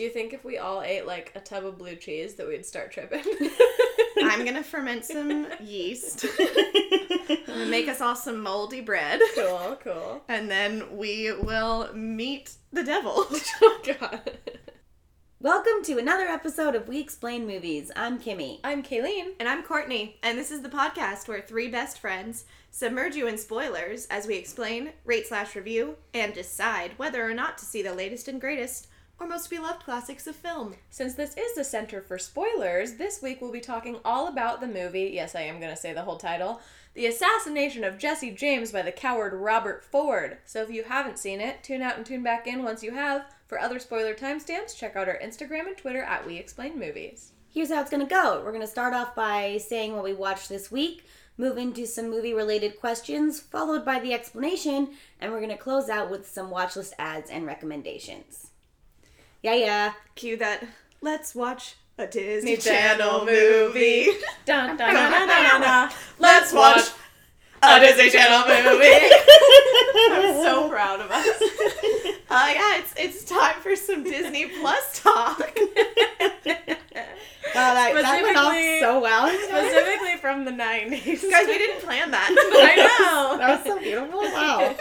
Do 0.00 0.04
you 0.04 0.10
think 0.10 0.32
if 0.32 0.46
we 0.46 0.56
all 0.56 0.80
ate 0.80 1.06
like 1.06 1.30
a 1.34 1.40
tub 1.40 1.66
of 1.66 1.76
blue 1.76 1.94
cheese 1.94 2.36
that 2.36 2.48
we'd 2.48 2.64
start 2.64 2.90
tripping? 2.90 3.22
I'm 4.24 4.46
gonna 4.46 4.62
ferment 4.62 5.04
some 5.04 5.46
yeast. 5.62 6.24
I'm 7.46 7.68
make 7.68 7.86
us 7.86 8.00
all 8.00 8.16
some 8.16 8.40
moldy 8.40 8.80
bread. 8.80 9.20
cool, 9.34 9.78
cool. 9.84 10.24
And 10.26 10.50
then 10.50 10.96
we 10.96 11.34
will 11.34 11.92
meet 11.92 12.54
the 12.72 12.82
devil. 12.82 13.26
Oh 13.60 13.80
god. 13.84 14.38
Welcome 15.38 15.84
to 15.84 15.98
another 15.98 16.24
episode 16.24 16.74
of 16.74 16.88
We 16.88 16.98
Explain 16.98 17.46
Movies. 17.46 17.90
I'm 17.94 18.18
Kimmy. 18.18 18.60
I'm 18.64 18.82
Kayleen. 18.82 19.32
And 19.38 19.50
I'm 19.50 19.62
Courtney, 19.62 20.16
and 20.22 20.38
this 20.38 20.50
is 20.50 20.62
the 20.62 20.70
podcast 20.70 21.28
where 21.28 21.42
three 21.42 21.68
best 21.68 21.98
friends 21.98 22.46
submerge 22.70 23.16
you 23.16 23.26
in 23.26 23.36
spoilers 23.36 24.06
as 24.06 24.26
we 24.26 24.36
explain, 24.36 24.92
rate 25.04 25.26
slash 25.26 25.54
review, 25.54 25.96
and 26.14 26.32
decide 26.32 26.92
whether 26.96 27.22
or 27.22 27.34
not 27.34 27.58
to 27.58 27.66
see 27.66 27.82
the 27.82 27.92
latest 27.92 28.26
and 28.26 28.40
greatest 28.40 28.86
or 29.20 29.26
most 29.26 29.50
beloved 29.50 29.84
classics 29.84 30.26
of 30.26 30.34
film. 30.34 30.74
Since 30.88 31.14
this 31.14 31.36
is 31.36 31.54
the 31.54 31.62
Center 31.62 32.00
for 32.00 32.18
Spoilers, 32.18 32.94
this 32.94 33.20
week 33.20 33.42
we'll 33.42 33.52
be 33.52 33.60
talking 33.60 33.98
all 34.02 34.26
about 34.26 34.62
the 34.62 34.66
movie. 34.66 35.10
Yes, 35.12 35.34
I 35.34 35.42
am 35.42 35.60
going 35.60 35.70
to 35.70 35.76
say 35.76 35.92
the 35.92 36.02
whole 36.02 36.16
title 36.16 36.62
The 36.94 37.04
Assassination 37.04 37.84
of 37.84 37.98
Jesse 37.98 38.30
James 38.30 38.72
by 38.72 38.80
the 38.80 38.90
coward 38.90 39.34
Robert 39.34 39.84
Ford. 39.84 40.38
So 40.46 40.62
if 40.62 40.70
you 40.70 40.84
haven't 40.84 41.18
seen 41.18 41.38
it, 41.38 41.62
tune 41.62 41.82
out 41.82 41.98
and 41.98 42.06
tune 42.06 42.22
back 42.22 42.46
in 42.46 42.64
once 42.64 42.82
you 42.82 42.92
have. 42.92 43.26
For 43.46 43.60
other 43.60 43.78
spoiler 43.78 44.14
timestamps, 44.14 44.74
check 44.74 44.96
out 44.96 45.08
our 45.08 45.18
Instagram 45.22 45.66
and 45.66 45.76
Twitter 45.76 46.02
at 46.02 46.26
We 46.26 46.38
Explain 46.38 46.78
Movies. 46.78 47.32
Here's 47.52 47.70
how 47.70 47.82
it's 47.82 47.90
going 47.90 48.06
to 48.06 48.08
go. 48.08 48.40
We're 48.42 48.52
going 48.52 48.62
to 48.62 48.66
start 48.66 48.94
off 48.94 49.14
by 49.14 49.58
saying 49.58 49.94
what 49.94 50.04
we 50.04 50.14
watched 50.14 50.48
this 50.48 50.70
week, 50.70 51.04
move 51.36 51.58
into 51.58 51.86
some 51.86 52.08
movie 52.08 52.32
related 52.32 52.80
questions, 52.80 53.38
followed 53.38 53.84
by 53.84 53.98
the 54.00 54.14
explanation, 54.14 54.90
and 55.20 55.30
we're 55.30 55.40
going 55.40 55.50
to 55.50 55.56
close 55.58 55.90
out 55.90 56.10
with 56.10 56.26
some 56.26 56.48
watch 56.48 56.76
list 56.76 56.94
ads 56.98 57.28
and 57.28 57.44
recommendations. 57.44 58.49
Yeah, 59.42 59.54
yeah. 59.54 59.92
Cue 60.14 60.36
that. 60.38 60.64
Let's 61.00 61.34
watch 61.34 61.76
a 61.98 62.06
Disney, 62.06 62.56
Channel 62.56 63.24
Channel 63.26 63.26
movie. 63.26 64.06
Dun, 64.44 64.76
dun, 64.76 64.94
dun, 64.94 65.10
dun, 65.12 65.28
dun, 65.28 65.60
dun. 65.62 65.90
Let's 66.18 66.52
watch 66.52 66.88
a 67.62 67.80
Disney 67.80 68.10
Channel 68.10 68.46
movie. 68.48 68.86
I'm 70.12 70.42
so 70.42 70.68
proud 70.68 71.00
of 71.00 71.10
us. 71.10 71.26
Uh, 72.28 72.52
yeah, 72.54 72.78
it's 72.78 72.94
it's 72.96 73.24
time 73.24 73.54
for 73.60 73.74
some 73.76 74.04
Disney 74.04 74.46
Plus 74.60 75.00
talk. 75.02 75.38
Wow, 77.52 77.74
that, 77.74 77.92
that 77.94 78.22
went 78.22 78.36
off 78.36 78.52
Specifically- 78.52 78.80
so 78.80 79.00
well. 79.00 79.28
Specifically 79.28 80.16
from 80.18 80.44
the 80.44 80.52
90s. 80.52 81.28
Guys, 81.30 81.46
we 81.46 81.58
didn't 81.58 81.80
plan 81.82 82.10
that. 82.12 82.28
I 82.30 82.76
know. 82.76 83.38
That 83.38 83.58
was 83.58 83.66
so 83.66 83.78
beautiful. 83.80 84.20
Wow. 84.20 84.74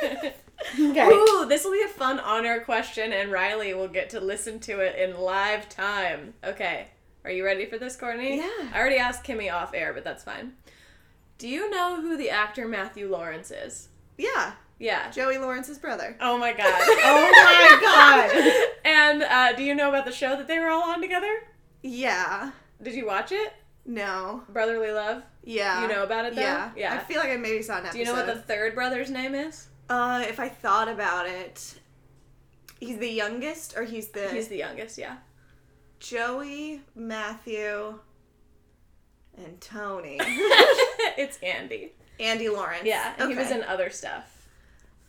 Okay. 0.79 1.07
Ooh, 1.07 1.45
this 1.47 1.63
will 1.63 1.71
be 1.71 1.81
a 1.83 1.87
fun 1.87 2.19
honor 2.19 2.59
question, 2.59 3.13
and 3.13 3.31
Riley 3.31 3.73
will 3.73 3.87
get 3.87 4.09
to 4.11 4.19
listen 4.19 4.59
to 4.61 4.79
it 4.79 4.97
in 4.97 5.17
live 5.19 5.69
time. 5.69 6.33
Okay, 6.43 6.87
are 7.23 7.31
you 7.31 7.45
ready 7.45 7.65
for 7.65 7.77
this, 7.77 7.95
Courtney? 7.95 8.37
Yeah. 8.37 8.69
I 8.73 8.77
already 8.79 8.97
asked 8.97 9.23
Kimmy 9.23 9.51
off 9.53 9.73
air, 9.73 9.93
but 9.93 10.03
that's 10.03 10.23
fine. 10.23 10.53
Do 11.37 11.47
you 11.47 11.69
know 11.69 12.01
who 12.01 12.17
the 12.17 12.29
actor 12.29 12.67
Matthew 12.67 13.09
Lawrence 13.09 13.51
is? 13.51 13.87
Yeah, 14.17 14.51
Yeah. 14.79 15.09
Joey 15.11 15.37
Lawrence's 15.37 15.77
brother. 15.79 16.17
Oh 16.19 16.37
my 16.37 16.51
god. 16.51 16.65
Oh 17.01 17.31
my 17.31 17.79
god. 17.81 18.69
and 18.85 19.23
uh, 19.23 19.53
do 19.53 19.63
you 19.63 19.73
know 19.75 19.87
about 19.89 20.05
the 20.05 20.11
show 20.11 20.35
that 20.35 20.47
they 20.47 20.59
were 20.59 20.67
all 20.67 20.83
on 20.91 20.99
together? 21.01 21.31
Yeah. 21.81 22.51
Did 22.81 22.95
you 22.95 23.05
watch 23.07 23.31
it? 23.31 23.53
No. 23.85 24.43
Brotherly 24.49 24.91
Love? 24.91 25.23
Yeah. 25.45 25.81
You 25.81 25.87
know 25.87 26.03
about 26.03 26.25
it 26.25 26.35
though? 26.35 26.41
Yeah. 26.41 26.71
Yeah. 26.75 26.93
I 26.93 26.97
feel 26.99 27.19
like 27.19 27.29
I 27.29 27.37
maybe 27.37 27.61
saw 27.61 27.77
an 27.77 27.85
episode. 27.85 27.93
do 27.93 27.99
you 27.99 28.05
know 28.05 28.13
what 28.13 28.25
the 28.27 28.35
third 28.35 28.75
brother's 28.75 29.09
name 29.09 29.33
is? 29.33 29.68
Uh, 29.89 30.23
if 30.27 30.39
I 30.39 30.49
thought 30.49 30.87
about 30.87 31.27
it, 31.27 31.79
he's 32.79 32.97
the 32.99 33.09
youngest, 33.09 33.75
or 33.75 33.83
he's 33.83 34.09
the 34.09 34.29
He's 34.29 34.47
the 34.47 34.57
youngest, 34.57 34.97
yeah. 34.97 35.17
Joey, 35.99 36.81
Matthew, 36.95 37.99
and 39.37 39.59
Tony. 39.59 40.17
it's 41.17 41.37
Andy. 41.41 41.93
Andy 42.19 42.49
Lawrence. 42.49 42.83
Yeah, 42.85 43.13
and 43.17 43.29
he 43.29 43.35
was 43.35 43.47
Okay. 43.47 43.59
in 43.59 43.63
other 43.65 43.89
stuff. 43.89 44.47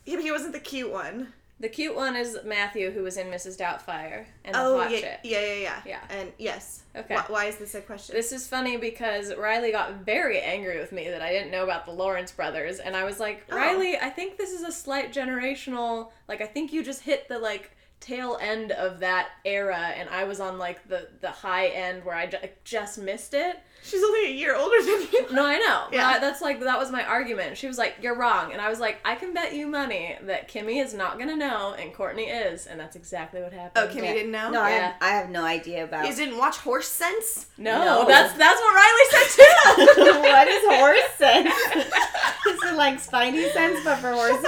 He, 0.05 0.21
he 0.23 0.31
wasn't 0.33 0.53
the 0.53 0.61
cute 0.61 0.91
one. 0.91 1.33
The 1.61 1.69
cute 1.69 1.95
one 1.95 2.17
is 2.17 2.39
Matthew, 2.45 2.91
who 2.91 3.03
was 3.03 3.19
in 3.19 3.27
Mrs. 3.27 3.59
Doubtfire 3.59 4.25
and 4.47 4.55
the 4.55 4.61
oh 4.61 4.79
hot 4.79 4.91
yeah, 4.91 5.01
chick. 5.01 5.21
yeah, 5.25 5.41
yeah, 5.41 5.55
yeah, 5.55 5.81
Yeah. 5.85 6.01
And 6.09 6.33
yes. 6.39 6.83
Okay. 6.97 7.15
Why, 7.15 7.25
why 7.29 7.45
is 7.45 7.57
this 7.57 7.75
a 7.75 7.83
question? 7.83 8.17
This 8.17 8.33
is 8.33 8.47
funny 8.47 8.79
because 8.79 9.35
Riley 9.37 9.71
got 9.71 9.97
very 9.97 10.41
angry 10.41 10.81
with 10.81 10.91
me 10.91 11.09
that 11.11 11.21
I 11.21 11.31
didn't 11.31 11.51
know 11.51 11.63
about 11.65 11.85
the 11.85 11.93
Lawrence 11.93 12.33
brothers, 12.33 12.79
and 12.79 12.97
I 12.97 13.05
was 13.05 13.21
like, 13.21 13.45
Oh. 13.51 13.57
Riley, 13.57 13.99
I 13.99 14.09
think 14.09 14.39
this 14.39 14.53
is 14.53 14.63
a 14.63 14.73
slight 14.73 15.13
generational. 15.13 16.11
Like, 16.29 16.41
I 16.41 16.47
think 16.47 16.73
you 16.73 16.83
just 16.83 17.03
hit 17.03 17.29
the 17.29 17.39
like 17.39 17.77
tail 18.01 18.39
end 18.41 18.73
of 18.73 19.01
that 19.01 19.29
era, 19.45 19.77
and 19.77 20.09
I 20.09 20.25
was 20.25 20.41
on 20.41 20.57
like 20.57 20.89
the 20.89 21.09
the 21.21 21.31
high 21.31 21.67
end 21.67 22.05
where 22.07 22.17
I 22.17 22.27
ju- 22.27 22.39
just 22.65 22.99
missed 22.99 23.35
it. 23.35 23.61
She's 23.83 24.03
only 24.03 24.27
a 24.27 24.33
year 24.33 24.55
older 24.55 24.77
than 24.83 25.09
you. 25.13 25.27
No, 25.33 25.45
I 25.47 25.57
know. 25.59 25.85
Yeah. 25.91 26.07
I- 26.07 26.19
that's 26.19 26.41
like 26.43 26.61
that 26.61 26.79
was 26.79 26.91
my 26.91 27.03
argument. 27.05 27.57
She 27.57 27.67
was 27.67 27.79
like, 27.79 27.97
"You're 28.03 28.15
wrong," 28.15 28.53
and 28.53 28.61
I 28.61 28.69
was 28.69 28.79
like, 28.79 28.99
"I 29.05 29.15
can 29.15 29.33
bet 29.33 29.55
you 29.55 29.67
money 29.67 30.17
that 30.23 30.49
Kimmy 30.49 30.83
is 30.85 30.93
not 30.93 31.19
gonna 31.19 31.35
know, 31.37 31.75
and 31.79 31.93
Courtney 31.95 32.25
is," 32.29 32.67
and 32.67 32.79
that's 32.79 32.95
exactly 32.95 33.41
what 33.43 33.53
happened. 33.53 33.73
Oh, 33.77 33.89
Kimmy 33.93 34.05
Yeah. 34.05 34.13
didn't 34.13 34.33
know. 34.33 34.51
No, 34.51 34.61
I, 34.63 34.71
Yeah. 34.71 34.87
have, 34.89 34.95
I 35.01 35.09
have 35.13 35.31
no 35.31 35.45
idea 35.45 35.85
about 35.85 36.07
You 36.07 36.15
didn't 36.15 36.37
watch 36.39 36.59
Horse 36.59 36.89
Sense? 36.89 37.47
No, 37.57 37.79
No. 37.85 38.05
that's 38.07 38.35
that's 38.35 38.61
what 38.61 38.75
Riley 38.75 39.07
said 39.11 39.29
too. 39.37 40.21
what 40.21 40.49
is 40.49 40.65
horse 40.67 41.11
sense? 41.17 41.55
is 42.47 42.63
it 42.71 42.75
like 42.77 42.97
spidey 43.01 43.51
sense 43.53 43.81
but 43.85 43.97
for 43.97 44.13
horses? 44.13 44.45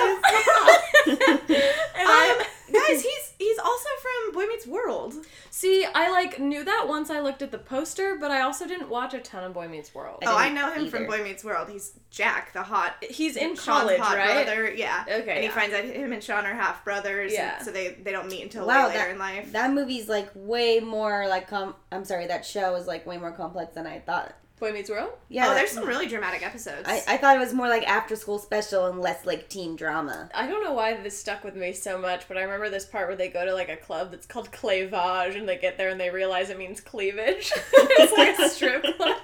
and 1.06 2.08
I, 2.08 2.36
Um, 2.38 2.46
guys, 2.72 3.02
he's 3.02 3.32
he's 3.38 3.58
also 3.58 3.88
from 4.00 4.34
Boy 4.34 4.46
Meets 4.46 4.66
World. 4.66 5.14
see, 5.50 5.84
I 5.94 6.10
like 6.10 6.38
knew 6.38 6.64
that 6.64 6.86
once 6.88 7.10
I 7.10 7.11
looked 7.22 7.42
at 7.42 7.50
the 7.50 7.58
poster, 7.58 8.16
but 8.20 8.30
I 8.30 8.40
also 8.42 8.66
didn't 8.66 8.88
watch 8.88 9.14
a 9.14 9.20
ton 9.20 9.44
of 9.44 9.54
Boy 9.54 9.68
Meets 9.68 9.94
World. 9.94 10.22
I 10.26 10.30
oh, 10.30 10.36
I 10.36 10.44
didn't 10.48 10.54
know 10.56 10.72
him 10.72 10.88
from. 10.90 11.06
Boy 11.06 11.22
Meets 11.22 11.44
World. 11.44 11.68
He's 11.70 11.92
Jack, 12.10 12.52
the 12.52 12.62
hot 12.62 12.94
He's 13.02 13.36
in 13.36 13.50
Sean's 13.56 13.64
college, 13.64 13.98
hot 14.00 14.16
right? 14.16 14.44
Brother, 14.44 14.72
yeah. 14.74 15.04
Okay, 15.08 15.34
And 15.36 15.44
he 15.44 15.48
finds 15.48 15.74
out 15.74 15.84
him 15.84 16.12
and 16.12 16.22
Sean 16.22 16.44
are 16.44 16.54
half 16.54 16.84
brothers. 16.84 17.32
Yeah. 17.32 17.56
and 17.56 17.64
so 17.64 17.70
they 17.72 17.94
they 18.02 18.12
don't 18.12 18.28
meet 18.28 18.42
until 18.42 18.66
Wow, 18.66 18.88
way 18.88 18.94
later 18.94 18.98
that- 19.06 19.10
in 19.12 19.18
life. 19.18 19.52
That 19.52 19.72
movie's 19.72 20.08
like 20.08 20.30
way 20.34 20.80
more 20.80 21.26
like 21.28 21.48
com. 21.48 21.74
I'm 21.90 22.04
sorry, 22.04 22.26
that 22.26 22.44
show 22.44 22.74
is 22.74 22.86
like 22.86 23.06
way 23.06 23.18
more 23.18 23.32
complex 23.32 23.74
than 23.74 23.86
I 23.86 23.98
thought. 24.00 24.34
Boy 24.62 24.70
Meets 24.70 24.90
World. 24.90 25.10
Yeah, 25.28 25.48
oh, 25.48 25.54
there's 25.54 25.72
some 25.72 25.88
really 25.88 26.06
dramatic 26.06 26.46
episodes. 26.46 26.84
I, 26.86 27.02
I 27.08 27.16
thought 27.16 27.34
it 27.34 27.40
was 27.40 27.52
more 27.52 27.68
like 27.68 27.82
after 27.82 28.14
school 28.14 28.38
special 28.38 28.86
and 28.86 29.00
less 29.00 29.26
like 29.26 29.48
teen 29.48 29.74
drama. 29.74 30.30
I 30.32 30.46
don't 30.46 30.62
know 30.62 30.72
why 30.72 30.94
this 31.02 31.18
stuck 31.18 31.42
with 31.42 31.56
me 31.56 31.72
so 31.72 31.98
much, 31.98 32.28
but 32.28 32.36
I 32.36 32.42
remember 32.42 32.70
this 32.70 32.84
part 32.84 33.08
where 33.08 33.16
they 33.16 33.28
go 33.28 33.44
to 33.44 33.52
like 33.52 33.68
a 33.68 33.76
club 33.76 34.12
that's 34.12 34.24
called 34.24 34.52
Clavage, 34.52 35.36
and 35.36 35.48
they 35.48 35.58
get 35.58 35.78
there 35.78 35.88
and 35.88 36.00
they 36.00 36.10
realize 36.10 36.48
it 36.48 36.58
means 36.58 36.80
cleavage. 36.80 37.52
it's 37.72 38.12
like 38.12 38.38
a 38.38 38.48
strip 38.48 38.84
club. 38.96 39.16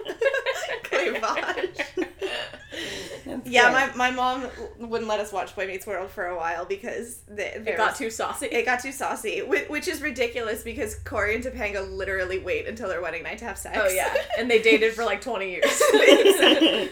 Clavage. 0.82 1.84
Yeah, 3.44 3.70
my, 3.70 3.94
my 3.94 4.10
mom 4.10 4.46
wouldn't 4.78 5.08
let 5.08 5.20
us 5.20 5.32
watch 5.32 5.54
Boy 5.54 5.66
Meets 5.66 5.86
World 5.86 6.10
for 6.10 6.26
a 6.26 6.36
while 6.36 6.64
because 6.64 7.20
they, 7.28 7.52
It 7.66 7.76
got 7.76 7.96
too 7.96 8.10
saucy. 8.10 8.46
it 8.46 8.64
got 8.64 8.80
too 8.80 8.92
saucy, 8.92 9.42
which, 9.42 9.68
which 9.68 9.88
is 9.88 10.00
ridiculous 10.00 10.62
because 10.62 10.94
Corey 10.96 11.34
and 11.34 11.44
Topanga 11.44 11.90
literally 11.94 12.38
wait 12.38 12.66
until 12.66 12.88
their 12.88 13.02
wedding 13.02 13.22
night 13.22 13.38
to 13.38 13.44
have 13.44 13.58
sex. 13.58 13.78
Oh 13.80 13.88
yeah, 13.88 14.14
and 14.38 14.50
they 14.50 14.62
dated 14.62 14.94
for 14.94 15.04
like 15.04 15.20
twenty 15.20 15.50
years. 15.50 15.80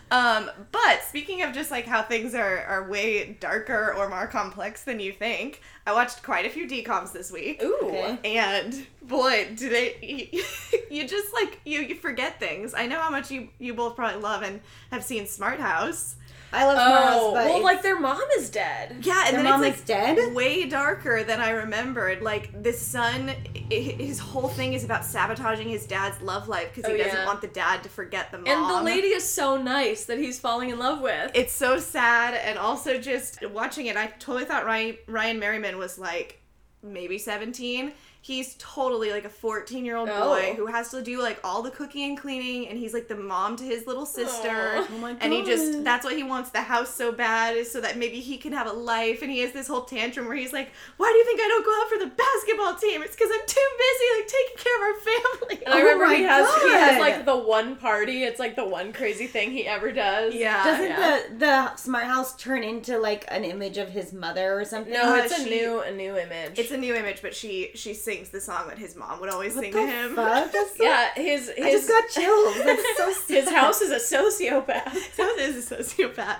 um, 0.10 0.50
but 0.72 1.02
speaking 1.06 1.42
of 1.42 1.52
just 1.52 1.70
like 1.70 1.86
how 1.86 2.02
things 2.02 2.34
are, 2.34 2.64
are 2.64 2.88
way 2.88 3.36
darker 3.40 3.94
or 3.96 4.08
more 4.08 4.26
complex 4.26 4.84
than 4.84 5.00
you 5.00 5.12
think, 5.12 5.60
I 5.88 5.92
watched 5.92 6.22
quite 6.22 6.44
a 6.44 6.50
few 6.50 6.68
DComs 6.68 7.12
this 7.12 7.32
week. 7.32 7.62
Ooh. 7.62 7.78
Okay. 7.82 8.36
And 8.36 8.86
boy, 9.00 9.48
do 9.56 9.70
they 9.70 10.28
you, 10.30 10.44
you 10.90 11.08
just 11.08 11.32
like 11.32 11.60
you 11.64 11.80
you 11.80 11.94
forget 11.94 12.38
things. 12.38 12.74
I 12.74 12.86
know 12.86 13.00
how 13.00 13.08
much 13.08 13.30
you 13.30 13.48
you 13.58 13.72
both 13.72 13.96
probably 13.96 14.20
love 14.20 14.42
and 14.42 14.60
have 14.92 15.02
seen 15.02 15.26
Smart 15.26 15.58
House. 15.58 16.16
I 16.52 16.64
love 16.64 16.76
Oh, 16.80 17.34
but 17.34 17.46
well, 17.46 17.62
like 17.62 17.82
their 17.82 17.98
mom 18.00 18.22
is 18.38 18.48
dead. 18.48 18.96
Yeah, 19.02 19.24
and 19.26 19.36
their 19.36 19.42
then 19.42 19.50
mom 19.52 19.64
it's 19.64 19.82
is 19.82 19.88
like 19.88 20.16
dead. 20.16 20.34
way 20.34 20.66
darker 20.66 21.22
than 21.22 21.40
I 21.40 21.50
remembered. 21.50 22.22
Like 22.22 22.62
the 22.62 22.72
son, 22.72 23.28
his 23.70 24.18
whole 24.18 24.48
thing 24.48 24.72
is 24.72 24.82
about 24.82 25.04
sabotaging 25.04 25.68
his 25.68 25.86
dad's 25.86 26.20
love 26.22 26.48
life 26.48 26.72
because 26.74 26.90
he 26.90 26.98
Oh, 26.98 27.04
doesn't 27.04 27.26
want 27.26 27.42
the 27.42 27.48
dad 27.48 27.82
to 27.82 27.90
forget 27.90 28.30
the 28.30 28.38
mom. 28.38 28.46
And 28.48 28.70
the 28.70 28.82
lady 28.82 29.08
is 29.08 29.30
so 29.30 29.56
nice 29.60 30.06
that 30.06 30.18
he's 30.18 30.40
falling 30.40 30.70
in 30.70 30.78
love 30.78 31.00
with. 31.02 31.32
it's 31.34 31.52
so 31.52 31.78
sad, 31.78 32.34
and 32.34 32.58
also 32.58 32.98
just 32.98 33.44
watching 33.50 33.86
it, 33.86 33.96
I 33.98 34.06
totally 34.18 34.44
thought 34.46 34.64
Ryan 34.64 34.96
Ryan 35.06 35.38
Merriman 35.38 35.76
was 35.76 35.98
like 35.98 36.40
maybe 36.82 37.18
seventeen. 37.18 37.92
He's 38.20 38.56
totally 38.58 39.10
like 39.10 39.24
a 39.24 39.28
14 39.30 39.84
year 39.84 39.96
old 39.96 40.08
Oh. 40.12 40.28
boy 40.34 40.54
who 40.56 40.66
has 40.66 40.90
to 40.90 41.00
do 41.02 41.22
like 41.22 41.38
all 41.44 41.62
the 41.62 41.70
cooking 41.70 42.04
and 42.10 42.18
cleaning, 42.18 42.68
and 42.68 42.78
he's 42.78 42.92
like 42.92 43.08
the 43.08 43.14
mom 43.16 43.56
to 43.56 43.64
his 43.64 43.86
little 43.86 44.04
sister. 44.04 44.50
Oh 44.52 44.88
my 45.00 45.16
And 45.20 45.32
he 45.32 45.44
just 45.44 45.84
that's 45.84 46.04
what 46.04 46.16
he 46.16 46.22
wants 46.24 46.50
the 46.50 46.60
house 46.60 46.92
so 46.92 47.12
bad, 47.12 47.56
is 47.56 47.70
so 47.70 47.80
that 47.80 47.96
maybe 47.96 48.20
he 48.20 48.36
can 48.36 48.52
have 48.52 48.66
a 48.66 48.72
life. 48.72 49.22
And 49.22 49.30
he 49.30 49.38
has 49.40 49.52
this 49.52 49.68
whole 49.68 49.82
tantrum 49.84 50.26
where 50.26 50.36
he's 50.36 50.52
like, 50.52 50.70
Why 50.96 51.10
do 51.10 51.16
you 51.16 51.24
think 51.24 51.40
I 51.40 51.48
don't 51.48 51.64
go 51.64 51.80
out 51.80 51.88
for 51.88 51.98
the 51.98 52.14
basketball 52.16 52.74
team? 52.74 53.02
It's 53.02 53.14
because 53.14 53.30
I'm 53.32 53.46
too 53.46 53.68
busy, 53.78 54.04
like, 54.18 54.28
taking 54.28 54.56
care 54.64 54.76
of 54.76 54.82
our 54.82 55.00
family. 55.00 55.64
And 55.64 55.74
I 55.74 55.78
Oh 55.78 55.82
remember 55.84 56.06
my 56.06 56.14
he 56.16 56.22
has 56.24 56.62
he 56.62 56.70
has 56.70 57.00
like 57.00 57.24
the 57.24 57.36
one 57.36 57.76
party. 57.76 58.24
It's 58.24 58.40
like 58.40 58.56
the 58.56 58.66
one 58.68 58.92
crazy 58.92 59.26
thing 59.28 59.52
he 59.52 59.66
ever 59.66 59.92
does. 59.92 60.34
Yeah. 60.34 60.64
Doesn't 60.64 60.86
yeah. 60.88 61.20
the 61.30 61.36
the 61.38 61.76
smart 61.76 62.04
house 62.04 62.36
turn 62.36 62.62
into 62.64 62.98
like 62.98 63.24
an 63.28 63.44
image 63.44 63.78
of 63.78 63.88
his 63.90 64.12
mother 64.12 64.58
or 64.60 64.64
something? 64.64 64.92
No, 64.92 65.14
Uh, 65.14 65.22
it's 65.22 65.38
a 65.38 65.44
she- 65.44 65.50
new 65.50 65.80
a 65.80 65.90
new 65.92 66.16
image. 66.18 66.50
It's 66.50 66.60
it's 66.60 66.70
a 66.72 66.76
new 66.76 66.94
image, 66.94 67.22
but 67.22 67.34
she 67.34 67.70
she 67.74 67.94
sings 68.08 68.30
the 68.30 68.40
song 68.40 68.68
that 68.68 68.78
his 68.78 68.96
mom 68.96 69.20
would 69.20 69.28
always 69.30 69.54
What 69.54 69.64
sing 69.64 69.72
to 69.72 69.86
him. 69.86 70.14
fuck? 70.14 70.50
That's 70.52 70.76
so- 70.78 70.84
Yeah, 70.84 71.12
his 71.14 71.50
I 71.50 71.70
just 71.70 71.86
his 71.86 71.88
got 71.88 72.08
chills. 72.08 72.54
That's 72.64 72.96
so 72.96 73.12
his 73.34 73.50
house 73.50 73.80
is 73.82 73.90
a 73.90 74.16
sociopath. 74.16 74.92
Sounds 75.14 75.40
is 75.40 75.70
a 75.72 75.76
sociopath. 75.76 76.38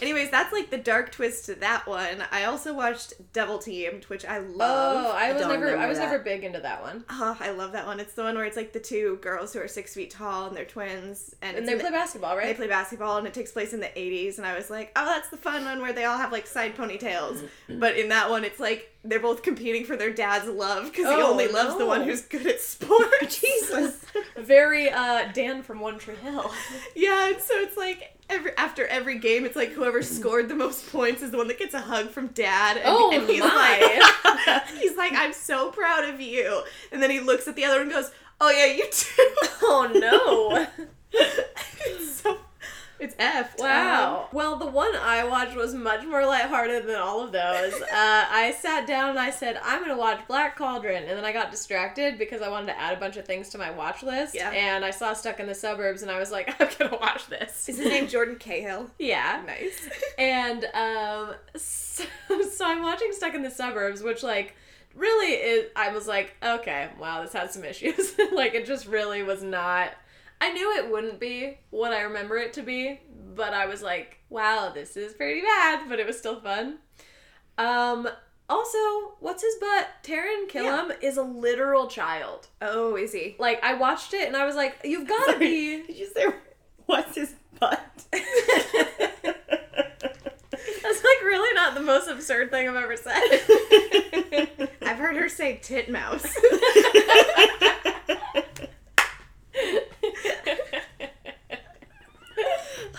Anyways, 0.00 0.30
that's 0.30 0.52
like 0.52 0.70
the 0.70 0.78
dark 0.78 1.12
twist 1.12 1.44
to 1.46 1.54
that 1.56 1.86
one. 1.86 2.22
I 2.32 2.44
also 2.44 2.72
watched 2.72 3.12
Double 3.34 3.58
Teamed, 3.58 4.04
which 4.04 4.24
I 4.24 4.38
love. 4.38 5.04
Oh, 5.06 5.10
I 5.14 5.32
was 5.32 5.42
don't 5.42 5.50
never 5.60 5.76
I 5.76 5.86
was 5.86 5.98
that. 5.98 6.10
never 6.10 6.22
big 6.22 6.42
into 6.44 6.60
that 6.60 6.80
one. 6.82 7.04
Oh, 7.10 7.36
I 7.38 7.50
love 7.50 7.72
that 7.72 7.86
one. 7.86 8.00
It's 8.00 8.14
the 8.14 8.22
one 8.22 8.34
where 8.36 8.46
it's 8.46 8.56
like 8.56 8.72
the 8.72 8.80
two 8.80 9.18
girls 9.20 9.52
who 9.52 9.60
are 9.60 9.68
six 9.68 9.94
feet 9.94 10.10
tall 10.10 10.46
and 10.46 10.56
they're 10.56 10.64
twins, 10.64 11.34
and, 11.42 11.56
And 11.56 11.68
they 11.68 11.72
in 11.72 11.78
the- 11.78 11.84
play 11.84 11.90
basketball, 11.92 12.36
right? 12.36 12.46
They 12.46 12.54
play 12.54 12.68
basketball 12.68 13.18
and 13.18 13.26
it 13.26 13.34
takes 13.34 13.52
place 13.52 13.72
in 13.74 13.80
the 13.80 13.88
80s 13.94 14.38
and 14.38 14.46
I 14.46 14.56
was 14.56 14.70
like, 14.70 14.90
"Oh, 14.96 15.04
that's 15.04 15.28
the 15.28 15.36
fun 15.36 15.64
one 15.66 15.80
where 15.82 15.92
they 15.92 16.04
all 16.04 16.16
have 16.16 16.32
like 16.32 16.46
side 16.46 16.76
ponytails." 16.76 17.46
but 17.68 17.96
in 17.98 18.08
that 18.08 18.30
one 18.30 18.44
it's 18.44 18.58
like 18.60 18.86
they're 19.04 19.18
both 19.20 19.42
competing 19.42 19.84
for 19.84 19.96
their 19.96 20.12
dad's 20.12 20.46
love 20.48 20.94
he 20.94 21.02
Oh, 21.04 21.30
only 21.30 21.48
loves 21.48 21.76
the 21.78 21.86
one 21.86 22.02
who's 22.02 22.22
good 22.22 22.46
at 22.46 22.60
sports. 22.60 23.40
Jesus. 23.40 24.04
Very 24.36 24.90
uh 24.90 25.30
Dan 25.32 25.62
from 25.62 25.80
One 25.80 25.98
Tree 25.98 26.16
Hill. 26.16 26.50
yeah, 26.96 27.28
and 27.28 27.40
so 27.40 27.54
it's 27.58 27.76
like 27.76 28.16
every 28.28 28.56
after 28.56 28.86
every 28.86 29.18
game 29.18 29.44
it's 29.44 29.56
like 29.56 29.70
whoever 29.72 30.02
scored 30.02 30.48
the 30.48 30.54
most 30.54 30.90
points 30.92 31.22
is 31.22 31.30
the 31.30 31.36
one 31.38 31.48
that 31.48 31.58
gets 31.58 31.74
a 31.74 31.80
hug 31.80 32.10
from 32.10 32.28
dad 32.28 32.76
and, 32.76 32.86
Oh, 32.86 33.10
and 33.12 33.28
he's 33.28 33.40
my. 33.40 34.00
like 34.44 34.66
he's 34.78 34.96
like, 34.96 35.12
"I'm 35.14 35.32
so 35.32 35.70
proud 35.70 36.04
of 36.04 36.20
you." 36.20 36.62
And 36.92 37.02
then 37.02 37.10
he 37.10 37.20
looks 37.20 37.48
at 37.48 37.56
the 37.56 37.64
other 37.64 37.76
one 37.76 37.82
and 37.84 37.90
goes, 37.92 38.10
"Oh 38.40 38.50
yeah, 38.50 38.66
you 38.66 38.86
too." 38.90 39.34
Oh 39.62 39.90
no. 39.94 40.66
It's 43.00 43.14
F. 43.18 43.58
Wow. 43.58 44.28
Well, 44.32 44.56
the 44.56 44.66
one 44.66 44.94
I 44.94 45.24
watched 45.24 45.56
was 45.56 45.74
much 45.74 46.06
more 46.06 46.24
lighthearted 46.26 46.86
than 46.86 46.96
all 46.96 47.22
of 47.22 47.32
those. 47.32 47.74
Uh, 47.90 48.24
I 48.30 48.52
sat 48.58 48.86
down 48.86 49.10
and 49.10 49.18
I 49.18 49.30
said, 49.30 49.60
I'm 49.62 49.80
going 49.80 49.90
to 49.90 49.96
watch 49.96 50.26
Black 50.28 50.56
Cauldron. 50.56 51.04
And 51.04 51.18
then 51.18 51.24
I 51.24 51.32
got 51.32 51.50
distracted 51.50 52.18
because 52.18 52.40
I 52.40 52.48
wanted 52.48 52.66
to 52.66 52.80
add 52.80 52.96
a 52.96 53.00
bunch 53.00 53.16
of 53.16 53.24
things 53.26 53.48
to 53.50 53.58
my 53.58 53.70
watch 53.70 54.02
list. 54.02 54.34
Yeah. 54.34 54.50
And 54.50 54.84
I 54.84 54.90
saw 54.90 55.12
Stuck 55.12 55.40
in 55.40 55.46
the 55.46 55.54
Suburbs 55.54 56.02
and 56.02 56.10
I 56.10 56.18
was 56.18 56.30
like, 56.30 56.48
I'm 56.60 56.68
going 56.78 56.90
to 56.90 56.96
watch 56.96 57.26
this. 57.26 57.68
Is 57.68 57.78
his 57.78 57.86
name 57.86 58.06
Jordan 58.06 58.36
Cahill? 58.36 58.90
Yeah. 58.98 59.42
Nice. 59.46 59.88
And 60.18 60.64
um, 60.72 61.34
so, 61.56 62.04
so 62.50 62.64
I'm 62.64 62.82
watching 62.82 63.12
Stuck 63.12 63.34
in 63.34 63.42
the 63.42 63.50
Suburbs, 63.50 64.02
which, 64.02 64.22
like, 64.22 64.54
really 64.94 65.32
is. 65.32 65.70
I 65.74 65.90
was 65.90 66.06
like, 66.06 66.36
okay, 66.42 66.88
wow, 66.98 67.22
this 67.22 67.32
has 67.32 67.52
some 67.52 67.64
issues. 67.64 68.14
like, 68.32 68.54
it 68.54 68.66
just 68.66 68.86
really 68.86 69.22
was 69.22 69.42
not. 69.42 69.92
I 70.40 70.52
knew 70.52 70.76
it 70.76 70.90
wouldn't 70.90 71.20
be 71.20 71.58
what 71.70 71.92
I 71.92 72.02
remember 72.02 72.36
it 72.38 72.54
to 72.54 72.62
be, 72.62 73.00
but 73.34 73.52
I 73.52 73.66
was 73.66 73.82
like, 73.82 74.18
wow, 74.30 74.70
this 74.74 74.96
is 74.96 75.12
pretty 75.12 75.42
bad, 75.42 75.88
but 75.88 75.98
it 75.98 76.06
was 76.06 76.18
still 76.18 76.40
fun. 76.40 76.78
Um, 77.58 78.08
also, 78.48 78.78
what's 79.20 79.42
his 79.42 79.54
butt? 79.56 79.88
Taran 80.02 80.48
Killam 80.48 80.92
is 81.02 81.16
a 81.18 81.22
literal 81.22 81.86
child. 81.88 82.48
Oh, 82.60 82.96
is 82.96 83.12
he? 83.12 83.36
Like, 83.38 83.62
I 83.62 83.74
watched 83.74 84.14
it 84.14 84.26
and 84.26 84.36
I 84.36 84.44
was 84.46 84.56
like, 84.56 84.78
you've 84.82 85.08
got 85.08 85.32
to 85.32 85.38
be. 85.38 85.82
Did 85.86 85.96
you 85.96 86.06
say 86.06 86.26
what's 86.86 87.16
his 87.16 87.34
butt? 87.58 87.80
That's 90.82 91.04
like 91.04 91.22
really 91.24 91.54
not 91.54 91.74
the 91.74 91.80
most 91.80 92.08
absurd 92.08 92.50
thing 92.50 92.68
I've 92.68 92.74
ever 92.76 92.96
said. 92.96 93.20
I've 94.82 94.98
heard 94.98 95.16
her 95.16 95.28
say 95.28 95.60
titmouse. 95.62 96.26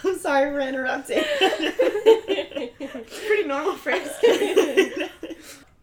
I'm 0.04 0.18
sorry 0.20 0.52
for 0.52 0.60
interrupting. 0.60 1.24
Pretty 3.28 3.44
normal 3.48 3.76
phrase. 3.76 4.10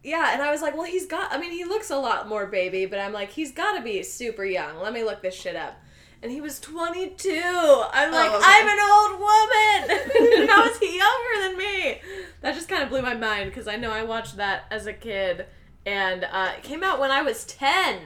yeah, 0.03 0.33
and 0.33 0.41
I 0.41 0.51
was 0.51 0.61
like, 0.61 0.75
well, 0.75 0.85
he's 0.85 1.05
got. 1.05 1.31
I 1.31 1.37
mean, 1.39 1.51
he 1.51 1.63
looks 1.65 1.89
a 1.89 1.97
lot 1.97 2.27
more 2.27 2.45
baby, 2.47 2.85
but 2.85 2.99
I'm 2.99 3.13
like, 3.13 3.31
he's 3.31 3.51
got 3.51 3.77
to 3.77 3.83
be 3.83 4.03
super 4.03 4.43
young. 4.45 4.79
Let 4.81 4.93
me 4.93 5.03
look 5.03 5.21
this 5.21 5.35
shit 5.35 5.55
up. 5.55 5.75
And 6.21 6.31
he 6.31 6.41
was 6.41 6.59
22. 6.59 7.29
I'm 7.31 8.11
like, 8.11 8.29
Oh, 8.29 8.37
okay. 8.37 8.45
I'm 8.45 8.67
an 8.67 8.79
old 8.91 9.19
woman. 9.21 10.49
How 10.49 10.65
is 10.65 10.77
he 10.79 10.97
younger 10.97 11.41
than 11.47 11.57
me? 11.57 12.01
That 12.41 12.55
just 12.55 12.67
kind 12.67 12.83
of 12.83 12.89
blew 12.89 13.01
my 13.01 13.13
mind 13.15 13.49
because 13.51 13.69
I 13.69 13.77
know 13.77 13.91
I 13.91 14.03
watched 14.03 14.35
that 14.35 14.65
as 14.69 14.85
a 14.85 14.91
kid, 14.93 15.45
and 15.85 16.25
uh, 16.25 16.51
it 16.57 16.63
came 16.63 16.83
out 16.83 16.99
when 16.99 17.09
I 17.11 17.21
was 17.21 17.45
10. 17.45 18.01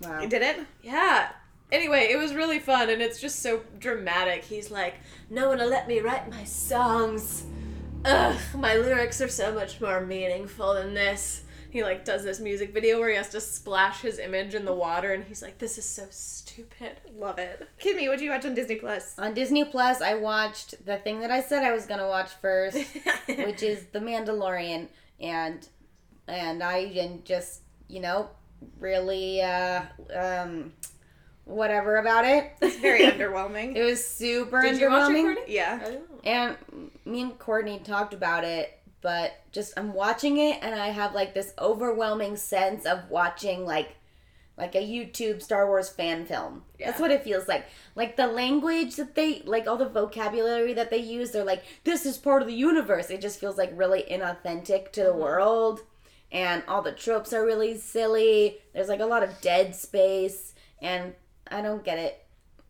wow. 0.00 0.26
Did 0.26 0.42
it? 0.42 0.58
Yeah. 0.82 1.28
Anyway, 1.72 2.08
it 2.10 2.16
was 2.16 2.34
really 2.34 2.58
fun, 2.58 2.90
and 2.90 3.02
it's 3.02 3.20
just 3.20 3.40
so 3.40 3.62
dramatic. 3.78 4.44
He's 4.44 4.70
like, 4.70 4.94
"No 5.28 5.48
one 5.48 5.58
will 5.58 5.68
let 5.68 5.88
me 5.88 6.00
write 6.00 6.30
my 6.30 6.44
songs. 6.44 7.44
Ugh, 8.04 8.38
my 8.54 8.76
lyrics 8.76 9.20
are 9.20 9.28
so 9.28 9.52
much 9.52 9.80
more 9.80 10.00
meaningful 10.00 10.74
than 10.74 10.94
this." 10.94 11.42
He 11.70 11.82
like 11.82 12.04
does 12.04 12.22
this 12.22 12.38
music 12.38 12.72
video 12.72 13.00
where 13.00 13.10
he 13.10 13.16
has 13.16 13.28
to 13.30 13.40
splash 13.40 14.00
his 14.00 14.18
image 14.18 14.54
in 14.54 14.64
the 14.64 14.72
water, 14.72 15.12
and 15.12 15.24
he's 15.24 15.42
like, 15.42 15.58
"This 15.58 15.76
is 15.76 15.84
so 15.84 16.06
stupid." 16.10 17.00
Love 17.16 17.38
it. 17.38 17.68
Kimmy, 17.80 18.06
what'd 18.06 18.20
you 18.20 18.30
watch 18.30 18.46
on 18.46 18.54
Disney 18.54 18.76
Plus? 18.76 19.18
On 19.18 19.34
Disney 19.34 19.64
Plus, 19.64 20.00
I 20.00 20.14
watched 20.14 20.86
the 20.86 20.98
thing 20.98 21.20
that 21.20 21.32
I 21.32 21.42
said 21.42 21.64
I 21.64 21.72
was 21.72 21.86
gonna 21.86 22.06
watch 22.06 22.30
first, 22.40 22.78
which 23.26 23.64
is 23.64 23.86
The 23.86 23.98
Mandalorian, 23.98 24.86
and 25.20 25.66
and 26.28 26.62
I 26.62 26.78
and 26.78 27.24
just 27.24 27.62
you 27.88 28.00
know 28.00 28.30
really 28.78 29.42
uh 29.42 29.82
um 30.14 30.72
whatever 31.46 31.96
about 31.96 32.24
it. 32.26 32.52
It's 32.60 32.76
very 32.76 33.00
underwhelming. 33.10 33.74
It 33.74 33.82
was 33.82 34.06
super 34.06 34.60
Did 34.60 34.78
you 34.78 34.90
watch 34.90 35.10
it, 35.10 35.14
underwhelming. 35.14 35.22
Courtney? 35.22 35.54
Yeah. 35.54 35.80
Oh. 35.84 36.20
And 36.24 36.56
me 37.06 37.22
and 37.22 37.38
Courtney 37.38 37.78
talked 37.78 38.12
about 38.12 38.44
it, 38.44 38.78
but 39.00 39.32
just 39.52 39.72
I'm 39.78 39.94
watching 39.94 40.36
it 40.36 40.58
and 40.60 40.74
I 40.74 40.88
have 40.88 41.14
like 41.14 41.32
this 41.32 41.54
overwhelming 41.58 42.36
sense 42.36 42.84
of 42.84 43.08
watching 43.08 43.64
like 43.64 43.96
like 44.58 44.74
a 44.74 44.78
YouTube 44.78 45.42
Star 45.42 45.66
Wars 45.66 45.90
fan 45.90 46.24
film. 46.24 46.62
That's 46.78 46.98
what 46.98 47.10
it 47.10 47.22
feels 47.22 47.46
like. 47.46 47.66
Like 47.94 48.16
the 48.16 48.26
language 48.26 48.96
that 48.96 49.14
they 49.14 49.42
like 49.44 49.66
all 49.66 49.76
the 49.76 49.88
vocabulary 49.88 50.72
that 50.72 50.90
they 50.90 50.98
use, 50.98 51.30
they're 51.30 51.44
like, 51.44 51.62
this 51.84 52.06
is 52.06 52.16
part 52.16 52.42
of 52.42 52.48
the 52.48 52.54
universe. 52.54 53.10
It 53.10 53.20
just 53.20 53.38
feels 53.38 53.58
like 53.58 53.70
really 53.74 54.04
inauthentic 54.10 54.92
to 54.92 55.02
the 55.02 55.10
mm-hmm. 55.10 55.20
world. 55.20 55.82
And 56.32 56.62
all 56.66 56.82
the 56.82 56.92
tropes 56.92 57.32
are 57.32 57.44
really 57.44 57.76
silly. 57.76 58.58
There's 58.72 58.88
like 58.88 59.00
a 59.00 59.06
lot 59.06 59.22
of 59.22 59.40
dead 59.42 59.76
space 59.76 60.54
and 60.80 61.14
I 61.50 61.62
don't 61.62 61.84
get 61.84 61.98
it. 61.98 62.22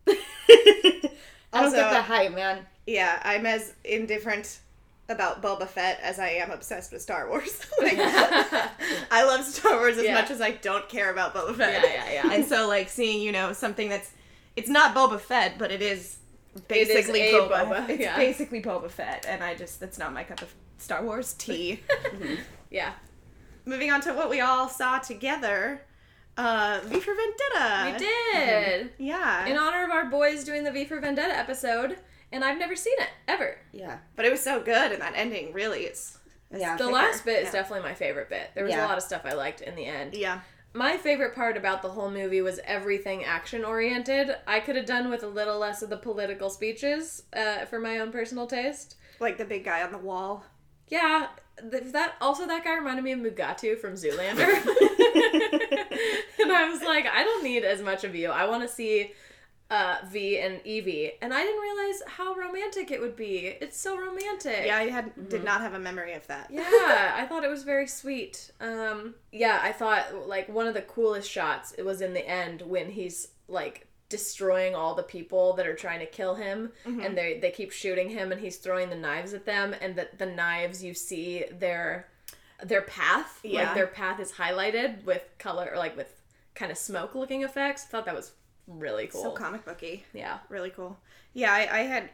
I 0.08 1.10
don't 1.52 1.64
Also- 1.64 1.76
get 1.76 1.90
the 1.90 2.02
hype, 2.02 2.34
man. 2.34 2.66
Yeah, 2.86 3.20
I'm 3.24 3.46
as 3.46 3.72
indifferent 3.84 4.60
about 5.08 5.42
Boba 5.42 5.66
Fett 5.68 5.98
as 6.02 6.18
I 6.18 6.28
am 6.30 6.50
obsessed 6.50 6.92
with 6.92 7.02
Star 7.02 7.28
Wars. 7.28 7.64
like, 7.82 7.96
I 7.98 9.24
love 9.24 9.44
Star 9.44 9.76
Wars 9.76 9.98
as 9.98 10.04
Yeah. 10.04 10.14
much 10.14 10.30
as 10.30 10.40
I 10.40 10.52
don't 10.52 10.88
care 10.88 11.10
about 11.10 11.34
Boba 11.34 11.54
Fett. 11.56 11.82
Yeah, 11.84 11.92
yeah, 11.94 12.12
yeah. 12.24 12.32
And 12.32 12.44
so, 12.44 12.68
like, 12.68 12.88
seeing, 12.88 13.20
you 13.22 13.32
know, 13.32 13.52
something 13.52 13.88
that's, 13.88 14.10
it's 14.56 14.68
not 14.68 14.94
Boba 14.94 15.18
Fett, 15.20 15.58
but 15.58 15.70
it 15.72 15.82
is 15.82 16.16
basically 16.68 17.28
a 17.30 17.32
Boba. 17.32 17.64
Boba, 17.66 17.88
It's 17.90 18.00
yeah. 18.00 18.16
basically 18.16 18.62
Boba 18.62 18.90
Fett, 18.90 19.26
and 19.28 19.42
I 19.44 19.54
just, 19.54 19.80
that's 19.80 19.98
not 19.98 20.12
my 20.12 20.22
cup 20.24 20.42
of 20.42 20.52
Star 20.78 21.04
Wars 21.04 21.32
tea. 21.34 21.80
Mm-hmm. 21.88 22.34
Yeah, 22.70 22.92
Moving 23.64 23.90
on 23.90 24.00
to 24.02 24.12
what 24.12 24.30
we 24.30 24.40
all 24.40 24.68
saw 24.68 24.98
together, 24.98 25.82
uh, 26.36 26.80
V 26.84 27.00
for 27.00 27.14
Vendetta. 27.14 27.92
we 27.92 27.98
did. 27.98 28.90
Yeah. 28.98 29.46
In 29.46 29.56
honor 29.56 29.84
of 29.84 29.90
our 29.90 30.06
boys 30.06 30.44
doing 30.44 30.64
the 30.64 30.72
V 30.72 30.84
for 30.84 31.00
Vendetta 31.00 31.36
episode, 31.36 31.98
and 32.32 32.44
I've 32.44 32.58
never 32.58 32.76
seen 32.76 32.94
it 32.98 33.08
ever. 33.28 33.58
Yeah. 33.72 33.98
but 34.16 34.24
it 34.24 34.30
was 34.32 34.40
so 34.42 34.60
good, 34.60 34.92
and 34.92 35.00
that 35.02 35.12
ending 35.16 35.52
really 35.52 35.84
is. 35.84 36.18
Yeah. 36.54 36.76
The 36.76 36.88
last 36.88 37.24
bit 37.24 37.44
is 37.44 37.50
definitely 37.52 37.88
my 37.88 37.94
favorite 37.94 38.28
bit. 38.28 38.50
There 38.54 38.64
was 38.64 38.72
Yeah. 38.72 38.84
a 38.84 38.88
lot 38.88 38.96
of 38.98 39.02
stuff 39.04 39.22
I 39.24 39.32
liked 39.32 39.60
in 39.60 39.74
the 39.74 39.84
end. 39.86 40.14
Yeah. 40.14 40.40
My 40.74 40.96
favorite 40.98 41.34
part 41.34 41.56
about 41.56 41.80
the 41.80 41.88
whole 41.88 42.10
movie 42.10 42.42
was 42.42 42.60
everything 42.64 43.24
action 43.24 43.64
oriented. 43.64 44.36
I 44.46 44.60
could 44.60 44.76
have 44.76 44.84
done 44.84 45.08
with 45.08 45.22
a 45.22 45.26
little 45.28 45.58
less 45.58 45.80
of 45.82 45.88
the 45.88 45.96
political 45.96 46.50
speeches 46.50 47.22
uh, 47.32 47.64
for 47.64 47.78
my 47.80 47.98
own 47.98 48.12
personal 48.12 48.46
taste. 48.46 48.96
Like 49.18 49.38
the 49.38 49.44
big 49.46 49.64
guy 49.64 49.82
on 49.82 49.90
the 49.90 49.98
wall. 49.98 50.44
Yeah, 50.88 51.28
that 51.62 52.14
also 52.20 52.46
that 52.46 52.64
guy 52.64 52.74
reminded 52.76 53.04
me 53.04 53.12
of 53.12 53.20
Mugatu 53.20 53.78
from 53.78 53.94
Zoolander. 53.94 54.46
and 56.40 56.52
I 56.52 56.68
was 56.70 56.82
like, 56.82 57.06
I 57.06 57.24
don't 57.24 57.44
need 57.44 57.64
as 57.64 57.82
much 57.82 58.04
of 58.04 58.14
you. 58.14 58.30
I 58.30 58.46
want 58.46 58.62
to 58.62 58.68
see 58.68 59.12
uh, 59.70 59.96
V 60.08 60.38
and 60.38 60.60
Evie, 60.64 61.12
and 61.20 61.34
I 61.34 61.42
didn't 61.42 61.60
realize 61.60 62.02
how 62.06 62.34
romantic 62.34 62.90
it 62.90 63.00
would 63.00 63.16
be. 63.16 63.56
It's 63.60 63.78
so 63.78 63.98
romantic. 63.98 64.66
Yeah, 64.66 64.76
I 64.76 64.88
had 64.88 65.28
did 65.28 65.44
not 65.44 65.60
have 65.60 65.74
a 65.74 65.78
memory 65.78 66.12
of 66.12 66.26
that. 66.28 66.48
yeah, 66.50 67.14
I 67.16 67.26
thought 67.28 67.42
it 67.42 67.50
was 67.50 67.64
very 67.64 67.86
sweet. 67.86 68.50
Um, 68.60 69.14
yeah, 69.32 69.60
I 69.62 69.72
thought 69.72 70.28
like 70.28 70.48
one 70.48 70.66
of 70.66 70.74
the 70.74 70.82
coolest 70.82 71.30
shots 71.30 71.72
it 71.72 71.84
was 71.84 72.00
in 72.00 72.14
the 72.14 72.26
end 72.28 72.62
when 72.62 72.90
he's 72.90 73.28
like 73.48 73.85
destroying 74.08 74.74
all 74.74 74.94
the 74.94 75.02
people 75.02 75.52
that 75.54 75.66
are 75.66 75.74
trying 75.74 75.98
to 76.00 76.06
kill 76.06 76.34
him 76.34 76.70
mm-hmm. 76.86 77.00
and 77.00 77.16
they 77.18 77.38
they 77.40 77.50
keep 77.50 77.72
shooting 77.72 78.08
him 78.08 78.30
and 78.32 78.40
he's 78.40 78.56
throwing 78.58 78.88
the 78.88 78.96
knives 78.96 79.34
at 79.34 79.44
them 79.44 79.74
and 79.80 79.96
the 79.96 80.08
the 80.18 80.26
knives 80.26 80.82
you 80.84 80.94
see 80.94 81.44
their 81.58 82.08
their 82.64 82.82
path 82.82 83.40
Yeah. 83.42 83.64
like 83.64 83.74
their 83.74 83.86
path 83.86 84.20
is 84.20 84.32
highlighted 84.32 85.04
with 85.04 85.22
color 85.38 85.68
or 85.72 85.76
like 85.76 85.96
with 85.96 86.12
kind 86.54 86.72
of 86.72 86.78
smoke 86.78 87.14
looking 87.14 87.42
effects. 87.42 87.84
I 87.84 87.88
thought 87.88 88.06
that 88.06 88.14
was 88.14 88.32
really 88.66 89.06
cool. 89.08 89.22
So 89.22 89.30
comic 89.32 89.64
booky. 89.64 90.04
yeah. 90.12 90.38
Really 90.48 90.70
cool. 90.70 90.98
Yeah, 91.34 91.52
I, 91.52 91.68
I 91.70 91.82
had 91.82 92.08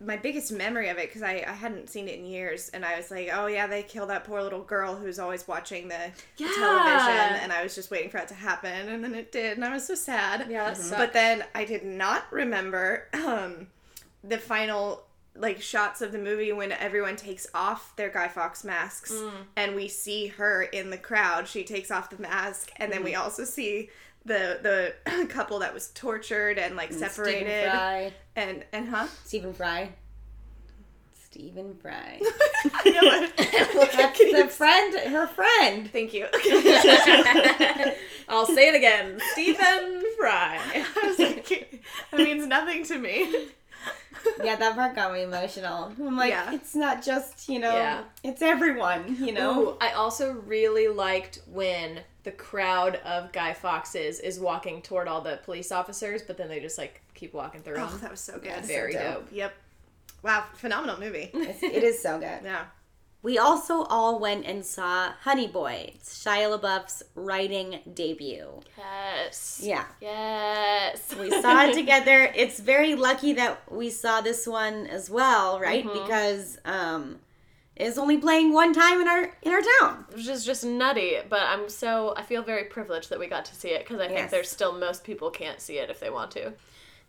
my 0.00 0.16
biggest 0.16 0.50
memory 0.52 0.88
of 0.88 0.98
it 0.98 1.08
because 1.08 1.22
I, 1.22 1.44
I 1.46 1.52
hadn't 1.52 1.88
seen 1.90 2.08
it 2.08 2.18
in 2.18 2.24
years 2.24 2.68
and 2.70 2.84
I 2.84 2.96
was 2.96 3.10
like, 3.10 3.30
oh 3.32 3.46
yeah, 3.46 3.66
they 3.66 3.82
kill 3.82 4.06
that 4.06 4.24
poor 4.24 4.42
little 4.42 4.62
girl 4.62 4.96
who's 4.96 5.18
always 5.18 5.46
watching 5.46 5.88
the, 5.88 6.10
the 6.36 6.44
television 6.44 7.42
and 7.42 7.52
I 7.52 7.62
was 7.62 7.74
just 7.74 7.90
waiting 7.90 8.10
for 8.10 8.18
that 8.18 8.28
to 8.28 8.34
happen 8.34 8.88
and 8.88 9.02
then 9.04 9.14
it 9.14 9.32
did 9.32 9.56
and 9.56 9.64
I 9.64 9.72
was 9.72 9.86
so 9.86 9.94
sad. 9.94 10.46
Yeah, 10.50 10.64
that 10.64 10.76
sucked. 10.76 10.98
But 10.98 11.12
then 11.12 11.44
I 11.54 11.64
did 11.64 11.84
not 11.84 12.24
remember 12.32 13.08
um, 13.14 13.68
the 14.24 14.38
final 14.38 15.04
like 15.36 15.60
shots 15.62 16.02
of 16.02 16.10
the 16.10 16.18
movie 16.18 16.52
when 16.52 16.72
everyone 16.72 17.14
takes 17.14 17.46
off 17.54 17.94
their 17.94 18.08
Guy 18.08 18.26
Fawkes 18.28 18.64
masks 18.64 19.12
Mm. 19.12 19.30
and 19.56 19.76
we 19.76 19.86
see 19.86 20.26
her 20.28 20.62
in 20.64 20.90
the 20.90 20.98
crowd. 20.98 21.46
She 21.46 21.62
takes 21.62 21.90
off 21.92 22.10
the 22.10 22.18
mask 22.20 22.72
and 22.76 22.92
then 22.92 23.04
we 23.04 23.12
Mm. 23.12 23.20
also 23.20 23.44
see 23.44 23.90
the 24.24 24.92
the 25.06 25.26
couple 25.28 25.60
that 25.60 25.72
was 25.72 25.88
tortured 25.94 26.58
and 26.58 26.74
like 26.76 26.90
Stephen 26.92 27.08
separated 27.08 27.70
Fry. 27.70 28.12
And 28.38 28.64
and 28.72 28.88
huh? 28.88 29.08
Stephen 29.24 29.52
Fry. 29.52 29.90
Stephen 31.12 31.74
Fry. 31.74 32.20
I 32.72 32.90
know 32.90 33.00
it. 33.02 33.36
That's 33.96 34.18
the 34.18 34.46
friend, 34.48 34.94
her 35.10 35.26
friend. 35.26 35.90
Thank 35.90 36.14
you. 36.14 36.26
I'll 38.28 38.46
say 38.46 38.68
it 38.68 38.76
again. 38.76 39.20
Stephen 39.32 40.04
Fry. 40.16 40.58
I 40.72 41.06
was 41.06 41.18
like, 41.18 41.82
that 42.12 42.18
means 42.20 42.46
nothing 42.46 42.84
to 42.84 42.98
me. 42.98 43.48
Yeah, 44.42 44.56
that 44.56 44.74
part 44.76 44.94
got 44.94 45.12
me 45.12 45.22
emotional. 45.22 45.92
I'm 45.98 46.16
like, 46.16 46.30
Yeah. 46.30 46.52
it's 46.52 46.74
not 46.76 47.04
just, 47.04 47.48
you 47.48 47.58
know, 47.58 47.74
Yeah. 47.74 48.02
it's 48.22 48.42
everyone, 48.42 49.16
you 49.18 49.32
know? 49.32 49.60
Ooh, 49.70 49.76
I 49.80 49.92
also 49.92 50.32
really 50.32 50.88
liked 50.88 51.40
when 51.46 52.00
the 52.24 52.32
crowd 52.32 52.96
of 53.04 53.32
Guy 53.32 53.54
Fawkeses 53.60 54.20
is 54.20 54.38
walking 54.40 54.82
toward 54.82 55.08
all 55.08 55.20
the 55.20 55.38
police 55.44 55.70
officers, 55.72 56.22
but 56.22 56.36
then 56.36 56.48
they 56.48 56.60
just 56.60 56.78
like 56.78 57.00
keep 57.18 57.34
walking 57.34 57.62
through 57.62 57.76
Oh, 57.78 57.86
them. 57.86 58.00
that 58.00 58.10
was 58.10 58.20
so 58.20 58.34
good. 58.34 58.46
Yeah, 58.46 58.62
Very 58.62 58.92
so 58.92 58.98
dope. 58.98 59.28
Yep. 59.32 59.54
Wow, 60.22 60.44
phenomenal 60.54 60.98
movie. 60.98 61.30
It's, 61.34 62.02
so 62.02 62.18
good. 62.18 62.40
Yeah. 62.44 62.64
We 63.22 63.38
also 63.38 63.82
all 63.84 64.20
went 64.20 64.46
and 64.46 64.64
saw 64.64 65.12
Honey 65.22 65.48
Boy. 65.48 65.92
It's 65.94 66.24
Shia 66.24 66.56
LaBeouf's 66.58 67.02
writing 67.14 67.80
debut. 67.92 68.60
Yes. 68.76 69.60
Yeah. 69.62 69.84
Yes. 70.00 71.14
We 71.18 71.30
saw 71.30 71.66
it 71.66 71.74
together. 71.82 72.32
It's 72.34 72.60
very 72.60 72.94
lucky 72.94 73.32
that 73.34 73.60
we 73.72 73.90
saw 73.90 74.20
this 74.20 74.46
one 74.46 74.86
as 74.86 75.10
well, 75.10 75.58
right? 75.60 75.84
Mm-hmm. 75.84 76.02
Because 76.02 76.58
um 76.64 77.18
it's 77.74 77.96
only 77.96 78.18
playing 78.18 78.52
one 78.52 78.72
time 78.72 79.00
in 79.00 79.08
our 79.08 79.32
in 79.42 79.52
our 79.52 79.62
town. 79.80 80.04
Which 80.12 80.26
is 80.28 80.44
just 80.44 80.64
nutty, 80.64 81.18
but 81.28 81.42
I'm 81.42 81.68
so 81.68 82.14
I 82.16 82.22
feel 82.22 82.42
very 82.42 82.64
privileged 82.64 83.10
that 83.10 83.18
we 83.18 83.26
got 83.26 83.44
to 83.46 83.54
see 83.54 83.68
it 83.70 83.80
because 83.84 84.00
I 84.00 84.08
think 84.08 84.30
there's 84.30 84.48
still 84.50 84.72
most 84.72 85.04
people 85.04 85.30
can't 85.30 85.60
see 85.60 85.78
it 85.78 85.90
if 85.90 85.98
they 86.00 86.10
want 86.10 86.30
to. 86.32 86.52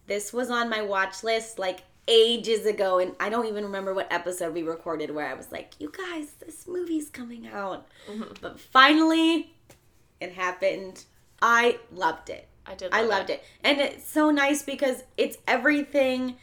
This 0.10 0.34
was 0.34 0.50
on 0.50 0.70
my 0.70 0.82
watch 0.82 1.24
list 1.24 1.58
like 1.58 1.84
ages 2.08 2.66
ago 2.66 2.98
and 3.00 3.14
I 3.20 3.30
don't 3.30 3.46
even 3.46 3.64
remember 3.64 3.94
what 3.94 4.12
episode 4.12 4.54
we 4.54 4.64
recorded 4.64 5.12
where 5.12 5.28
I 5.28 5.36
was 5.36 5.52
like, 5.52 5.76
"You 5.80 5.92
guys, 5.96 6.32
this 6.46 6.68
movie's 6.68 7.08
coming 7.10 7.48
out." 7.48 7.88
Mm-hmm. 8.10 8.34
But 8.42 8.60
finally 8.60 9.54
it 10.20 10.34
happened. 10.34 11.06
I 11.42 11.80
loved 11.94 12.30
it. 12.30 12.48
I 12.66 12.76
did. 12.76 12.94
I 12.94 13.02
love 13.02 13.10
loved 13.10 13.30
it. 13.30 13.44
And 13.64 13.80
it's 13.80 14.08
so 14.08 14.32
nice 14.32 14.62
because 14.64 15.04
it's 15.18 15.38
everything 15.48 16.36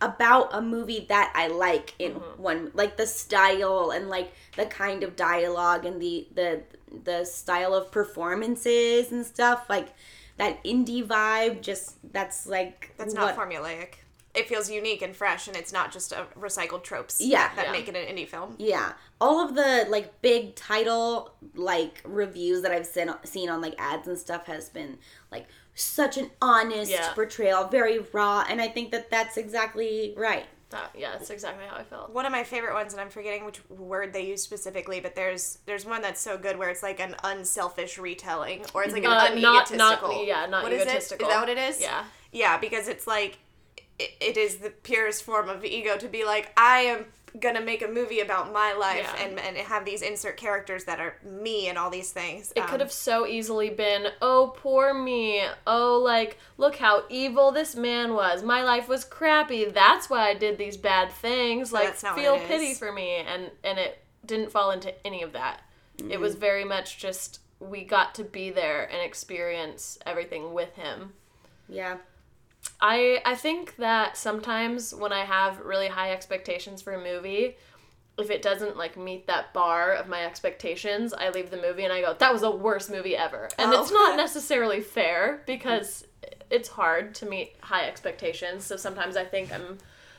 about 0.00 0.48
a 0.52 0.60
movie 0.60 1.06
that 1.08 1.32
I 1.36 1.46
like 1.46 1.94
in 2.00 2.14
Mm-hmm. 2.14 2.42
one 2.42 2.70
like 2.74 2.96
the 2.96 3.06
style 3.06 3.92
and 3.94 4.08
like 4.08 4.32
the 4.56 4.66
kind 4.66 5.04
of 5.04 5.14
dialogue 5.14 5.84
and 5.86 6.02
the 6.02 6.26
the 6.34 6.62
the 7.04 7.24
style 7.24 7.72
of 7.72 7.92
performances 7.92 9.12
and 9.12 9.24
stuff 9.24 9.66
like 9.70 9.88
that 10.38 10.62
indie 10.64 11.06
vibe 11.06 11.60
just 11.60 11.96
that's 12.12 12.46
like 12.46 12.94
That's 12.96 13.14
what- 13.14 13.36
not 13.36 13.36
formulaic. 13.36 13.94
It 14.34 14.48
feels 14.48 14.70
unique 14.70 15.02
and 15.02 15.14
fresh, 15.14 15.46
and 15.46 15.54
it's 15.54 15.74
not 15.74 15.92
just 15.92 16.10
a 16.10 16.24
recycled 16.40 16.82
tropes. 16.84 17.20
Yeah. 17.20 17.54
that 17.54 17.66
Yeah. 17.66 17.72
make 17.72 17.86
it 17.86 17.94
an 17.94 18.16
indie 18.16 18.26
film. 18.26 18.54
Yeah, 18.58 18.94
all 19.20 19.46
of 19.46 19.54
the 19.54 19.84
like 19.90 20.22
big 20.22 20.54
title 20.54 21.34
like 21.54 22.00
reviews 22.04 22.62
that 22.62 22.72
I've 22.72 22.86
seen 22.86 23.12
seen 23.24 23.50
on 23.50 23.60
like 23.60 23.74
ads 23.76 24.08
and 24.08 24.18
stuff 24.18 24.46
has 24.46 24.70
been 24.70 24.98
like 25.30 25.48
such 25.74 26.16
an 26.16 26.30
honest 26.40 26.90
Yeah. 26.90 27.12
portrayal, 27.12 27.68
very 27.68 27.98
raw, 27.98 28.44
and 28.48 28.60
I 28.62 28.68
think 28.68 28.90
that 28.92 29.10
that's 29.10 29.36
exactly 29.36 30.14
right. 30.16 30.46
That, 30.72 30.90
yeah, 30.98 31.12
that's 31.12 31.30
exactly 31.30 31.64
how 31.68 31.76
I 31.76 31.84
felt. 31.84 32.10
One 32.12 32.26
of 32.26 32.32
my 32.32 32.42
favorite 32.44 32.74
ones, 32.74 32.92
and 32.92 33.00
I'm 33.00 33.08
forgetting 33.10 33.44
which 33.44 33.60
word 33.70 34.12
they 34.12 34.26
use 34.26 34.42
specifically, 34.42 35.00
but 35.00 35.14
there's 35.14 35.58
there's 35.66 35.84
one 35.86 36.02
that's 36.02 36.20
so 36.20 36.36
good 36.36 36.58
where 36.58 36.68
it's 36.70 36.82
like 36.82 36.98
an 37.00 37.14
unselfish 37.24 37.98
retelling, 37.98 38.64
or 38.74 38.82
it's 38.82 38.92
like 38.92 39.04
an 39.04 39.10
Uh, 39.10 39.28
not- 39.34 39.66
unegotistical. 39.68 40.08
not- 40.08 40.26
yeah, 40.26 40.46
not 40.46 40.62
What 40.64 40.72
is 40.72 40.82
egotistical. 40.82 41.28
Is 41.28 41.32
that 41.34 41.40
what 41.40 41.48
it 41.48 41.58
is? 41.58 41.80
Yeah. 41.80 42.04
Yeah, 42.32 42.58
because 42.58 42.88
it's 42.88 43.06
like 43.06 43.38
it, 43.98 44.10
it 44.20 44.36
is 44.36 44.56
the 44.58 44.70
purest 44.70 45.22
form 45.22 45.48
of 45.48 45.64
ego 45.64 45.96
to 45.96 46.08
be 46.08 46.24
like 46.24 46.50
I 46.56 46.78
am 46.80 47.06
gonna 47.40 47.60
make 47.62 47.80
a 47.82 47.88
movie 47.88 48.20
about 48.20 48.52
my 48.52 48.72
life 48.74 49.10
Yeah. 49.16 49.24
and 49.24 49.38
and 49.38 49.56
have 49.56 49.84
these 49.84 50.02
insert 50.02 50.36
characters 50.36 50.84
that 50.84 51.00
are 51.00 51.16
me 51.24 51.68
and 51.68 51.78
all 51.78 51.88
these 51.90 52.10
things. 52.10 52.52
It 52.54 52.66
could 52.66 52.80
have 52.80 52.92
so 52.92 53.26
easily 53.26 53.70
been, 53.70 54.08
oh, 54.20 54.52
poor 54.56 54.92
me. 54.92 55.42
Oh, 55.66 55.98
like, 56.04 56.38
look 56.58 56.76
how 56.76 57.04
evil 57.08 57.50
this 57.50 57.74
man 57.74 58.14
was. 58.14 58.42
My 58.42 58.62
life 58.62 58.88
was 58.88 59.04
crappy. 59.04 59.64
That's 59.64 60.10
why 60.10 60.28
I 60.28 60.34
did 60.34 60.58
these 60.58 60.76
bad 60.76 61.10
things. 61.10 61.72
Like, 61.72 61.86
that's 61.88 62.02
not 62.02 62.16
what 62.16 62.22
feel 62.22 62.34
it 62.34 62.46
pity 62.48 62.74
for 62.74 62.92
me. 62.92 63.16
And, 63.16 63.50
and 63.64 63.78
it 63.78 64.04
didn't 64.26 64.52
fall 64.52 64.70
into 64.70 64.94
any 65.06 65.22
of 65.22 65.32
that. 65.32 65.60
It 65.98 66.04
Mm-hmm. 66.04 66.20
was 66.20 66.34
very 66.34 66.64
much 66.64 66.98
just, 66.98 67.40
we 67.60 67.84
got 67.84 68.14
to 68.16 68.24
be 68.24 68.50
there 68.50 68.84
and 68.84 69.00
experience 69.02 69.98
everything 70.06 70.52
with 70.54 70.74
him. 70.74 71.12
Yeah. 71.68 71.96
I 72.80 73.20
I 73.24 73.34
think 73.34 73.76
that 73.76 74.16
sometimes 74.16 74.94
when 74.94 75.12
I 75.12 75.24
have 75.24 75.60
really 75.60 75.88
high 75.88 76.12
expectations 76.12 76.82
for 76.82 76.92
a 76.94 77.02
movie, 77.02 77.56
if 78.18 78.30
it 78.30 78.42
doesn't 78.42 78.76
like 78.76 78.96
meet 78.96 79.26
that 79.26 79.52
bar 79.52 79.92
of 79.92 80.08
my 80.08 80.24
expectations, 80.24 81.12
I 81.14 81.30
leave 81.30 81.50
the 81.50 81.56
movie 81.60 81.84
and 81.84 81.92
I 81.92 82.00
go, 82.00 82.14
"That 82.14 82.32
was 82.32 82.42
the 82.42 82.50
worst 82.50 82.90
movie 82.90 83.16
ever." 83.16 83.48
And 83.58 83.72
Oh. 83.72 83.80
it's 83.80 83.90
not 83.90 84.16
necessarily 84.26 84.80
fair 84.80 85.42
because 85.46 86.06
it's 86.50 86.68
hard 86.68 87.14
to 87.16 87.26
meet 87.26 87.56
high 87.60 87.86
expectations. 87.88 88.64
So 88.64 88.76
sometimes 88.76 89.16
I 89.16 89.24
think 89.24 89.52
I'm 89.52 89.78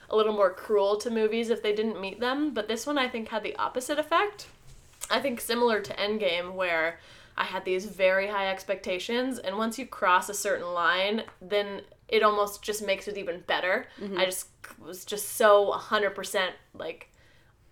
a 0.10 0.16
little 0.16 0.34
more 0.34 0.52
cruel 0.52 0.98
to 0.98 1.10
movies 1.10 1.50
if 1.50 1.62
they 1.62 1.74
didn't 1.74 2.00
meet 2.00 2.20
them, 2.20 2.54
but 2.54 2.68
this 2.68 2.86
one 2.86 2.98
I 2.98 3.08
think 3.08 3.30
had 3.30 3.44
the 3.44 3.56
opposite 3.58 4.00
effect. 4.00 4.48
I 5.10 5.20
think 5.20 5.40
similar 5.42 5.80
to 5.82 5.94
Endgame, 5.94 6.54
where 6.54 7.00
I 7.38 7.44
had 7.46 7.66
these 7.66 7.86
very 7.86 8.28
high 8.28 8.48
expectations, 8.50 9.38
and 9.40 9.58
once 9.58 9.78
you 9.80 9.86
cross 9.86 10.30
a 10.30 10.34
certain 10.34 10.72
line, 10.74 11.24
then 11.42 11.82
it 12.08 12.24
almost 12.24 12.62
just 12.64 12.86
makes 12.86 13.08
it 13.08 13.18
even 13.18 13.42
better. 13.48 13.88
Mm-hmm. 14.02 14.18
I 14.18 14.26
just 14.26 14.48
was 14.80 15.06
just 15.06 15.30
so 15.30 15.72
100% 15.72 16.50
like 16.74 17.10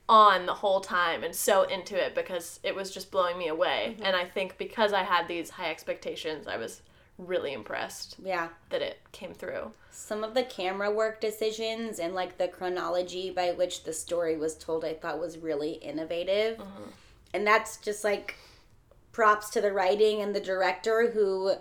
on 0.10 0.46
the 0.46 0.54
whole 0.54 0.82
time 0.82 1.24
and 1.24 1.34
so 1.36 1.64
into 1.64 1.96
it 1.96 2.14
because 2.16 2.60
it 2.64 2.76
was 2.76 2.92
just 2.92 3.12
blowing 3.12 3.38
me 3.38 3.48
away. 3.48 3.94
Mm-hmm. 3.94 4.06
And 4.06 4.16
I 4.16 4.26
think 4.26 4.58
because 4.58 4.94
I 4.94 5.04
had 5.04 5.28
these 5.28 5.50
high 5.52 5.70
expectations, 5.72 6.48
I 6.48 6.58
was 6.58 6.82
really 7.18 7.54
impressed 7.54 8.16
Yeah. 8.24 8.50
that 8.70 8.82
it 8.82 9.00
came 9.12 9.34
through. 9.34 9.72
Some 9.92 10.24
of 10.24 10.34
the 10.34 10.44
camera 10.44 10.90
work 10.92 11.22
decisions 11.22 12.00
and 12.00 12.14
like 12.16 12.38
the 12.38 12.48
chronology 12.48 13.30
by 13.30 13.52
which 13.52 13.84
the 13.84 13.94
story 13.94 14.38
was 14.38 14.58
told, 14.58 14.84
I 14.84 14.94
thought 14.96 15.20
was 15.20 15.38
really 15.38 15.74
innovative. 15.74 16.58
Mm-hmm. 16.58 16.90
And 17.34 17.48
that's 17.48 17.78
just 17.78 18.04
like 18.04 18.36
props 19.12 19.50
to 19.52 19.62
the 19.62 19.72
writing 19.72 20.22
and 20.22 20.36
the 20.36 20.40
director, 20.42 21.12
who 21.12 21.54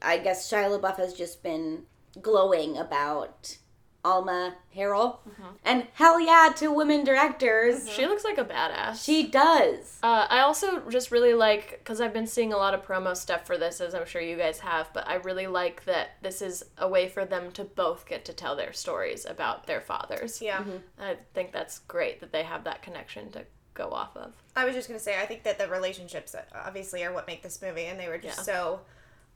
I 0.00 0.18
guess 0.18 0.50
Shia 0.50 0.78
LaBeouf 0.78 0.96
has 0.96 1.14
just 1.14 1.42
been 1.42 1.84
glowing 2.20 2.76
about. 2.76 3.56
Alma 4.04 4.56
Har'el. 4.74 5.18
And 5.64 5.86
hell 5.92 6.18
yeah 6.18 6.52
to 6.56 6.72
women 6.72 7.04
directors. 7.04 7.88
She 7.88 8.04
looks 8.04 8.24
like 8.24 8.36
a 8.36 8.44
badass. 8.44 9.04
She 9.04 9.28
does. 9.28 10.00
Uh, 10.02 10.26
I 10.28 10.40
also 10.40 10.80
just 10.90 11.12
really 11.12 11.34
like 11.34 11.78
because 11.78 12.00
I've 12.00 12.12
been 12.12 12.26
seeing 12.26 12.52
a 12.52 12.56
lot 12.56 12.74
of 12.74 12.84
promo 12.84 13.16
stuff 13.16 13.46
for 13.46 13.56
this, 13.56 13.80
as 13.80 13.94
I'm 13.94 14.04
sure 14.04 14.20
you 14.20 14.36
guys 14.36 14.58
have. 14.58 14.92
But 14.92 15.06
I 15.06 15.14
really 15.16 15.46
like 15.46 15.84
that 15.84 16.16
this 16.20 16.42
is 16.42 16.64
a 16.78 16.88
way 16.88 17.08
for 17.08 17.24
them 17.24 17.52
to 17.52 17.62
both 17.62 18.04
get 18.08 18.24
to 18.24 18.32
tell 18.32 18.56
their 18.56 18.72
stories 18.72 19.24
about 19.24 19.68
their 19.68 19.80
fathers. 19.80 20.42
Yeah. 20.42 20.64
I 20.98 21.18
think 21.32 21.52
that's 21.52 21.78
great 21.78 22.18
that 22.22 22.32
they 22.32 22.42
have 22.42 22.64
that 22.64 22.82
connection 22.82 23.30
to 23.30 23.44
go 23.74 23.90
off 23.90 24.16
of. 24.16 24.32
I 24.56 24.64
was 24.64 24.74
just 24.74 24.88
gonna 24.88 24.98
say, 24.98 25.20
I 25.20 25.26
think 25.26 25.44
that 25.44 25.58
the 25.60 25.68
relationships 25.68 26.34
uh, 26.34 26.42
obviously 26.56 27.04
are 27.04 27.12
what 27.12 27.28
make 27.28 27.44
this 27.44 27.62
movie, 27.62 27.84
and 27.84 28.00
they 28.00 28.08
were 28.08 28.18
just 28.18 28.38
Yeah. 28.38 28.42
so 28.42 28.80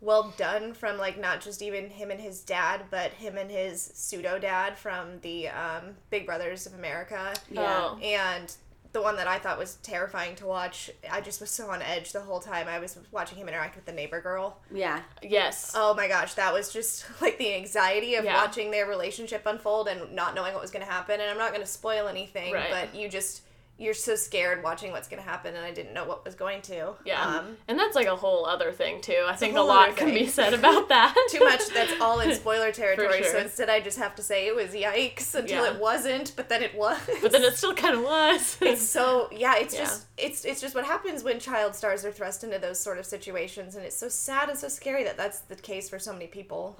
well 0.00 0.34
done 0.36 0.74
from 0.74 0.98
like 0.98 1.18
not 1.18 1.40
just 1.40 1.62
even 1.62 1.88
him 1.90 2.10
and 2.10 2.20
his 2.20 2.40
dad, 2.42 2.82
but 2.90 3.12
him 3.12 3.36
and 3.38 3.50
his 3.50 3.80
pseudo 3.94 4.38
dad 4.38 4.76
from 4.76 5.20
the 5.22 5.48
um, 5.48 5.96
Big 6.10 6.26
Brothers 6.26 6.66
of 6.66 6.74
America. 6.74 7.32
Yeah. 7.50 7.88
Oh. 7.92 7.98
And 8.02 8.54
the 8.92 9.02
one 9.02 9.16
that 9.16 9.26
I 9.26 9.38
thought 9.38 9.58
was 9.58 9.74
terrifying 9.82 10.36
to 10.36 10.46
watch, 10.46 10.90
I 11.10 11.20
just 11.20 11.40
was 11.40 11.50
so 11.50 11.68
on 11.70 11.82
edge 11.82 12.12
the 12.12 12.20
whole 12.20 12.40
time. 12.40 12.66
I 12.66 12.78
was 12.78 12.98
watching 13.12 13.36
him 13.36 13.46
interact 13.48 13.76
with 13.76 13.84
the 13.84 13.92
neighbor 13.92 14.20
girl. 14.22 14.58
Yeah. 14.72 15.00
Yes. 15.22 15.72
Oh 15.76 15.92
my 15.94 16.08
gosh, 16.08 16.34
that 16.34 16.52
was 16.52 16.72
just 16.72 17.04
like 17.20 17.36
the 17.38 17.54
anxiety 17.54 18.14
of 18.14 18.24
Yeah. 18.24 18.36
watching 18.36 18.70
their 18.70 18.86
relationship 18.86 19.44
unfold 19.44 19.88
and 19.88 20.12
not 20.14 20.34
knowing 20.34 20.52
what 20.54 20.62
was 20.62 20.70
going 20.70 20.84
to 20.84 20.90
happen. 20.90 21.20
And 21.20 21.28
I'm 21.30 21.36
not 21.38 21.50
going 21.50 21.60
to 21.62 21.66
spoil 21.70 22.08
anything, 22.08 22.54
Right. 22.54 22.70
but 22.70 22.94
you 22.98 23.08
just 23.08 23.42
you're 23.78 23.92
so 23.92 24.14
scared 24.16 24.62
watching 24.64 24.90
what's 24.90 25.06
going 25.06 25.22
to 25.22 25.28
happen, 25.28 25.54
and 25.54 25.62
I 25.62 25.70
didn't 25.70 25.92
know 25.92 26.04
what 26.06 26.24
was 26.24 26.34
going 26.34 26.62
to. 26.62 26.94
Yeah. 27.04 27.20
Um, 27.22 27.58
and 27.68 27.78
that's 27.78 27.94
like 27.94 28.06
a 28.06 28.16
whole 28.16 28.46
other 28.46 28.72
thing 28.72 29.02
too. 29.02 29.24
I 29.26 29.36
think 29.36 29.52
a, 29.54 29.58
whole 29.58 29.68
lot 29.68 29.94
can 29.96 30.14
be 30.14 30.26
said 30.26 30.54
about 30.54 30.88
that. 30.96 31.14
too 31.30 31.40
much 31.40 31.60
that's 31.74 31.92
all 32.00 32.20
in 32.20 32.34
spoiler 32.42 32.72
territory, 32.72 33.22
so 33.24 33.38
instead 33.38 33.68
I 33.68 33.80
just 33.80 33.98
have 33.98 34.14
to 34.14 34.22
say 34.22 34.46
it 34.46 34.56
was 34.56 34.70
yikes 34.70 35.34
until 35.34 35.64
Yeah. 35.66 35.74
it 35.74 35.80
wasn't, 35.80 36.32
but 36.36 36.48
then 36.48 36.62
it 36.62 36.74
was. 36.74 36.98
but 37.20 37.32
then 37.32 37.42
it 37.42 37.54
still 37.56 37.74
kind 37.74 37.94
of 37.96 38.02
was. 38.02 38.56
it's 38.62 38.82
so 38.82 39.28
yeah 39.30 39.56
it's 39.56 39.74
Yeah. 39.74 39.80
just 39.80 40.06
it's 40.16 40.44
it's 40.46 40.60
just 40.62 40.74
what 40.74 40.84
happens 40.86 41.22
when 41.22 41.38
child 41.38 41.74
stars 41.74 42.04
are 42.04 42.12
thrust 42.12 42.44
into 42.44 42.58
those 42.58 42.80
sort 42.80 42.98
of 42.98 43.04
situations 43.04 43.76
and 43.76 43.84
it's 43.84 43.96
so 43.96 44.08
sad 44.08 44.48
and 44.48 44.58
so 44.58 44.68
scary 44.68 45.04
that 45.04 45.18
that's 45.18 45.40
the 45.40 45.54
case 45.56 45.88
for 45.90 45.98
so 45.98 46.12
many 46.12 46.26
people 46.26 46.78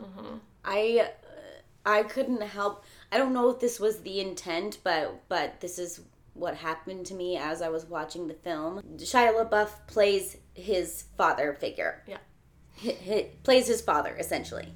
I 0.64 1.04
uh, 1.04 1.08
I 1.88 2.02
couldn't 2.02 2.40
help. 2.42 2.82
I 3.12 3.18
don't 3.18 3.32
know 3.32 3.48
if 3.50 3.60
this 3.60 3.78
was 3.78 3.98
the 4.00 4.20
intent, 4.20 4.78
but 4.82 5.20
but 5.28 5.60
this 5.60 5.78
is 5.78 6.00
what 6.36 6.56
happened 6.56 7.06
to 7.06 7.14
me 7.14 7.36
as 7.36 7.62
I 7.62 7.68
was 7.68 7.86
watching 7.86 8.28
the 8.28 8.34
film. 8.34 8.82
Shia 8.96 9.34
LaBeouf 9.34 9.86
plays 9.86 10.36
his 10.54 11.04
father 11.16 11.54
figure. 11.54 12.02
Yeah. 12.06 12.18
He, 12.74 12.92
he 12.92 13.22
plays 13.42 13.66
his 13.66 13.80
father 13.80 14.14
essentially, 14.18 14.74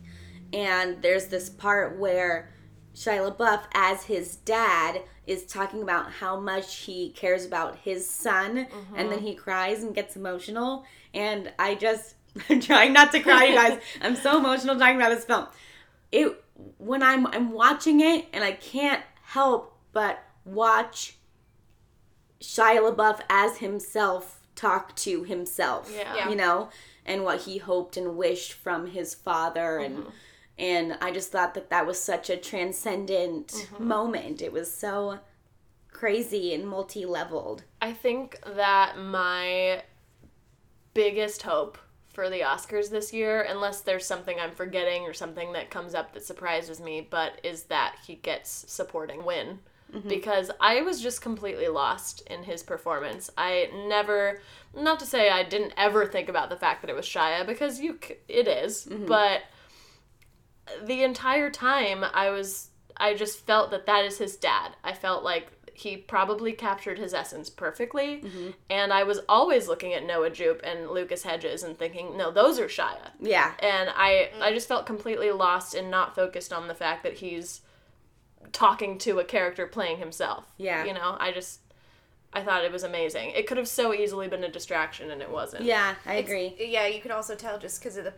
and 0.52 1.02
there's 1.02 1.26
this 1.26 1.50
part 1.50 1.98
where 1.98 2.50
Shia 2.94 3.30
LaBeouf, 3.30 3.62
as 3.74 4.04
his 4.04 4.36
dad, 4.36 5.02
is 5.26 5.46
talking 5.46 5.82
about 5.82 6.10
how 6.10 6.40
much 6.40 6.76
he 6.76 7.10
cares 7.10 7.44
about 7.44 7.76
his 7.76 8.08
son, 8.08 8.66
and 8.96 9.10
then 9.10 9.18
mm-hmm. 9.18 9.26
he 9.26 9.34
cries 9.34 9.82
and 9.82 9.94
gets 9.94 10.16
emotional. 10.16 10.84
And 11.14 11.52
I 11.58 11.76
just, 11.76 12.14
I'm 12.48 12.60
trying 12.60 12.92
not 12.92 13.12
to 13.12 13.20
cry, 13.20 13.44
you 13.44 13.54
guys. 13.54 13.80
I'm 14.02 14.16
so 14.16 14.38
emotional 14.38 14.76
talking 14.76 14.96
about 14.96 15.10
this 15.10 15.24
film. 15.24 15.46
It 16.10 16.42
when 16.78 17.02
I'm 17.02 17.26
I'm 17.28 17.52
watching 17.52 18.00
it 18.00 18.26
and 18.32 18.44
I 18.44 18.52
can't 18.52 19.02
help 19.22 19.78
but 19.92 20.22
watch 20.44 21.16
Shia 22.40 22.80
LaBeouf 22.80 23.20
as 23.28 23.58
himself 23.58 24.40
talk 24.54 24.94
to 24.96 25.24
himself. 25.24 25.92
Yeah. 25.94 26.28
You 26.28 26.36
know, 26.36 26.70
and 27.04 27.24
what 27.24 27.42
he 27.42 27.58
hoped 27.58 27.96
and 27.96 28.16
wished 28.16 28.52
from 28.52 28.86
his 28.86 29.14
father 29.14 29.78
and 29.78 29.98
mm-hmm. 29.98 30.10
and 30.58 30.98
I 31.00 31.10
just 31.10 31.32
thought 31.32 31.54
that 31.54 31.70
that 31.70 31.86
was 31.86 32.00
such 32.00 32.30
a 32.30 32.36
transcendent 32.36 33.48
mm-hmm. 33.48 33.88
moment. 33.88 34.42
It 34.42 34.52
was 34.52 34.72
so 34.72 35.18
crazy 35.90 36.54
and 36.54 36.66
multi-leveled. 36.66 37.64
I 37.80 37.92
think 37.92 38.38
that 38.56 38.96
my 38.98 39.82
biggest 40.94 41.42
hope 41.42 41.78
for 42.12 42.28
the 42.28 42.40
Oscars 42.40 42.90
this 42.90 43.12
year, 43.12 43.42
unless 43.42 43.82
there's 43.82 44.06
something 44.06 44.38
I'm 44.38 44.52
forgetting 44.52 45.02
or 45.02 45.12
something 45.12 45.52
that 45.52 45.70
comes 45.70 45.94
up 45.94 46.12
that 46.12 46.24
surprises 46.24 46.80
me, 46.80 47.06
but 47.08 47.40
is 47.42 47.64
that 47.64 47.96
he 48.06 48.16
gets 48.16 48.64
supporting 48.68 49.24
win. 49.24 49.60
Mm-hmm. 49.92 50.08
Because 50.08 50.50
I 50.60 50.82
was 50.82 51.00
just 51.00 51.20
completely 51.20 51.68
lost 51.68 52.22
in 52.28 52.44
his 52.44 52.62
performance. 52.62 53.30
I 53.36 53.70
never, 53.88 54.40
not 54.74 55.00
to 55.00 55.06
say 55.06 55.30
I 55.30 55.42
didn't 55.42 55.72
ever 55.76 56.06
think 56.06 56.28
about 56.28 56.48
the 56.48 56.56
fact 56.56 56.82
that 56.82 56.90
it 56.90 56.94
was 56.94 57.06
Shia, 57.06 57.46
because 57.46 57.80
you, 57.80 57.98
it 58.28 58.46
is, 58.46 58.86
mm-hmm. 58.86 59.06
but 59.06 59.42
the 60.84 61.02
entire 61.02 61.50
time 61.50 62.04
I 62.04 62.30
was 62.30 62.68
I 62.96 63.14
just 63.14 63.46
felt 63.46 63.70
that 63.70 63.86
that 63.86 64.04
is 64.04 64.18
his 64.18 64.36
dad. 64.36 64.76
I 64.84 64.92
felt 64.92 65.24
like 65.24 65.48
he 65.72 65.96
probably 65.96 66.52
captured 66.52 66.98
his 66.98 67.14
essence 67.14 67.48
perfectly, 67.48 68.20
mm-hmm. 68.22 68.50
and 68.68 68.92
I 68.92 69.04
was 69.04 69.20
always 69.28 69.66
looking 69.66 69.94
at 69.94 70.04
Noah 70.04 70.30
Jupe 70.30 70.60
and 70.62 70.90
Lucas 70.90 71.22
Hedges 71.22 71.62
and 71.62 71.78
thinking, 71.78 72.16
no, 72.16 72.30
those 72.30 72.58
are 72.58 72.66
Shia. 72.66 73.10
Yeah. 73.18 73.52
And 73.60 73.88
I 73.96 74.30
mm. 74.36 74.42
I 74.42 74.52
just 74.52 74.68
felt 74.68 74.84
completely 74.86 75.30
lost 75.30 75.74
and 75.74 75.90
not 75.90 76.14
focused 76.14 76.52
on 76.52 76.68
the 76.68 76.74
fact 76.74 77.02
that 77.04 77.14
he's 77.14 77.62
talking 78.52 78.98
to 78.98 79.18
a 79.18 79.24
character 79.24 79.66
playing 79.66 79.98
himself. 79.98 80.44
Yeah. 80.56 80.84
You 80.84 80.94
know, 80.94 81.16
I 81.18 81.32
just 81.32 81.60
I 82.32 82.42
thought 82.42 82.64
it 82.64 82.72
was 82.72 82.84
amazing. 82.84 83.30
It 83.30 83.46
could 83.46 83.56
have 83.56 83.68
so 83.68 83.92
easily 83.92 84.28
been 84.28 84.44
a 84.44 84.48
distraction 84.50 85.10
and 85.10 85.20
it 85.22 85.30
wasn't. 85.30 85.64
Yeah, 85.64 85.94
I 86.06 86.14
agree. 86.14 86.54
yeah 86.58 86.86
you 86.86 87.00
can 87.00 87.10
also 87.10 87.34
tell 87.34 87.58
just 87.58 87.80
because 87.80 87.96
of 87.96 88.04
the 88.04 88.14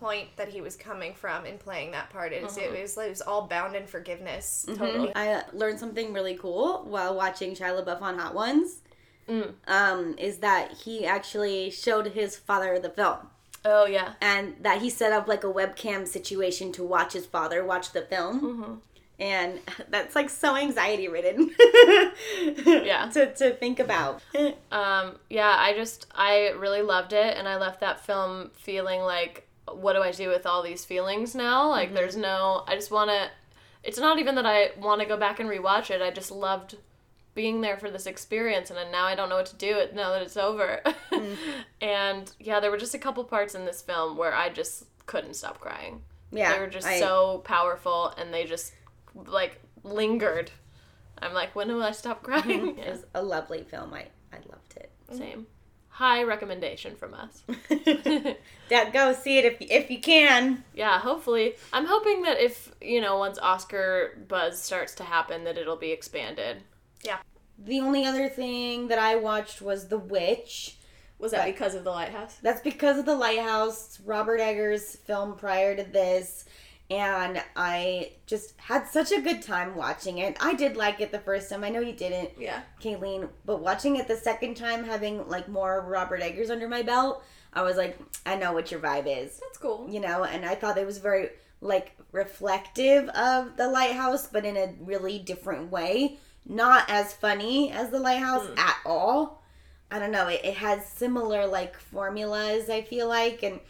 point 0.00 0.28
that 0.36 0.48
he 0.48 0.60
was 0.60 0.76
coming 0.76 1.14
from 1.14 1.46
in 1.46 1.56
playing 1.56 1.90
that 1.92 2.10
part 2.10 2.30
it, 2.30 2.42
was, 2.42 2.58
it 2.58 2.70
was 2.70 2.98
it 2.98 3.08
was 3.08 3.22
all 3.22 3.46
bound 3.46 3.74
in 3.74 3.86
forgiveness 3.86 4.66
Totally. 4.76 5.10
I 5.14 5.32
uh, 5.32 5.42
learned 5.54 5.80
something 5.80 6.12
really 6.12 6.34
cool 6.36 6.84
while 6.84 7.16
watching 7.16 7.54
Shia 7.54 7.82
LaBeouf 7.82 8.02
on 8.02 8.18
Hot 8.18 8.34
Ones. 8.34 8.80
Um, 9.66 10.14
is 10.18 10.38
that 10.38 10.72
he 10.84 11.06
actually 11.06 11.70
showed 11.70 12.08
his 12.08 12.36
father 12.36 12.78
the 12.78 12.90
film, 12.90 13.16
Oh 13.64 13.86
yeah. 13.86 14.12
and 14.20 14.54
that 14.60 14.82
he 14.82 14.90
set 14.90 15.12
up 15.12 15.26
like 15.26 15.42
a 15.44 15.52
webcam 15.52 16.06
situation 16.06 16.70
to 16.72 16.84
watch 16.84 17.12
his 17.14 17.26
father 17.26 17.64
watch 17.64 17.92
the 17.92 18.02
film. 18.02 18.82
And 19.18 19.60
that's 19.88 20.14
like 20.14 20.30
so 20.30 20.56
anxiety 20.56 21.08
ridden. 21.08 21.54
Yeah. 22.66 23.08
To, 23.12 23.32
to 23.34 23.50
think 23.52 23.80
about. 23.80 24.22
Um, 24.70 25.16
yeah, 25.30 25.54
I 25.58 25.72
just 25.74 26.06
I 26.14 26.48
really 26.56 26.82
loved 26.82 27.12
it, 27.12 27.36
and 27.36 27.48
I 27.48 27.56
left 27.56 27.80
that 27.80 28.04
film 28.04 28.50
feeling 28.54 29.00
like, 29.00 29.48
what 29.70 29.94
do 29.94 30.02
I 30.02 30.10
do 30.12 30.28
with 30.28 30.46
all 30.46 30.62
these 30.62 30.84
feelings 30.84 31.34
now? 31.34 31.68
Like, 31.68 31.92
there's 31.94 32.16
no. 32.16 32.64
I 32.66 32.74
just 32.74 32.90
want 32.90 33.10
to. 33.10 33.28
It's 33.82 33.98
not 33.98 34.18
even 34.18 34.34
that 34.36 34.46
I 34.46 34.70
want 34.78 35.00
to 35.00 35.06
go 35.06 35.16
back 35.16 35.40
and 35.40 35.48
rewatch 35.48 35.90
it. 35.90 36.02
I 36.02 36.10
just 36.10 36.30
loved 36.30 36.76
being 37.34 37.60
there 37.60 37.76
for 37.76 37.90
this 37.90 38.06
experience, 38.06 38.70
and 38.70 38.78
then 38.78 38.90
now 38.90 39.04
I 39.04 39.14
don't 39.14 39.28
know 39.28 39.36
what 39.36 39.46
to 39.46 39.56
do 39.56 39.78
it 39.78 39.94
now 39.94 40.10
that 40.12 40.22
it's 40.22 40.36
over. 40.36 40.82
and 41.80 42.32
yeah, 42.40 42.60
there 42.60 42.70
were 42.70 42.78
just 42.78 42.94
a 42.94 42.98
couple 42.98 43.22
parts 43.24 43.54
in 43.54 43.64
this 43.64 43.82
film 43.82 44.16
where 44.16 44.34
I 44.34 44.48
just 44.48 44.84
couldn't 45.06 45.34
stop 45.34 45.60
crying. 45.60 46.02
Yeah. 46.32 46.52
they 46.54 46.58
were 46.58 46.66
just 46.66 46.86
I- 46.86 46.98
so 46.98 47.42
powerful, 47.44 48.12
and 48.16 48.32
they 48.32 48.44
just 48.44 48.72
like 49.26 49.60
lingered. 49.82 50.50
I'm 51.18 51.32
like, 51.32 51.54
when 51.56 51.68
will 51.68 51.82
I 51.82 51.92
stop 51.92 52.22
mhm. 52.22 52.24
crying? 52.24 52.68
It 52.78 52.84
Yeah. 52.84 52.90
was 52.90 53.06
a 53.14 53.22
lovely 53.22 53.62
film. 53.62 53.94
I, 53.94 54.06
I 54.32 54.36
loved 54.50 54.76
it. 54.76 54.90
Same. 55.12 55.46
High 55.88 56.24
recommendation 56.24 56.94
from 56.94 57.14
us. 57.14 57.42
Dad, 58.68 58.92
go 58.92 59.14
see 59.14 59.38
it 59.38 59.44
if 59.46 59.56
if 59.60 59.90
you 59.90 59.98
can. 59.98 60.62
Yeah, 60.74 60.98
hopefully. 60.98 61.54
I'm 61.72 61.86
hoping 61.86 62.22
that 62.22 62.38
if, 62.38 62.70
you 62.82 63.00
know, 63.00 63.16
once 63.16 63.38
Oscar 63.38 64.18
buzz 64.28 64.60
starts 64.60 64.94
to 64.96 65.04
happen, 65.04 65.44
that 65.44 65.56
it'll 65.56 65.76
be 65.76 65.92
expanded. 65.92 66.62
Yeah. 67.02 67.18
The 67.58 67.80
only 67.80 68.04
other 68.04 68.28
thing 68.28 68.88
that 68.88 68.98
I 68.98 69.16
watched 69.16 69.62
was 69.62 69.88
The 69.88 69.98
Witch. 69.98 70.76
Was 71.18 71.32
that 71.32 71.46
because 71.46 71.74
of 71.74 71.84
the 71.84 71.90
lighthouse? 71.90 72.36
That's 72.42 72.60
because 72.60 72.98
of 72.98 73.06
The 73.06 73.14
Lighthouse, 73.14 73.98
Robert 74.04 74.38
Eggers' 74.38 74.96
film 74.96 75.34
prior 75.36 75.74
to 75.74 75.82
this. 75.82 76.44
And 76.88 77.42
I 77.56 78.12
just 78.26 78.54
had 78.58 78.86
such 78.86 79.10
a 79.10 79.20
good 79.20 79.42
time 79.42 79.74
watching 79.74 80.18
it. 80.18 80.36
I 80.40 80.54
did 80.54 80.76
like 80.76 81.00
it 81.00 81.10
the 81.10 81.18
first 81.18 81.50
time. 81.50 81.64
I 81.64 81.70
know 81.70 81.80
you 81.80 81.92
didn't, 81.92 82.30
Yeah. 82.38 82.62
Kayleen. 82.80 83.28
But 83.44 83.60
watching 83.60 83.96
it 83.96 84.06
the 84.06 84.16
second 84.16 84.56
time, 84.56 84.84
having 84.84 85.28
like 85.28 85.48
more 85.48 85.84
Robert 85.86 86.22
Eggers 86.22 86.50
under 86.50 86.68
my 86.68 86.82
belt, 86.82 87.24
I 87.52 87.62
was 87.62 87.76
like, 87.76 87.98
I 88.24 88.36
know 88.36 88.52
what 88.52 88.70
your 88.70 88.78
vibe 88.78 89.06
is. 89.06 89.40
That's 89.40 89.58
cool. 89.58 89.88
You 89.90 90.00
know, 90.00 90.24
and 90.24 90.44
I 90.44 90.54
thought 90.54 90.78
it 90.78 90.86
was 90.86 90.98
very 90.98 91.30
like 91.60 91.96
reflective 92.12 93.08
of 93.08 93.56
The 93.56 93.68
Lighthouse, 93.68 94.28
but 94.28 94.44
in 94.44 94.56
a 94.56 94.74
really 94.80 95.18
different 95.18 95.70
way. 95.70 96.18
Not 96.48 96.88
as 96.88 97.12
funny 97.12 97.72
as 97.72 97.90
The 97.90 97.98
Lighthouse 97.98 98.46
hmm. 98.46 98.58
at 98.58 98.76
all. 98.86 99.42
I 99.90 99.98
don't 99.98 100.12
know. 100.12 100.28
It, 100.28 100.42
it 100.44 100.54
has 100.54 100.86
similar 100.86 101.46
like 101.46 101.76
formulas. 101.76 102.68
I 102.70 102.82
feel 102.82 103.08
like, 103.08 103.42
and 103.42 103.60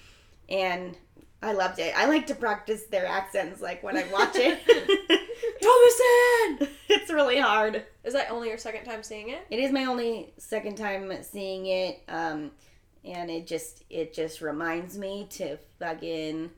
and 0.48 0.96
I 1.42 1.52
loved 1.52 1.78
it. 1.78 1.92
I 1.96 2.06
like 2.06 2.26
to 2.28 2.34
practice 2.34 2.84
their 2.84 3.06
accents 3.06 3.60
like 3.60 3.82
when 3.82 3.96
I 3.96 4.04
watch 4.10 4.34
it. 4.34 4.58
Thomasin! 5.62 6.68
it's 6.88 7.10
really 7.10 7.38
hard. 7.38 7.84
Is 8.04 8.14
that 8.14 8.30
only 8.30 8.48
your 8.48 8.58
second 8.58 8.84
time 8.84 9.02
seeing 9.02 9.30
it? 9.30 9.46
It 9.50 9.58
is 9.58 9.70
my 9.72 9.84
only 9.84 10.32
second 10.38 10.76
time 10.76 11.12
seeing 11.22 11.66
it, 11.66 12.02
um, 12.08 12.52
and 13.04 13.30
it 13.30 13.46
just 13.46 13.84
it 13.90 14.14
just 14.14 14.40
reminds 14.40 14.96
me 14.96 15.26
to 15.30 15.58
fucking 15.78 16.50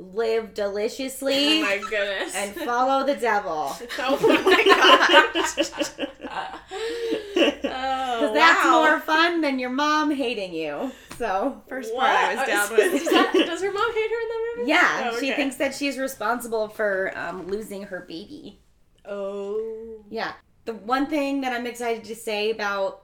live 0.00 0.54
deliciously 0.54 1.62
Oh 1.62 1.86
goodness. 1.90 2.34
and 2.34 2.54
follow 2.54 3.04
the 3.04 3.14
devil. 3.16 3.76
oh 3.98 4.42
my 4.44 4.64
god. 4.64 5.32
Because 5.32 5.70
oh, 7.64 8.30
that's 8.34 8.64
wow. 8.64 8.70
more 8.88 9.00
fun 9.00 9.40
than 9.40 9.58
your 9.58 9.70
mom 9.70 10.10
hating 10.10 10.54
you. 10.54 10.90
So 11.18 11.62
first 11.68 11.94
part 11.94 12.08
i 12.08 12.34
was 12.34 12.46
down 12.46 12.68
Does, 12.70 12.92
with 12.92 13.04
that, 13.10 13.32
does 13.34 13.60
her 13.62 13.70
mom 13.72 13.92
hate 13.92 14.10
her 14.10 14.20
in 14.22 14.28
that 14.28 14.54
movie? 14.56 14.68
yeah, 14.70 15.10
Oh, 15.12 15.20
she 15.20 15.32
thinks 15.32 15.56
that 15.56 15.74
she's 15.74 15.98
responsible 15.98 16.68
for 16.68 17.12
um, 17.16 17.46
losing 17.48 17.82
her 17.84 18.00
baby. 18.08 18.60
Oh. 19.04 20.02
Yeah. 20.08 20.32
The 20.64 20.74
one 20.74 21.06
thing 21.06 21.42
that 21.42 21.52
I'm 21.52 21.66
excited 21.66 22.04
to 22.04 22.14
say 22.14 22.50
about 22.50 23.02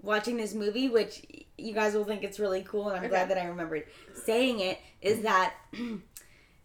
watching 0.00 0.36
this 0.36 0.54
movie, 0.54 0.88
which 0.88 1.22
you 1.56 1.74
guys 1.74 1.94
will 1.94 2.04
think 2.04 2.22
it's 2.22 2.38
really 2.38 2.62
cool, 2.62 2.88
and 2.88 2.96
I'm 2.96 3.02
Okay. 3.04 3.08
glad 3.10 3.30
that 3.30 3.38
I 3.38 3.46
remembered 3.46 3.84
saying 4.24 4.60
it, 4.60 4.78
is 5.00 5.22
that 5.22 5.54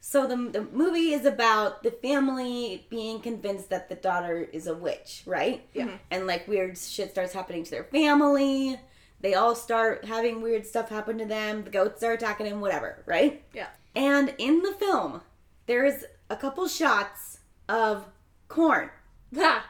so 0.05 0.27
the, 0.27 0.35
the 0.35 0.67
movie 0.73 1.13
is 1.13 1.25
about 1.25 1.81
the 1.81 1.89
family 1.89 2.85
being 2.89 3.21
convinced 3.21 3.69
that 3.69 3.87
the 3.87 3.95
daughter 3.95 4.49
is 4.51 4.67
a 4.67 4.75
witch, 4.75 5.23
right? 5.25 5.65
Yeah. 5.73 5.91
And 6.11 6.27
like 6.27 6.45
weird 6.45 6.77
shit 6.77 7.11
starts 7.11 7.31
happening 7.31 7.63
to 7.63 7.71
their 7.71 7.85
family. 7.85 8.77
They 9.21 9.33
all 9.33 9.55
start 9.55 10.03
having 10.03 10.41
weird 10.41 10.65
stuff 10.65 10.89
happen 10.89 11.17
to 11.19 11.25
them. 11.25 11.63
The 11.63 11.69
goats 11.69 12.03
are 12.03 12.11
attacking 12.11 12.49
them, 12.49 12.59
whatever, 12.59 13.01
right? 13.05 13.41
Yeah. 13.53 13.67
And 13.95 14.35
in 14.37 14.61
the 14.61 14.73
film, 14.73 15.21
there's 15.67 16.03
a 16.29 16.35
couple 16.35 16.67
shots 16.67 17.39
of 17.69 18.05
corn. 18.49 18.89
Ha. 19.33 19.65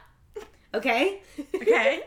Okay? 0.73 1.21
okay 1.53 2.01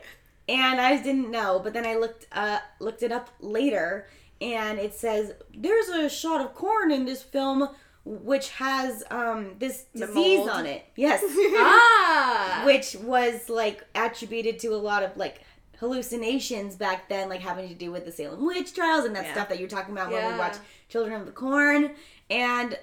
and 0.49 0.81
I 0.81 1.01
didn't 1.01 1.31
know. 1.31 1.61
But 1.63 1.71
then 1.73 1.85
I 1.85 1.95
looked 1.95 2.27
uh 2.33 2.59
looked 2.79 3.03
it 3.03 3.11
up 3.13 3.29
later, 3.39 4.07
and 4.41 4.79
it 4.79 4.93
says 4.93 5.31
there's 5.55 5.87
a 5.87 6.09
shot 6.09 6.41
of 6.41 6.53
corn 6.53 6.91
in 6.91 7.05
this 7.05 7.23
film 7.23 7.69
which 8.09 8.49
has 8.51 9.03
um 9.11 9.55
this 9.59 9.85
The 9.93 10.07
disease 10.07 10.37
mold. 10.39 10.49
on 10.49 10.65
it. 10.65 10.85
Yes, 10.95 11.21
ah. 11.27 12.63
which 12.65 12.95
was 12.95 13.49
like 13.49 13.83
attributed 13.95 14.59
to 14.59 14.69
a 14.69 14.77
lot 14.77 15.03
of 15.03 15.15
like 15.17 15.41
hallucinations 15.79 16.75
back 16.75 17.07
then, 17.09 17.29
like 17.29 17.41
having 17.41 17.67
to 17.69 17.75
do 17.75 17.91
with 17.91 18.05
the 18.05 18.11
Salem 18.11 18.45
witch 18.45 18.73
trials 18.73 19.05
and 19.05 19.15
that 19.15 19.25
Yeah. 19.25 19.33
stuff 19.33 19.49
that 19.49 19.59
you're 19.59 19.69
talking 19.69 19.93
about 19.93 20.11
when 20.11 20.23
we 20.23 20.29
Yeah. 20.31 20.37
watch 20.37 20.55
Children 20.89 21.19
of 21.21 21.25
the 21.27 21.31
Corn, 21.33 21.91
and 22.29 22.77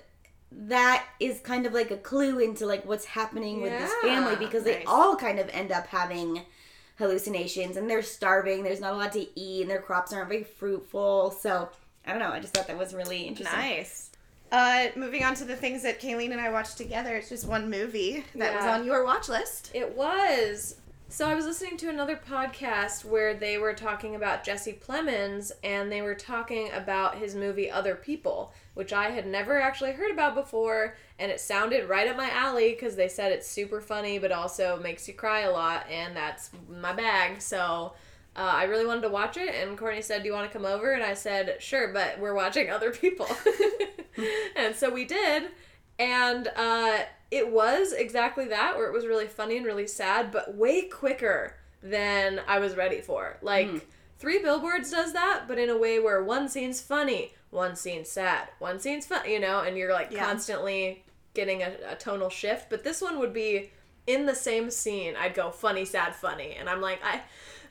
that 0.53 1.05
is 1.19 1.41
kind 1.41 1.67
of 1.67 1.73
like 1.73 1.91
a 1.91 1.97
clue 1.97 2.39
into 2.39 2.67
like 2.67 2.85
what's 2.87 3.05
happening 3.07 3.61
with 3.61 3.73
this 3.73 3.93
family 4.03 4.33
Yeah, 4.35 4.39
because 4.39 4.63
they 4.65 4.85
all 4.85 5.17
kind 5.17 5.39
of 5.41 5.49
end 5.49 5.73
up 5.73 5.87
having 5.89 6.43
hallucinations 6.99 7.77
and 7.77 7.91
they're 7.91 8.03
starving. 8.03 8.63
There's 8.63 8.81
not 8.81 8.93
a 8.93 8.97
lot 8.97 9.13
to 9.15 9.27
eat, 9.41 9.63
and 9.63 9.71
their 9.71 9.83
crops 9.83 10.13
aren't 10.13 10.29
very 10.29 10.45
fruitful. 10.45 11.33
So 11.33 11.71
I 12.07 12.11
don't 12.11 12.21
know. 12.21 12.31
I 12.31 12.39
just 12.41 12.55
thought 12.55 12.67
that 12.69 12.79
was 12.79 12.95
really 12.95 13.23
interesting. 13.23 13.59
Nice. 13.59 14.11
Uh, 14.55 14.87
moving 14.95 15.25
on 15.25 15.35
to 15.35 15.45
the 15.45 15.57
things 15.57 15.83
that 15.83 16.01
Kayleen 16.01 16.31
and 16.31 16.41
I 16.41 16.49
watched 16.49 16.77
together. 16.77 17.17
It's 17.17 17.29
just 17.29 17.45
one 17.45 17.69
movie 17.69 18.25
that 18.37 18.55
was 18.55 18.65
on 18.65 18.87
your 18.87 19.05
watch 19.05 19.29
list. 19.29 19.73
It 19.75 19.97
was. 19.97 20.77
So 21.09 21.27
I 21.29 21.35
was 21.35 21.45
listening 21.45 21.77
to 21.79 21.89
another 21.89 22.15
podcast 22.15 23.05
where 23.05 23.35
they 23.35 23.59
were 23.59 23.75
talking 23.75 24.15
about 24.15 24.45
Jesse 24.45 24.75
Plemons 24.81 25.51
and 25.65 25.91
they 25.91 26.03
were 26.03 26.15
talking 26.15 26.71
about 26.71 27.17
his 27.17 27.35
movie 27.35 27.69
Other 27.69 27.97
People, 27.97 28.53
which 28.75 28.93
I 28.93 29.11
had 29.11 29.27
never 29.27 29.61
actually 29.61 29.91
heard 29.91 30.13
about 30.13 30.37
before 30.37 30.97
and 31.19 31.33
it 31.33 31.41
sounded 31.41 31.89
right 31.89 32.07
up 32.07 32.17
my 32.17 32.31
alley 32.31 32.71
because 32.71 32.95
they 32.95 33.09
said 33.09 33.33
it's 33.33 33.49
super 33.49 33.81
funny 33.81 34.21
but 34.21 34.31
also 34.31 34.79
makes 34.81 35.09
you 35.09 35.15
cry 35.15 35.41
a 35.41 35.51
lot 35.51 35.85
and 35.91 36.17
that's 36.17 36.51
my 36.71 36.93
bag. 36.93 37.43
So 37.43 37.95
uh, 38.37 38.41
I 38.41 38.65
really 38.65 38.87
wanted 38.87 39.03
to 39.03 39.09
watch 39.11 39.37
it 39.37 39.55
and 39.55 39.77
Courtney 39.79 40.03
said, 40.03 40.23
"Do 40.23 40.29
you 40.29 40.35
want 40.35 40.51
to 40.51 40.53
come 40.57 40.67
over?" 40.67 40.93
and 40.93 41.03
I 41.03 41.15
said, 41.15 41.57
"Sure, 41.61 41.93
but 41.93 42.19
we're 42.19 42.35
watching 42.35 42.71
Other 42.71 42.91
People." 42.91 43.29
and 44.57 44.75
so 44.75 44.91
we 44.91 45.05
did 45.05 45.45
and 45.99 46.49
uh, 46.57 46.99
it 47.31 47.51
was 47.53 47.93
exactly 47.93 48.47
that, 48.49 48.77
where 48.77 48.89
it 48.89 48.93
was 48.93 49.07
really 49.07 49.29
funny 49.29 49.57
and 49.57 49.65
really 49.65 49.87
sad, 49.87 50.33
but 50.33 50.55
way 50.57 50.83
quicker 50.83 51.55
than 51.85 52.41
I 52.49 52.59
was 52.59 52.75
ready 52.75 53.01
for. 53.01 53.37
Like, 53.43 53.69
Hmm. 53.69 53.79
Three 54.19 54.39
Billboards 54.41 54.91
does 54.91 55.13
that, 55.13 55.45
but 55.47 55.59
in 55.59 55.69
a 55.69 55.77
way 55.77 55.99
where 56.01 56.23
one 56.25 56.49
scene's 56.49 56.81
funny, 56.81 57.35
one 57.51 57.77
scene's 57.77 58.11
sad, 58.11 58.49
one 58.59 58.81
scene's 58.81 59.07
fun, 59.07 59.29
you 59.29 59.39
know, 59.39 59.61
and 59.61 59.77
you're 59.77 59.93
like 59.93 60.11
Yeah. 60.11 60.25
constantly 60.25 61.05
getting 61.35 61.63
a, 61.63 61.73
a 61.91 61.95
tonal 61.97 62.31
shift. 62.31 62.71
But 62.71 62.83
this 62.85 63.03
one 63.03 63.19
would 63.19 63.33
be 63.35 63.71
in 64.07 64.25
the 64.27 64.35
same 64.35 64.71
scene. 64.71 65.15
I'd 65.17 65.35
go 65.35 65.51
funny, 65.51 65.85
sad, 65.85 66.15
funny, 66.15 66.55
and 66.59 66.69
I'm 66.71 66.81
like, 66.81 67.01
I. 67.05 67.21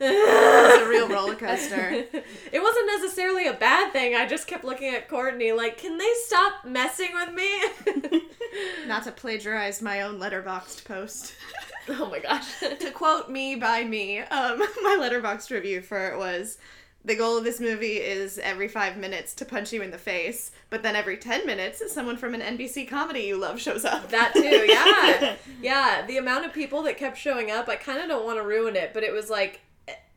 It's 0.05 0.83
a 0.83 0.89
real 0.89 1.07
roller 1.07 1.35
coaster. 1.35 1.89
it 2.51 2.61
wasn't 2.61 2.87
necessarily 2.87 3.47
a 3.47 3.53
bad 3.53 3.93
thing. 3.93 4.15
I 4.15 4.27
just 4.27 4.47
kept 4.47 4.63
looking 4.63 4.93
at 4.93 5.07
Courtney 5.07 5.51
like, 5.51 5.77
can 5.77 5.97
they 5.97 6.11
stop 6.25 6.65
messing 6.65 7.09
with 7.13 7.33
me? 7.33 8.21
Not 8.87 9.03
to 9.03 9.11
plagiarize 9.11 9.81
my 9.81 10.01
own 10.01 10.19
Letterboxd 10.19 10.85
post. 10.85 11.33
oh 11.89 12.09
my 12.09 12.19
gosh. 12.19 12.59
to 12.59 12.91
quote 12.91 13.29
me 13.29 13.55
by 13.55 13.83
me, 13.83 14.19
um, 14.19 14.59
my 14.59 14.97
Letterboxd 14.99 15.51
review 15.51 15.81
for 15.81 16.09
it 16.09 16.17
was 16.17 16.57
the 17.05 17.15
goal 17.15 17.37
of 17.37 17.43
this 17.43 17.59
movie 17.59 17.97
is 17.97 18.37
every 18.39 18.69
five 18.69 18.97
minutes 18.97 19.33
to 19.35 19.45
punch 19.45 19.73
you 19.73 19.81
in 19.81 19.91
the 19.91 19.97
face, 19.97 20.51
but 20.69 20.83
then 20.83 20.95
every 20.95 21.17
ten 21.17 21.45
minutes, 21.45 21.81
someone 21.91 22.15
from 22.15 22.33
an 22.33 22.39
NBC 22.39 22.87
comedy 22.87 23.21
you 23.21 23.37
love 23.37 23.59
shows 23.59 23.83
up. 23.83 24.09
That 24.09 24.33
too, 24.33 24.41
yeah. 24.41 25.35
Yeah, 25.61 26.05
the 26.05 26.17
amount 26.17 26.45
of 26.45 26.53
people 26.53 26.81
that 26.83 26.97
kept 26.97 27.17
showing 27.17 27.51
up, 27.51 27.67
I 27.67 27.75
kind 27.75 27.99
of 27.99 28.07
don't 28.07 28.25
want 28.25 28.37
to 28.37 28.43
ruin 28.43 28.77
it, 28.77 28.93
but 28.93 29.03
it 29.03 29.11
was 29.11 29.29
like 29.29 29.59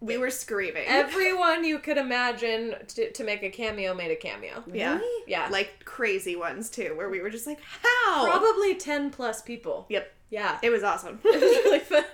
we 0.01 0.19
were 0.19 0.31
screaming. 0.31 0.85
everyone 0.87 1.65
you 1.65 1.79
could 1.79 1.97
imagine 1.97 2.75
to, 2.89 3.11
to 3.13 3.25
make 3.25 3.43
a 3.43 3.49
cameo 3.51 3.95
made 3.95 4.11
a 4.11 4.17
cameo. 4.17 4.63
yeah, 4.73 4.97
Really? 4.97 5.25
Yeah. 5.27 5.49
like 5.51 5.85
crazy 5.85 6.37
ones 6.37 6.69
too, 6.71 6.95
where 6.97 7.09
we 7.09 7.21
were 7.21 7.31
just 7.31 7.47
like, 7.47 7.59
how? 7.83 8.27
Probably 8.27 8.75
10 8.75 9.11
plus 9.11 9.41
people. 9.43 9.87
Yep, 9.89 10.13
Yeah. 10.31 10.59
it 10.63 10.71
was 10.71 10.83
awesome. 10.83 11.19
It 11.25 11.41
was 11.41 11.43
really 11.43 11.79
fun. 11.81 12.05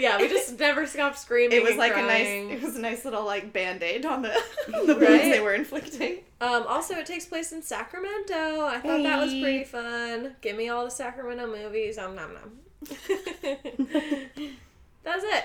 yeah, 0.00 0.18
we 0.18 0.28
just 0.28 0.58
never 0.58 0.86
stopped 0.86 1.18
screaming. 1.18 1.56
It 1.56 1.62
was 1.62 1.70
and 1.72 1.78
like 1.78 1.92
crying. 1.92 2.46
a 2.50 2.54
nice, 2.54 2.60
it 2.62 2.66
was 2.66 2.76
a 2.76 2.80
nice 2.80 3.04
little 3.04 3.24
like 3.24 3.52
band 3.52 3.82
aid 3.82 4.04
on 4.06 4.22
the 4.22 4.32
on 4.74 4.86
the 4.86 4.94
wounds 4.94 5.08
Right? 5.08 5.32
they 5.32 5.40
were 5.40 5.54
inflicting. 5.54 6.20
Um, 6.40 6.64
also, 6.66 6.94
it 6.94 7.06
takes 7.06 7.26
place 7.26 7.52
in 7.52 7.62
Sacramento. 7.62 8.60
I 8.64 8.80
thought 8.82 9.02
that 9.02 9.20
was 9.20 9.30
pretty 9.32 9.64
fun. 9.64 10.36
Give 10.40 10.56
me 10.56 10.68
all 10.68 10.84
the 10.84 10.90
Sacramento 10.90 11.46
movies. 11.46 11.96
Um, 11.98 12.14
nom 12.16 12.32
nom. 12.34 12.52
That's 15.04 15.24
it. 15.24 15.44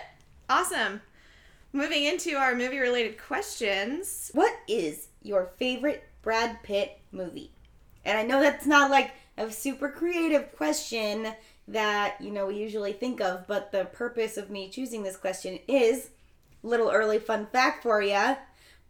Awesome. 0.50 1.02
Moving 1.76 2.04
into 2.04 2.36
our 2.36 2.54
movie 2.54 2.78
related 2.78 3.18
questions. 3.18 4.30
What 4.36 4.54
is 4.68 5.08
your 5.24 5.48
favorite 5.58 6.04
Brad 6.22 6.62
Pitt 6.62 7.00
movie? 7.12 7.50
And 8.06 8.16
I 8.16 8.22
know 8.22 8.40
that's 8.40 8.68
not 8.68 8.92
like 8.92 9.10
a 9.40 9.50
super 9.50 9.90
creative 9.90 10.56
question 10.56 11.34
that, 11.68 12.18
you 12.22 12.30
know, 12.30 12.46
we 12.46 12.58
usually 12.58 12.94
think 12.94 13.22
of, 13.22 13.48
but 13.48 13.72
the 13.72 13.86
purpose 13.86 14.38
of 14.38 14.52
me 14.52 14.70
choosing 14.70 15.02
this 15.02 15.18
question 15.18 15.58
is 15.68 16.12
little 16.62 16.92
early 16.92 17.18
fun 17.18 17.48
fact 17.48 17.82
for 17.82 18.04
you. 18.04 18.38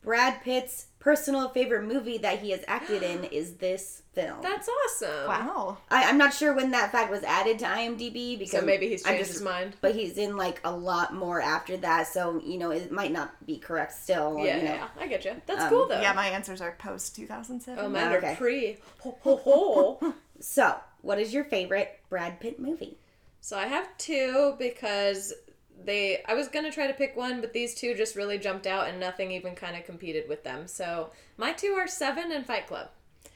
Brad 0.04 0.42
Pitt's 0.44 0.88
personal 1.00 1.50
favorite 1.50 1.84
movie 1.84 2.18
that 2.20 2.39
he 2.39 2.52
has 2.52 2.63
acted 2.68 3.04
in 3.04 3.24
is 3.32 3.56
this 3.56 4.04
film. 4.13 4.38
That's 4.42 4.70
awesome. 4.70 5.28
Wow. 5.28 5.78
I, 5.89 6.04
I'm 6.10 6.18
not 6.18 6.34
sure 6.34 6.54
when 6.54 6.72
that 6.72 6.92
fact 6.92 7.10
was 7.12 7.24
added 7.24 7.60
to 7.60 7.66
IMDb 7.66 8.38
because 8.38 8.52
So 8.60 8.62
maybe 8.66 8.88
he's 8.88 9.06
I'm 9.06 9.13
changed 9.16 9.20
just- 9.28 9.39
his 9.39 9.42
mind. 9.42 9.76
But 9.82 9.96
he's 9.96 10.18
in 10.18 10.38
like 10.38 10.62
a 10.63 10.72
lot 10.72 11.13
more 11.13 11.42
after 11.42 11.76
that, 11.78 12.08
so 12.08 12.42
you 12.46 12.58
know 12.58 12.72
it 12.72 12.92
might 12.92 13.12
not 13.12 13.46
be 13.46 13.58
correct 13.58 13.94
still. 13.94 14.38
Yeah, 14.38 14.58
you 14.58 14.63
know. 14.63 14.70
yeah, 14.74 14.88
yeah, 14.98 15.04
I 15.04 15.08
get 15.08 15.26
you. 15.26 15.42
That's 15.46 15.63
Um, 15.63 15.70
cool 15.70 15.88
though. 15.88 16.00
Yeah, 16.02 16.13
my 16.13 16.28
answers 16.28 16.62
are 16.62 16.76
post 16.78 17.16
2007. 17.16 17.84
Oh, 17.84 17.89
mine 17.89 18.13
Okay. 18.13 18.34
are 18.34 18.36
pre. 18.36 18.78
Ho, 19.02 19.18
ho, 19.22 19.36
ho. 20.00 20.13
So, 20.39 20.76
what 21.02 21.20
is 21.20 21.34
your 21.34 21.44
favorite 21.46 22.00
Brad 22.10 22.39
Pitt 22.39 22.60
movie? 22.60 22.98
so 23.42 23.58
I 23.58 23.66
have 23.68 23.89
two 23.98 24.56
because 24.58 25.34
they. 25.86 26.22
I 26.26 26.34
was 26.34 26.48
gonna 26.48 26.72
try 26.72 26.88
to 26.88 26.93
pick 26.93 27.15
one, 27.15 27.41
but 27.41 27.54
these 27.54 27.76
two 27.76 27.93
just 27.96 28.15
really 28.15 28.38
jumped 28.38 28.67
out, 28.67 28.88
and 28.88 29.00
nothing 29.00 29.32
even 29.32 29.56
kind 29.56 29.76
of 29.76 29.86
competed 29.86 30.28
with 30.30 30.43
them. 30.43 30.67
So 30.67 31.10
my 31.38 31.54
two 31.54 31.74
are 31.74 31.88
Seven 31.88 32.32
and 32.32 32.46
Fight 32.46 32.67
Club. 32.67 32.89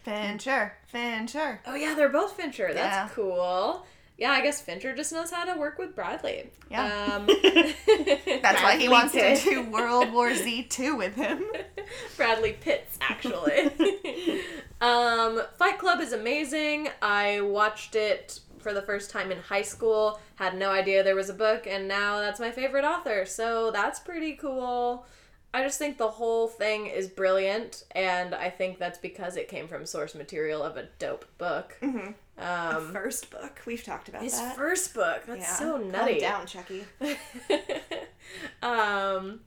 Fincher. 0.04 0.74
Fincher. 0.88 1.60
Oh 1.66 1.76
yeah, 1.76 1.94
they're 1.96 2.10
both 2.10 2.34
Fincher. 2.34 2.74
That's 2.74 2.96
Yeah. 2.96 3.10
cool. 3.14 3.86
Yeah, 4.18 4.32
I 4.32 4.42
guess 4.42 4.60
Fincher 4.62 4.96
just 4.96 5.12
knows 5.14 5.30
how 5.30 5.46
to 5.46 5.60
work 5.60 5.78
with 5.78 5.96
Bradley. 5.96 6.50
Yeah. 6.72 6.86
Um, 7.14 7.28
That's 8.42 8.64
why 8.64 8.78
he 8.80 8.90
wants 8.90 9.14
Pitt. 9.14 9.38
to 9.42 9.50
do 9.50 9.62
World 9.70 10.12
War 10.12 10.34
Z 10.34 10.64
2 10.64 10.96
with 10.96 11.14
him. 11.14 11.44
Bradley 12.18 12.54
Pitts, 12.54 12.98
actually. 13.00 13.70
um, 14.82 15.42
Fight 15.58 15.78
Club 15.78 16.00
is 16.02 16.14
amazing. 16.14 16.90
I 17.00 17.42
watched 17.42 17.96
it 17.96 18.40
for 18.68 18.74
the 18.74 18.82
first 18.82 19.10
time 19.10 19.32
in 19.32 19.38
high 19.40 19.62
school, 19.62 20.20
had 20.36 20.58
no 20.58 20.72
idea 20.72 21.02
there 21.04 21.16
was 21.16 21.30
a 21.30 21.34
book, 21.34 21.66
and 21.66 21.88
now 21.88 22.20
that's 22.20 22.38
my 22.40 22.52
favorite 22.52 22.84
author, 22.84 23.26
so 23.26 23.72
that's 23.72 23.98
pretty 24.00 24.34
cool. 24.34 25.06
I 25.54 25.64
just 25.64 25.80
think 25.80 25.98
the 25.98 26.10
whole 26.10 26.50
thing 26.50 26.88
is 26.88 27.08
brilliant, 27.08 27.86
and 27.92 28.36
I 28.36 28.50
think 28.50 28.78
that's 28.78 28.98
because 29.00 29.38
it 29.38 29.48
came 29.48 29.70
from 29.70 29.86
source 29.86 30.16
material 30.16 30.62
of 30.62 30.76
a 30.76 30.90
dope 31.00 31.24
book. 31.38 31.78
Um, 31.82 32.92
First 32.92 33.32
book. 33.32 33.62
We've 33.66 33.82
talked 33.84 34.10
about 34.10 34.22
his 34.22 34.34
that. 34.38 34.58
first 34.58 34.94
book, 34.94 35.24
that's 35.26 35.40
Yeah. 35.40 35.56
so 35.56 35.72
Calm 35.80 35.90
nutty. 35.92 36.20
down, 36.20 36.46
Chucky. 36.46 36.84
um, 38.62 39.40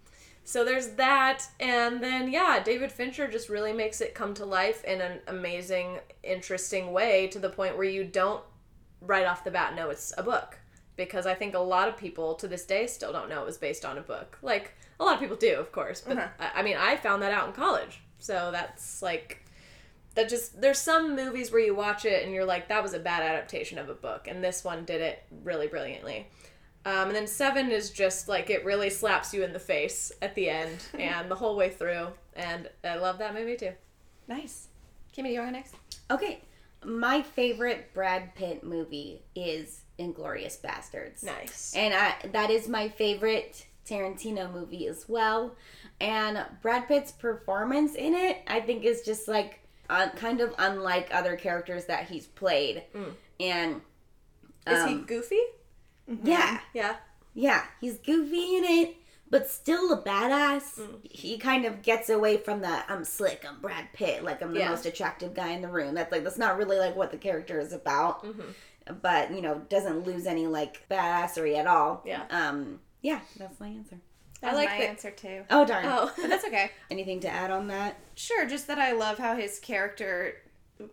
so 0.44 0.64
there's 0.64 0.88
that, 0.92 1.42
and 1.60 2.02
then 2.02 2.32
yeah, 2.32 2.62
David 2.62 2.90
Fincher 2.90 3.28
just 3.28 3.48
really 3.50 3.72
makes 3.74 4.00
it 4.00 4.14
come 4.14 4.32
to 4.34 4.44
life 4.46 4.82
in 4.84 5.00
an 5.00 5.20
amazing, 5.28 5.98
interesting 6.24 6.92
way 6.92 7.26
to 7.28 7.38
the 7.38 7.50
point 7.50 7.76
where 7.76 7.86
you 7.86 8.02
don't 8.04 8.42
right 9.00 9.26
off 9.26 9.44
the 9.44 9.50
bat 9.50 9.74
know 9.74 9.90
it's 9.90 10.12
a 10.16 10.22
book. 10.22 10.58
Because 10.96 11.26
I 11.26 11.34
think 11.34 11.54
a 11.54 11.58
lot 11.58 11.88
of 11.88 11.96
people 11.96 12.34
to 12.34 12.48
this 12.48 12.64
day 12.66 12.86
still 12.86 13.12
don't 13.12 13.28
know 13.28 13.40
it 13.42 13.46
was 13.46 13.56
based 13.56 13.84
on 13.84 13.96
a 13.96 14.02
book. 14.02 14.38
Like 14.42 14.74
a 14.98 15.04
lot 15.04 15.14
of 15.14 15.20
people 15.20 15.36
do, 15.36 15.54
of 15.58 15.72
course, 15.72 16.02
but 16.06 16.18
Uh-huh. 16.18 16.28
I, 16.38 16.60
I 16.60 16.62
mean, 16.62 16.76
I 16.76 16.96
found 16.96 17.22
that 17.22 17.32
out 17.32 17.46
in 17.46 17.54
college, 17.54 18.02
so 18.18 18.50
that's 18.52 19.00
like 19.00 19.44
that 20.14 20.28
just 20.28 20.60
there's 20.60 20.78
some 20.78 21.14
movies 21.16 21.52
where 21.52 21.62
you 21.62 21.74
watch 21.74 22.04
it 22.04 22.24
and 22.24 22.34
you're 22.34 22.44
like 22.44 22.68
that 22.68 22.82
was 22.82 22.92
a 22.94 22.98
bad 22.98 23.22
adaptation 23.22 23.78
of 23.78 23.88
a 23.88 23.94
book 23.94 24.26
and 24.26 24.42
this 24.42 24.64
one 24.64 24.84
did 24.84 25.00
it 25.00 25.22
really 25.44 25.68
brilliantly 25.68 26.26
um, 26.84 27.06
and 27.06 27.14
then 27.14 27.28
seven 27.28 27.70
is 27.70 27.90
just 27.90 28.26
like 28.28 28.50
it 28.50 28.64
really 28.64 28.90
slaps 28.90 29.32
you 29.32 29.44
in 29.44 29.52
the 29.52 29.58
face 29.60 30.10
at 30.20 30.34
the 30.34 30.50
end 30.50 30.78
and 30.98 31.30
the 31.30 31.34
whole 31.36 31.54
way 31.56 31.70
through 31.70 32.08
and 32.34 32.68
i 32.82 32.96
love 32.96 33.18
that 33.18 33.34
movie 33.34 33.56
too 33.56 33.72
Nice. 34.26 34.66
Kimmy, 35.16 35.32
you 35.32 35.38
want 35.40 35.50
to 35.50 35.58
next? 35.58 35.74
Okay, 36.10 36.40
my 36.84 37.22
favorite 37.22 37.92
Brad 37.94 38.34
Pitt 38.34 38.64
movie 38.64 39.22
is 39.34 39.82
Inglourious 39.98 40.60
Basterds. 40.60 41.22
nice. 41.22 41.74
And 41.76 41.92
I, 41.94 42.14
that 42.32 42.50
is 42.50 42.68
my 42.68 42.88
favorite 42.88 43.66
Tarantino 43.86 44.52
movie 44.52 44.86
as 44.86 45.06
well. 45.08 45.56
And 46.00 46.44
Brad 46.62 46.88
Pitt's 46.88 47.12
performance 47.12 47.94
in 47.94 48.14
it, 48.14 48.38
I 48.46 48.60
think, 48.60 48.84
is 48.84 49.02
just 49.02 49.28
like 49.28 49.60
uh, 49.90 50.08
kind 50.16 50.40
of 50.40 50.54
unlike 50.58 51.08
other 51.12 51.36
characters 51.36 51.86
that 51.86 52.08
he's 52.08 52.26
played. 52.26 52.84
And 53.38 53.80
is 54.66 54.84
he 54.84 54.94
um, 54.94 55.04
goofy? 55.04 55.40
Yeah, 56.24 56.60
yeah. 56.72 56.96
Yeah, 57.34 57.62
he's 57.80 57.98
goofy 57.98 58.56
in 58.56 58.64
it, 58.64 58.96
but 59.30 59.48
still 59.48 59.92
a 59.92 60.02
badass. 60.02 60.78
Mm. 60.80 60.98
He 61.10 61.38
kind 61.38 61.64
of 61.64 61.82
gets 61.82 62.08
away 62.10 62.36
from 62.38 62.60
the 62.60 62.82
I'm 62.90 63.04
slick, 63.04 63.44
I'm 63.48 63.60
Brad 63.60 63.86
Pitt, 63.92 64.24
like 64.24 64.42
I'm 64.42 64.52
the 64.52 64.60
Yeah. 64.60 64.70
most 64.70 64.86
attractive 64.86 65.34
guy 65.34 65.50
in 65.52 65.62
the 65.62 65.68
room. 65.68 65.94
That's 65.94 66.10
like 66.12 66.24
that's 66.24 66.38
not 66.38 66.56
really 66.58 66.76
like 66.78 66.96
what 66.96 67.10
the 67.10 67.16
character 67.18 67.58
is 67.60 67.72
about. 67.72 68.24
Mm-hmm. 68.24 68.94
But 69.02 69.32
you 69.32 69.40
know, 69.40 69.58
doesn't 69.68 70.04
lose 70.06 70.26
any 70.26 70.46
like 70.46 70.86
badassery 70.90 71.56
at 71.56 71.66
all. 71.66 72.02
Yeah. 72.04 72.24
Um. 72.30 72.80
Yeah, 73.02 73.20
that's 73.38 73.58
my 73.60 73.68
answer. 73.68 73.98
That's 74.40 74.54
I 74.54 74.56
like 74.56 74.70
my 74.70 74.78
the- 74.78 74.88
answer 74.88 75.10
too. 75.10 75.44
Oh 75.50 75.64
darn. 75.66 75.84
Oh, 75.86 76.10
But 76.16 76.28
that's 76.28 76.44
okay. 76.46 76.70
Anything 76.90 77.20
to 77.20 77.28
add 77.28 77.50
on 77.50 77.68
that? 77.68 77.98
Sure, 78.14 78.46
just 78.46 78.66
that 78.66 78.78
I 78.78 78.92
love 78.92 79.18
how 79.18 79.36
his 79.36 79.58
character. 79.58 80.34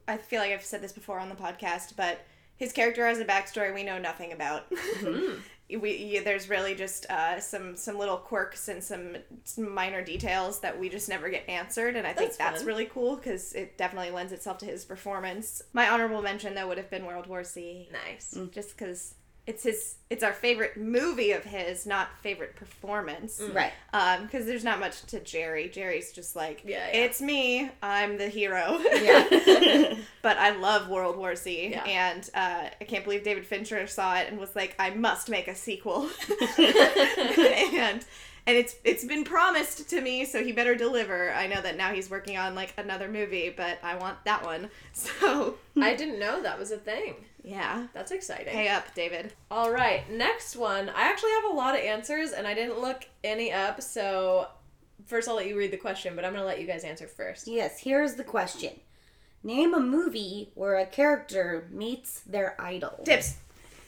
I 0.08 0.18
feel 0.18 0.42
like 0.42 0.52
I've 0.52 0.64
said 0.66 0.82
this 0.82 0.92
before 0.92 1.18
on 1.20 1.30
the 1.30 1.36
podcast, 1.36 1.96
but 1.96 2.20
his 2.58 2.74
character 2.74 3.08
has 3.08 3.20
a 3.20 3.26
backstory 3.26 3.74
we 3.74 3.84
know 3.84 3.98
nothing 3.98 4.32
about. 4.34 4.70
Mm-hmm. 4.70 5.40
we 5.70 6.20
there's 6.20 6.50
really 6.50 6.76
just 6.76 7.06
uh, 7.10 7.40
some 7.40 7.76
some 7.76 7.98
little 7.98 8.18
quirks 8.18 8.70
and 8.70 8.82
some, 8.84 9.18
some 9.44 9.74
minor 9.74 10.02
details 10.04 10.62
that 10.62 10.80
we 10.80 10.88
just 10.90 11.10
never 11.10 11.30
get 11.30 11.48
answered, 11.50 11.96
and 11.96 12.08
I 12.08 12.14
think 12.14 12.28
That's 12.32 12.38
that's 12.38 12.58
fun. 12.60 12.68
really 12.68 12.86
cool 12.86 13.18
because 13.18 13.54
it 13.54 13.78
definitely 13.78 14.12
lends 14.12 14.32
itself 14.32 14.58
to 14.60 14.66
his 14.66 14.86
performance. 14.86 15.62
My 15.74 15.90
honorable 15.90 16.22
mention 16.22 16.56
though 16.56 16.68
would 16.70 16.78
have 16.78 16.90
been 16.90 17.06
World 17.06 17.28
War 17.28 17.44
Z, 17.44 17.90
nice. 17.92 18.38
just 18.54 18.78
because 18.78 19.16
it's 19.48 19.64
his 19.64 19.96
it's 20.10 20.24
our 20.24 20.34
favorite 20.34 20.78
movie 20.78 21.32
of 21.32 21.44
his, 21.44 21.86
not 21.86 22.10
favorite 22.22 22.56
performance. 22.56 23.42
Right. 23.54 23.72
Um, 23.94 24.24
because 24.24 24.46
there's 24.46 24.64
not 24.64 24.80
much 24.80 25.02
to 25.08 25.20
Jerry. 25.20 25.70
Jerry's 25.70 26.12
just 26.12 26.36
like, 26.36 26.62
Yeah, 26.66 26.78
yeah. 26.78 27.00
it's 27.06 27.22
me. 27.22 27.70
I'm 27.82 28.18
the 28.18 28.28
hero. 28.28 28.78
Yeah. 28.94 29.96
but 30.22 30.38
I 30.38 30.52
love 30.52 30.90
World 30.90 31.18
War 31.18 31.36
Z, 31.36 31.70
Yeah. 31.72 31.84
and 31.84 32.30
uh, 32.34 32.70
I 32.80 32.84
can't 32.86 33.04
believe 33.04 33.24
David 33.24 33.46
Fincher 33.46 33.88
saw 33.88 34.18
it 34.18 34.28
and 34.30 34.38
was 34.38 34.56
like, 34.56 34.76
I 34.80 34.92
must 34.92 35.30
make 35.30 35.48
a 35.48 35.56
sequel. 35.56 36.10
and 36.58 38.06
and 38.48 38.58
it's 38.58 38.76
it's 38.84 39.04
been 39.04 39.24
promised 39.24 39.88
to 39.92 40.02
me, 40.02 40.26
so 40.26 40.44
he 40.44 40.52
better 40.52 40.74
deliver. 40.74 41.32
I 41.34 41.46
know 41.46 41.62
that 41.62 41.78
now 41.78 41.94
he's 41.94 42.10
working 42.10 42.38
on 42.38 42.56
like 42.56 42.74
another 42.78 43.08
movie, 43.08 43.54
but 43.56 43.78
I 43.84 43.96
want 43.98 44.18
that 44.26 44.44
one. 44.44 44.70
So 44.94 45.56
I 45.80 45.94
didn't 45.96 46.20
know 46.20 46.42
that 46.42 46.58
was 46.58 46.72
a 46.72 46.78
thing. 46.78 47.14
yeah, 47.44 47.86
That's 47.94 48.12
exciting. 48.12 48.48
pay 48.48 48.68
up, 48.70 48.96
David. 48.96 49.34
All 49.52 49.70
right, 49.72 50.10
next 50.12 50.56
one. 50.56 50.90
I 50.90 51.04
actually 51.04 51.32
have 51.34 51.52
a 51.52 51.56
lot 51.56 51.76
of 51.76 51.82
answers, 51.82 52.32
and 52.32 52.48
I 52.48 52.56
didn't 52.56 52.80
look 52.82 53.06
any 53.24 53.54
up. 53.54 53.82
So 53.84 54.48
first, 55.06 55.28
I'll 55.30 55.36
let 55.36 55.48
you 55.48 55.56
read 55.58 55.72
the 55.72 55.78
question, 55.78 56.16
but 56.16 56.26
I'm 56.26 56.34
gonna 56.34 56.46
let 56.46 56.60
you 56.60 56.66
guys 56.66 56.84
answer 56.84 57.08
first. 57.08 57.48
Yes, 57.48 57.80
here's 57.80 58.16
the 58.16 58.24
question. 58.24 58.80
Name 59.44 59.74
a 59.76 59.80
movie 59.80 60.50
where 60.56 60.78
a 60.78 60.86
character 60.86 61.68
meets 61.72 62.22
their 62.22 62.60
idol. 62.60 63.02
Tips. 63.06 63.36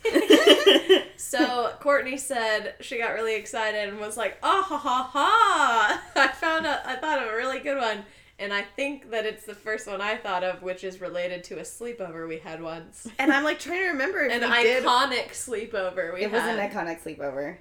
So 1.17 1.71
Courtney 1.79 2.17
said 2.17 2.73
she 2.79 2.97
got 2.97 3.13
really 3.13 3.35
excited 3.35 3.87
and 3.89 3.99
was 3.99 4.17
like, 4.17 4.37
"Oh 4.41 4.61
ha 4.63 4.77
ha 4.77 5.03
ha!" 5.11 6.01
I 6.15 6.27
found 6.29 6.65
a, 6.65 6.81
I 6.89 6.95
thought 6.95 7.21
of 7.21 7.27
a 7.29 7.35
really 7.35 7.59
good 7.59 7.77
one, 7.77 8.03
and 8.39 8.51
I 8.53 8.61
think 8.63 9.11
that 9.11 9.25
it's 9.25 9.45
the 9.45 9.53
first 9.53 9.85
one 9.85 10.01
I 10.01 10.15
thought 10.15 10.43
of, 10.43 10.63
which 10.63 10.83
is 10.83 10.99
related 11.01 11.43
to 11.45 11.59
a 11.59 11.63
sleepover 11.63 12.27
we 12.27 12.39
had 12.39 12.63
once. 12.63 13.07
And 13.19 13.31
I'm 13.31 13.43
like 13.43 13.59
trying 13.59 13.81
to 13.81 13.89
remember 13.89 14.23
if 14.23 14.31
An 14.41 14.49
we 14.49 14.63
did. 14.63 14.83
iconic 14.83 15.29
sleepover 15.31 16.11
we 16.13 16.23
It 16.23 16.31
was 16.31 16.41
an 16.41 16.57
iconic 16.57 16.99
sleepover. 17.03 17.57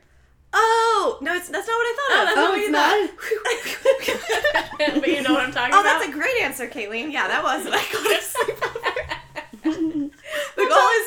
Oh 0.55 1.19
no, 1.21 1.35
it's 1.35 1.49
that's 1.51 1.67
not 1.69 1.75
what 1.75 1.85
I 1.85 1.95
thought. 1.99 2.11
Oh, 2.11 2.23
of. 2.23 2.27
that's 2.27 2.39
Oh, 2.39 2.41
not 2.41 2.51
what 2.51 2.59
it's 2.59 2.67
you 2.67 2.73
not? 2.73 3.11
thought. 4.95 5.01
but 5.03 5.09
you 5.09 5.23
know 5.23 5.33
what 5.35 5.43
I'm 5.45 5.53
talking 5.53 5.75
Oh, 5.75 5.81
about. 5.81 5.97
Oh, 5.97 5.99
that's 5.99 6.09
a 6.09 6.13
great 6.13 6.41
answer, 6.41 6.67
Caitlin. 6.69 7.13
Yeah, 7.13 7.29
that 7.29 7.43
was 7.43 7.67
an 7.67 7.73
iconic 7.73 8.33
sleepover. 8.33 8.78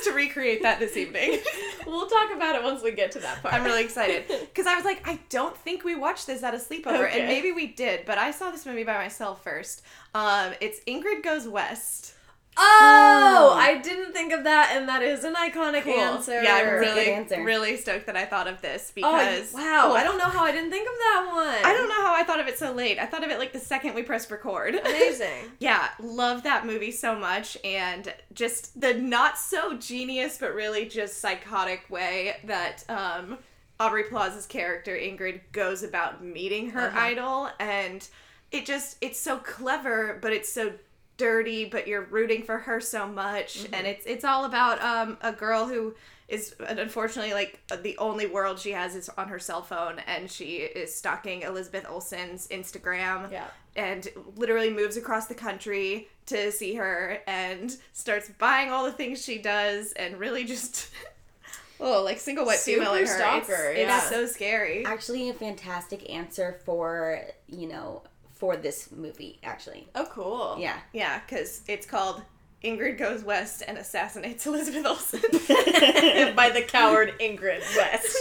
To 0.03 0.11
recreate 0.11 0.61
that 0.63 0.79
this 0.79 0.97
evening. 0.97 1.39
We'll 1.87 2.07
talk 2.07 2.31
about 2.33 2.55
it 2.55 2.63
once 2.63 2.83
we 2.83 2.91
get 2.91 3.11
to 3.13 3.19
that 3.19 3.41
part. 3.41 3.53
I'm 3.55 3.63
really 3.63 3.83
excited 3.83 4.25
because 4.39 4.67
I 4.67 4.75
was 4.75 4.85
like, 4.85 5.05
I 5.07 5.19
don't 5.29 5.57
think 5.57 5.83
we 5.83 5.95
watched 5.95 6.27
this 6.27 6.43
at 6.43 6.53
a 6.53 6.57
sleepover, 6.57 7.07
Okay. 7.07 7.19
and 7.19 7.27
maybe 7.27 7.51
we 7.51 7.67
did, 7.67 8.05
but 8.05 8.19
I 8.19 8.29
saw 8.31 8.51
this 8.51 8.65
movie 8.67 8.83
by 8.83 8.93
myself 8.97 9.43
first. 9.43 9.81
Um, 10.13 10.53
it's 10.61 10.79
Ingrid 10.85 11.23
Goes 11.23 11.47
West. 11.47 12.13
Oh, 12.57 13.53
Oh. 13.53 13.57
I 13.57 13.77
didn't 13.77 14.11
think 14.13 14.33
of 14.33 14.43
that, 14.43 14.73
and 14.75 14.87
that 14.89 15.01
is 15.01 15.23
an 15.23 15.35
iconic 15.35 15.85
answer. 15.87 16.41
Yeah, 16.43 16.55
I'm 16.55 16.79
really, 16.79 17.11
answer. 17.11 17.41
really 17.43 17.77
stoked 17.77 18.05
that 18.07 18.15
I 18.17 18.25
thought 18.25 18.47
of 18.47 18.61
this 18.61 18.91
Oh, 18.91 18.93
because 18.95 19.53
wow! 19.53 19.83
Oh, 19.85 19.93
I 19.93 20.03
don't 20.03 20.17
know 20.17 20.25
how 20.29 20.43
I 20.43 20.51
didn't 20.51 20.69
think 20.69 20.87
of 20.87 20.93
that 20.95 21.29
one. 21.31 21.65
I 21.65 21.73
don't 21.73 21.87
know 21.89 21.95
how 22.03 22.13
I 22.13 22.23
thought 22.23 22.39
of 22.39 22.47
it 22.47 22.57
so 22.59 22.71
late. 22.73 22.99
I 22.99 23.05
thought 23.05 23.23
of 23.23 23.29
it 23.31 23.39
like 23.39 23.53
the 23.53 23.59
second 23.59 23.95
we 23.95 24.03
pressed 24.03 24.29
record. 24.31 24.75
Amazing. 24.85 25.51
Yeah, 25.59 25.89
love 25.99 26.43
that 26.43 26.65
movie 26.65 26.91
so 26.91 27.15
much 27.17 27.57
and 27.63 28.13
just 28.33 28.79
the 28.79 28.93
not 28.93 29.37
so 29.37 29.77
genius 29.77 30.37
but 30.37 30.53
really 30.53 30.85
just 30.85 31.19
psychotic 31.19 31.89
way 31.89 32.35
that 32.43 32.83
um 32.89 33.37
Aubrey 33.79 34.03
Plaza's 34.03 34.45
character 34.45 34.95
Ingrid 34.95 35.39
goes 35.51 35.83
about 35.83 36.23
meeting 36.23 36.71
her 36.71 36.87
Uh-huh. 36.87 36.99
idol 36.99 37.49
and 37.59 38.07
it 38.51 38.65
just 38.65 38.97
it's 39.01 39.19
so 39.19 39.37
clever 39.37 40.19
but 40.21 40.33
it's 40.33 40.51
so 40.51 40.73
dirty 41.17 41.65
but 41.65 41.87
you're 41.87 42.05
rooting 42.05 42.41
for 42.43 42.57
her 42.59 42.79
so 42.79 43.07
much 43.07 43.65
and 43.73 43.85
it's 43.85 44.05
it's 44.05 44.23
all 44.25 44.45
about 44.45 44.81
um 44.81 45.17
a 45.21 45.31
girl 45.31 45.67
who 45.67 45.93
is 46.27 46.55
unfortunately 46.67 47.33
like 47.33 47.59
the 47.83 47.95
only 47.97 48.25
world 48.25 48.57
she 48.57 48.71
has 48.71 48.95
is 48.95 49.09
on 49.17 49.27
her 49.27 49.37
cell 49.37 49.61
phone 49.61 49.99
and 50.07 50.31
she 50.31 50.57
is 50.57 50.95
stalking 50.95 51.41
Elizabeth 51.43 51.85
Olsen's 51.89 52.47
Instagram 52.47 53.29
Yeah. 53.31 53.47
and 53.75 54.07
literally 54.37 54.69
moves 54.71 54.95
across 54.97 55.27
the 55.27 55.35
country 55.35 56.07
to 56.27 56.51
see 56.51 56.75
her 56.75 57.19
and 57.27 57.75
starts 57.93 58.29
buying 58.39 58.71
all 58.71 58.85
the 58.85 58.93
things 58.93 59.23
she 59.23 59.37
does 59.39 59.91
and 59.93 60.17
really 60.17 60.45
just 60.45 60.89
oh 61.81 62.01
like 62.03 62.19
single 62.19 62.45
white 62.45 62.59
Super 62.59 62.79
female 62.85 62.93
in 62.95 63.05
her. 63.07 63.13
stalker, 63.17 63.71
it's, 63.71 63.79
yeah. 63.79 63.97
it's 63.97 64.09
so 64.09 64.25
scary. 64.25 64.85
Actually, 64.85 65.29
a 65.29 65.33
fantastic 65.33 66.09
answer 66.09 66.59
for, 66.63 67.21
you 67.47 67.67
know, 67.67 68.03
for 68.41 68.57
this 68.57 68.91
movie, 68.91 69.37
actually. 69.43 69.87
Oh, 69.93 70.07
cool. 70.11 70.57
Yeah. 70.59 70.79
Yeah, 70.93 71.19
because 71.19 71.61
it's 71.67 71.85
called 71.85 72.23
Ingrid 72.63 72.97
Goes 72.97 73.23
West 73.23 73.61
and 73.67 73.77
Assassinates 73.77 74.47
Elizabeth 74.47 74.83
Olsen. 74.83 75.21
By 76.35 76.49
the 76.51 76.65
coward 76.67 77.13
Ingrid 77.19 77.61
West. 77.77 78.17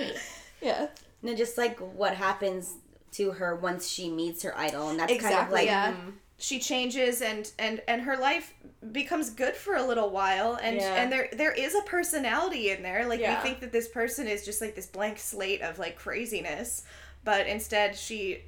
yeah. 0.62 0.86
No, 1.20 1.34
just 1.34 1.58
like 1.58 1.80
what 1.80 2.14
happens 2.14 2.74
to 3.14 3.32
her 3.32 3.56
once 3.56 3.88
she 3.88 4.08
meets 4.08 4.44
her 4.44 4.56
idol, 4.56 4.90
and 4.90 5.00
that's 5.00 5.20
kind 5.20 5.34
of 5.34 5.50
like 5.50 5.66
yeah. 5.66 5.92
Mm-hmm. 5.94 6.10
She 6.38 6.60
changes 6.60 7.20
and 7.22 7.50
and 7.58 7.82
and 7.88 8.02
her 8.02 8.16
life 8.16 8.54
becomes 8.92 9.30
good 9.30 9.56
for 9.56 9.74
a 9.74 9.82
little 9.82 10.10
while 10.10 10.56
and 10.62 10.76
Yeah. 10.76 10.94
and 11.02 11.10
there 11.10 11.28
there 11.32 11.50
is 11.52 11.74
a 11.74 11.80
personality 11.82 12.70
in 12.70 12.82
there. 12.84 13.04
Like 13.08 13.18
Yeah. 13.18 13.42
we 13.42 13.48
think 13.48 13.60
that 13.62 13.72
this 13.72 13.88
person 13.88 14.28
is 14.28 14.44
just 14.44 14.60
like 14.60 14.76
this 14.76 14.86
blank 14.86 15.18
slate 15.18 15.62
of 15.62 15.80
like 15.80 15.96
craziness, 15.96 16.84
but 17.24 17.48
instead 17.48 17.96
she 17.96 18.34
ugh, 18.36 18.40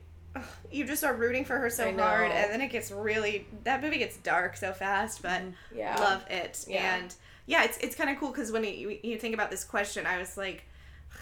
you 0.72 0.84
just 0.84 1.04
are 1.04 1.14
rooting 1.14 1.44
for 1.44 1.58
her 1.58 1.70
so 1.70 1.84
hard 1.96 2.30
and 2.30 2.52
then 2.52 2.60
it 2.60 2.68
gets 2.68 2.90
really 2.90 3.46
that 3.64 3.82
movie 3.82 3.98
gets 3.98 4.16
dark 4.18 4.56
so 4.56 4.72
fast, 4.72 5.22
but 5.22 5.42
Yeah. 5.74 5.96
love 5.98 6.24
it. 6.30 6.64
Yeah. 6.68 6.96
And 6.96 7.14
yeah, 7.46 7.64
it's 7.64 7.78
it's 7.78 7.94
kind 7.96 8.10
of 8.10 8.18
cool 8.18 8.32
cuz 8.32 8.52
when 8.52 8.64
you 8.64 8.98
you 9.02 9.18
think 9.18 9.34
about 9.34 9.50
this 9.50 9.64
question, 9.64 10.06
I 10.06 10.18
was 10.18 10.36
like 10.36 10.64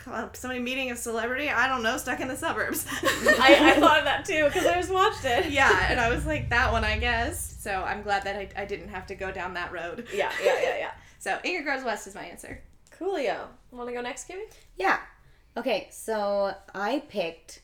uh, 0.07 0.29
somebody 0.33 0.61
meeting 0.61 0.90
a 0.90 0.96
celebrity, 0.96 1.48
I 1.48 1.68
don't 1.68 1.83
know, 1.83 1.96
stuck 1.96 2.18
in 2.20 2.26
the 2.29 2.37
suburbs. 2.37 2.87
I, 3.02 3.72
I 3.76 3.81
thought 3.81 3.98
of 4.00 4.05
that 4.05 4.24
too 4.24 4.44
because 4.46 4.66
I 4.66 4.74
just 4.74 4.90
watched 4.92 5.24
it. 5.24 5.50
yeah, 5.50 5.87
and 5.90 6.00
I 6.00 6.09
was 6.14 6.26
like, 6.26 6.50
that 6.50 6.72
one, 6.72 6.85
I 6.85 6.98
guess. 6.98 7.57
So 7.61 7.70
I'm 7.72 8.02
glad 8.02 8.24
that 8.24 8.37
I, 8.37 8.48
I 8.57 8.64
didn't 8.64 8.88
have 8.88 9.07
to 9.07 9.14
go 9.14 9.31
down 9.31 9.55
that 9.55 9.72
road. 9.72 10.07
Yeah, 10.12 10.33
yeah, 10.44 10.61
yeah, 10.61 10.76
yeah. 10.79 10.90
So 11.20 11.38
Ingrid 11.44 11.64
Goes 11.64 11.85
West 11.85 12.07
is 12.09 12.14
my 12.16 12.24
answer. 12.24 12.61
Coolio. 12.98 13.46
Want 13.70 13.88
to 13.88 13.94
go 13.94 14.00
next, 14.00 14.29
Kimmy? 14.29 14.44
yeah. 14.76 14.98
Okay, 15.57 15.88
so 15.90 16.52
I 16.74 17.02
picked 17.09 17.61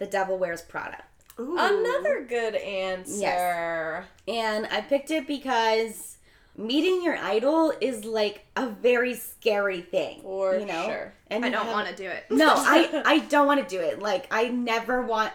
The 0.00 0.06
Devil 0.06 0.38
Wears 0.38 0.62
Prada. 0.62 1.04
Ooh. 1.38 1.56
Another 1.58 2.24
good 2.26 2.54
answer. 2.54 3.20
Yes. 3.20 4.06
And 4.26 4.66
I 4.72 4.80
picked 4.80 5.10
it 5.10 5.26
because 5.26 6.16
meeting 6.56 7.02
your 7.04 7.18
idol 7.18 7.74
is 7.82 8.06
like 8.06 8.46
a 8.56 8.66
very 8.66 9.14
scary 9.14 9.82
thing. 9.82 10.22
For 10.22 10.58
you 10.58 10.64
know? 10.64 10.86
sure. 10.86 11.12
And 11.28 11.44
I 11.44 11.50
don't 11.50 11.66
want 11.66 11.86
to 11.88 11.94
do 11.94 12.08
it. 12.08 12.24
No, 12.30 12.54
I 12.56 13.02
I 13.06 13.18
don't 13.18 13.46
want 13.46 13.60
to 13.60 13.76
do 13.76 13.80
it. 13.82 14.00
Like 14.00 14.26
I 14.30 14.48
never 14.48 15.02
want. 15.02 15.32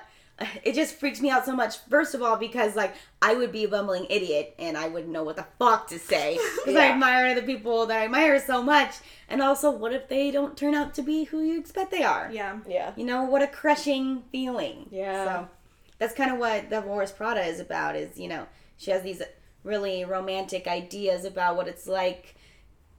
It 0.64 0.76
just 0.76 0.96
freaks 0.96 1.22
me 1.22 1.30
out 1.30 1.46
so 1.46 1.56
much. 1.56 1.78
First 1.90 2.14
of 2.14 2.22
all, 2.22 2.36
because 2.36 2.76
like 2.76 2.94
I 3.22 3.36
would 3.36 3.52
be 3.52 3.64
a 3.64 3.68
bumbling 3.70 4.06
idiot 4.10 4.54
and 4.60 4.78
I 4.78 4.90
wouldn't 4.90 5.14
know 5.14 5.24
what 5.24 5.38
the 5.38 5.48
fuck 5.58 5.88
to 5.88 6.00
say 6.00 6.38
because 6.58 6.76
I 6.76 6.90
admire 6.90 7.36
the 7.36 7.42
people 7.42 7.86
that 7.86 8.02
I 8.02 8.06
admire 8.06 8.40
so 8.40 8.62
much. 8.62 8.96
And 9.30 9.42
also, 9.42 9.72
what 9.72 9.94
if 9.94 10.10
they 10.10 10.32
don't 10.32 10.58
turn 10.58 10.76
out 10.76 10.94
to 10.96 11.02
be 11.02 11.24
who 11.24 11.42
you 11.42 11.60
expect 11.60 11.92
they 11.92 12.04
are? 12.04 12.30
Yeah. 12.32 12.60
Yeah. 12.68 12.92
You 12.96 13.06
know 13.06 13.24
what 13.24 13.42
a 13.42 13.48
crushing 13.48 14.24
feeling. 14.32 14.88
Yeah. 14.92 15.24
So 15.24 15.48
that's 16.00 16.14
kind 16.14 16.32
of 16.32 16.38
what 16.38 16.70
the 16.70 16.82
Wars 16.82 17.12
Prada 17.12 17.46
is 17.46 17.60
about. 17.60 17.96
Is 17.96 18.20
you 18.20 18.28
know 18.28 18.46
she 18.78 18.92
has 18.92 19.04
these 19.04 19.22
really 19.64 20.04
romantic 20.04 20.68
ideas 20.68 21.26
about 21.26 21.56
what 21.56 21.68
it's 21.68 21.88
like 21.88 22.36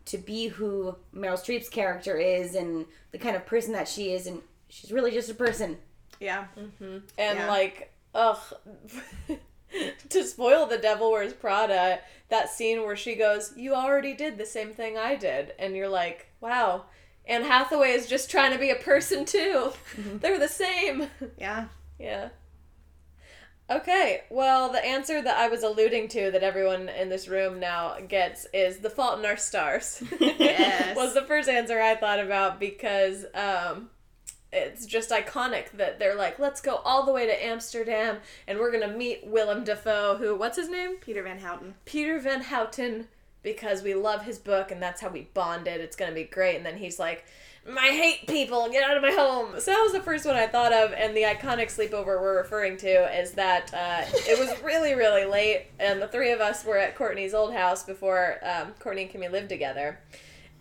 to 0.07 0.19
be 0.19 0.49
who 0.49 0.97
Meryl 1.15 1.35
Streep's 1.35 1.69
character 1.69 2.17
is 2.17 2.55
and 2.55 2.87
the 3.13 3.19
kind 3.19 3.37
of 3.37 3.45
person 3.45 3.73
that 3.73 3.89
she 3.89 4.13
is, 4.13 4.27
and 4.27 4.41
she's 4.69 4.91
really 4.91 5.11
just 5.11 5.31
a 5.31 5.35
person. 5.35 5.77
Yeah. 6.21 6.47
And 6.57 7.03
Yeah. 7.19 7.49
like, 7.49 7.93
ugh. 8.15 8.39
to 10.09 10.25
spoil 10.25 10.67
the 10.67 10.79
Devil 10.79 11.11
Wears 11.11 11.33
Prada, 11.33 11.99
that 12.29 12.49
scene 12.51 12.83
where 12.83 12.97
she 12.97 13.15
goes, 13.15 13.53
"You 13.57 13.75
already 13.75 14.15
did 14.15 14.39
the 14.39 14.47
same 14.47 14.73
thing 14.73 14.97
I 14.97 15.17
did," 15.17 15.53
and 15.59 15.77
you're 15.77 15.89
like, 15.89 16.29
"Wow." 16.41 16.85
Anne 17.29 17.43
Hathaway 17.43 17.91
is 17.91 18.07
just 18.07 18.31
trying 18.31 18.53
to 18.53 18.59
be 18.59 18.71
a 18.71 18.77
person 18.77 19.25
too. 19.25 19.73
Mm-hmm. 19.97 20.19
They're 20.19 20.39
the 20.39 20.49
same. 20.49 21.09
Yeah. 21.39 21.67
Yeah. 21.99 22.29
Okay, 23.69 24.23
well, 24.31 24.71
the 24.71 24.85
answer 24.85 25.21
that 25.21 25.37
I 25.39 25.49
was 25.49 25.65
alluding 25.65 26.07
to 26.11 26.31
that 26.31 26.45
everyone 26.45 26.89
in 26.89 27.09
this 27.09 27.27
room 27.27 27.59
now 27.59 27.97
gets 28.07 28.47
is 28.55 28.79
The 28.79 28.91
Fault 28.91 29.19
in 29.19 29.27
Our 29.27 29.37
Stars. 29.37 30.05
Yes. 30.21 30.97
was 30.97 31.15
the 31.15 31.23
first 31.23 31.49
answer 31.49 31.81
I 31.81 31.97
thought 31.97 32.21
about 32.21 32.61
because 32.61 33.25
um, 33.35 33.91
it's 34.53 34.87
just 34.87 35.11
iconic 35.11 35.71
that 35.73 35.99
they're 35.99 36.15
like, 36.15 36.39
let's 36.39 36.61
go 36.61 36.77
all 36.77 37.05
the 37.05 37.13
way 37.13 37.27
to 37.27 37.45
Amsterdam 37.45 38.19
and 38.47 38.59
we're 38.59 38.71
going 38.71 38.89
to 38.89 38.97
meet 38.97 39.27
Willem 39.27 39.65
Dafoe, 39.65 40.17
who, 40.17 40.37
what's 40.37 40.57
his 40.57 40.69
name? 40.69 40.97
Peter 40.97 41.23
Van 41.23 41.39
Houten. 41.39 41.75
Peter 41.85 42.19
Van 42.19 42.43
Houten, 42.43 43.09
because 43.43 43.83
we 43.83 43.95
love 43.95 44.23
his 44.23 44.39
book 44.39 44.71
and 44.71 44.83
that's 44.83 45.01
how 45.01 45.09
we 45.09 45.29
bonded. 45.35 45.81
It's 45.81 45.97
going 45.97 46.11
to 46.11 46.15
be 46.15 46.25
great. 46.25 46.57
And 46.57 46.65
then 46.65 46.79
he's 46.79 46.99
like, 46.99 47.25
I 47.69 47.89
hate 47.89 48.29
people, 48.29 48.69
get 48.71 48.89
out 48.89 48.97
of 48.97 49.03
my 49.03 49.11
home. 49.11 49.59
So 49.59 49.73
that 49.73 49.81
was 49.83 49.93
the 49.93 50.01
first 50.01 50.25
one 50.25 50.37
I 50.37 50.47
thought 50.47 50.73
of, 50.73 50.93
and 50.93 51.17
the 51.17 51.23
iconic 51.23 51.67
sleepover 51.67 52.21
we're 52.21 52.37
referring 52.37 52.77
to 52.79 53.21
is 53.21 53.33
that 53.33 53.75
uh, 53.75 54.03
it 54.29 54.39
was 54.39 54.61
really, 54.65 54.95
really 54.95 55.25
late, 55.25 55.67
and 55.81 56.01
the 56.01 56.07
three 56.07 56.31
of 56.31 56.41
us 56.41 56.65
were 56.65 56.79
at 56.79 56.95
Courtney's 56.95 57.35
old 57.35 57.53
house 57.53 57.83
before 57.83 58.39
um, 58.43 58.73
Courtney 58.79 59.03
and 59.03 59.11
Kimmy 59.11 59.31
lived 59.31 59.49
together. 59.49 59.99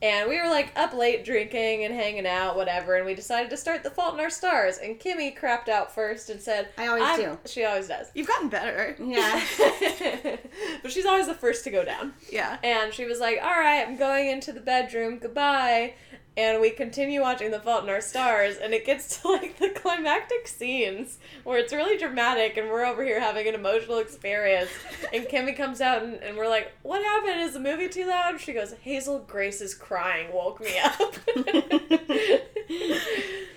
And 0.06 0.30
we 0.30 0.40
were 0.40 0.48
like 0.48 0.72
up 0.76 0.94
late 0.94 1.26
drinking 1.26 1.84
and 1.84 1.92
hanging 1.92 2.28
out, 2.28 2.56
whatever, 2.56 2.94
and 2.96 3.08
we 3.08 3.16
decided 3.16 3.50
to 3.50 3.58
start 3.58 3.82
The 3.82 3.90
Fault 3.90 4.14
in 4.14 4.20
Our 4.20 4.30
Stars. 4.30 4.78
And 4.78 5.00
Kimmy 5.00 5.36
crapped 5.36 5.68
out 5.68 5.96
first 5.96 6.30
and 6.30 6.40
said, 6.40 6.70
I 6.78 6.86
always 6.86 7.04
"I'm-" 7.04 7.20
do. 7.20 7.38
She 7.46 7.66
always 7.66 7.88
does. 7.88 8.12
You've 8.14 8.28
gotten 8.28 8.50
better. 8.50 8.96
Yeah. 9.04 9.42
but 10.84 10.92
she's 10.92 11.08
always 11.08 11.26
the 11.26 11.34
first 11.34 11.64
to 11.64 11.72
go 11.72 11.84
down. 11.84 12.14
Yeah. 12.32 12.60
And 12.64 12.94
she 12.94 13.06
was 13.06 13.20
like, 13.20 13.40
All 13.42 13.50
right, 13.50 13.84
I'm 13.88 13.98
going 13.98 14.30
into 14.30 14.52
the 14.52 14.60
bedroom. 14.60 15.18
Goodbye. 15.18 15.96
And 16.38 16.60
we 16.60 16.70
continue 16.70 17.22
watching 17.22 17.52
The 17.52 17.62
Fault 17.62 17.84
in 17.86 17.90
Our 17.90 18.02
Stars, 18.02 18.58
and 18.58 18.74
it 18.74 18.86
gets 18.86 19.22
to 19.22 19.30
like 19.30 19.58
the 19.58 19.70
climactic 19.70 20.48
scenes 20.50 21.18
where 21.46 21.58
it's 21.60 21.72
really 21.72 21.98
dramatic, 21.98 22.58
and 22.58 22.70
we're 22.70 22.86
over 22.86 23.06
here 23.06 23.22
having 23.22 23.48
an 23.48 23.56
emotional 23.56 24.00
experience. 24.00 24.70
And 25.14 25.26
Kimmy 25.28 25.56
comes 25.56 25.80
out, 25.80 26.04
and, 26.04 26.16
and 26.16 26.36
we're 26.36 26.50
like, 26.50 26.74
What 26.82 27.02
happened? 27.02 27.40
Is 27.42 27.54
the 27.54 27.60
movie 27.62 27.88
too 27.88 28.06
loud? 28.08 28.42
She 28.42 28.52
goes, 28.52 28.74
Hazel 28.82 29.20
Grace's 29.20 29.74
crying 29.74 30.34
woke 30.34 30.60
me 30.60 30.78
up. 30.84 31.16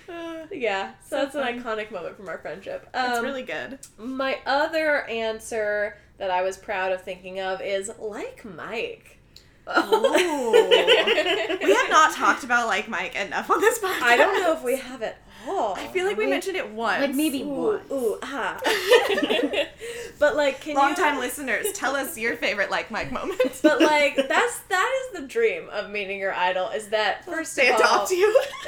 Uh, 0.07 0.45
yeah, 0.51 0.91
so, 1.03 1.09
So 1.09 1.15
that's 1.17 1.33
fun. 1.33 1.47
an 1.47 1.61
iconic 1.63 1.91
moment 1.91 2.15
from 2.17 2.29
our 2.29 2.37
friendship. 2.37 2.89
It's 2.93 3.17
Um, 3.19 3.25
really 3.25 3.43
good. 3.43 3.79
my 3.97 4.39
other 4.45 5.03
answer 5.07 5.97
that 6.17 6.31
I 6.31 6.41
was 6.43 6.57
proud 6.57 6.91
of 6.91 7.01
thinking 7.01 7.39
of 7.39 7.61
is 7.61 7.91
like 7.99 8.43
Mike. 8.45 9.18
Ooh. 9.77 10.51
we 11.63 11.73
have 11.73 11.89
not 11.89 12.13
talked 12.13 12.43
about 12.43 12.67
like 12.67 12.87
Mike 12.87 13.15
enough 13.15 13.49
on 13.49 13.61
this 13.61 13.79
podcast. 13.79 14.01
I 14.01 14.17
don't 14.17 14.41
know 14.41 14.53
if 14.53 14.63
we 14.63 14.77
have 14.77 15.01
it 15.01 15.15
all. 15.47 15.75
I 15.75 15.87
feel 15.87 16.05
like 16.05 16.17
we 16.17 16.25
We- 16.25 16.29
mentioned 16.31 16.57
it 16.57 16.69
once. 16.71 17.01
like 17.01 17.15
maybe 17.15 17.41
Ooh, 17.43 17.47
once. 17.49 17.91
ooh, 17.91 18.17
ah. 18.23 18.59
but 20.19 20.35
like, 20.35 20.61
can 20.61 20.75
Long 20.75 20.89
you? 20.91 20.95
time 20.95 21.19
listeners, 21.19 21.71
tell 21.73 21.95
us 21.95 22.17
your 22.17 22.35
favorite 22.35 22.69
like 22.71 22.91
Mike 22.91 23.11
moment. 23.11 23.39
But 23.61 23.81
like, 23.81 24.15
that's 24.15 24.59
that 24.69 25.01
is 25.13 25.19
the 25.21 25.27
dream 25.27 25.69
of 25.71 25.89
meeting 25.89 26.19
your 26.19 26.33
idol. 26.33 26.69
Is 26.69 26.87
that 26.89 27.25
first 27.25 27.55
they 27.55 27.67
of 27.69 27.75
all, 27.75 27.79
adopt 28.05 28.11
you. 28.11 28.41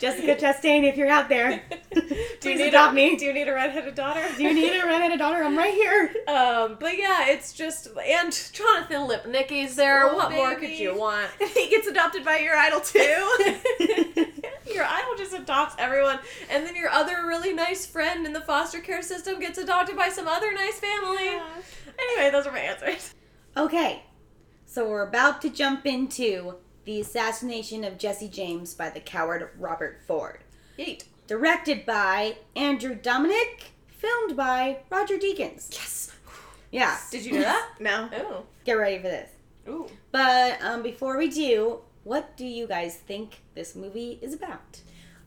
Jessica 0.00 0.34
Chastain, 0.36 0.84
if 0.84 0.96
you're 0.96 1.08
out 1.08 1.28
there, 1.28 1.62
do 1.92 2.00
you 2.00 2.26
please 2.40 2.58
need 2.58 2.68
adopt 2.68 2.92
a, 2.92 2.96
me. 2.96 3.16
Do 3.16 3.24
you 3.24 3.32
need 3.32 3.48
a 3.48 3.54
redheaded 3.54 3.94
daughter? 3.94 4.22
Do 4.36 4.42
you 4.42 4.52
need 4.54 4.78
a 4.80 4.84
redheaded 4.86 5.18
daughter? 5.18 5.42
I'm 5.42 5.56
right 5.56 5.72
here. 5.74 6.12
Um, 6.28 6.76
but 6.80 6.96
yeah, 6.98 7.28
it's 7.28 7.52
just 7.52 7.88
and 8.06 8.32
Jonathan 8.52 9.08
Lipnicki's 9.08 9.76
there. 9.76 10.10
Oh, 10.10 10.14
what 10.16 10.32
more 10.32 10.54
could 10.56 10.70
you 10.70 10.96
want? 10.98 11.30
he 11.38 11.68
gets 11.70 11.86
adopted 11.86 12.24
by 12.24 12.38
your 12.38 12.56
idol 12.56 12.80
too. 12.80 14.26
Your 14.74 14.84
idol 14.84 15.14
just 15.16 15.32
adopts 15.34 15.76
everyone, 15.78 16.18
and 16.50 16.66
then 16.66 16.74
your 16.74 16.88
other 16.90 17.26
really 17.26 17.52
nice 17.52 17.86
friend 17.86 18.26
in 18.26 18.32
the 18.32 18.40
foster 18.40 18.80
care 18.80 19.02
system 19.02 19.38
gets 19.38 19.56
adopted 19.58 19.96
by 19.96 20.08
some 20.08 20.26
other 20.26 20.52
nice 20.52 20.80
family. 20.80 21.40
Anyway, 21.98 22.30
those 22.30 22.46
are 22.46 22.52
my 22.52 22.58
answers. 22.58 23.14
Okay, 23.56 24.02
so 24.66 24.88
we're 24.88 25.06
about 25.06 25.40
to 25.42 25.48
jump 25.50 25.86
into 25.86 26.54
the 26.84 27.00
assassination 27.00 27.84
of 27.84 27.98
Jesse 27.98 28.28
James 28.28 28.74
by 28.74 28.90
the 28.90 29.00
coward 29.00 29.48
Robert 29.58 30.00
Ford. 30.06 30.40
Yeet. 30.78 31.04
Directed 31.28 31.86
by 31.86 32.36
Andrew 32.56 32.94
Dominik, 32.96 33.70
filmed 33.88 34.36
by 34.36 34.78
Roger 34.90 35.16
Deakins. 35.16 35.68
yes. 35.72 36.10
Yeah, 36.72 36.98
Did 37.12 37.24
you 37.24 37.34
know 37.34 37.40
that? 37.42 37.68
No. 37.80 38.10
Oh. 38.12 38.42
get 38.64 38.72
ready 38.72 38.96
for 38.96 39.04
this. 39.04 39.30
Ooh. 39.68 39.86
But 40.10 40.60
um, 40.60 40.82
before 40.82 41.16
we 41.16 41.28
do, 41.28 41.78
what 42.04 42.36
do 42.36 42.46
you 42.46 42.66
guys 42.66 42.96
think 42.96 43.40
this 43.54 43.74
movie 43.74 44.18
is 44.22 44.32
about? 44.34 44.80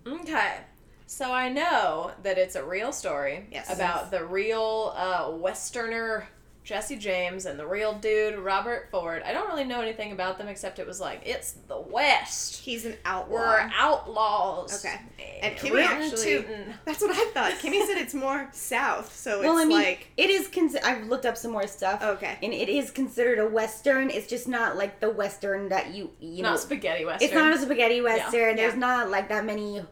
Okay. 0.06 0.58
So 1.06 1.32
I 1.32 1.50
know 1.50 2.12
that 2.24 2.38
it's 2.38 2.56
a 2.56 2.64
real 2.64 2.92
story 2.92 3.48
Yes. 3.52 3.74
about 3.74 4.12
the 4.12 4.26
real 4.26 4.94
uh, 4.96 5.32
Westerner 5.32 6.28
Jesse 6.68 6.98
James 6.98 7.46
and 7.46 7.58
the 7.58 7.66
real 7.66 7.94
dude 7.94 8.38
Robert 8.38 8.90
Ford. 8.92 9.24
I 9.26 9.32
don't 9.32 9.48
really 9.48 9.64
know 9.64 9.80
anything 9.80 10.12
about 10.12 10.38
them 10.38 10.50
except 10.50 10.80
it 10.80 10.86
was 10.86 11.00
like 11.00 11.22
it's 11.26 11.54
the 11.70 11.80
West. 11.80 12.58
He's 12.58 12.84
an 12.84 12.98
outlaw. 13.06 13.36
We're 13.36 13.72
outlaws. 13.74 14.84
Okay. 14.86 15.00
And 15.42 15.56
Kimmy 15.56 15.82
actually- 15.86 16.24
tootin'. 16.26 16.74
That's 16.84 17.00
what 17.02 17.12
I 17.12 17.32
thought. 17.34 17.54
Kimmy 17.62 17.86
said 17.88 17.98
it's 17.98 18.14
more 18.14 18.50
south, 18.52 19.16
so 19.16 19.40
well, 19.40 19.58
it's 19.58 19.62
I 19.64 19.66
mean, 19.66 19.78
like 19.82 20.10
it 20.18 20.30
is. 20.30 20.50
Con- 20.50 20.70
I've 20.84 21.08
looked 21.08 21.26
up 21.26 21.38
some 21.38 21.52
more 21.52 21.68
stuff. 21.68 22.02
okay. 22.04 22.38
And 22.44 22.54
it 22.54 22.68
is 22.68 22.92
considered 22.92 23.40
a 23.40 23.48
western. 23.48 24.10
It's 24.10 24.28
just 24.28 24.50
not 24.50 24.76
like 24.76 25.00
the 25.00 25.10
western 25.10 25.70
that 25.70 25.94
you 25.94 26.12
you 26.20 26.44
not 26.44 26.52
know. 26.52 26.58
spaghetti 26.58 27.06
western. 27.06 27.26
It's 27.28 27.34
not 27.34 27.54
a 27.54 27.60
spaghetti 27.60 28.02
western. 28.02 28.58
There's 28.58 28.74
Yeah. 28.74 28.80
not 28.80 29.10
like 29.10 29.30
that 29.30 29.46
many. 29.46 29.86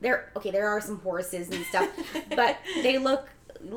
There, 0.00 0.30
okay, 0.36 0.50
there 0.50 0.68
are 0.68 0.80
some 0.80 0.98
horses 1.00 1.48
and 1.50 1.64
stuff, 1.66 1.88
but 2.36 2.58
they 2.82 2.98
look 2.98 3.28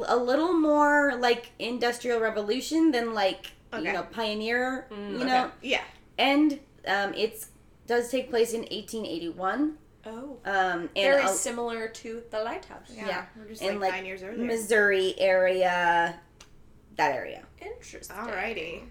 a 0.08 0.16
little 0.18 0.54
more 0.54 1.16
like 1.20 1.52
Industrial 1.60 2.20
Revolution 2.20 2.92
than 2.92 3.14
like 3.14 3.52
Okay. 3.74 3.84
you 3.86 3.94
know 3.94 4.04
Pioneer. 4.04 4.88
Mm, 4.92 5.10
you 5.12 5.16
okay. 5.18 5.26
know, 5.26 5.52
Yeah. 5.62 5.84
and 6.18 6.60
um, 6.88 7.14
it's 7.14 7.50
does 7.88 8.10
take 8.10 8.30
place 8.30 8.54
in 8.54 8.62
1881. 8.62 9.78
oh. 10.06 10.38
Um, 10.46 10.90
in 10.96 11.04
Very 11.12 11.24
a- 11.26 11.28
similar 11.28 11.88
to 11.88 12.24
the 12.32 12.44
lighthouse. 12.44 12.90
Yeah. 12.96 13.08
Yeah. 13.08 13.26
We're 13.38 13.46
just 13.50 13.62
And, 13.62 13.80
like, 13.80 13.92
like, 13.92 14.00
nine 14.00 14.06
years 14.06 14.24
earlier. 14.24 14.44
Missouri 14.46 15.14
area, 15.20 16.20
that 16.96 17.16
area. 17.16 17.44
Interesting. 17.62 18.16
Alrighty. 18.16 18.82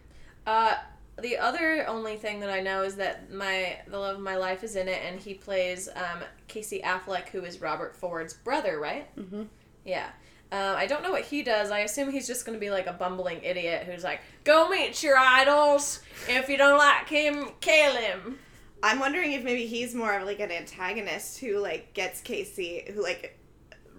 Uh, 0.47 0.75
the 1.21 1.37
other 1.39 1.85
only 1.89 2.17
thing 2.17 2.39
that 2.41 2.51
I 2.51 2.61
know 2.61 2.83
is 2.83 2.95
that 2.97 3.33
my 3.33 3.79
the 3.89 3.99
love 3.99 4.17
of 4.17 4.23
my 4.23 4.37
life 4.37 4.63
is 4.63 4.77
in 4.77 4.87
it, 4.89 5.01
and 5.05 5.19
he 5.21 5.35
plays 5.35 5.89
um, 5.97 6.21
Casey 6.47 6.81
Affleck, 6.85 7.29
who 7.31 7.43
is 7.45 7.61
Robert 7.61 7.97
Ford's 7.97 8.35
brother, 8.35 8.79
right? 8.79 9.15
Mhm. 9.17 9.49
Yeah. 9.85 10.11
Um, 10.51 10.77
I 10.77 10.87
don't 10.87 11.03
know 11.03 11.11
what 11.11 11.25
he 11.25 11.43
does. 11.43 11.71
I 11.71 11.81
assume 11.81 12.11
he's 12.11 12.27
just 12.27 12.47
going 12.47 12.57
to 12.57 12.61
be 12.61 12.71
like 12.71 12.87
a 12.87 12.93
bumbling 12.93 13.43
idiot 13.43 13.85
who's 13.85 14.03
like, 14.03 14.21
"Go 14.45 14.69
meet 14.69 15.03
your 15.03 15.19
idols. 15.19 16.01
If 16.27 16.49
you 16.49 16.57
don't 16.57 16.79
like 16.79 17.09
him, 17.09 17.51
kill 17.61 17.97
him." 17.97 18.39
I'm 18.83 19.01
wondering 19.01 19.33
if 19.33 19.43
maybe 19.45 19.67
he's 19.67 19.95
more 19.95 20.17
of 20.17 20.25
like 20.27 20.41
an 20.41 20.51
antagonist 20.51 21.41
who 21.41 21.59
like 21.59 21.93
gets 21.95 22.21
Casey 22.21 22.85
who 22.95 23.03
like 23.03 23.39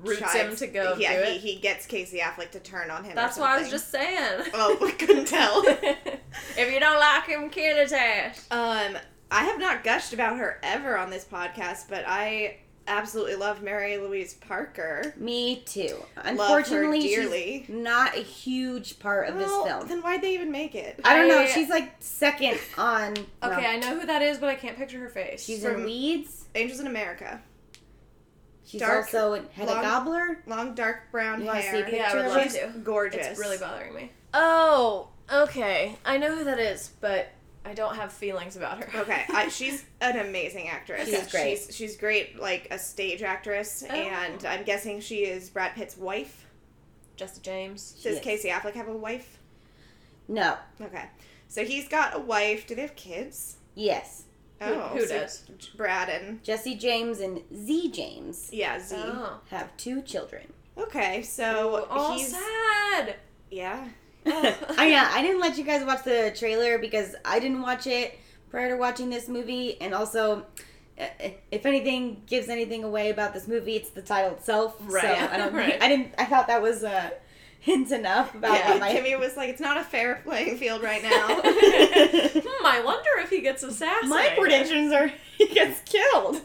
Roots 0.02 0.20
tries- 0.20 0.36
him 0.36 0.56
to 0.56 0.68
go 0.68 0.96
Yeah, 0.98 1.26
he, 1.26 1.38
he 1.38 1.60
gets 1.60 1.86
Casey 1.86 2.20
Affleck 2.20 2.52
to 2.52 2.60
turn 2.60 2.90
on 2.90 3.04
him. 3.04 3.16
That's 3.16 3.38
what 3.38 3.50
I 3.50 3.60
was 3.60 3.70
just 3.70 3.92
saying. 3.92 4.46
Oh, 4.54 4.78
I 4.82 4.92
couldn't 4.92 5.26
tell. 5.26 5.64
if 5.66 6.74
you 6.74 6.80
don't 6.80 7.00
like 7.00 7.26
him, 7.26 7.50
kill 7.50 7.78
his 7.78 7.92
ass. 7.92 8.48
Um, 8.50 8.98
I 9.32 9.44
have 9.44 9.60
not 9.60 9.84
gushed 9.84 10.14
about 10.14 10.38
her 10.38 10.60
ever 10.64 10.98
on 10.98 11.10
this 11.10 11.26
podcast, 11.26 11.90
but 11.90 12.06
I 12.08 12.58
absolutely 12.90 13.36
love 13.36 13.62
Mary 13.62 13.98
Louise 13.98 14.34
Parker. 14.34 15.14
Me 15.18 15.62
too. 15.66 15.96
Love 16.18 16.26
her 16.26 16.30
Unfortunately, 16.32 17.02
dearly. 17.02 17.64
she's 17.68 17.76
not 17.76 18.18
a 18.18 18.22
huge 18.22 19.00
part 19.00 19.30
of 19.30 19.36
Well, 19.36 19.64
this 19.64 19.72
film. 19.72 19.88
Then 19.88 20.02
why'd 20.02 20.22
they 20.22 20.34
even 20.34 20.52
make 20.52 20.76
it? 20.76 21.00
I 21.06 21.16
don't 21.16 21.28
know. 21.30 21.46
She's 21.48 21.70
like 21.70 21.94
second 22.00 22.60
on. 22.78 23.12
Okay, 23.42 23.56
well, 23.62 23.72
I 23.72 23.78
know 23.78 24.00
who 24.00 24.06
that 24.08 24.22
is, 24.22 24.38
but 24.38 24.50
I 24.50 24.56
can't 24.56 24.76
picture 24.78 25.00
her 25.00 25.10
face. 25.10 25.46
she's 25.46 25.64
from- 25.64 25.76
in 25.82 25.86
Weeds. 25.86 26.46
Angels 26.56 26.80
in 26.82 26.88
America. 26.88 27.42
She's 28.66 28.82
dark, 28.82 29.06
also 29.06 29.34
in 29.34 29.46
Hedda 29.54 29.72
long- 29.72 29.82
Gabler. 29.82 30.44
Long 30.46 30.76
dark 30.76 31.12
brown 31.12 31.40
You 31.42 31.48
wanna 31.48 31.62
see 31.62 31.68
a 31.68 31.72
hair. 31.72 31.84
picture 31.86 31.96
Yeah, 31.98 32.12
I 32.12 32.16
would 32.16 32.26
of 32.26 32.32
love 32.36 32.44
her? 32.54 32.72
to. 32.74 32.80
Gorgeous. 32.80 33.28
It's 33.28 33.40
really 33.40 33.58
bothering 33.58 33.94
me. 33.96 34.12
Oh, 34.34 35.08
okay. 35.32 35.96
I 36.06 36.18
know 36.18 36.36
who 36.36 36.44
that 36.44 36.60
is, 36.60 36.92
but 37.02 37.30
I 37.70 37.74
don't 37.76 37.96
have 37.96 38.12
feelings 38.12 38.56
about 38.56 38.84
her. 38.84 39.00
Okay, 39.02 39.26
I, 39.30 39.48
she's 39.50 39.86
an 40.02 40.18
amazing 40.18 40.68
actress. 40.70 41.08
She 41.08 41.16
is 41.16 41.28
great. 41.32 41.58
She's 41.60 41.76
she's 41.76 41.98
great, 41.98 42.40
like 42.40 42.68
a 42.72 42.80
stage 42.80 43.22
actress, 43.22 43.84
Oh. 43.88 43.94
and 43.94 44.44
I'm 44.46 44.64
guessing 44.64 45.00
she 45.02 45.18
is 45.26 45.50
Brad 45.50 45.76
Pitt's 45.76 45.96
wife. 45.98 46.46
Jessica 47.16 47.42
James. 47.42 47.96
She 48.00 48.10
Does 48.10 48.18
is. 48.18 48.24
Casey 48.24 48.50
Affleck 48.50 48.74
have 48.74 48.88
a 48.88 48.96
wife? 48.98 49.38
No. 50.28 50.56
Okay, 50.82 51.06
so 51.48 51.64
he's 51.64 51.88
got 51.88 52.16
a 52.16 52.20
wife. 52.20 52.66
Do 52.66 52.74
they 52.76 52.82
have 52.82 52.96
kids? 52.96 53.58
Yes. 53.76 54.24
Oh, 54.62 54.90
who 54.94 55.06
so 55.06 55.20
does? 55.20 55.44
Brad 55.78 56.10
and 56.10 56.44
Jesse 56.44 56.76
James 56.76 57.20
and 57.22 57.42
Z 57.56 57.92
James 57.92 58.50
yeah 58.52 58.80
Z. 58.80 58.96
Oh. 58.98 59.40
have 59.52 59.76
two 59.78 60.02
children. 60.02 60.52
Okay, 60.78 61.22
so 61.24 61.88
oh, 61.90 62.14
he's 62.16 62.32
sad. 62.36 63.16
yeah. 63.52 63.88
I 64.26 64.88
yeah, 64.92 65.10
I 65.14 65.22
didn't 65.22 65.40
let 65.42 65.58
you 65.58 65.64
guys 65.64 65.84
watch 65.86 66.04
the 66.04 66.34
trailer 66.38 66.78
because 66.78 67.16
I 67.26 67.40
didn't 67.40 67.62
watch 67.62 67.88
it, 67.88 68.18
prior 68.50 68.70
to 68.70 68.78
watching 68.78 69.10
this 69.10 69.28
movie, 69.28 69.80
and 69.82 69.94
also. 69.94 70.46
uh, 71.00 71.06
If 71.52 71.66
anything 71.66 72.22
gives 72.28 72.50
anything 72.50 72.84
away 72.84 73.10
about 73.10 73.34
this 73.34 73.48
movie, 73.48 73.76
it's 73.76 73.90
the 73.92 74.02
title 74.02 74.32
itself. 74.32 74.76
Right. 74.82 75.02
So 75.04 75.34
I 75.34 75.38
don't. 75.38 75.54
Right. 75.62 75.82
I 75.82 75.88
didn't. 75.88 76.14
I 76.18 76.26
thought 76.26 76.48
that 76.48 76.62
was 76.62 76.84
a 76.84 77.14
hint 77.62 77.92
enough 77.92 78.34
about 78.36 78.54
Yeah, 78.58 78.70
what 78.72 78.80
my. 78.82 78.94
Kimmy 78.94 79.18
was 79.20 79.36
like, 79.36 79.50
it's 79.50 79.60
not 79.62 79.78
a 79.78 79.84
fair 79.84 80.22
playing 80.24 80.58
field 80.58 80.82
right 80.84 81.04
now. 81.04 81.42
Hmm, 82.42 82.66
I 82.66 82.82
wonder 82.84 83.10
if 83.20 83.30
he 83.30 83.42
gets 83.42 83.64
assassinated. 83.64 84.10
my 84.10 84.34
predictions 84.38 84.92
are 84.94 85.12
he 85.38 85.48
gets 85.48 85.82
killed. 85.82 86.42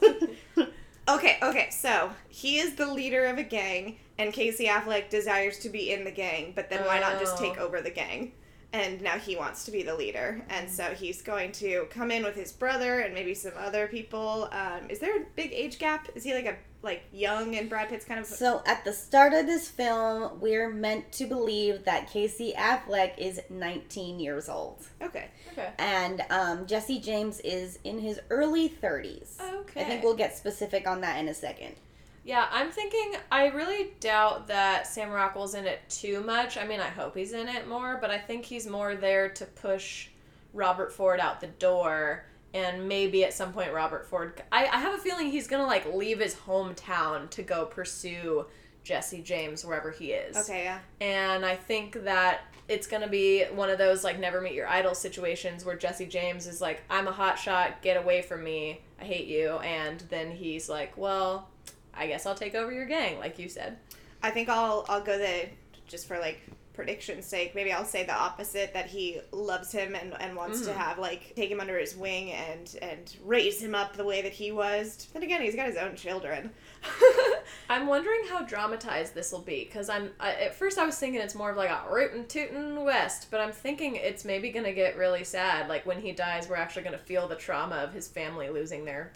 Okay, 1.09 1.39
okay, 1.43 1.69
so 1.71 2.11
he 2.29 2.59
is 2.59 2.75
the 2.77 2.87
leader 2.87 3.27
of 3.27 3.39
a 3.39 3.43
gang, 3.43 3.99
and 4.19 4.33
Casey 4.33 4.67
Affleck 4.67 5.11
desires 5.11 5.59
to 5.61 5.69
be 5.69 5.93
in 5.93 6.05
the 6.05 6.11
gang, 6.11 6.53
but 6.55 6.71
then 6.71 6.85
why 6.87 7.01
not 7.01 7.19
just 7.19 7.37
Oh. 7.37 7.41
take 7.41 7.59
over 7.59 7.81
the 7.81 7.91
gang? 7.91 8.33
And 8.75 9.01
now 9.03 9.19
he 9.19 9.37
wants 9.37 9.65
to 9.67 9.71
be 9.71 9.85
the 9.85 9.95
leader, 9.95 10.43
and 10.51 10.69
so 10.69 10.83
he's 10.95 11.23
going 11.23 11.53
to 11.53 11.87
come 11.91 12.11
in 12.11 12.25
with 12.25 12.35
his 12.35 12.51
brother 12.53 12.99
and 12.99 13.15
maybe 13.15 13.33
some 13.33 13.53
other 13.57 13.87
people. 13.87 14.49
Um, 14.51 14.91
is 14.91 14.99
there 14.99 15.17
a 15.17 15.25
big 15.37 15.53
age 15.53 15.79
gap? 15.79 16.09
Is 16.17 16.25
he 16.25 16.35
like 16.35 16.47
a 16.47 16.57
like 16.83 17.05
young 17.13 17.55
and 17.55 17.71
Brad 17.71 17.89
Pitt's 17.89 18.05
kind 18.05 18.19
of? 18.19 18.27
So 18.27 18.63
at 18.67 18.85
the 18.85 18.93
start 18.93 19.33
of 19.33 19.47
this 19.47 19.69
film, 19.69 20.41
we're 20.41 20.69
meant 20.69 21.13
to 21.13 21.25
believe 21.27 21.85
that 21.85 22.11
Casey 22.11 22.53
Affleck 22.59 23.17
is 23.17 23.41
19 23.49 24.19
years 24.19 24.49
old, 24.49 24.83
Okay, 25.01 25.29
Okay. 25.53 25.71
and 25.79 26.23
um, 26.31 26.67
Jesse 26.67 26.99
James 26.99 27.39
is 27.41 27.79
in 27.85 28.01
his 28.01 28.19
early 28.29 28.69
30s. 28.69 29.41
Okay. 29.41 29.83
I 29.83 29.85
think 29.85 30.03
we'll 30.03 30.17
get 30.17 30.37
specific 30.37 30.89
on 30.89 31.01
that 31.03 31.21
in 31.21 31.29
a 31.29 31.35
second. 31.35 31.77
Yeah, 32.25 32.47
I'm 32.51 32.71
thinking. 32.71 33.13
I 33.31 33.49
really 33.49 33.93
doubt 34.01 34.47
that 34.49 34.87
Sam 34.87 35.11
Rockwell's 35.11 35.55
in 35.55 35.67
it 35.67 35.81
too 35.91 36.23
much. 36.23 36.57
I 36.57 36.67
mean, 36.67 36.81
I 36.81 36.89
hope 36.89 37.15
he's 37.15 37.33
in 37.33 37.49
it 37.49 37.69
more, 37.69 37.99
but 38.01 38.11
I 38.11 38.19
think 38.19 38.45
he's 38.45 38.67
more 38.67 38.95
there 38.95 39.29
to 39.29 39.45
push 39.45 40.09
Robert 40.55 40.93
Ford 40.93 41.21
out 41.21 41.41
the 41.41 41.49
door, 41.49 42.25
and 42.55 42.89
maybe 42.89 43.25
at 43.25 43.35
some 43.35 43.53
point 43.53 43.73
Robert 43.73 44.07
Ford. 44.07 44.43
I, 44.51 44.67
I 44.67 44.79
have 44.79 44.95
a 44.95 44.99
feeling 44.99 45.31
he's 45.31 45.47
gonna 45.47 45.67
like 45.67 45.93
leave 45.93 46.21
his 46.21 46.35
hometown 46.35 47.29
to 47.31 47.43
go 47.43 47.67
pursue 47.67 48.47
Jesse 48.85 49.21
James 49.23 49.65
wherever 49.65 49.91
he 49.91 50.13
is. 50.13 50.37
okay, 50.37 50.65
yeah. 50.65 50.79
And 51.01 51.45
I 51.45 51.57
think 51.57 52.05
that 52.05 52.43
it's 52.69 52.87
gonna 52.87 53.09
be 53.09 53.45
one 53.53 53.69
of 53.69 53.77
those 53.77 54.05
like 54.05 54.19
never 54.19 54.41
meet 54.41 54.55
your 54.55 54.69
idol 54.69 54.95
situations 54.95 55.65
where 55.65 55.77
Jesse 55.77 56.07
James 56.07 56.47
is 56.47 56.61
like, 56.61 56.83
I'm 56.89 57.09
a 57.09 57.13
hot 57.13 57.39
shot, 57.39 57.83
get 57.83 57.97
away 57.97 58.23
from 58.23 58.43
me, 58.45 58.81
I 59.01 59.05
hate 59.05 59.27
you, 59.27 59.59
and 59.59 60.01
then 60.09 60.31
he's 60.31 60.69
like, 60.69 60.97
Well, 60.97 61.49
I 61.97 62.07
guess 62.07 62.27
I'll 62.27 62.35
take 62.35 62.55
over 62.55 62.73
your 62.73 62.87
gang, 62.87 63.19
like 63.19 63.39
you 63.39 63.49
said. 63.49 63.79
I 64.23 64.31
think 64.31 64.49
I'll 64.49 64.85
I'll 64.89 65.03
go 65.03 65.19
the 65.19 65.49
just 65.87 66.07
for 66.09 66.19
like 66.19 66.41
prediction's 66.75 67.25
sake. 67.25 67.55
Maybe 67.55 67.73
I'll 67.73 67.85
say 67.85 68.05
the 68.05 68.15
opposite 68.15 68.75
that 68.75 68.87
he 68.87 69.21
loves 69.31 69.71
him 69.73 69.95
and, 69.95 70.13
and 70.21 70.37
wants 70.37 70.63
to 70.63 70.71
mm-hmm. 70.71 70.79
have 70.79 70.99
like 70.99 71.35
take 71.37 71.51
him 71.51 71.61
under 71.61 71.79
his 71.79 71.97
wing 71.97 72.33
and 72.33 72.77
and 72.83 73.17
raise 73.25 73.61
him 73.61 73.75
up 73.75 73.97
the 73.97 74.05
way 74.05 74.23
that 74.23 74.33
he 74.33 74.53
was. 74.53 75.09
Then 75.13 75.23
again, 75.23 75.41
he's 75.41 75.55
got 75.55 75.67
his 75.67 75.77
own 75.77 75.97
children. 75.97 76.51
I'm 77.71 77.87
wondering 77.87 78.23
how 78.29 78.43
dramatized 78.43 79.15
this 79.15 79.33
will 79.33 79.41
be 79.41 79.65
because 79.65 79.89
I'm 79.89 80.11
I, 80.21 80.33
at 80.33 80.55
first 80.55 80.79
I 80.79 80.85
was 80.85 80.99
thinking 80.99 81.21
it's 81.21 81.35
more 81.35 81.51
of 81.51 81.57
like 81.57 81.71
a 81.71 81.85
rootin' 81.91 82.27
tootin' 82.27 82.85
west, 82.85 83.29
but 83.31 83.41
I'm 83.41 83.53
thinking 83.53 83.97
it's 83.97 84.25
maybe 84.25 84.51
gonna 84.51 84.73
get 84.73 84.97
really 84.97 85.25
sad. 85.25 85.69
Like 85.69 85.87
when 85.87 86.01
he 86.01 86.13
dies, 86.13 86.49
we're 86.49 86.57
actually 86.57 86.83
gonna 86.83 86.99
feel 86.99 87.29
the 87.29 87.37
trauma 87.37 87.77
of 87.77 87.93
his 87.93 88.09
family 88.09 88.49
losing 88.51 88.85
their 88.85 89.13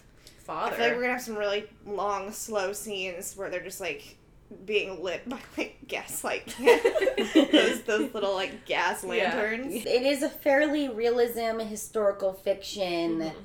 I 0.55 0.71
feel 0.71 0.87
like 0.87 0.95
we're 0.97 1.03
gonna 1.03 1.13
have 1.15 1.23
some 1.23 1.37
really 1.37 1.65
long, 1.87 2.33
slow 2.33 2.73
scenes 2.73 3.37
where 3.37 3.51
they're 3.51 3.63
just 3.63 3.81
like 3.81 4.17
being 4.65 5.03
lit 5.03 5.29
by 5.29 5.39
like 5.59 5.77
gaslight 5.87 6.57
those 7.53 7.83
those 7.83 8.15
little 8.15 8.35
like 8.35 8.65
gas 8.65 9.05
Yeah. 9.05 9.11
lanterns. 9.11 9.75
It 9.85 10.03
is 10.03 10.23
a 10.23 10.29
fairly 10.29 10.89
realism 10.89 11.59
historical 11.59 12.33
fiction. 12.33 13.21
Mm-hmm. 13.21 13.39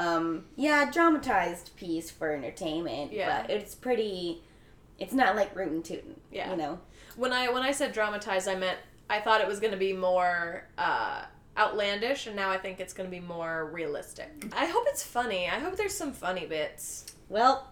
Um, 0.00 0.44
yeah, 0.56 0.90
dramatized 0.90 1.76
piece 1.76 2.10
for 2.10 2.32
entertainment. 2.32 3.12
Yeah. 3.12 3.42
but 3.42 3.50
it's 3.50 3.74
pretty. 3.74 4.42
It's 4.98 5.12
not 5.12 5.36
like 5.36 5.54
rootin' 5.54 5.82
tootin'. 5.82 6.20
Yeah. 6.32 6.50
you 6.50 6.56
know. 6.56 6.78
when 7.16 7.32
I 7.32 7.48
when 7.50 7.62
I 7.62 7.70
said 7.72 7.92
dramatized, 7.92 8.48
I 8.48 8.54
meant 8.54 8.78
I 9.08 9.20
thought 9.20 9.40
it 9.40 9.46
was 9.46 9.60
going 9.60 9.72
to 9.72 9.78
be 9.78 9.92
more 9.92 10.64
uh, 10.78 11.24
outlandish, 11.56 12.26
and 12.26 12.36
now 12.36 12.50
I 12.50 12.58
think 12.58 12.80
it's 12.80 12.92
going 12.92 13.08
to 13.08 13.14
be 13.14 13.20
more 13.24 13.70
realistic. 13.72 14.30
I 14.56 14.66
hope 14.66 14.84
it's 14.88 15.02
funny. 15.02 15.46
I 15.46 15.58
hope 15.58 15.76
there's 15.76 15.94
some 15.94 16.12
funny 16.12 16.46
bits. 16.46 17.06
Well, 17.28 17.68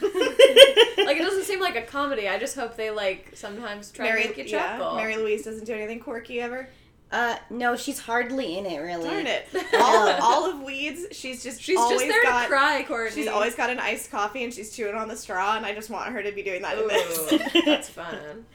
Like 0.02 1.16
it 1.16 1.22
doesn't 1.22 1.44
seem 1.44 1.60
like 1.60 1.76
a 1.76 1.82
comedy. 1.82 2.28
I 2.28 2.38
just 2.38 2.56
hope 2.56 2.76
they 2.76 2.90
like 2.90 3.32
sometimes 3.34 3.90
try 3.90 4.06
Mary, 4.06 4.22
to 4.22 4.28
make 4.28 4.38
you 4.38 4.44
yeah, 4.44 4.78
chuckle. 4.78 4.96
Mary 4.96 5.16
Louise 5.16 5.42
doesn't 5.44 5.64
do 5.64 5.74
anything 5.74 6.00
quirky 6.00 6.40
ever. 6.40 6.68
uh, 7.10 7.36
no, 7.50 7.76
she's 7.76 7.98
hardly 7.98 8.56
in 8.58 8.66
it 8.66 8.78
really. 8.78 9.08
Darn 9.08 9.26
it! 9.26 9.46
All, 9.74 10.08
all 10.22 10.50
of 10.50 10.62
Weeds, 10.62 11.06
she's 11.12 11.42
just 11.42 11.60
She's 11.60 11.76
always 11.78 12.00
just 12.00 12.10
there 12.10 12.22
got 12.22 12.42
to 12.42 12.48
cry, 12.48 12.84
Courtney. 12.86 13.14
She's 13.22 13.28
always 13.28 13.54
got 13.54 13.68
an 13.70 13.78
iced 13.78 14.10
coffee 14.10 14.44
and 14.44 14.52
she's 14.54 14.74
chewing 14.74 14.94
on 14.94 15.08
the 15.08 15.16
straw, 15.16 15.56
and 15.56 15.66
I 15.66 15.74
just 15.74 15.90
want 15.90 16.10
her 16.12 16.22
to 16.22 16.32
be 16.32 16.42
doing 16.42 16.62
that 16.62 16.78
in 16.78 16.88
this. 16.88 17.32
Ooh, 17.32 17.62
that's 17.64 17.88
fun. 17.88 18.46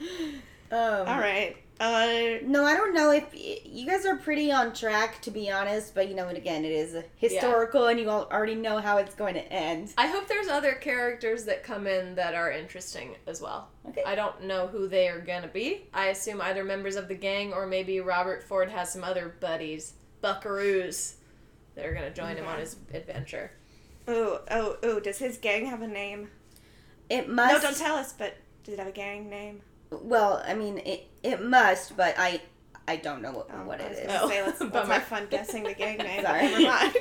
Um, 0.68 1.06
All 1.06 1.20
right. 1.20 1.56
Uh, 1.78 2.38
No, 2.42 2.64
I 2.64 2.74
don't 2.74 2.94
know 2.94 3.10
if 3.10 3.24
you 3.34 3.86
guys 3.86 4.06
are 4.06 4.16
pretty 4.16 4.50
on 4.50 4.72
track 4.72 5.20
to 5.22 5.30
be 5.30 5.50
honest, 5.50 5.94
but 5.94 6.08
you 6.08 6.14
know, 6.14 6.28
and 6.28 6.36
again, 6.38 6.64
it 6.64 6.72
is 6.72 6.96
historical, 7.16 7.86
and 7.88 8.00
you 8.00 8.08
all 8.08 8.26
already 8.32 8.54
know 8.54 8.78
how 8.78 8.96
it's 8.96 9.14
going 9.14 9.34
to 9.34 9.52
end. 9.52 9.92
I 9.98 10.06
hope 10.06 10.26
there's 10.26 10.48
other 10.48 10.72
characters 10.72 11.44
that 11.44 11.62
come 11.62 11.86
in 11.86 12.14
that 12.14 12.34
are 12.34 12.50
interesting 12.50 13.16
as 13.26 13.42
well. 13.42 13.68
Okay. 13.88 14.02
I 14.06 14.14
don't 14.14 14.44
know 14.44 14.66
who 14.68 14.88
they 14.88 15.08
are 15.08 15.20
gonna 15.20 15.48
be. 15.48 15.82
I 15.92 16.06
assume 16.06 16.40
either 16.40 16.64
members 16.64 16.96
of 16.96 17.08
the 17.08 17.14
gang 17.14 17.52
or 17.52 17.66
maybe 17.66 18.00
Robert 18.00 18.42
Ford 18.42 18.70
has 18.70 18.90
some 18.92 19.04
other 19.04 19.34
buddies, 19.40 19.92
buckaroos, 20.24 21.14
that 21.74 21.84
are 21.84 21.92
gonna 21.94 22.10
join 22.10 22.36
him 22.36 22.46
on 22.46 22.58
his 22.58 22.76
adventure. 22.94 23.50
oh, 24.08 24.40
oh, 24.50 24.76
oh. 24.82 24.98
Does 25.00 25.18
his 25.18 25.36
gang 25.36 25.66
have 25.66 25.82
a 25.82 25.86
name? 25.86 26.30
It 27.10 27.28
must. 27.28 27.54
No, 27.54 27.60
don't 27.60 27.76
tell 27.76 27.96
us. 27.96 28.12
But 28.12 28.36
does 28.64 28.74
it 28.74 28.78
have 28.78 28.88
a 28.88 28.92
gang 28.92 29.28
name? 29.28 29.60
Well, 29.90 30.42
I 30.46 30.54
mean, 30.54 30.78
it 30.78 31.06
it 31.22 31.42
must, 31.42 31.96
but 31.96 32.14
I 32.18 32.40
I 32.88 32.96
don't 32.96 33.20
know 33.20 33.32
what, 33.32 33.48
Oh, 33.52 33.64
what 33.66 33.80
I 33.80 33.84
it 33.84 33.90
was 33.90 33.98
is. 33.98 34.06
gonna 34.06 34.28
say 34.28 34.42
let's, 34.42 34.60
let's 34.60 34.72
bummer. 34.72 34.94
have 34.94 35.02
fun 35.04 35.26
guessing 35.30 35.64
the 35.64 35.74
gang 35.74 35.98
name. 35.98 36.22
but 36.22 36.28
Sorry. 36.30 36.42
Never 36.48 36.62
mind. 36.62 36.94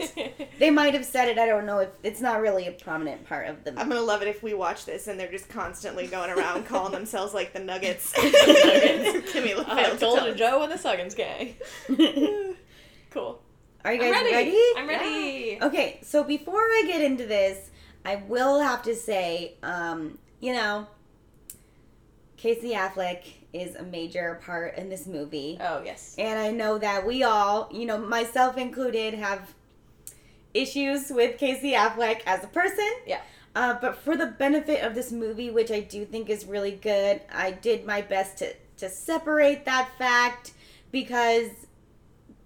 They 0.59 0.71
might 0.71 0.93
have 0.93 1.03
said 1.05 1.27
it. 1.27 1.37
I 1.37 1.45
don't 1.47 1.65
know 1.65 1.79
if 1.79 1.89
it's 2.01 2.21
not 2.21 2.39
really 2.39 2.65
a 2.67 2.71
prominent 2.71 3.25
part 3.27 3.47
of 3.49 3.63
the. 3.65 3.71
I'm 3.71 3.89
gonna 3.89 4.01
love 4.01 4.21
it 4.21 4.27
if 4.29 4.41
we 4.41 4.53
watch 4.53 4.85
this 4.85 5.07
and 5.07 5.19
they're 5.19 5.29
just 5.31 5.49
constantly 5.49 6.07
going 6.07 6.31
around 6.31 6.65
calling 6.65 6.93
themselves 6.93 7.33
like 7.33 7.51
the 7.53 7.59
Nuggets. 7.59 8.15
Nuggets. 8.17 9.31
Kimmy 9.33 9.51
I 9.67 9.83
LaFave 9.91 9.99
told 9.99 10.19
to 10.19 10.33
Joe 10.33 10.63
and 10.63 10.71
the 10.71 10.77
Suggins 10.77 11.15
gang. 11.15 11.55
Cool. 13.11 13.41
Are 13.83 13.93
you 13.93 14.01
I'm 14.03 14.11
guys 14.13 14.23
ready. 14.31 14.31
ready? 14.49 14.61
I'm 14.77 14.87
ready. 14.87 15.59
Okay, 15.61 15.99
so 16.03 16.23
before 16.23 16.59
I 16.61 16.83
get 16.87 17.01
into 17.01 17.25
this, 17.25 17.69
I 18.03 18.15
will 18.15 18.59
have 18.59 18.81
to 18.83 18.95
say, 18.95 19.55
um, 19.61 20.17
you 20.39 20.53
know, 20.53 20.87
Casey 22.37 22.71
Affleck 22.71 23.23
is 23.53 23.75
a 23.75 23.83
major 23.83 24.39
part 24.45 24.77
in 24.77 24.89
this 24.89 25.07
movie. 25.07 25.57
Oh 25.61 25.81
yes. 25.83 26.15
And 26.17 26.39
I 26.39 26.51
know 26.51 26.77
that 26.77 27.05
we 27.05 27.23
all, 27.23 27.69
you 27.71 27.85
know, 27.85 27.97
myself 27.97 28.57
included, 28.57 29.13
have 29.13 29.53
issues 30.53 31.09
with 31.09 31.37
Casey 31.37 31.71
Affleck 31.71 32.21
as 32.25 32.43
a 32.43 32.47
person. 32.47 32.91
Yeah. 33.05 33.21
Uh, 33.55 33.77
but 33.79 33.95
for 33.95 34.17
the 34.17 34.27
benefit 34.27 34.83
of 34.83 34.95
this 34.95 35.11
movie, 35.11 35.49
which 35.49 35.71
I 35.71 35.79
do 35.79 36.03
think 36.03 36.29
is 36.29 36.45
really 36.45 36.71
good, 36.73 37.21
I 37.33 37.51
did 37.51 37.85
my 37.85 38.01
best 38.01 38.37
to, 38.39 38.53
to 38.77 38.89
separate 38.89 39.63
that 39.65 39.89
fact 39.97 40.51
because 40.91 41.49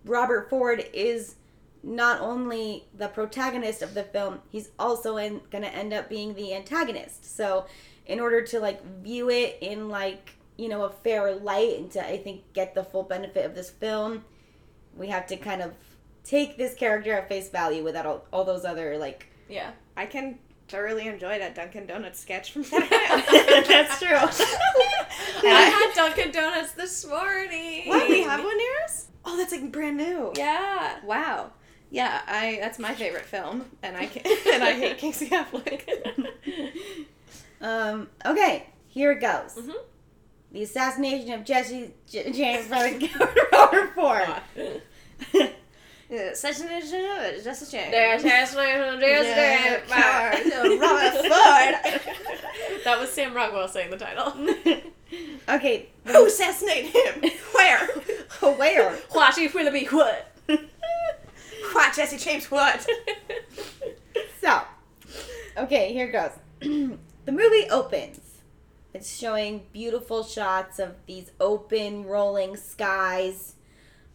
Robert 0.06 0.50
Ford 0.50 0.86
is 0.94 1.36
not 1.82 2.22
only 2.22 2.86
the 2.96 3.08
protagonist 3.08 3.82
of 3.82 3.94
the 3.94 4.04
film, 4.04 4.40
he's 4.50 4.70
also 4.78 5.16
gonna 5.50 5.68
end 5.68 5.94
up 5.94 6.10
being 6.10 6.36
the 6.36 6.54
antagonist. 6.54 7.36
So, 7.36 7.66
in 8.10 8.20
order 8.20 8.42
to 8.42 8.60
like 8.60 8.84
view 9.02 9.30
it 9.30 9.60
in 9.62 9.88
like 9.88 10.32
you 10.58 10.68
know 10.68 10.84
a 10.84 10.90
fair 10.90 11.34
light 11.36 11.78
and 11.78 11.90
to 11.92 12.06
I 12.06 12.18
think 12.18 12.52
get 12.54 12.76
the 12.76 12.84
full 12.84 13.04
benefit 13.04 13.46
of 13.46 13.56
this 13.56 13.70
film, 13.70 14.26
we 14.98 15.08
have 15.08 15.28
to 15.28 15.38
kind 15.38 15.62
of 15.62 15.74
take 16.26 16.58
this 16.58 16.74
character 16.74 17.14
at 17.14 17.30
face 17.30 17.50
value 17.50 17.84
without 17.84 18.06
all, 18.06 18.26
all 18.34 18.44
those 18.44 18.66
other 18.66 18.98
like. 18.98 19.28
Yeah. 19.48 19.72
I 19.96 20.06
can 20.06 20.38
thoroughly 20.68 21.08
enjoy 21.08 21.40
that 21.40 21.56
Dunkin' 21.56 21.88
Donuts 21.88 22.20
sketch 22.20 22.52
from 22.52 22.62
that 22.72 23.66
That's 23.68 24.00
true. 24.00 24.10
I 25.50 25.62
had 25.64 25.96
Dunkin' 25.96 26.32
Donuts 26.32 26.74
this 26.74 27.06
morning. 27.06 27.88
What? 27.88 28.10
We 28.10 28.24
have 28.24 28.44
one 28.44 28.58
near 28.58 28.84
us? 28.84 29.08
Oh, 29.26 29.38
that's 29.38 29.52
like 29.52 29.72
brand 29.72 29.98
new. 29.98 30.34
Yeah. 30.36 31.00
Wow. 31.06 31.52
Yeah, 31.92 32.22
I 32.28 32.60
that's 32.62 32.78
my 32.78 32.94
favorite 32.94 33.26
film, 33.26 33.66
and 33.82 33.98
I 33.98 34.06
can, 34.06 34.22
and 34.54 34.64
I 34.64 34.74
hate 34.74 35.00
Casey 35.00 35.28
Affleck. 35.30 35.82
Um. 37.62 38.08
Okay. 38.26 38.66
Here 38.88 39.12
it 39.12 39.22
goes. 39.22 39.56
Mhm. 39.56 39.74
The 40.52 40.64
assassination 40.64 41.32
of 41.34 41.46
Jesse 41.46 41.94
J- 42.10 42.32
James 42.32 42.68
by 42.68 42.90
the 42.94 43.48
Robert 43.54 43.94
Ford. 43.94 44.42
Yeah, 46.10 46.34
Such 46.34 46.62
an 46.62 46.70
issue, 46.72 47.44
just 47.44 47.62
a 47.62 47.66
shame. 47.70 47.92
There's 47.92 48.24
Harrison, 48.24 49.00
there's 49.00 49.28
Yeah, 49.28 49.76
Robert 49.92 51.14
Ford. 51.14 52.16
That 52.84 53.00
was 53.00 53.12
Sam 53.12 53.34
Rockwell 53.36 53.68
saying 53.68 53.92
the 53.92 53.98
title. 53.98 54.34
okay. 55.50 55.90
Who 56.06 56.26
assassinated 56.26 56.92
him? 56.96 57.32
Where? 57.54 57.88
Where? 58.56 58.96
What 59.12 59.38
if 59.38 59.54
will 59.54 59.72
be 59.72 59.86
what? 59.86 60.32
What, 61.74 61.94
Jesse 61.96 62.18
James? 62.18 62.50
What? 62.50 62.88
So, 64.42 64.62
okay, 65.58 65.94
here 65.94 66.08
it 66.08 66.12
goes. 66.12 66.98
the 67.26 67.32
movie 67.32 67.70
opens. 67.70 68.20
It's 68.94 69.16
showing 69.16 69.66
beautiful 69.72 70.24
shots 70.24 70.80
of 70.80 70.96
these 71.06 71.32
open, 71.40 72.06
rolling 72.06 72.58
skies 72.58 73.56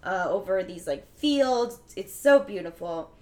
uh, 0.02 0.26
over 0.28 0.62
these 0.62 0.86
like 0.86 1.07
fields. 1.16 1.78
It's 1.96 2.14
so 2.14 2.40
beautiful. 2.40 3.12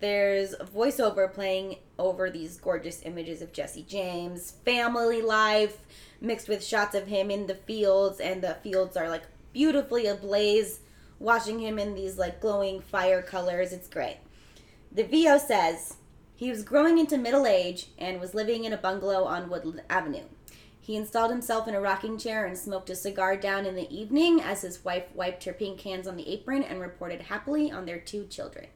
There's 0.00 0.54
a 0.54 0.64
voiceover 0.64 1.32
playing 1.32 1.76
over 1.98 2.30
these 2.30 2.58
gorgeous 2.58 3.02
images 3.04 3.40
of 3.42 3.52
Jesse 3.52 3.84
James, 3.88 4.52
family 4.64 5.22
life, 5.22 5.78
mixed 6.20 6.48
with 6.48 6.64
shots 6.64 6.94
of 6.94 7.06
him 7.06 7.30
in 7.30 7.46
the 7.46 7.54
fields, 7.54 8.20
and 8.20 8.42
the 8.42 8.54
fields 8.62 8.96
are 8.96 9.08
like 9.08 9.24
beautifully 9.52 10.06
ablaze, 10.06 10.80
watching 11.18 11.60
him 11.60 11.78
in 11.78 11.94
these 11.94 12.18
like 12.18 12.40
glowing 12.40 12.80
fire 12.80 13.22
colors. 13.22 13.72
It's 13.72 13.88
great. 13.88 14.18
The 14.90 15.04
VO 15.04 15.38
says 15.38 15.96
he 16.44 16.50
was 16.50 16.62
growing 16.62 16.98
into 16.98 17.16
middle 17.16 17.46
age 17.46 17.86
and 17.96 18.20
was 18.20 18.34
living 18.34 18.64
in 18.64 18.72
a 18.74 18.76
bungalow 18.76 19.24
on 19.24 19.48
Woodland 19.48 19.80
Avenue. 19.88 20.24
He 20.78 20.94
installed 20.94 21.30
himself 21.30 21.66
in 21.66 21.74
a 21.74 21.80
rocking 21.80 22.18
chair 22.18 22.44
and 22.44 22.58
smoked 22.58 22.90
a 22.90 22.94
cigar 22.94 23.38
down 23.38 23.64
in 23.64 23.76
the 23.76 23.90
evening 23.90 24.42
as 24.42 24.60
his 24.60 24.84
wife 24.84 25.04
wiped 25.14 25.44
her 25.44 25.54
pink 25.54 25.80
hands 25.80 26.06
on 26.06 26.18
the 26.18 26.28
apron 26.28 26.62
and 26.62 26.82
reported 26.82 27.22
happily 27.22 27.72
on 27.72 27.86
their 27.86 27.98
two 27.98 28.26
children. 28.26 28.66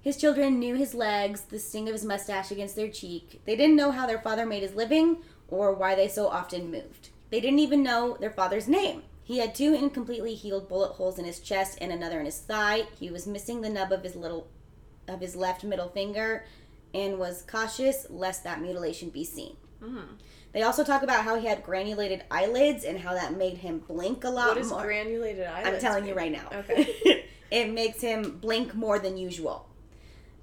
His 0.00 0.16
children 0.16 0.60
knew 0.60 0.76
his 0.76 0.94
legs, 0.94 1.40
the 1.40 1.58
sting 1.58 1.88
of 1.88 1.94
his 1.94 2.04
mustache 2.04 2.52
against 2.52 2.76
their 2.76 2.88
cheek. 2.88 3.40
They 3.44 3.56
didn't 3.56 3.74
know 3.74 3.90
how 3.90 4.06
their 4.06 4.20
father 4.20 4.46
made 4.46 4.62
his 4.62 4.76
living 4.76 5.24
or 5.48 5.74
why 5.74 5.96
they 5.96 6.06
so 6.06 6.28
often 6.28 6.70
moved. 6.70 7.08
They 7.30 7.40
didn't 7.40 7.58
even 7.58 7.82
know 7.82 8.16
their 8.20 8.30
father's 8.30 8.68
name. 8.68 9.02
He 9.24 9.38
had 9.38 9.52
two 9.52 9.74
incompletely 9.74 10.36
healed 10.36 10.68
bullet 10.68 10.92
holes 10.92 11.18
in 11.18 11.24
his 11.24 11.40
chest 11.40 11.76
and 11.80 11.90
another 11.90 12.20
in 12.20 12.26
his 12.26 12.38
thigh. 12.38 12.84
He 13.00 13.10
was 13.10 13.26
missing 13.26 13.62
the 13.62 13.68
nub 13.68 13.90
of 13.90 14.04
his 14.04 14.14
little 14.14 14.46
of 15.08 15.20
his 15.20 15.34
left 15.34 15.64
middle 15.64 15.88
finger 15.88 16.44
and 16.94 17.18
was 17.18 17.42
cautious 17.42 18.06
lest 18.10 18.44
that 18.44 18.60
mutilation 18.60 19.10
be 19.10 19.24
seen. 19.24 19.56
Mm-hmm. 19.82 20.14
They 20.52 20.62
also 20.62 20.82
talk 20.82 21.02
about 21.02 21.24
how 21.24 21.38
he 21.38 21.46
had 21.46 21.62
granulated 21.62 22.24
eyelids 22.30 22.84
and 22.84 22.98
how 22.98 23.14
that 23.14 23.36
made 23.36 23.58
him 23.58 23.80
blink 23.80 24.24
a 24.24 24.30
lot 24.30 24.48
What 24.48 24.58
is 24.58 24.70
more. 24.70 24.82
granulated 24.82 25.46
eyelids? 25.46 25.68
I'm 25.68 25.80
telling 25.80 26.06
you 26.06 26.14
right 26.14 26.32
now. 26.32 26.48
Okay. 26.52 27.26
it 27.50 27.72
makes 27.72 28.00
him 28.00 28.38
blink 28.40 28.74
more 28.74 28.98
than 28.98 29.16
usual, 29.16 29.68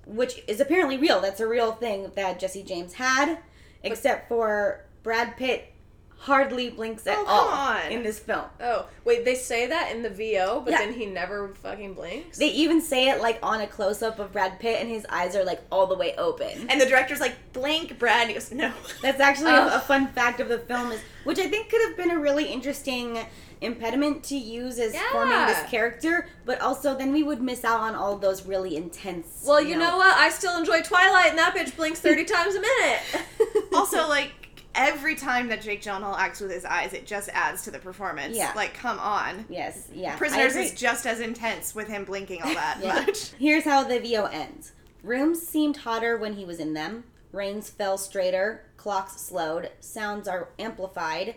which 0.05 0.41
is 0.47 0.59
apparently 0.59 0.97
real. 0.97 1.21
That's 1.21 1.39
a 1.39 1.47
real 1.47 1.73
thing 1.73 2.11
that 2.15 2.39
Jesse 2.39 2.63
James 2.63 2.93
had, 2.93 3.39
except 3.83 4.29
for 4.29 4.85
Brad 5.03 5.37
Pitt 5.37 5.73
hardly 6.17 6.69
blinks 6.71 7.05
at 7.05 7.17
Oh, 7.19 7.25
all 7.27 7.47
on. 7.49 7.91
in 7.91 8.01
this 8.01 8.17
film. 8.17 8.45
Oh, 8.59 8.87
wait, 9.03 9.25
they 9.25 9.35
say 9.35 9.67
that 9.67 9.91
in 9.91 10.01
the 10.01 10.09
VO, 10.09 10.61
but 10.65 10.71
Yeah. 10.71 10.79
then 10.79 10.93
he 10.93 11.05
never 11.05 11.53
fucking 11.61 11.93
blinks? 11.93 12.37
They 12.39 12.47
even 12.47 12.81
say 12.81 13.09
it 13.09 13.21
like 13.21 13.37
on 13.43 13.61
a 13.61 13.67
close 13.67 14.01
up 14.01 14.17
of 14.17 14.31
Brad 14.31 14.59
Pitt, 14.59 14.81
and 14.81 14.89
his 14.89 15.05
eyes 15.09 15.35
are 15.35 15.43
like 15.43 15.61
all 15.71 15.85
the 15.87 15.95
way 15.95 16.15
open. 16.17 16.67
And 16.69 16.81
the 16.81 16.85
director's 16.85 17.19
like, 17.19 17.35
blink, 17.53 17.99
Brad. 17.99 18.21
And 18.21 18.29
he 18.29 18.33
goes, 18.33 18.51
no. 18.51 18.71
That's 19.01 19.19
actually 19.19 19.51
Oh. 19.51 19.67
a, 19.67 19.75
a 19.75 19.79
fun 19.79 20.07
fact 20.09 20.39
of 20.39 20.49
the 20.49 20.57
film, 20.59 20.91
is 20.91 20.99
which 21.25 21.37
I 21.39 21.47
think 21.47 21.69
could 21.69 21.81
have 21.87 21.95
been 21.97 22.11
a 22.11 22.17
really 22.19 22.45
interesting 22.45 23.19
impediment 23.61 24.23
to 24.23 24.35
use 24.35 24.79
as 24.79 24.95
forming 25.11 25.45
this 25.47 25.61
character, 25.69 26.27
but 26.45 26.59
also 26.61 26.95
then 26.95 27.11
we 27.13 27.23
would 27.23 27.41
miss 27.41 27.63
out 27.63 27.79
on 27.79 27.95
all 27.95 28.17
those 28.17 28.45
really 28.45 28.75
intense. 28.75 29.43
well, 29.47 29.61
you 29.61 29.75
know 29.77 29.97
what? 29.97 30.13
I 30.15 30.29
still 30.29 30.57
enjoy 30.57 30.81
Twilight, 30.81 31.29
and 31.29 31.37
that 31.39 31.55
bitch 31.55 31.75
blinks 31.75 31.99
30 31.99 32.25
times 32.35 32.55
a 32.55 32.61
minute. 32.61 32.99
Also, 33.73 34.07
like, 34.07 34.31
every 34.75 35.15
time 35.15 35.47
that 35.49 35.61
Jake 35.61 35.81
Gyllenhaal 35.81 36.17
acts 36.17 36.39
with 36.41 36.51
his 36.51 36.65
eyes, 36.65 36.93
it 36.93 37.05
just 37.05 37.29
adds 37.33 37.63
to 37.63 37.71
the 37.71 37.79
performance. 37.79 38.35
Yeah. 38.37 38.51
Like, 38.55 38.73
come 38.73 38.99
on. 38.99 39.45
Yes, 39.49 39.87
yeah. 39.93 40.17
Prisoners 40.17 40.55
is 40.55 40.73
just 40.73 41.05
as 41.05 41.19
intense 41.19 41.73
with 41.75 41.87
him 41.87 42.05
blinking 42.05 42.41
all 42.43 42.53
that 42.53 42.79
Yeah. 42.83 42.93
much. 43.05 43.31
Here's 43.33 43.63
how 43.63 43.83
the 43.83 43.99
VO 43.99 44.25
ends. 44.25 44.73
Rooms 45.03 45.41
seemed 45.45 45.77
hotter 45.77 46.17
when 46.17 46.33
he 46.33 46.45
was 46.45 46.59
in 46.59 46.73
them. 46.73 47.03
Rains 47.31 47.69
fell 47.69 47.97
straighter. 47.97 48.65
Clocks 48.77 49.19
slowed. 49.21 49.69
Sounds 49.79 50.27
are 50.27 50.49
amplified. 50.57 51.35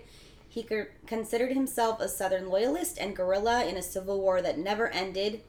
He 0.48 0.62
co- 0.62 0.86
considered 1.06 1.52
himself 1.52 2.00
a 2.00 2.08
Southern 2.08 2.48
loyalist 2.48 2.98
and 2.98 3.14
guerrilla 3.16 3.64
in 3.66 3.76
a 3.76 3.82
civil 3.82 4.20
war 4.20 4.40
that 4.42 4.58
never 4.58 4.88
ended. 4.88 5.42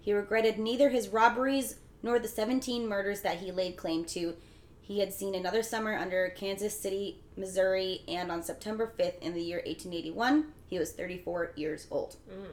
He 0.00 0.12
regretted 0.12 0.58
neither 0.58 0.90
his 0.90 1.08
robberies 1.08 1.76
nor 2.02 2.18
the 2.18 2.28
17 2.28 2.86
murders 2.88 3.20
that 3.22 3.38
he 3.38 3.52
laid 3.52 3.76
claim 3.76 4.04
to. 4.06 4.34
He 4.80 4.98
had 4.98 5.12
seen 5.12 5.34
another 5.34 5.62
summer 5.62 5.96
under 5.96 6.28
Kansas 6.36 6.78
City, 6.78 7.20
Missouri, 7.36 8.02
and 8.08 8.30
on 8.30 8.42
September 8.42 8.92
5th 8.98 9.18
in 9.20 9.34
the 9.34 9.42
year 9.42 9.58
1881, 9.64 10.46
he 10.66 10.78
was 10.78 10.92
34 10.92 11.52
years 11.56 11.86
old. 11.90 12.16
Mm. 12.30 12.46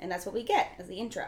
And 0.00 0.10
that's 0.10 0.24
what 0.26 0.34
we 0.34 0.42
get 0.42 0.72
as 0.78 0.88
the 0.88 0.96
intro. 0.96 1.26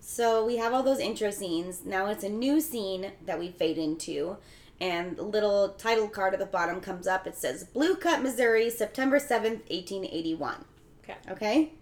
So 0.00 0.44
we 0.44 0.56
have 0.56 0.72
all 0.72 0.82
those 0.82 0.98
intro 0.98 1.30
scenes. 1.30 1.84
Now 1.84 2.06
it's 2.06 2.24
a 2.24 2.28
new 2.28 2.60
scene 2.60 3.12
that 3.26 3.38
we 3.38 3.50
fade 3.50 3.78
into. 3.78 4.38
And 4.80 5.16
the 5.16 5.22
little 5.22 5.70
title 5.70 6.08
card 6.08 6.32
at 6.32 6.40
the 6.40 6.46
bottom 6.46 6.80
comes 6.80 7.06
up. 7.06 7.26
It 7.26 7.36
says 7.36 7.64
Blue 7.64 7.94
Cut, 7.96 8.22
Missouri, 8.22 8.70
September 8.70 9.18
7th, 9.18 9.60
1881. 9.70 10.64
Okay. 11.04 11.16
Okay? 11.30 11.72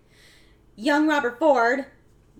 Young 0.74 1.06
Robert 1.06 1.38
Ford, 1.38 1.86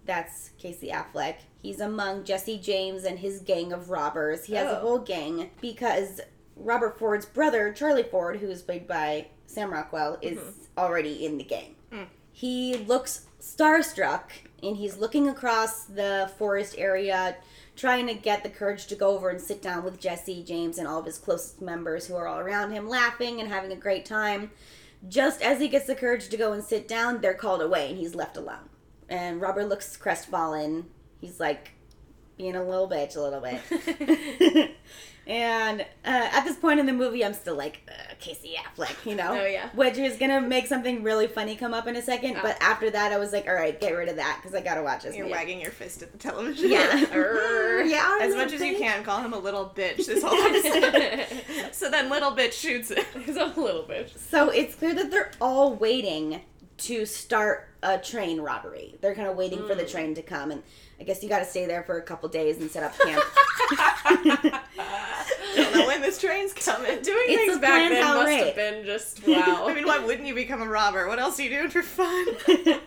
that's 0.04 0.50
Casey 0.58 0.88
Affleck, 0.90 1.36
he's 1.62 1.80
among 1.80 2.24
Jesse 2.24 2.58
James 2.58 3.04
and 3.04 3.18
his 3.20 3.40
gang 3.40 3.72
of 3.72 3.90
robbers. 3.90 4.46
He 4.46 4.54
has 4.54 4.66
a 4.66 4.78
Oh. 4.78 4.82
whole 4.82 4.98
gang 4.98 5.50
because 5.60 6.20
Robert 6.58 6.98
Ford's 6.98 7.26
brother, 7.26 7.72
Charlie 7.72 8.02
Ford, 8.02 8.38
who 8.38 8.50
is 8.50 8.62
played 8.62 8.86
by 8.86 9.28
Sam 9.46 9.72
Rockwell, 9.72 10.18
is 10.20 10.38
mm-hmm. 10.38 10.78
already 10.78 11.24
in 11.24 11.38
the 11.38 11.44
gang. 11.44 11.76
Mm. 11.92 12.06
He 12.32 12.76
looks 12.76 13.26
starstruck 13.40 14.30
and 14.62 14.76
he's 14.76 14.96
looking 14.96 15.28
across 15.28 15.84
the 15.84 16.30
forest 16.36 16.74
area, 16.78 17.36
trying 17.76 18.06
to 18.08 18.14
get 18.14 18.42
the 18.42 18.50
courage 18.50 18.86
to 18.88 18.96
go 18.96 19.14
over 19.14 19.30
and 19.30 19.40
sit 19.40 19.62
down 19.62 19.84
with 19.84 20.00
Jesse, 20.00 20.42
James, 20.42 20.78
and 20.78 20.88
all 20.88 21.00
of 21.00 21.06
his 21.06 21.18
closest 21.18 21.62
members 21.62 22.06
who 22.06 22.16
are 22.16 22.26
all 22.26 22.40
around 22.40 22.72
him, 22.72 22.88
laughing 22.88 23.40
and 23.40 23.48
having 23.48 23.72
a 23.72 23.76
great 23.76 24.04
time. 24.04 24.50
Just 25.08 25.42
as 25.42 25.60
he 25.60 25.68
gets 25.68 25.86
the 25.86 25.94
courage 25.94 26.28
to 26.28 26.36
go 26.36 26.52
and 26.52 26.62
sit 26.62 26.88
down, 26.88 27.20
they're 27.20 27.34
called 27.34 27.62
away 27.62 27.90
and 27.90 27.98
he's 27.98 28.16
left 28.16 28.36
alone. 28.36 28.68
And 29.08 29.40
Robert 29.40 29.68
looks 29.68 29.96
crestfallen. 29.96 30.86
He's 31.20 31.38
like 31.38 31.70
being 32.36 32.56
a 32.56 32.64
little 32.64 32.88
bitch 32.88 33.16
a 33.16 33.20
little 33.20 33.40
bit. 33.40 34.76
and 35.28 35.82
uh, 35.82 35.84
at 36.04 36.44
this 36.44 36.56
point 36.56 36.80
in 36.80 36.86
the 36.86 36.92
movie, 36.92 37.24
I'm 37.24 37.34
still 37.34 37.54
like, 37.54 37.82
uh, 37.88 38.14
Casey 38.18 38.56
Affleck, 38.58 39.04
you 39.08 39.14
know? 39.14 39.32
Oh, 39.40 39.44
yeah. 39.46 39.68
Which 39.74 39.98
is 39.98 40.16
going 40.16 40.30
to 40.30 40.40
make 40.40 40.66
something 40.66 41.02
really 41.02 41.26
funny 41.28 41.54
come 41.54 41.72
up 41.74 41.86
in 41.86 41.94
a 41.96 42.02
second. 42.02 42.36
Ah. 42.38 42.40
But 42.42 42.56
after 42.60 42.90
that, 42.90 43.12
I 43.12 43.18
was 43.18 43.32
like, 43.32 43.46
all 43.46 43.54
right, 43.54 43.78
get 43.78 43.92
rid 43.92 44.08
of 44.08 44.16
that 44.16 44.40
because 44.42 44.56
I 44.56 44.62
got 44.62 44.74
to 44.76 44.82
watch 44.82 45.02
this 45.04 45.14
You're 45.14 45.26
movie. 45.26 45.36
wagging 45.36 45.60
your 45.60 45.70
fist 45.70 46.02
at 46.02 46.10
the 46.12 46.18
television. 46.18 46.70
Yeah. 46.70 47.04
Err. 47.12 47.82
yeah. 47.84 48.18
As 48.22 48.30
little 48.30 48.44
much 48.44 48.54
as 48.54 48.60
you 48.62 48.76
can, 48.78 49.04
call 49.04 49.20
him 49.20 49.34
a 49.34 49.38
little 49.38 49.70
bitch 49.76 50.06
this 50.06 50.24
whole 50.24 50.34
episode. 50.34 51.74
so 51.74 51.90
then 51.90 52.08
little 52.10 52.32
bitch 52.32 52.52
shoots 52.54 52.90
him. 52.90 53.04
He's 53.24 53.36
a 53.36 53.44
little 53.46 53.84
bitch. 53.84 54.16
So 54.18 54.48
it's 54.48 54.74
clear 54.74 54.94
that 54.94 55.10
they're 55.10 55.30
all 55.40 55.74
waiting 55.74 56.40
to 56.78 57.04
start 57.04 57.68
a 57.82 57.98
train 57.98 58.40
robbery. 58.40 58.94
They're 59.00 59.14
kind 59.14 59.28
of 59.28 59.36
waiting 59.36 59.66
for 59.66 59.74
the 59.74 59.82
Mm. 59.84 59.90
train 59.90 60.14
to 60.14 60.22
come, 60.22 60.50
and 60.52 60.62
I 61.00 61.04
guess 61.04 61.22
you 61.22 61.28
got 61.28 61.40
to 61.40 61.44
stay 61.44 61.66
there 61.66 61.82
for 61.82 61.98
a 61.98 62.02
couple 62.02 62.28
days 62.28 62.58
and 62.58 62.70
set 62.70 62.82
up 62.84 62.96
camp. 62.98 63.24
Don't 65.58 65.74
know 65.74 65.86
when 65.86 66.00
this 66.00 66.18
train's 66.20 66.52
coming. 66.54 66.86
Doing 67.02 67.24
It's 67.26 67.44
things 67.46 67.58
back 67.58 67.90
then 67.90 68.02
must 68.04 68.26
raid. 68.26 68.46
have 68.46 68.54
been 68.56 68.84
just 68.86 69.24
wow. 69.28 69.66
I 69.68 69.74
mean, 69.74 69.86
why 69.86 69.98
wouldn't 69.98 70.26
you 70.26 70.34
become 70.34 70.62
a 70.62 70.68
robber? 70.68 71.06
What 71.08 71.18
else 71.18 71.38
are 71.38 71.42
you 71.42 71.50
doing 71.50 71.70
for 71.70 71.82
fun? 71.82 72.26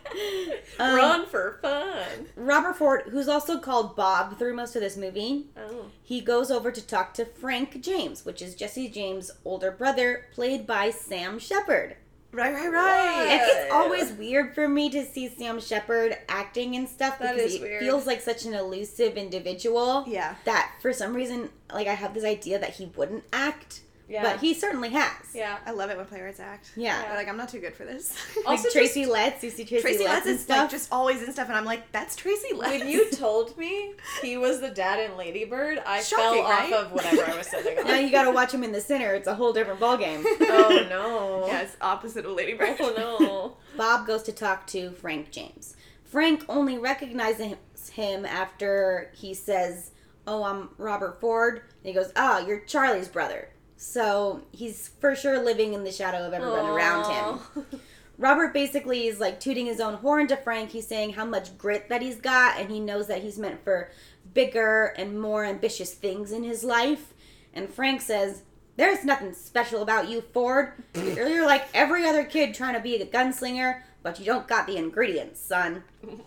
Um, 0.80 0.95
Run 0.95 1.26
for 1.28 1.59
fun. 1.61 2.28
Robert 2.36 2.76
Ford, 2.76 3.03
who's 3.11 3.28
also 3.30 3.59
called 3.59 3.95
Bob 3.95 4.38
through 4.38 4.55
most 4.55 4.76
of 4.76 4.82
this 4.82 4.97
movie, 4.97 5.47
Oh. 5.57 5.86
he 6.01 6.19
goes 6.22 6.49
over 6.51 6.72
to 6.72 6.86
talk 6.86 7.13
to 7.15 7.26
Frank 7.26 7.82
James, 7.82 8.26
which 8.26 8.41
is 8.41 8.55
Jesse 8.55 8.89
James' 8.89 9.32
older 9.45 9.72
brother, 9.72 10.26
played 10.34 10.65
by 10.65 10.89
Sam 10.89 11.39
Shepard. 11.39 11.95
Right, 12.32 12.54
right, 12.54 12.72
right. 12.72 13.28
And 13.30 13.42
it's 13.44 13.72
always 13.74 14.12
weird 14.14 14.54
for 14.56 14.68
me 14.68 14.90
to 14.92 15.06
see 15.06 15.28
Sam 15.30 15.60
Shepard 15.60 16.18
acting 16.30 16.76
and 16.76 16.88
stuff 16.88 17.20
That 17.20 17.36
because 17.36 17.52
is 17.52 17.58
he 17.58 17.64
weird. 17.64 17.80
feels 17.82 18.06
like 18.08 18.22
such 18.22 18.46
an 18.46 18.54
elusive 18.54 19.18
individual. 19.18 20.06
Yeah. 20.08 20.36
That 20.46 20.72
for 20.82 20.94
some 20.94 21.14
reason, 21.14 21.50
like 21.74 21.88
I 21.88 21.94
have 21.94 22.14
this 22.14 22.24
idea 22.24 22.60
that 22.60 22.72
he 22.72 22.86
wouldn't 22.96 23.24
act, 23.34 23.82
Yeah. 24.12 24.24
but 24.24 24.39
he 24.41 24.53
certainly 24.53 24.89
has. 24.89 25.14
yeah. 25.34 25.57
I 25.66 25.72
love 25.72 25.89
it 25.89 25.95
when 25.97 26.05
playwrights 26.05 26.39
act. 26.39 26.72
Yeah. 26.76 27.01
They're 27.01 27.16
like, 27.16 27.30
I'm 27.30 27.38
not 27.38 27.49
too 27.49 27.59
good 27.59 27.74
for 27.74 27.86
this. 27.86 28.14
Like 28.38 28.57
Also 28.57 28.70
Tracy 28.70 29.05
Letts, 29.05 29.43
you 29.43 29.49
see 29.51 29.64
Tracy, 29.66 29.82
Tracy 29.82 30.03
Letts 30.03 30.14
Letts 30.14 30.26
and 30.28 30.36
is 30.36 30.41
stuff. 30.41 30.57
like 30.57 30.70
just 30.72 30.91
always 30.91 31.22
in 31.24 31.32
stuff, 31.32 31.47
and 31.47 31.57
I'm 31.57 31.64
like, 31.66 31.91
that's 31.91 32.16
Tracy 32.16 32.53
Letts. 32.53 32.80
When 32.80 32.88
you 32.89 33.09
told 33.14 33.57
me 33.57 33.93
he 34.22 34.38
was 34.38 34.59
the 34.62 34.70
dad 34.70 34.99
in 34.99 35.16
Lady 35.18 35.45
Bird, 35.45 35.80
I 35.86 36.01
Shocking, 36.01 36.43
fell 36.43 36.43
right? 36.43 36.74
off 36.74 36.86
of 36.88 36.91
whatever 36.91 37.32
I 37.32 37.38
was 37.38 37.47
sitting 37.47 37.78
on. 37.80 37.88
now 37.88 37.95
you 37.99 38.12
got 38.12 38.24
to 38.24 38.32
watch 38.32 38.51
him 38.53 38.64
in 38.64 38.72
the 38.72 38.82
center. 38.82 39.14
It's 39.14 39.28
a 39.28 39.36
whole 39.36 39.53
different 39.53 39.80
ballgame. 39.80 40.24
oh 40.26 40.86
no. 40.89 41.45
yeah, 41.47 41.62
it's 41.62 41.78
opposite 41.82 42.26
of 42.26 42.32
Lady 42.34 42.53
Bird. 42.53 42.76
Oh 42.80 42.93
no. 42.97 43.57
Bob 43.78 44.05
goes 44.07 44.24
to 44.24 44.32
talk 44.34 44.68
to 44.68 44.91
Frank 44.91 45.32
James. 45.32 45.76
Frank 46.03 46.43
only 46.49 46.78
recognizes 46.78 47.55
him 47.93 48.26
after 48.26 49.12
he 49.16 49.34
says, 49.34 49.91
"Oh, 50.28 50.43
I'm 50.43 50.70
Robert 50.78 51.22
Ford." 51.22 51.57
And 51.57 51.64
he 51.84 51.93
goes, 51.93 52.12
"Ah, 52.16 52.39
you're 52.45 52.59
Charlie's 52.62 53.07
brother." 53.07 53.49
So 53.82 54.44
he's 54.52 54.90
for 55.00 55.16
sure 55.16 55.44
living 55.44 55.74
in 55.74 55.84
the 55.84 55.92
shadow 55.92 56.20
of 56.20 56.34
everyone 56.34 56.68
around 56.68 57.12
him. 57.12 57.66
Robert 58.20 58.54
basically 58.54 59.08
is 59.08 59.20
like 59.20 59.40
tooting 59.40 59.66
his 59.66 59.80
own 59.80 59.96
horn 59.96 60.28
to 60.28 60.38
Frank. 60.38 60.70
He's 60.70 60.88
saying 60.88 61.14
how 61.14 61.26
much 61.26 61.58
grit 61.58 61.90
that 61.90 62.04
he's 62.04 62.18
got, 62.18 62.60
and 62.60 62.70
he 62.70 62.80
knows 62.80 63.08
that 63.08 63.24
he's 63.24 63.40
meant 63.40 63.64
for 63.64 63.90
bigger 64.36 64.94
and 64.98 65.20
more 65.20 65.44
ambitious 65.44 65.96
things 65.96 66.32
in 66.32 66.44
his 66.44 66.64
life. 66.64 67.16
And 67.56 67.74
Frank 67.74 68.02
says, 68.02 68.44
There's 68.76 69.04
nothing 69.04 69.34
special 69.34 69.82
about 69.82 70.08
you, 70.08 70.22
Ford. 70.22 70.74
You're 70.94 71.28
you're 71.28 71.48
like 71.48 71.68
every 71.74 72.06
other 72.06 72.24
kid 72.24 72.54
trying 72.54 72.76
to 72.76 72.82
be 72.82 72.98
a 72.98 73.06
gunslinger, 73.08 73.82
but 74.04 74.20
you 74.20 74.26
don't 74.26 74.48
got 74.48 74.68
the 74.68 74.78
ingredients, 74.78 75.42
son. 75.42 75.84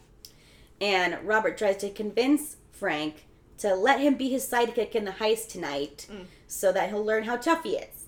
And 0.81 1.17
Robert 1.23 1.57
tries 1.57 1.77
to 1.79 1.89
convince 1.89 2.57
Frank 2.73 3.27
to 3.65 3.75
let 3.75 3.99
him 3.99 4.15
be 4.15 4.29
his 4.29 4.47
sidekick 4.47 4.95
in 4.95 5.07
the 5.07 5.11
heist 5.11 5.49
tonight 5.49 6.07
mm. 6.13 6.27
so 6.47 6.71
that 6.71 6.91
he'll 6.91 7.03
learn 7.03 7.25
how 7.25 7.35
tough 7.35 7.65
he 7.65 7.77
is. 7.77 8.05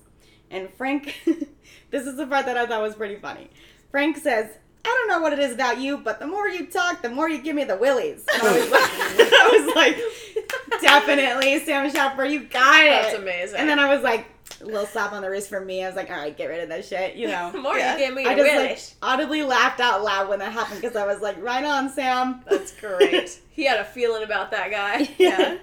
And 0.51 0.69
Frank, 0.69 1.15
this 1.89 2.05
is 2.05 2.15
the 2.15 2.27
part 2.27 2.45
that 2.45 2.55
I 2.55 2.67
thought 2.67 2.79
was 2.83 2.93
pretty 2.93 3.15
funny. 3.15 3.49
Frank 3.89 4.17
says, 4.17 4.51
I 4.85 4.87
don't 4.87 5.07
know 5.07 5.19
what 5.19 5.33
it 5.33 5.39
is 5.39 5.55
about 5.55 5.79
you, 5.79 5.97
but 5.97 6.19
the 6.19 6.27
more 6.27 6.47
you 6.47 6.67
talk, 6.67 7.01
the 7.01 7.09
more 7.09 7.27
you 7.27 7.41
give 7.41 7.55
me 7.55 7.63
the 7.63 7.75
willies. 7.75 8.23
And 8.31 8.43
I 8.43 8.59
was 8.59 8.69
like, 8.69 8.91
I 9.33 9.65
was 9.65 9.75
like 9.75 10.81
definitely, 10.81 11.59
Sam 11.61 11.89
Shepard, 11.89 12.29
you 12.29 12.43
got 12.43 12.83
it. 12.83 12.89
That's 12.89 13.15
amazing. 13.15 13.59
And 13.59 13.67
then 13.67 13.79
I 13.79 13.91
was 13.91 14.03
like, 14.03 14.27
a 14.61 14.65
little 14.65 14.85
slap 14.85 15.11
on 15.13 15.21
the 15.21 15.29
wrist 15.29 15.49
from 15.49 15.65
me. 15.65 15.83
I 15.83 15.87
was 15.87 15.95
like, 15.95 16.09
all 16.09 16.17
right, 16.17 16.35
get 16.35 16.47
rid 16.47 16.63
of 16.63 16.69
that 16.69 16.83
shit, 16.85 17.15
you 17.15 17.27
know. 17.27 17.51
More 17.61 17.77
Yeah. 17.77 17.93
you 17.93 18.05
give 18.05 18.15
me 18.15 18.25
I 18.25 18.35
just 18.35 18.43
wish. 18.51 18.69
like 18.69 18.79
audibly 19.13 19.43
laughed 19.43 19.79
out 19.79 20.03
loud 20.03 20.29
when 20.29 20.39
that 20.39 20.51
happened 20.51 20.81
because 20.81 20.95
I 20.95 21.05
was 21.05 21.21
like, 21.21 21.41
right 21.41 21.63
on, 21.63 21.89
Sam. 21.89 22.43
That's 22.49 22.71
great. 22.79 23.39
he 23.49 23.65
had 23.65 23.79
a 23.79 23.85
feeling 23.85 24.23
about 24.23 24.51
that 24.51 24.71
guy. 24.71 25.09
Yeah. 25.17 25.57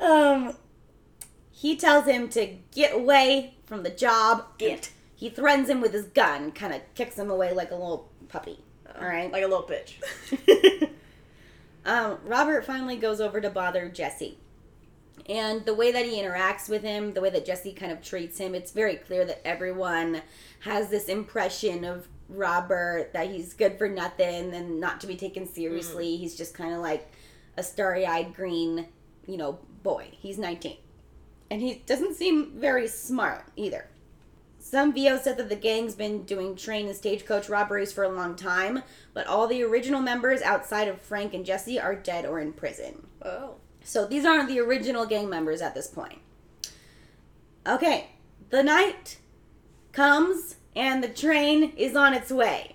um, 0.00 0.54
he 1.50 1.76
tells 1.76 2.06
him 2.06 2.28
to 2.30 2.56
get 2.74 2.94
away 2.94 3.54
from 3.66 3.82
the 3.82 3.90
job. 3.90 4.44
Get. 4.58 4.90
He 5.14 5.30
threatens 5.30 5.68
him 5.68 5.80
with 5.80 5.92
his 5.92 6.06
gun, 6.06 6.52
kind 6.52 6.74
of 6.74 6.82
kicks 6.94 7.16
him 7.18 7.30
away 7.30 7.52
like 7.54 7.70
a 7.70 7.74
little 7.74 8.10
puppy. 8.28 8.58
All 9.00 9.06
right. 9.06 9.30
Like 9.32 9.42
a 9.42 9.46
little 9.46 9.66
bitch. 9.68 10.90
um, 11.86 12.18
Robert 12.24 12.64
finally 12.64 12.96
goes 12.96 13.20
over 13.20 13.40
to 13.40 13.50
bother 13.50 13.88
Jesse. 13.88 14.38
And 15.28 15.64
the 15.64 15.74
way 15.74 15.90
that 15.90 16.06
he 16.06 16.20
interacts 16.22 16.68
with 16.68 16.82
him, 16.82 17.14
the 17.14 17.20
way 17.20 17.30
that 17.30 17.46
Jesse 17.46 17.72
kind 17.72 17.90
of 17.90 18.02
treats 18.02 18.38
him, 18.38 18.54
it's 18.54 18.70
very 18.70 18.96
clear 18.96 19.24
that 19.24 19.46
everyone 19.46 20.22
has 20.60 20.88
this 20.88 21.06
impression 21.06 21.84
of 21.84 22.08
Robert 22.28 23.12
that 23.12 23.30
he's 23.30 23.54
good 23.54 23.78
for 23.78 23.88
nothing 23.88 24.54
and 24.54 24.80
not 24.80 25.00
to 25.00 25.06
be 25.06 25.16
taken 25.16 25.46
seriously. 25.46 26.16
Mm. 26.16 26.18
He's 26.18 26.36
just 26.36 26.54
kind 26.54 26.74
of 26.74 26.80
like 26.80 27.10
a 27.56 27.62
starry 27.62 28.06
eyed 28.06 28.34
green, 28.34 28.86
you 29.26 29.36
know, 29.36 29.58
boy. 29.82 30.08
He's 30.12 30.38
19. 30.38 30.76
And 31.50 31.60
he 31.60 31.82
doesn't 31.86 32.14
seem 32.14 32.52
very 32.56 32.88
smart 32.88 33.46
either. 33.56 33.88
Some 34.58 34.92
VO 34.92 35.18
said 35.18 35.36
that 35.36 35.48
the 35.48 35.54
gang's 35.54 35.94
been 35.94 36.24
doing 36.24 36.56
train 36.56 36.86
and 36.86 36.96
stagecoach 36.96 37.48
robberies 37.48 37.92
for 37.92 38.02
a 38.02 38.08
long 38.08 38.34
time, 38.34 38.82
but 39.14 39.26
all 39.28 39.46
the 39.46 39.62
original 39.62 40.00
members 40.00 40.42
outside 40.42 40.88
of 40.88 41.00
Frank 41.00 41.34
and 41.34 41.46
Jesse 41.46 41.78
are 41.78 41.94
dead 41.94 42.26
or 42.26 42.40
in 42.40 42.52
prison. 42.52 43.06
Oh. 43.22 43.54
So 43.86 44.04
these 44.04 44.24
aren't 44.24 44.48
the 44.48 44.58
original 44.58 45.06
gang 45.06 45.30
members 45.30 45.62
at 45.62 45.74
this 45.74 45.86
point. 45.86 46.18
Okay, 47.66 48.10
the 48.50 48.62
night 48.62 49.18
comes 49.92 50.56
and 50.74 51.02
the 51.02 51.08
train 51.08 51.72
is 51.76 51.94
on 51.94 52.12
its 52.12 52.30
way. 52.30 52.74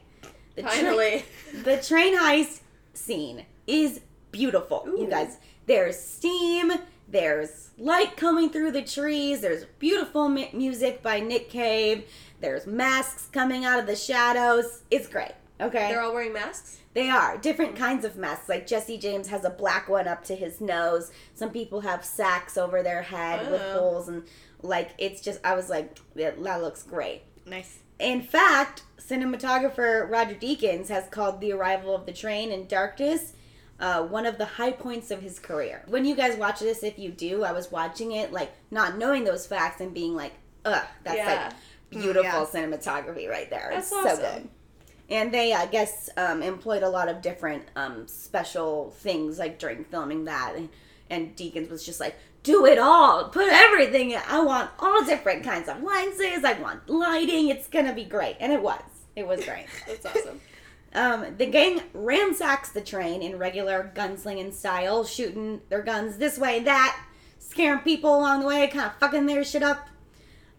The 0.56 0.62
tra- 0.64 0.72
Finally. 0.72 1.26
the 1.64 1.78
train 1.78 2.18
heist 2.18 2.62
scene 2.94 3.46
is 3.68 4.00
beautiful, 4.32 4.86
you 4.86 5.08
guys. 5.08 5.38
There's 5.66 6.00
steam, 6.00 6.72
there's 7.08 7.72
light 7.78 8.16
coming 8.16 8.50
through 8.50 8.72
the 8.72 8.82
trees, 8.82 9.42
there's 9.42 9.66
beautiful 9.80 10.30
mu- 10.30 10.52
music 10.54 11.04
by 11.04 11.20
Nick 11.20 11.50
Cave, 11.50 12.06
there's 12.40 12.66
masks 12.66 13.28
coming 13.32 13.66
out 13.66 13.80
of 13.80 13.86
the 13.86 13.96
shadows. 13.96 14.84
It's 14.90 15.08
great. 15.08 15.34
Okay. 15.60 15.90
They're 15.90 16.02
all 16.02 16.14
wearing 16.14 16.34
masks? 16.34 16.81
They 16.94 17.10
are 17.10 17.38
different 17.38 17.76
kinds 17.76 18.04
of 18.04 18.18
masks. 18.18 18.50
Like 18.50 18.68
Jesse 18.68 18.98
James 18.98 19.28
has 19.30 19.46
a 19.46 19.50
black 19.50 19.88
one 19.88 20.08
up 20.08 20.24
to 20.26 20.36
his 20.36 20.60
nose. 20.60 21.12
Some 21.34 21.50
people 21.52 21.82
have 21.82 22.04
sacks 22.04 22.58
over 22.58 22.84
their 22.84 23.02
head 23.04 23.50
with 23.50 23.62
Oh. 23.62 23.80
holes, 23.80 24.08
and 24.10 24.24
like 24.62 24.92
it's 24.98 25.22
just. 25.22 25.40
I 25.44 25.56
was 25.56 25.70
like, 25.70 25.98
yeah, 26.16 26.32
that 26.38 26.62
looks 26.62 26.84
great. 26.84 27.22
Nice. 27.46 27.80
In 28.00 28.22
fact, 28.22 28.84
cinematographer 29.00 30.10
Roger 30.10 30.36
Deakins 30.36 30.90
has 30.90 31.08
called 31.10 31.40
the 31.40 31.52
arrival 31.54 31.96
of 31.96 32.06
the 32.06 32.14
train 32.14 32.52
in 32.52 32.68
darkness 32.68 33.34
uh, 33.80 34.04
one 34.04 34.28
of 34.28 34.38
the 34.38 34.46
high 34.46 34.72
points 34.72 35.10
of 35.10 35.22
his 35.24 35.40
career. 35.40 35.84
When 35.88 36.06
you 36.06 36.16
guys 36.16 36.38
watch 36.38 36.60
this, 36.60 36.84
if 36.84 37.00
you 37.00 37.10
do, 37.10 37.44
I 37.44 37.52
was 37.52 37.72
watching 37.72 38.12
it 38.12 38.32
like 38.32 38.52
not 38.70 38.98
knowing 38.98 39.24
those 39.24 39.48
facts 39.48 39.82
and 39.82 39.92
being 39.94 40.16
like, 40.16 40.34
ugh, 40.66 40.86
that's 41.04 41.18
Yeah. 41.18 41.46
like 41.46 41.54
beautiful 41.90 42.24
yeah. 42.24 42.46
cinematography 42.46 43.28
right 43.28 43.50
there. 43.50 43.70
That's 43.72 43.92
it's 43.92 44.04
so 44.04 44.18
good. 44.18 44.48
And 45.12 45.32
they, 45.32 45.54
I 45.54 45.68
guess, 45.68 46.10
um, 46.18 46.42
employed 46.42 46.82
a 46.82 46.90
lot 46.90 47.10
of 47.10 47.22
different 47.22 47.66
um, 47.76 48.08
special 48.08 48.92
things 48.92 49.38
like 49.38 49.60
during 49.60 49.84
filming 49.84 50.26
that. 50.26 50.54
And, 50.56 50.70
and 51.10 51.36
Deakins 51.36 51.70
was 51.70 51.86
just 51.86 52.00
like, 52.00 52.16
do 52.44 52.66
it 52.66 52.80
all, 52.80 53.26
put 53.26 53.48
everything 53.52 54.12
in. 54.12 54.22
I 54.28 54.42
want 54.44 54.72
all 54.80 55.04
different 55.06 55.44
kinds 55.44 55.70
of 55.70 55.84
lenses. 55.84 56.44
I 56.44 56.54
want 56.54 56.90
lighting. 56.90 57.50
It's 57.50 57.68
gonna 57.68 57.94
be 57.94 58.06
great, 58.06 58.38
and 58.40 58.52
it 58.52 58.62
was. 58.62 58.82
It 59.16 59.28
was 59.28 59.44
great. 59.46 59.68
That's 59.88 60.06
awesome. 60.06 60.42
Um, 60.94 61.36
the 61.38 61.46
gang 61.46 61.82
ransacks 61.94 62.72
the 62.72 62.82
train 62.82 63.22
in 63.22 63.38
regular 63.38 63.92
gunslinging 63.96 64.54
style, 64.54 65.04
shooting 65.04 65.62
their 65.70 65.84
guns 65.84 66.18
this 66.18 66.38
way 66.38 66.62
that, 66.62 67.00
scaring 67.40 67.80
people 67.80 68.18
along 68.18 68.42
the 68.42 68.48
way, 68.48 68.68
kind 68.68 68.88
of 68.88 68.96
fucking 68.98 69.26
their 69.26 69.44
shit 69.44 69.64
up. 69.64 69.88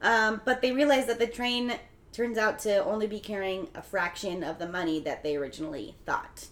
Um, 0.00 0.40
but 0.44 0.62
they 0.62 0.72
realize 0.72 1.06
that 1.06 1.18
the 1.18 1.26
train 1.26 1.74
turns 2.12 2.38
out 2.38 2.58
to 2.60 2.84
only 2.84 3.06
be 3.06 3.20
carrying 3.20 3.68
a 3.74 3.82
fraction 3.82 4.42
of 4.42 4.58
the 4.58 4.68
money 4.68 5.00
that 5.00 5.22
they 5.22 5.36
originally 5.36 5.96
thought. 6.04 6.46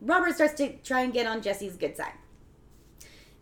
Robert 0.00 0.34
starts 0.34 0.54
to 0.54 0.76
try 0.78 1.00
and 1.00 1.12
get 1.12 1.26
on 1.26 1.42
Jesse's 1.42 1.76
good 1.76 1.96
side. 1.96 2.12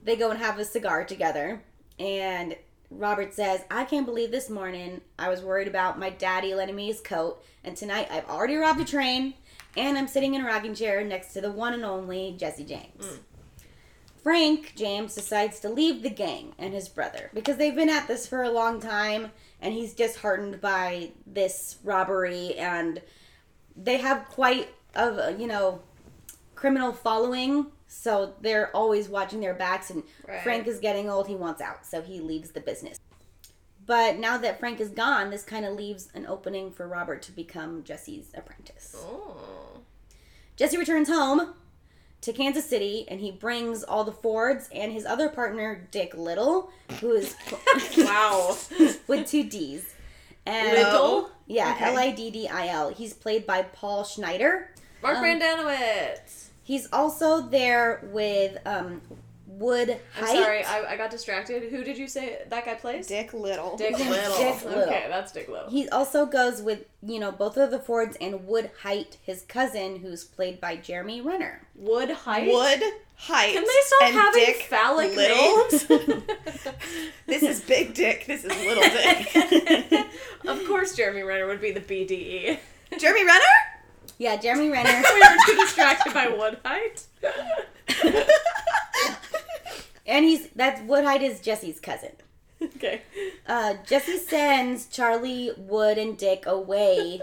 They 0.02 0.16
go 0.16 0.30
and 0.30 0.38
have 0.38 0.58
a 0.58 0.64
cigar 0.64 1.04
together, 1.04 1.62
and 1.98 2.56
Robert 2.90 3.32
says, 3.32 3.64
I 3.70 3.84
can't 3.84 4.06
believe 4.06 4.30
this 4.30 4.50
morning 4.50 5.00
I 5.18 5.28
was 5.28 5.40
worried 5.40 5.68
about 5.68 5.98
my 5.98 6.10
daddy 6.10 6.54
lending 6.54 6.76
me 6.76 6.88
his 6.88 7.00
coat, 7.00 7.42
and 7.64 7.76
tonight 7.76 8.08
I've 8.10 8.28
already 8.28 8.56
robbed 8.56 8.80
a 8.80 8.84
train, 8.84 9.34
and 9.76 9.96
I'm 9.96 10.06
sitting 10.08 10.34
in 10.34 10.42
a 10.42 10.46
rocking 10.46 10.74
chair 10.74 11.02
next 11.02 11.32
to 11.32 11.40
the 11.40 11.50
one 11.50 11.72
and 11.72 11.84
only 11.84 12.36
Jesse 12.38 12.64
James. 12.64 13.04
Mm. 13.04 13.18
Frank 14.22 14.72
James 14.74 15.14
decides 15.14 15.60
to 15.60 15.68
leave 15.68 16.02
the 16.02 16.10
gang 16.10 16.54
and 16.58 16.72
his 16.72 16.88
brother 16.88 17.30
because 17.34 17.58
they've 17.58 17.74
been 17.74 17.90
at 17.90 18.08
this 18.08 18.26
for 18.26 18.42
a 18.42 18.50
long 18.50 18.80
time 18.80 19.30
and 19.64 19.72
he's 19.72 19.94
disheartened 19.94 20.60
by 20.60 21.10
this 21.26 21.78
robbery 21.82 22.54
and 22.54 23.00
they 23.74 23.96
have 23.96 24.26
quite 24.28 24.68
of 24.94 25.18
a, 25.18 25.34
you 25.38 25.46
know 25.48 25.80
criminal 26.54 26.92
following 26.92 27.66
so 27.88 28.34
they're 28.40 28.70
always 28.76 29.08
watching 29.08 29.40
their 29.40 29.54
backs 29.54 29.90
and 29.90 30.02
Right. 30.28 30.42
Frank 30.42 30.66
is 30.68 30.78
getting 30.78 31.10
old 31.10 31.26
he 31.26 31.34
wants 31.34 31.60
out 31.60 31.84
so 31.84 32.00
he 32.02 32.20
leaves 32.20 32.50
the 32.52 32.60
business 32.60 32.98
but 33.86 34.18
now 34.18 34.38
that 34.38 34.60
Frank 34.60 34.80
is 34.80 34.90
gone 34.90 35.30
this 35.30 35.42
kind 35.42 35.64
of 35.64 35.74
leaves 35.74 36.08
an 36.14 36.26
opening 36.26 36.70
for 36.70 36.86
Robert 36.86 37.22
to 37.22 37.32
become 37.32 37.82
Jesse's 37.82 38.30
apprentice 38.34 38.94
Oh. 38.98 39.80
Jesse 40.56 40.76
returns 40.76 41.08
home 41.08 41.54
to 42.24 42.32
Kansas 42.32 42.68
City 42.68 43.06
and 43.08 43.20
he 43.20 43.30
brings 43.30 43.82
all 43.84 44.04
the 44.04 44.12
Fords 44.12 44.68
and 44.74 44.92
his 44.92 45.04
other 45.06 45.28
partner, 45.28 45.86
Dick 45.90 46.14
Little, 46.14 46.70
who 47.00 47.12
is 47.12 47.34
Wow. 47.98 48.56
with 49.06 49.26
two 49.28 49.44
D's. 49.44 49.94
And 50.46 50.72
Little? 50.76 51.30
Yeah. 51.46 51.76
L 51.80 51.96
I 51.98 52.10
D 52.10 52.30
D 52.30 52.48
I 52.48 52.68
L. 52.68 52.90
He's 52.90 53.12
played 53.14 53.46
by 53.46 53.62
Paul 53.62 54.04
Schneider. 54.04 54.70
Mark 55.02 55.16
Um, 55.18 55.24
Brendanawicz. 55.24 56.48
He's 56.62 56.88
also 56.92 57.40
there 57.42 58.08
with 58.12 58.58
um, 58.66 59.00
Wood 59.58 59.90
I'm 60.18 60.24
Hite. 60.26 60.38
sorry, 60.42 60.64
I, 60.64 60.92
I 60.92 60.96
got 60.96 61.10
distracted. 61.10 61.70
Who 61.70 61.84
did 61.84 61.96
you 61.96 62.08
say 62.08 62.38
that 62.48 62.64
guy 62.64 62.74
plays? 62.74 63.06
Dick 63.06 63.32
Little. 63.32 63.76
Dick 63.76 63.92
Little. 63.98 64.36
Dick 64.36 64.64
Little. 64.64 64.82
Okay, 64.82 65.06
that's 65.08 65.32
Dick 65.32 65.48
Little. 65.48 65.70
He 65.70 65.88
also 65.90 66.26
goes 66.26 66.60
with, 66.62 66.84
you 67.02 67.20
know, 67.20 67.30
both 67.30 67.56
of 67.56 67.70
the 67.70 67.78
Fords 67.78 68.16
and 68.20 68.46
Wood 68.46 68.70
Hite, 68.82 69.18
his 69.22 69.42
cousin, 69.42 69.96
who's 70.00 70.24
played 70.24 70.60
by 70.60 70.76
Jeremy 70.76 71.20
Renner. 71.20 71.62
Wood 71.74 72.10
Hite. 72.10 72.48
Wood 72.52 72.82
Hite. 73.16 73.52
Can 73.54 73.62
they 73.62 73.80
stop 73.84 74.02
and 74.02 74.14
having 74.14 74.44
Dick 74.44 74.62
phallic 74.62 75.14
Little? 75.14 75.68
names? 75.68 76.22
This 77.26 77.42
is 77.42 77.60
Big 77.62 77.94
Dick. 77.94 78.26
This 78.26 78.44
is 78.44 78.50
Little 78.50 78.82
Dick. 78.82 80.06
of 80.46 80.66
course, 80.66 80.94
Jeremy 80.94 81.22
Renner 81.22 81.46
would 81.46 81.60
be 81.60 81.70
the 81.72 81.80
BDE. 81.80 82.58
Jeremy 82.98 83.24
Renner? 83.24 83.40
Yeah, 84.18 84.36
Jeremy 84.36 84.68
Renner. 84.70 85.02
we 85.14 85.20
were 85.20 85.36
too 85.46 85.56
distracted 85.56 86.12
by 86.12 86.28
Wood 86.28 86.58
Hite. 86.64 87.06
And 90.06 90.24
he's, 90.24 90.48
that's, 90.50 90.80
Wood 90.82 91.04
Hite 91.04 91.22
is 91.22 91.40
Jesse's 91.40 91.80
cousin. 91.80 92.12
okay. 92.62 93.02
Uh, 93.46 93.74
Jesse 93.86 94.18
sends 94.18 94.86
Charlie, 94.86 95.50
Wood, 95.56 95.98
and 95.98 96.16
Dick 96.16 96.44
away. 96.46 97.20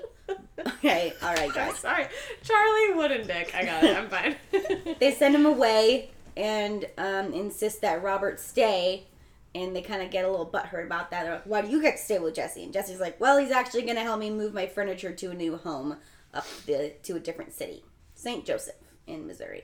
Okay, 0.59 1.13
all 1.21 1.33
right, 1.33 1.49
I'm 1.49 1.51
guys. 1.51 1.77
sorry. 1.79 2.07
Charlie 2.43 2.93
Wood 2.95 3.11
and 3.11 3.27
Dick. 3.27 3.53
I 3.55 3.65
got 3.65 3.83
it. 3.83 3.95
I'm 3.97 4.09
fine. 4.09 4.35
They 4.99 5.11
send 5.13 5.35
him 5.35 5.45
away 5.45 6.11
and 6.37 6.85
um, 6.97 7.33
insist 7.33 7.81
that 7.81 8.01
Robert 8.03 8.39
stay 8.39 9.07
and 9.53 9.75
they 9.75 9.81
kind 9.81 10.01
of 10.01 10.11
get 10.11 10.23
a 10.23 10.29
little 10.29 10.45
butthurt 10.45 10.85
about 10.85 11.11
that. 11.11 11.23
They're 11.23 11.33
like, 11.33 11.43
"Why 11.45 11.61
do 11.61 11.67
you 11.69 11.81
get 11.81 11.97
to 11.97 12.03
stay 12.03 12.19
with 12.19 12.35
Jesse?" 12.35 12.63
And 12.63 12.71
Jesse's 12.71 12.99
like, 13.01 13.19
"Well, 13.19 13.37
he's 13.37 13.51
actually 13.51 13.81
going 13.81 13.95
to 13.97 14.01
help 14.03 14.19
me 14.19 14.29
move 14.29 14.53
my 14.53 14.65
furniture 14.67 15.11
to 15.11 15.31
a 15.31 15.33
new 15.33 15.57
home 15.57 15.97
up 16.33 16.45
the 16.65 16.93
to 17.03 17.15
a 17.15 17.19
different 17.19 17.53
city, 17.53 17.83
St. 18.15 18.45
Joseph 18.45 18.75
in 19.07 19.27
Missouri." 19.27 19.63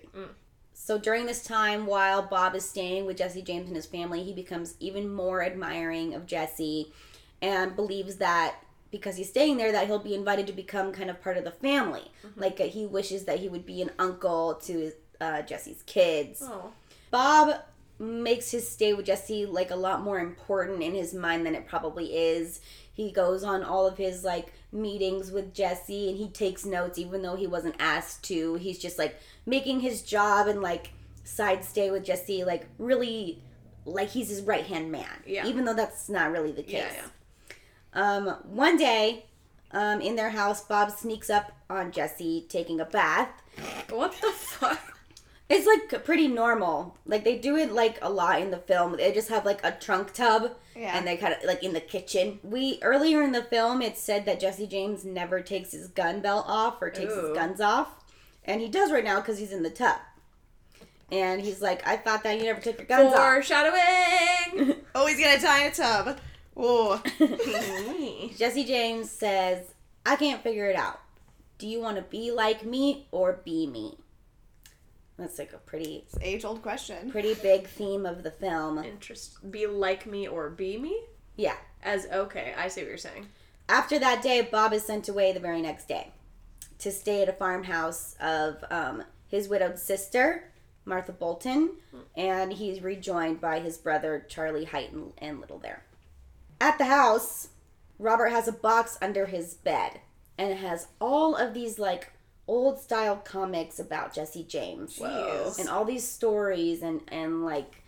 So 0.80 0.98
during 0.98 1.26
this 1.26 1.44
time, 1.44 1.86
while 1.86 2.22
Bob 2.22 2.56
is 2.56 2.70
staying 2.70 3.06
with 3.06 3.18
Jesse 3.18 3.42
James 3.42 3.68
and 3.68 3.76
his 3.76 3.88
family, 3.88 4.24
he 4.24 4.32
becomes 4.32 4.76
even 4.80 5.12
more 5.14 5.44
admiring 5.44 6.14
of 6.14 6.26
Jesse, 6.26 6.94
and 7.42 7.76
believes 7.76 8.18
that 8.18 8.56
because 8.90 9.18
he's 9.18 9.28
staying 9.28 9.58
there, 9.58 9.72
that 9.74 9.88
he'll 9.88 10.00
be 10.00 10.16
invited 10.16 10.48
to 10.48 10.54
become 10.54 10.94
kind 10.94 11.10
of 11.10 11.22
part 11.22 11.36
of 11.36 11.44
the 11.44 11.52
family. 11.52 12.10
Like 12.38 12.62
uh, 12.62 12.66
he 12.66 12.86
wishes 12.86 13.26
that 13.26 13.40
he 13.40 13.50
would 13.50 13.66
be 13.66 13.82
an 13.82 13.90
uncle 14.00 14.54
to 14.66 14.94
uh, 15.20 15.42
Jesse's 15.42 15.82
kids. 15.86 16.42
Oh. 16.46 16.72
Bob 17.12 17.62
makes 18.00 18.52
his 18.52 18.68
stay 18.70 18.94
with 18.94 19.06
Jesse 19.06 19.46
like 19.46 19.72
a 19.72 19.76
lot 19.76 20.02
more 20.02 20.20
important 20.20 20.84
in 20.84 20.94
his 20.94 21.14
mind 21.14 21.46
than 21.46 21.56
it 21.56 21.68
probably 21.68 22.16
is. 22.16 22.62
He 22.94 23.12
goes 23.12 23.44
on 23.44 23.64
all 23.64 23.88
of 23.88 23.98
his 23.98 24.24
like 24.24 24.54
meetings 24.72 25.32
with 25.32 25.54
Jesse 25.54 26.10
and 26.10 26.18
he 26.18 26.30
takes 26.30 26.66
notes 26.66 26.98
even 27.00 27.22
though 27.22 27.36
he 27.36 27.48
wasn't 27.48 27.76
asked 27.80 28.24
to. 28.26 28.56
He's 28.56 28.78
just 28.78 28.98
like 28.98 29.20
making 29.46 29.80
his 29.80 30.02
job 30.02 30.48
and 30.48 30.62
like 30.62 30.92
side 31.24 31.64
stay 31.66 31.92
with 31.92 32.06
Jesse 32.06 32.44
like 32.44 32.68
really 32.78 33.42
like 33.86 34.10
he's 34.10 34.30
his 34.30 34.42
right 34.42 34.66
hand 34.66 34.92
man. 34.92 35.24
Yeah. 35.26 35.46
Even 35.48 35.66
though 35.66 35.74
that's 35.74 36.10
not 36.10 36.32
really 36.32 36.52
the 36.52 36.64
case. 36.64 36.84
Yeah, 36.92 37.04
yeah. 37.04 37.08
Um, 37.94 38.28
one 38.44 38.78
day, 38.78 39.26
um, 39.72 40.02
in 40.02 40.16
their 40.16 40.30
house, 40.30 40.64
Bob 40.64 40.92
sneaks 40.92 41.30
up 41.30 41.52
on 41.70 41.92
Jesse 41.92 42.46
taking 42.48 42.80
a 42.80 42.86
bath. 42.86 43.30
What 43.90 44.14
the 44.22 44.32
fuck? 44.32 44.97
It's 45.50 45.66
like 45.66 46.04
pretty 46.04 46.28
normal. 46.28 46.98
Like 47.06 47.24
they 47.24 47.38
do 47.38 47.56
it 47.56 47.72
like 47.72 47.98
a 48.02 48.10
lot 48.10 48.42
in 48.42 48.52
the 48.52 48.58
film. 48.58 48.98
They 48.98 49.14
just 49.14 49.30
have 49.30 49.46
like 49.46 49.64
a 49.64 49.72
trunk 49.72 50.14
tub 50.14 50.52
Yeah. 50.76 50.98
and 50.98 51.08
they 51.08 51.16
kind 51.16 51.34
of 51.34 51.44
like 51.46 51.64
in 51.64 51.72
the 51.74 51.80
kitchen. 51.80 52.40
We 52.44 52.80
earlier 52.82 53.22
in 53.22 53.32
the 53.32 53.44
film 53.44 53.82
it 53.82 53.98
said 53.98 54.26
that 54.26 54.42
Jesse 54.42 54.68
James 54.68 55.06
never 55.06 55.40
takes 55.42 55.72
his 55.72 55.88
gun 55.88 56.20
belt 56.20 56.46
off 56.50 56.82
or 56.82 56.90
takes 56.90 57.14
Ooh. 57.14 57.28
his 57.28 57.38
guns 57.38 57.62
off, 57.62 57.88
and 58.44 58.60
he 58.60 58.68
does 58.68 58.92
right 58.92 59.06
now 59.06 59.22
because 59.22 59.40
he's 59.40 59.54
in 59.54 59.64
the 59.64 59.70
tub. 59.70 59.98
And 61.10 61.40
he's 61.40 61.62
like, 61.62 61.88
"I 61.88 61.96
thought 61.96 62.24
that 62.24 62.38
you 62.38 62.44
never 62.44 62.60
took 62.60 62.78
your 62.78 62.86
guns 62.86 63.14
off." 63.14 63.20
Foreshadowing. 63.20 64.76
Oh, 64.96 65.06
he's 65.08 65.20
gonna 65.20 65.40
die 65.40 65.62
in 65.66 65.72
a 65.72 65.76
tub. 65.76 66.18
Oh. 66.58 67.02
Jesse 68.38 68.64
James 68.66 69.10
says, 69.10 69.74
"I 70.06 70.16
can't 70.18 70.42
figure 70.44 70.70
it 70.70 70.76
out. 70.76 71.00
Do 71.58 71.68
you 71.68 71.80
want 71.80 71.96
to 71.98 72.02
be 72.04 72.32
like 72.32 72.66
me 72.66 73.08
or 73.12 73.40
be 73.46 73.68
me?" 73.68 73.98
That's 75.18 75.40
like 75.40 75.54
a 75.54 75.58
pretty 75.58 76.06
Age 76.22 76.46
old 76.46 76.62
question. 76.62 77.10
pretty 77.10 77.34
big 77.36 77.68
theme 77.68 78.06
of 78.06 78.24
the 78.24 78.32
film. 78.32 78.78
Interest. 78.78 79.52
Be 79.52 79.66
like 79.66 80.06
me 80.06 80.28
or 80.28 80.50
be 80.50 80.78
me. 80.78 81.02
Yeah. 81.36 81.56
As 81.82 82.06
okay, 82.08 82.54
I 82.58 82.68
see 82.68 82.82
what 82.82 82.90
you're 82.90 82.98
saying. 82.98 83.28
After 83.70 84.00
that 84.00 84.22
day, 84.22 84.42
Bob 84.42 84.74
is 84.74 84.84
sent 84.86 85.10
away 85.10 85.34
the 85.34 85.40
very 85.40 85.62
next 85.62 85.88
day 85.88 86.12
to 86.80 86.92
stay 86.92 87.22
at 87.22 87.30
a 87.30 87.34
farmhouse 87.34 88.16
of 88.20 88.64
um, 88.70 89.04
his 89.28 89.50
widowed 89.50 89.80
sister, 89.80 90.52
Martha 90.86 91.12
Bolton, 91.12 91.72
and 92.16 92.54
he's 92.54 92.82
rejoined 92.82 93.42
by 93.42 93.60
his 93.60 93.78
brother, 93.78 94.26
Charlie 94.30 94.66
Hite 94.66 94.92
and, 94.92 95.12
and 95.18 95.42
Little 95.42 95.60
there. 95.60 95.84
At 96.62 96.78
the 96.78 96.86
house, 96.86 97.50
Robert 98.00 98.30
has 98.30 98.48
a 98.48 98.54
box 98.54 98.98
under 99.02 99.26
his 99.26 99.56
bed, 99.56 100.00
and 100.38 100.52
it 100.52 100.58
has 100.58 100.88
all 101.02 101.36
of 101.36 101.54
these, 101.54 101.78
like, 101.80 102.12
old 102.48 102.80
style 102.80 103.18
comics 103.18 103.80
about 103.80 104.14
Jesse 104.14 104.44
James. 104.44 104.98
Whoa. 104.98 105.52
And 105.60 105.68
all 105.70 105.84
these 105.86 106.08
stories 106.08 106.82
and, 106.82 107.02
and 107.10 107.44
like, 107.46 107.84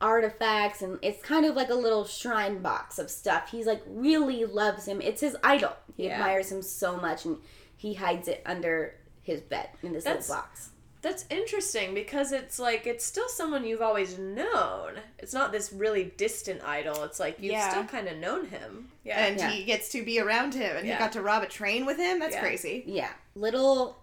artifacts 0.00 0.80
and 0.80 0.96
it's 1.02 1.20
kind 1.22 1.44
of 1.44 1.56
like 1.56 1.70
a 1.70 1.74
little 1.74 2.04
shrine 2.04 2.60
box 2.62 2.98
of 3.00 3.10
stuff. 3.10 3.50
He's 3.50 3.66
like 3.66 3.82
really 3.88 4.44
loves 4.44 4.86
him. 4.86 5.00
It's 5.00 5.20
his 5.20 5.36
idol. 5.42 5.72
He 5.96 6.04
Yeah. 6.06 6.14
admires 6.20 6.52
him 6.52 6.62
so 6.62 6.96
much 6.96 7.24
and 7.24 7.38
he 7.76 7.94
hides 7.94 8.28
it 8.28 8.40
under 8.46 8.94
his 9.22 9.40
bed 9.40 9.70
in 9.82 9.92
this 9.92 10.04
That's- 10.04 10.28
little 10.28 10.42
box. 10.42 10.70
That's 11.00 11.24
interesting 11.30 11.94
because 11.94 12.32
it's 12.32 12.58
like 12.58 12.86
it's 12.86 13.04
still 13.04 13.28
someone 13.28 13.64
you've 13.64 13.82
always 13.82 14.18
known. 14.18 14.94
It's 15.18 15.32
not 15.32 15.52
this 15.52 15.72
really 15.72 16.12
distant 16.16 16.62
idol. 16.64 17.04
It's 17.04 17.20
like 17.20 17.36
you've 17.38 17.52
Yeah. 17.52 17.70
still 17.70 17.84
kind 17.84 18.08
of 18.08 18.16
known 18.16 18.46
him. 18.46 18.90
Yeah. 19.04 19.24
And 19.24 19.38
Yeah. 19.38 19.50
he 19.50 19.64
gets 19.64 19.88
to 19.90 20.02
be 20.04 20.18
around 20.18 20.54
him, 20.54 20.76
and 20.76 20.86
Yeah. 20.86 20.94
he 20.94 20.98
got 20.98 21.12
to 21.12 21.22
rob 21.22 21.44
a 21.44 21.46
train 21.46 21.86
with 21.86 21.98
him. 21.98 22.18
That's 22.18 22.34
Yeah. 22.34 22.40
crazy. 22.40 22.82
Yeah. 22.86 23.12
Little 23.34 23.98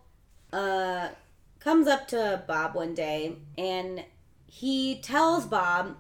uh 0.54 1.10
comes 1.60 1.88
up 1.88 2.08
to 2.10 2.44
Bob 2.48 2.76
one 2.76 2.94
day 2.94 3.36
and 3.58 4.06
he 4.46 5.02
tells 5.02 5.46
Bob 5.48 5.98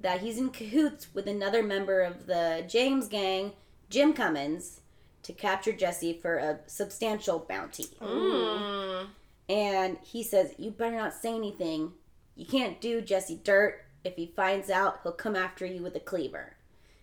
that 0.00 0.20
he's 0.20 0.38
in 0.38 0.48
cahoots 0.50 1.08
with 1.12 1.26
another 1.26 1.62
member 1.62 2.00
of 2.02 2.26
the 2.26 2.64
James 2.68 3.08
gang, 3.08 3.52
Jim 3.90 4.12
Cummins, 4.14 4.80
to 5.24 5.32
capture 5.32 5.72
Jesse 5.72 6.12
for 6.14 6.36
a 6.36 6.60
substantial 6.66 7.40
bounty. 7.40 7.86
Mm. 8.00 9.08
And 9.48 9.98
he 10.02 10.22
says, 10.22 10.54
You 10.58 10.70
better 10.70 10.96
not 10.96 11.14
say 11.14 11.34
anything. 11.34 11.92
You 12.34 12.46
can't 12.46 12.80
do 12.80 13.00
Jesse 13.00 13.40
dirt. 13.42 13.84
If 14.04 14.14
he 14.16 14.32
finds 14.36 14.70
out, 14.70 15.00
he'll 15.02 15.12
come 15.12 15.34
after 15.36 15.66
you 15.66 15.82
with 15.82 15.96
a 15.96 16.00
cleaver. 16.00 16.54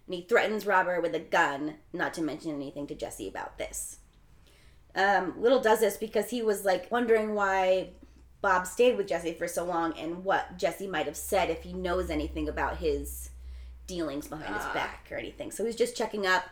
And 0.05 0.15
he 0.15 0.21
threatens 0.21 0.65
Robert 0.65 1.01
with 1.01 1.13
a 1.15 1.19
gun, 1.19 1.75
not 1.91 2.13
to 2.13 2.21
mention 2.21 2.51
anything 2.53 2.87
to 2.87 2.95
Jesse 2.95 3.27
about 3.27 3.57
this. 3.57 3.97
Um, 4.95 5.33
Little 5.41 5.59
does 5.59 5.79
this 5.81 5.97
because 5.97 6.29
he 6.29 6.41
was 6.41 6.63
like 6.63 6.89
wondering 6.91 7.33
why 7.33 7.89
Bob 8.41 8.65
stayed 8.67 8.95
with 8.95 9.07
Jesse 9.07 9.33
for 9.33 9.47
so 9.47 9.65
long 9.65 9.97
and 9.97 10.23
what 10.23 10.57
Jesse 10.57 10.87
might 10.87 11.07
have 11.07 11.17
said 11.17 11.49
if 11.49 11.63
he 11.63 11.73
knows 11.73 12.09
anything 12.09 12.47
about 12.47 12.77
his 12.77 13.31
dealings 13.87 14.27
behind 14.27 14.55
his 14.55 14.63
Ah. 14.65 14.73
back 14.73 15.07
or 15.11 15.17
anything. 15.17 15.51
So 15.51 15.65
he's 15.65 15.75
just 15.75 15.97
checking 15.97 16.25
up 16.25 16.43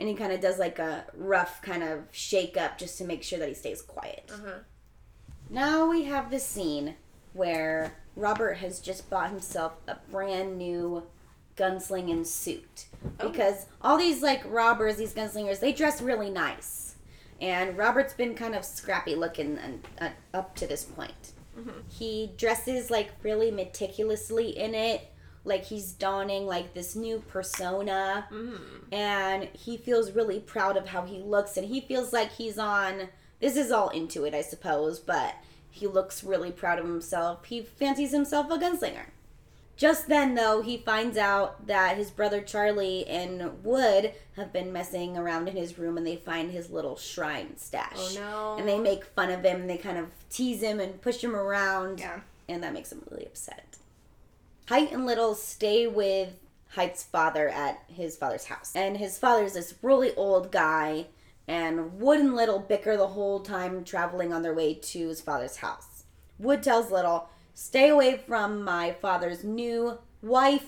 and 0.00 0.08
he 0.08 0.14
kind 0.14 0.32
of 0.32 0.40
does 0.40 0.58
like 0.58 0.78
a 0.78 1.04
rough 1.14 1.62
kind 1.62 1.82
of 1.84 2.00
shake 2.10 2.56
up 2.56 2.76
just 2.78 2.98
to 2.98 3.04
make 3.04 3.22
sure 3.22 3.38
that 3.38 3.48
he 3.48 3.54
stays 3.54 3.82
quiet. 3.82 4.28
Uh-huh. 4.32 4.58
Now 5.52 5.88
we 5.88 6.04
have 6.04 6.30
the 6.30 6.38
scene 6.38 6.94
where 7.34 7.94
Robert 8.16 8.54
has 8.54 8.80
just 8.80 9.08
bought 9.10 9.30
himself 9.30 9.74
a 9.86 9.96
brand 10.10 10.56
new 10.56 11.02
gunslinging 11.56 12.24
suit. 12.26 12.86
Oh. 13.20 13.28
Because 13.28 13.66
all 13.82 13.98
these 13.98 14.22
like 14.22 14.42
robbers, 14.46 14.96
these 14.96 15.12
gunslingers, 15.14 15.60
they 15.60 15.72
dress 15.72 16.00
really 16.00 16.30
nice. 16.30 16.94
And 17.40 17.76
Robert's 17.76 18.14
been 18.14 18.34
kind 18.34 18.54
of 18.54 18.64
scrappy 18.64 19.14
looking 19.14 19.58
and 19.58 19.86
uh, 20.00 20.08
up 20.32 20.54
to 20.56 20.66
this 20.66 20.84
point. 20.84 21.32
He 21.88 22.30
dresses 22.38 22.90
like 22.90 23.10
really 23.22 23.50
meticulously 23.50 24.56
in 24.56 24.74
it, 24.74 25.06
like 25.44 25.64
he's 25.64 25.92
donning 25.92 26.46
like 26.46 26.72
this 26.72 26.96
new 26.96 27.22
persona 27.28 28.26
Mm. 28.32 28.58
and 28.90 29.44
he 29.52 29.76
feels 29.76 30.12
really 30.12 30.40
proud 30.40 30.78
of 30.78 30.86
how 30.88 31.02
he 31.02 31.18
looks 31.18 31.58
and 31.58 31.66
he 31.68 31.82
feels 31.82 32.10
like 32.12 32.32
he's 32.32 32.58
on 32.58 33.08
this 33.42 33.56
is 33.56 33.70
all 33.70 33.90
into 33.90 34.24
it 34.24 34.32
i 34.34 34.40
suppose 34.40 34.98
but 34.98 35.34
he 35.70 35.86
looks 35.86 36.24
really 36.24 36.50
proud 36.50 36.78
of 36.78 36.86
himself 36.86 37.44
he 37.44 37.60
fancies 37.60 38.12
himself 38.12 38.50
a 38.50 38.56
gunslinger 38.56 39.06
just 39.76 40.06
then 40.08 40.34
though 40.34 40.60
he 40.62 40.76
finds 40.76 41.16
out 41.18 41.66
that 41.66 41.96
his 41.98 42.10
brother 42.10 42.40
charlie 42.40 43.06
and 43.06 43.62
wood 43.64 44.12
have 44.36 44.52
been 44.52 44.72
messing 44.72 45.16
around 45.18 45.48
in 45.48 45.56
his 45.56 45.78
room 45.78 45.96
and 45.98 46.06
they 46.06 46.16
find 46.16 46.50
his 46.50 46.70
little 46.70 46.96
shrine 46.96 47.56
stash 47.56 47.92
Oh 47.96 48.14
no. 48.14 48.56
and 48.58 48.68
they 48.68 48.78
make 48.78 49.04
fun 49.04 49.30
of 49.30 49.42
him 49.44 49.62
and 49.62 49.70
they 49.70 49.78
kind 49.78 49.98
of 49.98 50.06
tease 50.30 50.62
him 50.62 50.78
and 50.80 51.00
push 51.02 51.22
him 51.24 51.34
around 51.36 52.00
Yeah. 52.00 52.20
and 52.48 52.62
that 52.62 52.72
makes 52.74 52.92
him 52.92 53.02
really 53.10 53.26
upset. 53.26 53.76
Hite 54.68 54.92
and 54.92 55.04
Little 55.06 55.34
stay 55.34 55.86
with 55.86 56.30
Hite's 56.76 57.02
father 57.02 57.48
at 57.48 57.82
his 57.88 58.16
father's 58.16 58.44
house. 58.46 58.72
And 58.74 58.96
his 58.96 59.18
father's 59.18 59.52
this 59.54 59.74
really 59.82 60.14
old 60.14 60.50
guy, 60.52 61.06
and 61.48 61.98
Wood 62.00 62.20
and 62.20 62.34
Little 62.34 62.58
bicker 62.58 62.96
the 62.96 63.08
whole 63.08 63.40
time 63.40 63.84
traveling 63.84 64.32
on 64.32 64.42
their 64.42 64.54
way 64.54 64.74
to 64.74 65.08
his 65.08 65.20
father's 65.20 65.56
house. 65.56 66.04
Wood 66.38 66.62
tells 66.62 66.90
Little, 66.90 67.28
Stay 67.54 67.88
away 67.90 68.16
from 68.26 68.64
my 68.64 68.92
father's 68.92 69.44
new 69.44 69.98
wife, 70.22 70.66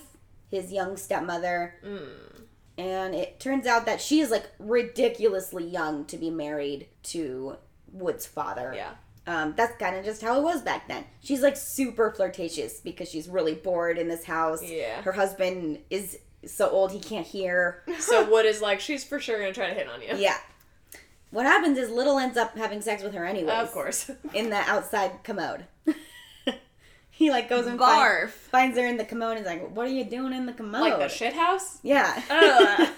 his 0.51 0.73
young 0.73 0.97
stepmother. 0.97 1.77
And 2.77 3.15
it 3.15 3.39
turns 3.41 3.67
out 3.67 3.87
that 3.87 4.01
she 4.01 4.21
is 4.21 4.31
like 4.31 4.51
ridiculously 4.59 5.65
young 5.65 6.05
to 6.07 6.17
be 6.17 6.29
married 6.31 6.89
to 7.05 7.57
Wood's 7.93 8.27
father. 8.27 8.73
Yeah. 8.77 8.91
Um, 9.27 9.55
that's 9.57 9.77
kind 9.79 9.97
of 9.97 10.05
just 10.05 10.21
how 10.21 10.39
it 10.39 10.43
was 10.43 10.61
back 10.61 10.87
then. 10.89 11.05
She's 11.23 11.41
like 11.41 11.57
super 11.57 12.11
flirtatious 12.11 12.81
because 12.81 13.09
she's 13.09 13.29
really 13.29 13.55
bored 13.55 13.97
in 13.97 14.09
this 14.09 14.25
house. 14.25 14.63
Yeah. 14.63 15.01
Her 15.03 15.13
husband 15.13 15.79
is 15.89 16.19
so 16.45 16.69
old 16.69 16.93
he 16.93 17.01
can't 17.01 17.27
hear. 17.27 17.83
So 18.01 18.29
Wood 18.31 18.45
is 18.45 18.61
like, 18.61 18.81
she's 18.81 19.03
for 19.05 19.19
sure 19.19 19.39
gonna 19.39 19.55
try 19.55 19.69
to 19.69 19.75
hit 19.75 19.89
on 19.89 20.03
you. 20.03 20.17
yeah. 20.17 20.37
What 21.35 21.47
happens 21.47 21.77
is 21.79 21.91
Little 21.91 22.19
ends 22.19 22.37
up 22.39 22.57
having 22.57 22.81
sex 22.81 23.03
with 23.03 23.13
her 23.15 23.25
anyway. 23.25 23.53
Of 23.57 23.73
course. 23.73 24.09
In 24.35 24.51
the 24.51 24.57
outside 24.57 25.25
commode. 25.25 25.67
he 27.11 27.31
like 27.31 27.49
goes 27.49 27.67
and 27.67 27.77
find- 27.79 28.31
finds 28.31 28.79
her 28.79 28.87
in 28.87 28.97
the 28.97 29.05
commode 29.05 29.37
and 29.37 29.41
is 29.41 29.47
like, 29.47 29.69
What 29.75 29.87
are 29.87 29.91
you 29.93 30.05
doing 30.05 30.33
in 30.33 30.47
the 30.47 30.53
commode? 30.53 30.81
like 30.83 30.99
the 30.99 31.09
shit 31.09 31.35
house. 31.35 31.79
Yeah. 31.83 32.23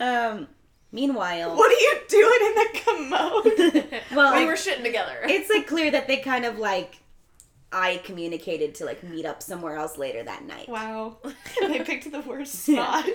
Um 0.00 0.46
meanwhile 0.92 1.56
What 1.56 1.70
are 1.72 1.80
you 1.80 2.00
doing 2.08 2.40
in 2.46 2.54
the 2.54 2.80
commode? 2.84 4.02
well 4.14 4.36
we 4.36 4.44
were 4.46 4.52
shitting 4.52 4.84
together. 4.84 5.18
it's 5.24 5.50
like 5.50 5.66
clear 5.66 5.90
that 5.90 6.06
they 6.06 6.18
kind 6.18 6.44
of 6.44 6.58
like 6.58 6.98
I 7.72 8.00
communicated 8.04 8.76
to 8.76 8.84
like 8.84 9.02
meet 9.02 9.26
up 9.26 9.42
somewhere 9.42 9.74
else 9.76 9.98
later 9.98 10.22
that 10.22 10.44
night. 10.44 10.68
Wow. 10.68 11.18
they 11.60 11.80
picked 11.80 12.10
the 12.12 12.20
worst 12.20 12.54
spot. 12.64 13.06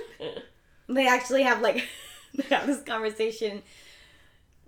They 0.90 1.08
actually 1.08 1.44
have 1.44 1.62
like 1.62 1.84
they 2.36 2.44
have 2.56 2.68
this 2.68 2.82
conversation. 2.84 3.64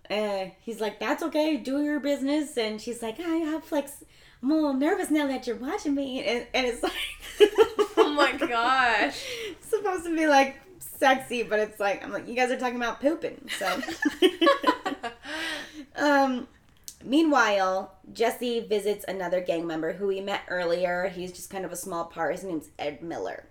Uh, 0.09 0.51
he's 0.61 0.79
like, 0.79 0.99
"That's 0.99 1.23
okay, 1.23 1.57
do 1.57 1.83
your 1.83 1.99
business," 1.99 2.57
and 2.57 2.79
she's 2.79 3.01
like, 3.01 3.19
"I 3.19 3.37
have 3.37 3.71
like, 3.71 3.89
I'm 4.43 4.51
a 4.51 4.55
little 4.55 4.73
nervous 4.73 5.09
now 5.09 5.27
that 5.27 5.47
you're 5.47 5.55
watching 5.55 5.95
me," 5.95 6.23
and, 6.23 6.45
and 6.53 6.67
it's 6.67 6.83
like, 6.83 6.93
Oh 7.97 8.11
my 8.11 8.33
gosh. 8.33 9.25
it's 9.49 9.69
supposed 9.69 10.05
to 10.05 10.15
be 10.15 10.27
like 10.27 10.61
sexy, 10.79 11.43
but 11.43 11.59
it's 11.59 11.79
like 11.79 12.03
I'm 12.03 12.11
like, 12.11 12.27
you 12.27 12.35
guys 12.35 12.51
are 12.51 12.57
talking 12.57 12.77
about 12.77 13.01
pooping, 13.01 13.49
so. 13.57 13.81
um, 15.95 16.47
meanwhile, 17.03 17.95
Jesse 18.13 18.61
visits 18.61 19.05
another 19.07 19.41
gang 19.41 19.65
member 19.65 19.93
who 19.93 20.07
we 20.07 20.21
met 20.21 20.41
earlier. 20.49 21.11
He's 21.13 21.31
just 21.31 21.49
kind 21.49 21.65
of 21.65 21.71
a 21.71 21.75
small 21.75 22.05
part. 22.05 22.35
His 22.35 22.43
name's 22.43 22.69
Ed 22.77 23.01
Miller. 23.01 23.45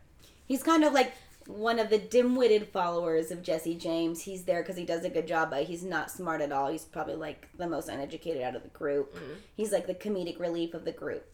He's 0.47 0.63
kind 0.63 0.85
of 0.85 0.93
like 0.93 1.13
one 1.47 1.79
of 1.79 1.91
the 1.91 1.99
dim-witted 1.99 2.69
followers 2.69 3.31
of 3.31 3.43
Jesse 3.43 3.75
James. 3.75 4.23
He's 4.23 4.45
there 4.45 4.63
because 4.63 4.77
he 4.77 4.85
does 4.85 5.05
a 5.05 5.11
good 5.11 5.27
job, 5.27 5.51
but 5.51 5.65
he's 5.65 5.85
not 5.85 6.11
smart 6.11 6.41
at 6.41 6.53
all. 6.53 6.71
He's 6.71 6.85
probably 6.85 7.17
like 7.17 7.49
the 7.57 7.67
most 7.67 7.89
uneducated 7.89 8.43
out 8.43 8.57
of 8.57 8.63
the 8.63 8.69
group. 8.69 9.15
Mm-hmm. 9.15 9.35
He's 9.55 9.73
like 9.73 9.87
the 9.87 9.95
comedic 9.95 10.39
relief 10.41 10.75
of 10.75 10.85
the 10.85 10.93
group. 10.93 11.27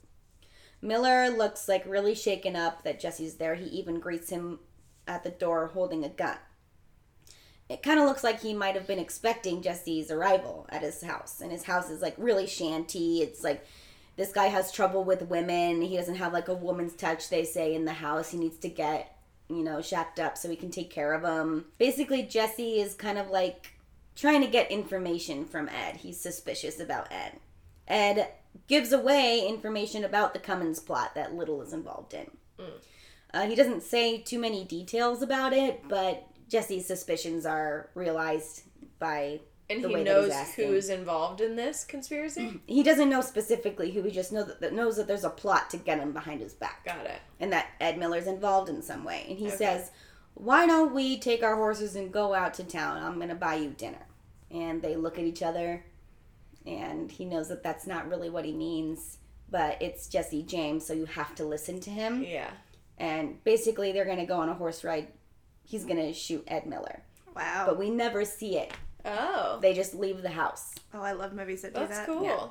Miller 0.82 1.28
looks 1.28 1.68
like 1.68 1.84
really 1.86 2.14
shaken 2.14 2.56
up 2.56 2.84
that 2.84 2.98
Jesse's 2.98 3.34
there. 3.34 3.54
He 3.54 3.66
even 3.66 4.00
greets 4.00 4.30
him 4.30 4.60
at 5.06 5.22
the 5.22 5.30
door 5.30 5.68
holding 5.68 6.04
a 6.04 6.08
gun. 6.08 6.38
It 7.68 7.82
kind 7.82 8.00
of 8.00 8.06
looks 8.06 8.24
like 8.24 8.40
he 8.40 8.52
might 8.52 8.74
have 8.74 8.86
been 8.86 8.98
expecting 8.98 9.62
Jesse's 9.62 10.10
arrival 10.10 10.66
at 10.70 10.82
his 10.82 11.02
house. 11.02 11.40
And 11.40 11.52
his 11.52 11.64
house 11.64 11.88
is 11.88 12.02
like 12.02 12.14
really 12.18 12.46
shanty. 12.46 13.20
It's 13.20 13.44
like 13.44 13.64
this 14.16 14.32
guy 14.32 14.46
has 14.46 14.72
trouble 14.72 15.04
with 15.04 15.28
women. 15.28 15.82
He 15.82 15.96
doesn't 15.96 16.16
have 16.16 16.32
like 16.32 16.48
a 16.48 16.54
woman's 16.54 16.94
touch, 16.94 17.28
they 17.28 17.44
say, 17.44 17.74
in 17.74 17.84
the 17.84 17.92
house. 17.92 18.30
He 18.30 18.38
needs 18.38 18.58
to 18.58 18.68
get, 18.68 19.16
you 19.50 19.64
know, 19.64 19.82
shacked 19.82 20.20
up 20.20 20.38
so 20.38 20.48
we 20.48 20.56
can 20.56 20.70
take 20.70 20.90
care 20.90 21.12
of 21.12 21.24
him. 21.24 21.66
Basically, 21.78 22.22
Jesse 22.22 22.80
is 22.80 22.94
kind 22.94 23.18
of 23.18 23.28
like 23.28 23.72
trying 24.16 24.40
to 24.42 24.46
get 24.46 24.70
information 24.70 25.44
from 25.44 25.68
Ed. 25.68 25.96
He's 25.96 26.20
suspicious 26.20 26.78
about 26.80 27.10
Ed. 27.10 27.40
Ed 27.88 28.28
gives 28.68 28.92
away 28.92 29.46
information 29.46 30.04
about 30.04 30.32
the 30.32 30.40
Cummins 30.40 30.80
plot 30.80 31.14
that 31.14 31.34
Little 31.34 31.62
is 31.62 31.72
involved 31.72 32.14
in. 32.14 32.30
Uh, 33.32 33.46
he 33.46 33.54
doesn't 33.54 33.82
say 33.82 34.18
too 34.18 34.38
many 34.38 34.64
details 34.64 35.22
about 35.22 35.52
it, 35.52 35.82
but 35.88 36.26
Jesse's 36.48 36.86
suspicions 36.86 37.46
are 37.46 37.90
realized 37.94 38.62
by 38.98 39.40
And 39.70 39.84
he 39.84 40.02
knows 40.02 40.32
who's 40.56 40.88
involved 40.88 41.40
in 41.40 41.54
this 41.56 41.84
conspiracy? 41.84 42.60
He 42.66 42.82
doesn't 42.82 43.08
know 43.08 43.20
specifically 43.20 43.90
who. 43.92 44.02
He 44.02 44.10
just 44.10 44.32
know 44.32 44.42
that, 44.44 44.60
that 44.60 44.72
knows 44.72 44.96
that 44.96 45.06
there's 45.06 45.24
a 45.24 45.30
plot 45.30 45.70
to 45.70 45.76
get 45.76 45.98
him 46.00 46.12
behind 46.12 46.40
his 46.40 46.54
back, 46.54 46.84
Got 46.84 47.06
it. 47.06 47.20
and 47.38 47.52
that 47.52 47.68
Ed 47.80 47.96
Miller's 47.98 48.26
involved 48.26 48.68
in 48.68 48.82
some 48.82 49.04
way. 49.04 49.24
And 49.28 49.38
he 49.38 49.46
Okay. 49.46 49.56
says, 49.56 49.90
"Why 50.34 50.66
don't 50.66 50.92
we 50.94 51.18
take 51.18 51.42
our 51.42 51.56
horses 51.56 51.94
and 51.96 52.12
go 52.12 52.34
out 52.34 52.54
to 52.54 52.64
town? 52.64 53.02
I'm 53.02 53.18
gonna 53.20 53.34
buy 53.34 53.54
you 53.56 53.70
dinner." 53.70 54.06
And 54.50 54.82
they 54.82 54.96
look 54.96 55.18
at 55.18 55.24
each 55.24 55.42
other, 55.42 55.84
and 56.66 57.10
he 57.10 57.24
knows 57.24 57.48
that 57.48 57.62
that's 57.62 57.86
not 57.86 58.08
really 58.08 58.30
what 58.30 58.44
he 58.44 58.52
means, 58.52 59.18
but 59.48 59.80
it's 59.80 60.08
Jesse 60.08 60.42
James, 60.42 60.84
so 60.86 60.92
you 60.92 61.06
have 61.06 61.34
to 61.36 61.44
listen 61.44 61.80
to 61.80 61.90
him. 61.90 62.22
Yeah. 62.24 62.50
And 62.98 63.42
basically, 63.44 63.92
they're 63.92 64.04
gonna 64.04 64.26
go 64.26 64.38
on 64.38 64.48
a 64.48 64.54
horse 64.54 64.84
ride. 64.84 65.08
He's 65.64 65.84
gonna 65.84 66.12
shoot 66.12 66.44
Ed 66.48 66.66
Miller, 66.66 67.02
Wow. 67.34 67.64
but 67.66 67.78
we 67.78 67.90
never 67.90 68.24
see 68.24 68.58
it. 68.58 68.72
Oh. 69.04 69.58
They 69.60 69.74
just 69.74 69.94
leave 69.94 70.22
the 70.22 70.30
house. 70.30 70.74
oh, 70.94 71.00
I 71.02 71.12
love 71.12 71.32
movies 71.32 71.62
that 71.62 71.74
do 71.74 71.80
That's 71.80 71.90
that. 71.98 72.06
That's 72.06 72.18
cool. 72.18 72.24
yeah. 72.24 72.46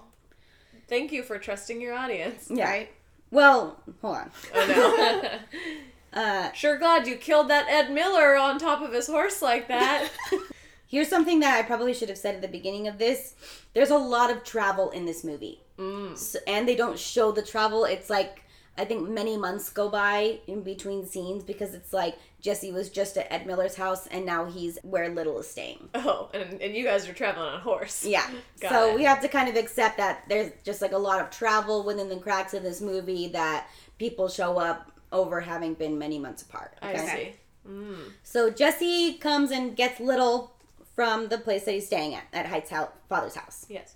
Thank 0.88 1.12
you 1.12 1.24
for 1.24 1.38
trusting 1.38 1.80
your 1.82 1.94
audience. 1.94 2.50
Yeah. 2.50 2.70
Right? 2.70 2.90
Well, 3.32 3.80
hold 4.02 4.18
on. 4.18 4.32
Oh 4.56 5.22
no. 5.22 5.40
Uh, 6.12 6.52
sure 6.54 6.76
glad 6.78 7.06
you 7.06 7.16
killed 7.16 7.52
that 7.52 7.68
Ed 7.70 7.92
Miller 7.94 8.36
on 8.36 8.58
top 8.58 8.82
of 8.82 8.92
his 8.92 9.06
horse 9.06 9.44
like 9.44 9.68
that. 9.68 10.10
Here's 10.88 11.08
something 11.08 11.40
that 11.42 11.56
I 11.56 11.62
probably 11.62 11.94
should 11.94 12.10
have 12.10 12.18
said 12.18 12.34
at 12.34 12.42
the 12.42 12.48
beginning 12.48 12.88
of 12.88 12.98
this. 12.98 13.36
There's 13.76 13.92
a 13.92 13.98
lot 13.98 14.32
of 14.32 14.44
travel 14.44 14.90
in 14.90 15.06
this 15.06 15.24
movie. 15.24 15.62
Mm. 15.78 16.18
So, 16.18 16.40
and 16.48 16.68
they 16.68 16.76
don't 16.76 16.98
show 16.98 17.32
the 17.32 17.44
travel. 17.44 17.86
It's 17.86 18.10
like, 18.10 18.42
I 18.76 18.86
think 18.86 19.08
many 19.08 19.38
months 19.38 19.70
go 19.70 19.88
by 19.88 20.40
in 20.48 20.64
between 20.64 21.06
scenes 21.06 21.44
because 21.44 21.76
it's 21.76 21.94
like 21.94 22.16
Jesse 22.42 22.72
was 22.72 22.90
just 22.90 23.18
at 23.18 23.32
Ed 23.32 23.46
Miller's 23.46 23.76
house 23.76 24.08
and 24.08 24.26
now 24.26 24.46
he's 24.46 24.80
where 24.84 25.10
Little 25.10 25.40
is 25.40 25.50
staying. 25.50 25.90
Oh, 26.02 26.30
and, 26.34 26.62
and 26.62 26.76
you 26.76 26.86
guys 26.86 27.10
are 27.10 27.14
traveling 27.14 27.48
on 27.50 27.56
a 27.56 27.60
horse. 27.60 28.06
Yeah. 28.06 28.26
Got 28.62 28.72
so 28.72 28.90
it. 28.90 28.96
we 28.96 29.04
have 29.04 29.22
to 29.22 29.28
kind 29.28 29.50
of 29.50 29.56
accept 29.56 29.98
that 29.98 30.24
there's 30.30 30.52
just 30.64 30.82
like 30.82 30.94
a 30.94 30.98
lot 30.98 31.20
of 31.20 31.30
travel 31.30 31.84
within 31.84 32.08
the 32.08 32.16
cracks 32.16 32.54
of 32.54 32.64
this 32.64 32.80
movie 32.80 33.28
that 33.30 33.68
people 33.98 34.30
show 34.30 34.58
up 34.58 34.92
over 35.12 35.42
having 35.42 35.74
been 35.74 35.98
many 35.98 36.18
months 36.18 36.42
apart. 36.42 36.78
I 36.82 36.94
okay? 36.94 37.34
see. 37.66 37.70
Mm. 37.70 38.12
So 38.24 38.50
Jesse 38.50 39.16
comes 39.16 39.52
and 39.52 39.76
gets 39.76 40.00
Little 40.00 40.54
from 40.96 41.28
the 41.30 41.38
place 41.38 41.66
that 41.66 41.74
he's 41.74 41.88
staying 41.88 42.16
at, 42.16 42.24
at 42.34 42.46
Hite's 42.46 42.70
house, 42.70 42.90
father's 43.08 43.36
house. 43.36 43.66
Yes. 43.70 43.96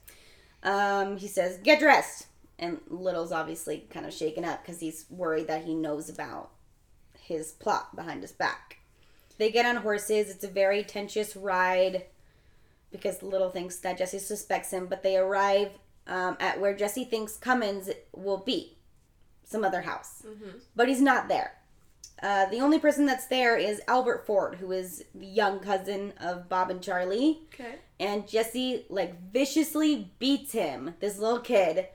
Um, 0.64 1.18
he 1.18 1.28
says, 1.28 1.58
"Get 1.58 1.80
dressed," 1.80 2.28
and 2.58 2.80
Little's 2.89 3.32
obviously 3.32 3.86
kind 3.89 4.06
of 4.06 4.14
shaken 4.14 4.46
up 4.46 4.64
because 4.64 4.80
he's 4.80 5.06
worried 5.10 5.48
that 5.48 5.66
he 5.66 5.76
knows 5.76 6.10
about 6.10 6.52
his 7.24 7.51
plot 7.53 7.95
behind 7.95 8.21
his 8.21 8.32
back. 8.32 8.80
They 9.38 9.49
get 9.51 9.65
on 9.65 9.78
horses. 9.78 10.30
It's 10.30 10.43
a 10.43 10.47
very 10.49 10.84
tenuous 10.84 11.36
ride 11.36 12.05
because 12.91 13.24
Little 13.24 13.49
thinks 13.49 13.78
that 13.80 13.97
Jesse 13.97 14.19
suspects 14.19 14.71
him, 14.71 14.86
but 14.88 15.01
they 15.03 15.17
arrive 15.17 15.71
um, 16.05 16.38
at 16.39 16.59
where 16.59 16.76
Jesse 16.76 17.05
thinks 17.05 17.36
Cummins 17.38 17.89
will 18.15 18.38
be, 18.38 18.78
some 19.43 19.63
other 19.63 19.82
house, 19.82 20.24
but 20.76 20.88
he's 20.88 21.01
not 21.01 21.28
there. 21.28 21.53
Uh, 22.21 22.45
the 22.49 22.59
only 22.61 22.78
person 22.80 23.05
that's 23.05 23.26
there 23.28 23.57
is 23.57 23.82
Albert 23.88 24.26
Ford, 24.28 24.55
who 24.55 24.71
is 24.71 25.03
the 25.15 25.26
young 25.26 25.59
cousin 25.59 26.13
of 26.21 26.47
Bob 26.47 26.69
and 26.69 26.82
Charlie 26.82 27.39
Okay. 27.53 27.76
and 27.99 28.28
Jesse 28.28 28.86
like 28.89 29.32
viciously 29.32 30.11
beats 30.19 30.51
him, 30.51 30.93
this 30.99 31.17
little 31.17 31.39
kid, 31.39 31.88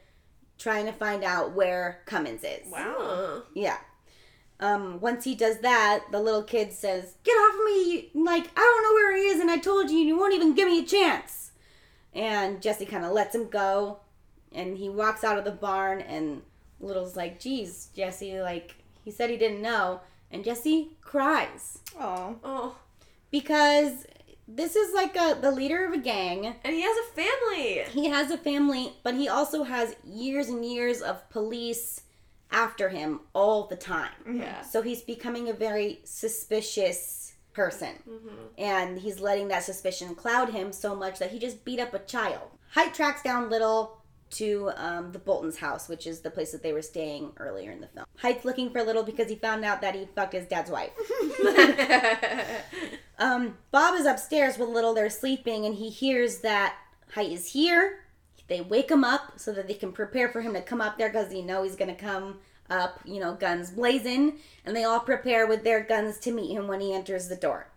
trying 0.58 0.86
to 0.86 0.92
find 0.92 1.22
out 1.22 1.52
where 1.52 2.00
Cummins 2.06 2.42
is. 2.42 2.66
Wow. 2.70 3.44
Yeah. 3.54 3.78
Um, 4.60 5.00
once 5.00 5.24
he 5.24 5.34
does 5.34 5.58
that, 5.58 6.04
the 6.10 6.20
little 6.20 6.42
kid 6.42 6.72
says, 6.72 7.14
"Get 7.22 7.32
off 7.32 7.54
of 7.54 7.64
me! 7.66 8.10
Like 8.14 8.50
I 8.56 8.60
don't 8.60 8.82
know 8.82 8.94
where 8.94 9.16
he 9.16 9.22
is, 9.24 9.40
and 9.40 9.50
I 9.50 9.58
told 9.58 9.90
you, 9.90 9.98
and 9.98 10.08
you 10.08 10.18
won't 10.18 10.34
even 10.34 10.54
give 10.54 10.68
me 10.68 10.80
a 10.80 10.86
chance." 10.86 11.52
And 12.12 12.60
Jesse 12.60 12.86
kind 12.86 13.04
of 13.04 13.12
lets 13.12 13.34
him 13.34 13.48
go, 13.48 14.00
and 14.52 14.76
he 14.76 14.88
walks 14.88 15.22
out 15.22 15.38
of 15.38 15.44
the 15.44 15.52
barn, 15.52 16.00
and 16.00 16.42
Little's 16.80 17.16
like, 17.16 17.38
"Geez, 17.38 17.88
Jesse, 17.94 18.40
like 18.40 18.76
he 19.04 19.10
said 19.10 19.30
he 19.30 19.36
didn't 19.36 19.62
know," 19.62 20.00
and 20.30 20.44
Jesse 20.44 20.96
cries 21.00 21.78
Oh. 21.98 22.36
Oh, 22.42 22.76
because 23.30 24.06
this 24.48 24.74
is 24.74 24.94
like 24.94 25.14
a 25.16 25.38
the 25.40 25.50
leader 25.50 25.84
of 25.84 25.92
a 25.92 25.98
gang. 25.98 26.46
and 26.64 26.74
he 26.74 26.82
has 26.82 26.96
a 26.96 27.12
family. 27.14 27.84
He 27.90 28.06
has 28.08 28.30
a 28.30 28.38
family, 28.38 28.94
but 29.02 29.14
he 29.14 29.28
also 29.28 29.62
has 29.62 29.94
years 30.04 30.48
and 30.48 30.64
years 30.64 31.00
of 31.00 31.28
police 31.30 32.02
after 32.50 32.88
him 32.88 33.20
all 33.34 33.66
the 33.66 33.76
time. 33.76 34.10
Yeah. 34.30 34.62
So 34.62 34.82
he's 34.82 35.02
becoming 35.02 35.48
a 35.48 35.52
very 35.52 36.00
suspicious 36.04 37.34
person. 37.52 37.94
And 38.56 38.98
he's 38.98 39.20
letting 39.20 39.48
that 39.48 39.64
suspicion 39.64 40.14
cloud 40.14 40.50
him 40.50 40.72
so 40.72 40.94
much 40.94 41.18
that 41.18 41.30
he 41.30 41.38
just 41.38 41.64
beat 41.64 41.80
up 41.80 41.92
a 41.94 41.98
child. 41.98 42.50
Hite 42.70 42.94
tracks 42.94 43.22
down 43.22 43.50
Little 43.50 43.98
to 44.30 44.70
um, 44.76 45.10
the 45.12 45.18
Bolton's 45.18 45.56
house, 45.56 45.88
which 45.88 46.06
is 46.06 46.20
the 46.20 46.30
place 46.30 46.52
that 46.52 46.62
they 46.62 46.72
were 46.72 46.82
staying 46.82 47.32
earlier 47.38 47.70
in 47.72 47.80
the 47.80 47.88
film. 47.88 48.06
Hite's 48.18 48.44
looking 48.44 48.70
for 48.70 48.82
Little 48.82 49.02
because 49.02 49.28
he 49.28 49.36
found 49.36 49.64
out 49.64 49.80
that 49.80 49.94
he 49.94 50.06
fucked 50.14 50.34
his 50.34 50.46
dad's 50.46 50.70
wife. 50.70 50.90
Um, 53.18 53.58
Bob 53.72 53.98
is 53.98 54.06
upstairs 54.06 54.58
with 54.58 54.68
Little. 54.68 54.94
They're 54.94 55.10
sleeping, 55.10 55.66
and 55.66 55.74
he 55.74 55.90
hears 55.90 56.38
that 56.38 56.76
Hite 57.12 57.32
is 57.32 57.52
here. 57.52 58.04
They 58.48 58.60
wake 58.60 58.90
him 58.90 59.04
up 59.04 59.32
so 59.36 59.52
that 59.52 59.68
they 59.68 59.74
can 59.74 59.92
prepare 59.92 60.28
for 60.28 60.40
him 60.40 60.54
to 60.54 60.62
come 60.62 60.80
up 60.80 60.98
there 60.98 61.08
because 61.10 61.28
they 61.28 61.42
know 61.42 61.62
he's 61.62 61.76
gonna 61.76 61.94
come 61.94 62.38
up, 62.70 63.00
you 63.04 63.20
know, 63.20 63.34
guns 63.34 63.70
blazing, 63.70 64.34
and 64.64 64.74
they 64.76 64.84
all 64.84 65.00
prepare 65.00 65.46
with 65.46 65.64
their 65.64 65.82
guns 65.82 66.18
to 66.20 66.32
meet 66.32 66.52
him 66.52 66.66
when 66.68 66.80
he 66.80 66.92
enters 66.94 67.28
the 67.28 67.36
door. 67.36 67.68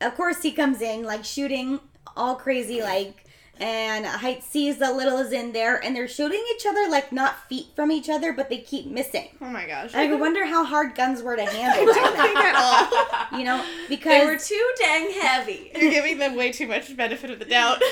Of 0.00 0.14
course, 0.16 0.42
he 0.42 0.52
comes 0.52 0.80
in 0.80 1.02
like 1.04 1.24
shooting 1.24 1.80
all 2.16 2.34
crazy, 2.36 2.80
like, 2.82 3.24
and 3.60 4.06
Hite 4.06 4.44
sees 4.44 4.78
that 4.78 4.94
Little 4.94 5.18
is 5.18 5.32
in 5.32 5.52
there, 5.52 5.82
and 5.82 5.94
they're 5.96 6.06
shooting 6.08 6.42
each 6.54 6.64
other 6.66 6.88
like 6.88 7.10
not 7.10 7.48
feet 7.48 7.66
from 7.74 7.90
each 7.90 8.08
other, 8.08 8.32
but 8.32 8.48
they 8.48 8.58
keep 8.58 8.86
missing. 8.86 9.28
Oh 9.40 9.46
my 9.50 9.66
gosh. 9.66 9.94
I 9.94 10.14
wonder 10.14 10.44
how 10.46 10.64
hard 10.64 10.94
guns 10.94 11.22
were 11.22 11.36
to 11.36 11.44
handle 11.50 11.92
back 11.92 12.16
then. 12.16 12.36
at 12.36 12.54
all. 12.54 13.38
You 13.38 13.44
know, 13.44 13.64
because 13.88 14.04
they 14.04 14.20
because 14.20 14.26
were 14.26 14.38
too 14.38 14.72
dang 14.78 15.10
heavy. 15.20 15.72
You're 15.74 15.90
giving 15.90 16.18
them 16.18 16.36
way 16.36 16.52
too 16.52 16.68
much 16.68 16.96
benefit 16.96 17.30
of 17.30 17.38
the 17.40 17.44
doubt. 17.46 17.82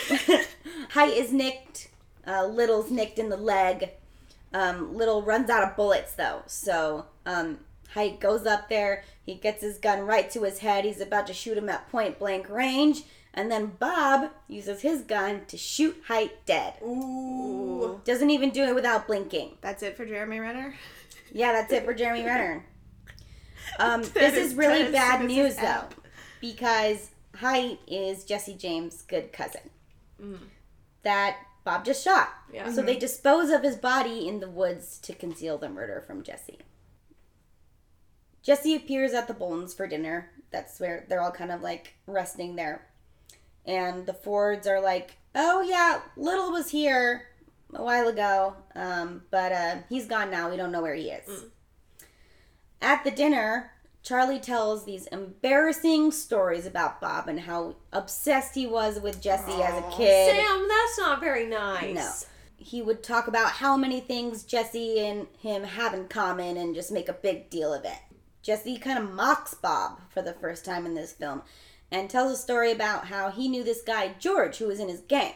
Hite 0.90 1.14
is 1.14 1.32
nicked. 1.32 1.88
Uh, 2.26 2.46
Little's 2.46 2.90
nicked 2.90 3.18
in 3.18 3.28
the 3.28 3.36
leg. 3.36 3.90
Um, 4.52 4.96
Little 4.96 5.22
runs 5.22 5.50
out 5.50 5.62
of 5.68 5.76
bullets 5.76 6.14
though, 6.14 6.42
so 6.46 7.06
um, 7.26 7.58
Hite 7.94 8.20
goes 8.20 8.46
up 8.46 8.68
there. 8.68 9.04
He 9.24 9.34
gets 9.34 9.62
his 9.62 9.78
gun 9.78 10.00
right 10.06 10.30
to 10.30 10.42
his 10.42 10.58
head. 10.60 10.84
He's 10.84 11.00
about 11.00 11.26
to 11.26 11.34
shoot 11.34 11.58
him 11.58 11.68
at 11.68 11.90
point 11.90 12.18
blank 12.18 12.48
range, 12.48 13.02
And 13.34 13.50
then 13.50 13.72
Bob 13.78 14.30
uses 14.48 14.80
his 14.82 15.02
gun 15.02 15.44
to 15.48 15.56
shoot 15.58 16.00
Hite 16.06 16.46
dead. 16.46 16.74
Ooh. 16.82 18.00
Doesn't 18.04 18.30
even 18.30 18.50
do 18.50 18.62
it 18.64 18.74
without 18.74 19.06
blinking. 19.06 19.58
That's 19.60 19.82
it 19.82 19.96
for 19.96 20.06
Jeremy 20.06 20.38
Renner. 20.40 20.74
Yeah, 21.32 21.52
that's 21.52 21.72
it 21.72 21.84
for 21.84 21.92
Jeremy 21.92 22.24
Renner. 22.24 22.64
Um, 23.78 24.02
this 24.02 24.34
is 24.34 24.52
is- 24.52 24.54
really 24.54 24.82
is 24.82 24.92
bad 24.92 25.24
news 25.26 25.56
though, 25.56 25.62
app. 25.62 25.94
because 26.40 27.10
Hite 27.34 27.80
is 27.86 28.24
Jesse 28.24 28.54
James' 28.54 29.02
good 29.02 29.32
cousin 29.32 29.60
Mm. 30.22 30.38
that 31.02 31.36
Bob 31.66 31.84
just 31.84 32.04
shot. 32.04 32.32
Yeah. 32.52 32.70
So 32.70 32.80
they 32.80 32.96
dispose 32.96 33.50
of 33.50 33.64
his 33.64 33.74
body 33.74 34.28
in 34.28 34.38
the 34.38 34.48
woods 34.48 34.98
to 35.00 35.12
conceal 35.12 35.58
the 35.58 35.68
murder 35.68 36.00
from 36.06 36.22
Jesse. 36.22 36.60
Jesse 38.40 38.76
appears 38.76 39.12
at 39.12 39.26
the 39.26 39.34
Boltons 39.34 39.74
for 39.74 39.88
dinner. 39.88 40.30
That's 40.52 40.78
where 40.78 41.04
they're 41.08 41.20
all 41.20 41.32
kind 41.32 41.50
of 41.50 41.62
like 41.62 41.96
resting 42.06 42.54
there. 42.54 42.86
And 43.66 44.06
the 44.06 44.14
Fords 44.14 44.68
are 44.68 44.80
like, 44.80 45.16
oh 45.34 45.60
yeah, 45.60 46.02
Little 46.16 46.52
was 46.52 46.70
here 46.70 47.26
a 47.74 47.82
while 47.82 48.06
ago, 48.06 48.54
um, 48.76 49.22
but 49.32 49.50
uh, 49.50 49.76
he's 49.88 50.06
gone 50.06 50.30
now. 50.30 50.48
We 50.48 50.56
don't 50.56 50.70
know 50.70 50.82
where 50.82 50.94
he 50.94 51.10
is. 51.10 51.46
At 52.80 53.02
the 53.02 53.10
dinner, 53.10 53.72
Charlie 54.06 54.38
tells 54.38 54.84
these 54.84 55.08
embarrassing 55.08 56.12
stories 56.12 56.64
about 56.64 57.00
Bob 57.00 57.26
and 57.26 57.40
how 57.40 57.74
obsessed 57.92 58.54
he 58.54 58.64
was 58.64 59.00
with 59.00 59.20
Jesse 59.20 59.60
as 59.60 59.76
a 59.76 59.90
kid 59.96 60.30
Sam, 60.30 60.68
that's 60.68 60.98
not 60.98 61.18
very 61.18 61.44
nice. 61.44 61.92
No. 61.92 62.10
he 62.56 62.80
would 62.82 63.02
talk 63.02 63.26
about 63.26 63.50
how 63.50 63.76
many 63.76 63.98
things 63.98 64.44
Jesse 64.44 65.00
and 65.00 65.26
him 65.40 65.64
have 65.64 65.92
in 65.92 66.06
common 66.06 66.56
and 66.56 66.72
just 66.72 66.92
make 66.92 67.08
a 67.08 67.14
big 67.14 67.50
deal 67.50 67.74
of 67.74 67.84
it. 67.84 67.98
Jesse 68.42 68.78
kind 68.78 68.96
of 68.96 69.10
mocks 69.12 69.54
Bob 69.54 69.98
for 70.08 70.22
the 70.22 70.34
first 70.34 70.64
time 70.64 70.86
in 70.86 70.94
this 70.94 71.10
film 71.10 71.42
and 71.90 72.08
tells 72.08 72.30
a 72.30 72.36
story 72.40 72.70
about 72.70 73.06
how 73.06 73.32
he 73.32 73.48
knew 73.48 73.64
this 73.64 73.82
guy, 73.82 74.14
George, 74.20 74.58
who 74.58 74.68
was 74.68 74.78
in 74.78 74.88
his 74.88 75.00
gang. 75.00 75.34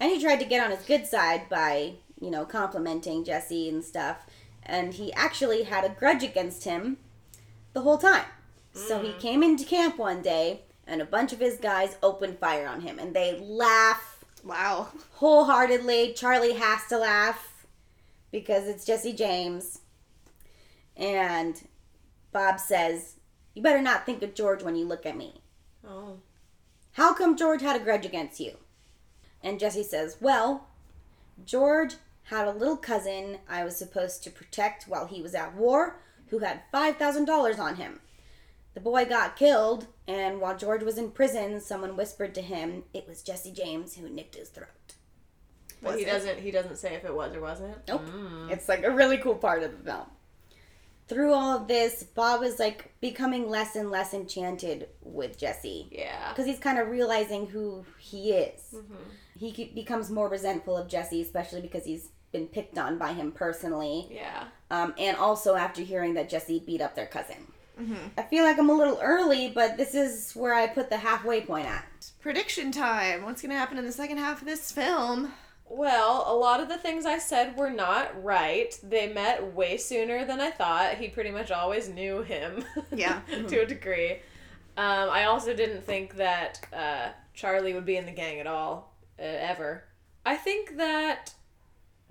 And 0.00 0.10
he 0.10 0.18
tried 0.18 0.40
to 0.40 0.46
get 0.46 0.64
on 0.64 0.74
his 0.74 0.86
good 0.86 1.06
side 1.06 1.50
by, 1.50 1.96
you 2.18 2.30
know, 2.30 2.46
complimenting 2.46 3.22
Jesse 3.22 3.68
and 3.68 3.84
stuff. 3.84 4.24
And 4.62 4.94
he 4.94 5.12
actually 5.12 5.64
had 5.64 5.84
a 5.84 5.90
grudge 5.90 6.22
against 6.22 6.64
him 6.64 6.96
the 7.76 7.82
whole 7.82 7.98
time. 7.98 8.24
So 8.72 9.02
he 9.02 9.10
mm-hmm. 9.10 9.18
came 9.18 9.42
into 9.42 9.66
camp 9.66 9.98
one 9.98 10.22
day 10.22 10.62
and 10.86 11.02
a 11.02 11.04
bunch 11.04 11.34
of 11.34 11.40
his 11.40 11.58
guys 11.58 11.98
opened 12.02 12.38
fire 12.38 12.66
on 12.66 12.80
him 12.80 12.98
and 12.98 13.14
they 13.14 13.38
laugh 13.38 14.24
Wow. 14.42 14.88
wholeheartedly. 15.16 16.14
Charlie 16.14 16.54
has 16.54 16.86
to 16.88 16.96
laugh 16.96 17.66
because 18.32 18.66
it's 18.66 18.86
Jesse 18.86 19.12
James. 19.12 19.80
And 20.96 21.68
Bob 22.32 22.60
says, 22.60 23.16
You 23.52 23.60
better 23.60 23.82
not 23.82 24.06
think 24.06 24.22
of 24.22 24.34
George 24.34 24.62
when 24.62 24.76
you 24.76 24.86
look 24.86 25.04
at 25.04 25.18
me. 25.18 25.42
Oh. 25.86 26.20
How 26.92 27.12
come 27.12 27.36
George 27.36 27.60
had 27.60 27.78
a 27.78 27.84
grudge 27.84 28.06
against 28.06 28.40
you? 28.40 28.56
And 29.42 29.60
Jesse 29.60 29.82
says, 29.82 30.16
Well, 30.18 30.66
George 31.44 31.96
had 32.22 32.48
a 32.48 32.52
little 32.52 32.78
cousin 32.78 33.40
I 33.46 33.64
was 33.64 33.76
supposed 33.76 34.24
to 34.24 34.30
protect 34.30 34.84
while 34.84 35.06
he 35.06 35.20
was 35.20 35.34
at 35.34 35.54
war 35.54 35.98
who 36.28 36.38
had 36.40 36.62
$5,000 36.72 37.58
on 37.58 37.76
him. 37.76 38.00
The 38.74 38.80
boy 38.80 39.06
got 39.06 39.36
killed, 39.36 39.86
and 40.06 40.40
while 40.40 40.56
George 40.56 40.82
was 40.82 40.98
in 40.98 41.10
prison, 41.10 41.60
someone 41.60 41.96
whispered 41.96 42.34
to 42.34 42.42
him 42.42 42.84
it 42.92 43.08
was 43.08 43.22
Jesse 43.22 43.52
James 43.52 43.94
who 43.96 44.08
nicked 44.08 44.34
his 44.34 44.50
throat. 44.50 44.68
But 45.82 45.92
Was 45.92 46.00
he 46.00 46.06
it? 46.06 46.10
doesn't. 46.12 46.38
He 46.40 46.50
doesn't 46.50 46.76
say 46.76 46.94
if 46.94 47.04
it 47.04 47.14
was 47.14 47.34
or 47.34 47.40
wasn't. 47.40 47.76
Nope. 47.88 48.06
Mm. 48.06 48.50
It's 48.50 48.68
like 48.68 48.84
a 48.84 48.90
really 48.90 49.18
cool 49.18 49.34
part 49.34 49.62
of 49.62 49.72
the 49.78 49.84
film. 49.90 50.06
Through 51.08 51.32
all 51.34 51.56
of 51.56 51.68
this, 51.68 52.02
Bob 52.02 52.42
is 52.42 52.58
like 52.58 52.92
becoming 53.00 53.48
less 53.48 53.76
and 53.76 53.90
less 53.90 54.12
enchanted 54.12 54.88
with 55.02 55.38
Jesse 55.38 55.88
Yeah. 55.92 56.30
because 56.30 56.46
he's 56.46 56.58
kind 56.58 56.78
of 56.78 56.88
realizing 56.88 57.46
who 57.46 57.84
he 57.98 58.32
is. 58.32 58.60
Mm-hmm. 58.74 58.94
He 59.36 59.70
becomes 59.74 60.10
more 60.10 60.28
resentful 60.28 60.76
of 60.76 60.88
Jesse, 60.88 61.22
especially 61.22 61.60
because 61.60 61.84
he's 61.84 62.08
been 62.36 62.46
picked 62.46 62.76
on 62.78 62.98
by 62.98 63.12
him 63.14 63.32
personally, 63.32 64.08
Yeah. 64.10 64.44
um, 64.70 64.92
and 64.98 65.16
also 65.16 65.54
after 65.54 65.80
hearing 65.82 66.14
that 66.14 66.28
Jesse 66.28 66.62
beat 66.66 66.80
up 66.82 66.94
their 66.94 67.06
cousin. 67.06 67.46
Mm-hmm. 67.80 68.08
I 68.18 68.22
feel 68.22 68.44
like 68.44 68.58
I'm 68.58 68.70
a 68.70 68.74
little 68.74 68.98
early, 69.02 69.50
but 69.54 69.76
this 69.76 69.94
is 69.94 70.32
where 70.34 70.54
I 70.54 70.66
put 70.66 70.90
the 70.90 70.96
halfway 70.98 71.40
point 71.42 71.66
at. 71.66 72.10
Prediction 72.20 72.72
time. 72.72 73.22
What's 73.24 73.40
gonna 73.42 73.54
happen 73.56 73.78
in 73.78 73.84
the 73.86 73.92
second 73.92 74.18
half 74.18 74.40
of 74.42 74.46
this 74.46 74.70
film? 74.72 75.32
Well, 75.68 76.24
a 76.28 76.34
lot 76.36 76.60
of 76.60 76.68
the 76.68 76.78
things 76.78 77.04
I 77.06 77.18
said 77.18 77.56
were 77.56 77.70
not 77.70 78.22
right. 78.22 78.78
They 78.82 79.12
met 79.12 79.52
way 79.54 79.76
sooner 79.78 80.24
than 80.24 80.40
I 80.40 80.50
thought. 80.50 80.94
He 80.94 81.08
pretty 81.08 81.30
much 81.30 81.50
always 81.50 81.88
knew 81.88 82.22
him. 82.22 82.64
Yeah. 82.94 83.20
to 83.48 83.58
a 83.62 83.66
degree. 83.66 84.12
Um, 84.76 85.08
I 85.10 85.24
also 85.24 85.54
didn't 85.54 85.84
think 85.84 86.16
that 86.16 86.60
uh, 86.72 87.08
Charlie 87.34 87.72
would 87.74 87.84
be 87.86 87.96
in 87.96 88.06
the 88.06 88.12
gang 88.12 88.40
at 88.40 88.46
all, 88.46 88.94
uh, 89.18 89.22
ever. 89.22 89.84
I 90.24 90.36
think 90.36 90.76
that 90.76 91.32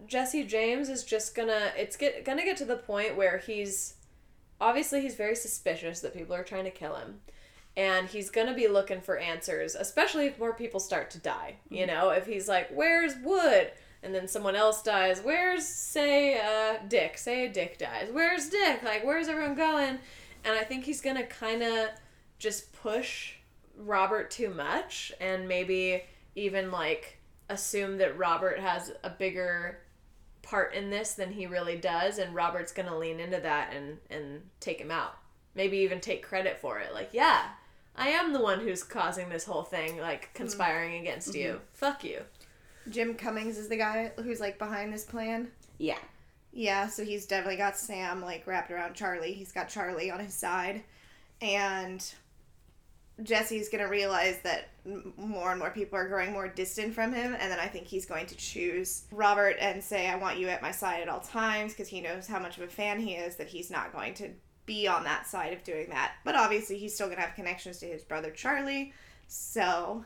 Jesse 0.08 0.43
James 0.43 0.89
is 0.89 1.04
just 1.04 1.36
gonna. 1.36 1.72
It's 1.78 1.98
get 1.98 2.26
gonna 2.26 2.43
get 2.43 2.58
to 2.58 2.66
the 2.66 2.78
point 2.78 3.16
where 3.16 3.38
he's 3.38 3.96
obviously 4.60 5.02
he's 5.02 5.16
very 5.16 5.36
suspicious 5.36 6.00
that 6.02 6.14
people 6.14 6.36
are 6.36 6.43
trying 6.43 6.66
to 6.66 6.72
kill 6.72 6.96
him. 6.96 7.22
And 7.78 8.08
he's 8.08 8.30
gonna 8.30 8.54
be 8.54 8.68
looking 8.68 9.02
for 9.02 9.18
answers, 9.18 9.76
especially 9.76 10.28
if 10.28 10.39
more 10.39 10.54
people 10.54 10.80
start 10.80 11.10
to 11.12 11.20
die. 11.20 11.56
You 11.70 11.86
know, 11.86 12.10
if 12.10 12.26
he's 12.26 12.48
like, 12.48 12.70
"Where's 12.70 13.16
Wood?" 13.18 13.72
and 14.06 14.14
then 14.14 14.28
someone 14.28 14.56
else 14.56 14.84
dies. 14.84 15.20
Where's 15.22 15.66
say 15.66 16.39
uh, 16.39 16.78
Dick? 16.88 17.18
Say 17.18 17.48
Dick 17.48 17.80
dies. 17.80 18.10
Where's 18.12 18.50
Dick? 18.50 18.84
Like, 18.84 19.04
where's 19.04 19.28
everyone 19.28 19.56
going? 19.56 19.98
And 20.43 20.54
I 20.54 20.64
think 20.64 20.86
he's 20.86 21.02
gonna 21.02 21.26
kind 21.26 21.64
of 21.64 21.89
just 22.38 22.72
push 22.72 23.34
Robert 23.76 24.30
too 24.30 24.54
much, 24.54 25.12
and 25.20 25.48
maybe 25.48 26.04
even 26.36 26.72
like 26.72 27.18
assume 27.50 27.98
that 27.98 28.18
Robert 28.18 28.60
has 28.60 28.91
a 29.04 29.10
bigger 29.10 29.80
part 30.46 30.74
in 30.74 30.89
this 30.89 31.14
than 31.14 31.32
he 31.32 31.48
really 31.48 31.76
does, 31.76 32.18
and 32.18 32.34
Robert's 32.34 32.72
gonna 32.72 32.98
lean 32.98 33.20
into 33.20 33.39
that 33.41 33.74
and 33.74 33.98
and 34.10 34.41
take 34.60 34.80
him 34.80 34.91
out. 34.91 35.18
Maybe 35.56 35.78
even 35.80 36.00
take 36.00 36.24
credit 36.24 36.58
for 36.60 36.80
it. 36.80 36.93
Like, 36.93 37.10
yeah, 37.12 37.50
I 37.96 38.10
am 38.10 38.34
the 38.34 38.41
one 38.41 38.60
who's 38.60 38.84
causing 38.84 39.30
this 39.30 39.46
whole 39.46 39.64
thing, 39.64 39.98
like 39.98 40.26
mm-hmm. 40.26 40.36
conspiring 40.36 40.96
against 40.96 41.36
you. 41.36 41.50
Mm-hmm. 41.50 41.64
Fuck 41.74 42.04
you. 42.04 42.22
Jim 42.89 43.16
Cummins 43.16 43.58
is 43.58 43.68
the 43.68 43.78
guy 43.78 44.12
who's 44.18 44.39
like 44.39 44.60
behind 44.60 44.93
this 44.93 45.04
plan. 45.06 45.50
Yeah. 45.78 45.98
Yeah, 46.52 46.88
so 46.88 47.04
he's 47.04 47.26
definitely 47.26 47.58
got 47.58 47.78
Sam 47.78 48.22
like 48.22 48.48
wrapped 48.48 48.72
around 48.72 48.93
Charlie. 48.93 49.34
He's 49.34 49.52
got 49.52 49.68
Charlie 49.68 50.10
on 50.10 50.22
his 50.22 50.34
side, 50.34 50.84
and 51.41 52.14
Jesse's 53.24 53.70
gonna 53.70 53.88
realize 53.88 54.39
that 54.43 54.70
more 55.18 55.51
and 55.51 55.59
more 55.59 55.70
people 55.70 55.97
are 55.97 56.07
growing 56.07 56.34
more 56.34 56.47
distant 56.47 56.93
from 56.93 57.13
him, 57.13 57.36
and 57.39 57.51
then 57.51 57.59
I 57.59 57.68
think 57.68 57.88
he's 57.88 58.05
going 58.05 58.26
to 58.28 58.36
choose 58.36 59.03
Robert 59.11 59.55
and 59.59 59.84
say, 59.84 60.07
"I 60.07 60.16
want 60.16 60.38
you 60.38 60.49
at 60.49 60.61
my 60.61 60.72
side 60.72 61.01
at 61.01 61.09
all 61.09 61.22
times," 61.22 61.74
because 61.74 61.88
he 61.88 62.01
knows 62.01 62.28
how 62.28 62.39
much 62.39 62.57
of 62.57 62.63
a 62.63 62.68
fan 62.68 62.99
he 62.99 63.16
is. 63.16 63.38
That 63.38 63.47
he's 63.47 63.72
not 63.72 63.93
going 63.93 64.13
to 64.16 64.32
be 64.66 64.88
on 64.88 65.03
that 65.05 65.28
side 65.28 65.53
of 65.53 65.63
doing 65.63 65.89
that, 65.89 66.13
but 66.24 66.36
obviously 66.36 66.78
he's 66.78 66.93
still 66.93 67.07
gonna 67.07 67.22
have 67.22 67.36
connections 67.36 67.78
to 67.80 67.88
his 67.88 68.03
brother 68.03 68.32
Charlie, 68.32 68.93
so. 69.28 70.05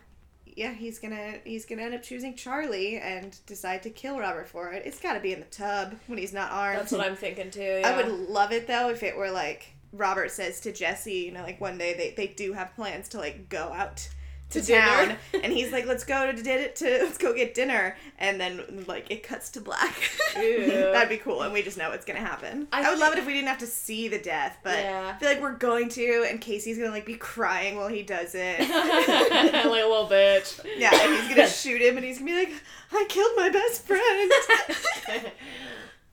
Yeah, 0.55 0.73
he's 0.73 0.97
gonna 0.97 1.35
he's 1.45 1.65
gonna 1.65 1.83
end 1.83 1.93
up 1.93 2.01
choosing 2.01 2.35
Charlie 2.35 2.97
and 2.97 3.37
decide 3.45 3.83
to 3.83 3.91
kill 3.91 4.19
Robert 4.19 4.49
for 4.49 4.73
it. 4.73 4.81
It's 4.83 4.99
got 4.99 5.13
to 5.13 5.19
be 5.19 5.31
in 5.31 5.39
the 5.39 5.45
tub 5.45 5.95
when 6.07 6.17
he's 6.17 6.33
not 6.33 6.51
armed. 6.51 6.79
That's 6.79 6.91
what 6.91 7.01
I'm 7.01 7.15
thinking 7.15 7.51
too. 7.51 7.81
I 7.85 7.95
would 7.95 8.07
love 8.07 8.51
it 8.51 8.65
though 8.65 8.89
if 8.89 9.03
it 9.03 9.15
were 9.15 9.29
like 9.29 9.67
Robert 9.91 10.31
says 10.31 10.59
to 10.61 10.71
Jesse, 10.71 11.13
you 11.13 11.31
know, 11.31 11.43
like 11.43 11.59
one 11.59 11.77
day 11.77 11.93
they, 11.93 12.13
they 12.15 12.27
do 12.33 12.53
have 12.53 12.75
plans 12.75 13.09
to 13.09 13.17
like 13.17 13.49
go 13.49 13.71
out 13.73 14.07
to, 14.51 14.61
To 14.61 14.65
dinner. 14.65 14.81
town, 14.81 15.17
and 15.43 15.53
he's 15.53 15.71
like, 15.71 15.85
"Let's 15.85 16.03
go 16.03 16.31
to 16.31 16.41
dinner 16.41 16.69
to 16.69 16.85
let's 17.03 17.19
go 17.19 17.35
get 17.35 17.53
dinner," 17.53 17.95
and 18.17 18.41
then 18.41 18.83
like 18.87 19.11
it 19.11 19.21
cuts 19.21 19.51
to 19.51 19.61
black. 19.61 19.95
That'd 20.33 21.07
be 21.07 21.17
cool, 21.17 21.43
and 21.43 21.53
we 21.53 21.61
just 21.61 21.77
know 21.77 21.91
it's 21.91 22.03
gonna 22.03 22.17
happen. 22.19 22.67
I 22.73 22.83
I, 22.83 22.89
would 22.89 22.97
love 22.97 23.13
it 23.13 23.19
if 23.19 23.27
we 23.27 23.33
didn't 23.33 23.49
have 23.49 23.59
to 23.59 23.67
see 23.67 24.07
the 24.07 24.17
death, 24.17 24.57
but 24.63 24.79
Yeah. 24.79 25.13
I 25.15 25.19
feel 25.19 25.29
like 25.29 25.39
we're 25.39 25.53
going 25.53 25.87
to, 25.89 26.25
and 26.27 26.41
Casey's 26.41 26.79
gonna 26.79 26.89
like 26.89 27.05
be 27.05 27.13
crying 27.13 27.75
while 27.75 27.89
he 27.89 28.01
does 28.01 28.33
it. 28.33 28.59
like 28.61 29.65
a 29.65 29.69
little 29.69 30.07
bitch. 30.07 30.59
yeah, 30.77 30.89
and 30.99 31.13
he's 31.19 31.29
gonna 31.29 31.47
shoot 31.47 31.79
him, 31.79 31.97
and 31.97 32.03
he's 32.05 32.17
gonna 32.17 32.31
be 32.31 32.37
like, 32.37 32.53
"I 32.91 33.05
killed 33.07 33.33
my 33.35 33.49
best 33.49 33.83
friend." 33.85 34.31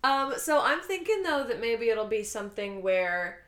um, 0.04 0.34
so 0.36 0.60
I'm 0.60 0.80
thinking 0.80 1.22
though 1.22 1.44
that 1.44 1.58
maybe 1.60 1.88
it'll 1.88 2.04
be 2.06 2.22
something 2.22 2.82
where 2.82 3.38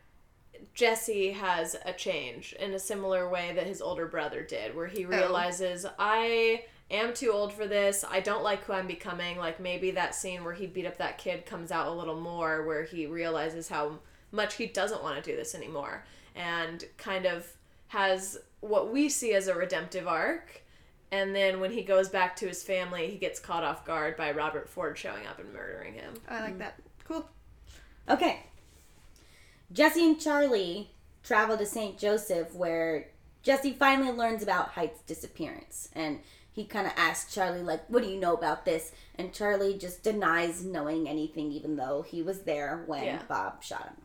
Jesse 0.74 1.32
has 1.32 1.76
a 1.84 1.92
change 1.92 2.54
in 2.59 2.72
a 2.72 2.78
similar 2.78 3.28
way 3.28 3.52
that 3.54 3.66
his 3.66 3.80
older 3.80 4.06
brother 4.06 4.42
did, 4.42 4.74
where 4.74 4.86
he 4.86 5.04
oh. 5.04 5.09
realizes 5.09 5.86
I 5.98 6.64
am 6.90 7.12
too 7.14 7.30
old 7.32 7.52
for 7.52 7.66
this. 7.66 8.04
I 8.09 8.20
don't 8.20 8.42
like 8.42 8.64
who 8.64 8.72
I'm 8.72 8.86
becoming. 8.86 9.38
Like 9.38 9.61
maybe 9.61 9.90
that 9.92 10.14
scene 10.14 10.44
where 10.44 10.54
he 10.54 10.66
beat 10.66 10.86
up 10.86 10.98
that 10.98 11.18
kid 11.18 11.46
comes 11.46 11.72
out 11.72 11.88
a 11.88 11.92
little 11.92 12.20
more, 12.20 12.64
where 12.66 12.84
he 12.84 13.06
realizes 13.06 13.68
how 13.68 13.98
much 14.32 14.54
he 14.54 14.66
doesn't 14.66 15.02
want 15.02 15.22
to 15.22 15.30
do 15.30 15.36
this 15.36 15.54
anymore, 15.54 16.04
and 16.34 16.84
kind 16.96 17.26
of 17.26 17.46
has 17.88 18.38
what 18.61 18.92
we 18.92 19.09
see 19.09 19.34
as 19.34 19.48
a 19.48 19.54
redemptive 19.54 20.06
arc. 20.06 20.62
And 21.11 21.34
then 21.34 21.61
when 21.61 21.70
he 21.70 21.82
goes 21.82 22.09
back 22.11 22.36
to 22.36 22.46
his 22.46 22.62
family, 22.62 23.11
he 23.11 23.16
gets 23.16 23.40
caught 23.40 23.64
off 23.64 23.86
guard 23.86 24.16
by 24.16 24.30
Robert 24.32 24.68
Ford 24.68 24.98
showing 24.98 25.26
up 25.26 25.38
and 25.38 25.52
murdering 25.52 25.94
him. 25.94 26.12
I 26.28 26.40
like 26.42 26.56
mm. 26.56 26.59
that. 26.59 26.78
Cool. 27.04 27.26
Okay. 28.11 28.42
Jesse 29.73 30.05
and 30.05 30.21
Charlie 30.21 30.91
travel 31.23 31.57
to 31.59 31.66
St. 31.66 31.99
Joseph 31.99 32.55
where 32.55 33.09
Jesse 33.43 33.73
finally 33.73 34.11
learns 34.12 34.43
about 34.43 34.71
Hite's 34.71 35.01
disappearance 35.01 35.89
and 35.95 36.21
he 36.53 36.64
kind 36.64 36.87
of 36.87 36.93
asks 36.97 37.33
Charlie, 37.33 37.62
like, 37.62 37.89
what 37.89 38.03
do 38.03 38.09
you 38.09 38.19
know 38.19 38.35
about 38.35 38.64
this? 38.64 38.91
And 39.14 39.33
Charlie 39.33 39.79
just 39.79 40.03
denies 40.03 40.64
knowing 40.64 41.09
anything, 41.09 41.53
even 41.53 41.77
though 41.77 42.03
he 42.03 42.21
was 42.21 42.41
there 42.43 42.83
when 42.87 43.05
Yeah. 43.05 43.23
Bob 43.29 43.62
shot 43.62 43.85
him. 43.85 43.97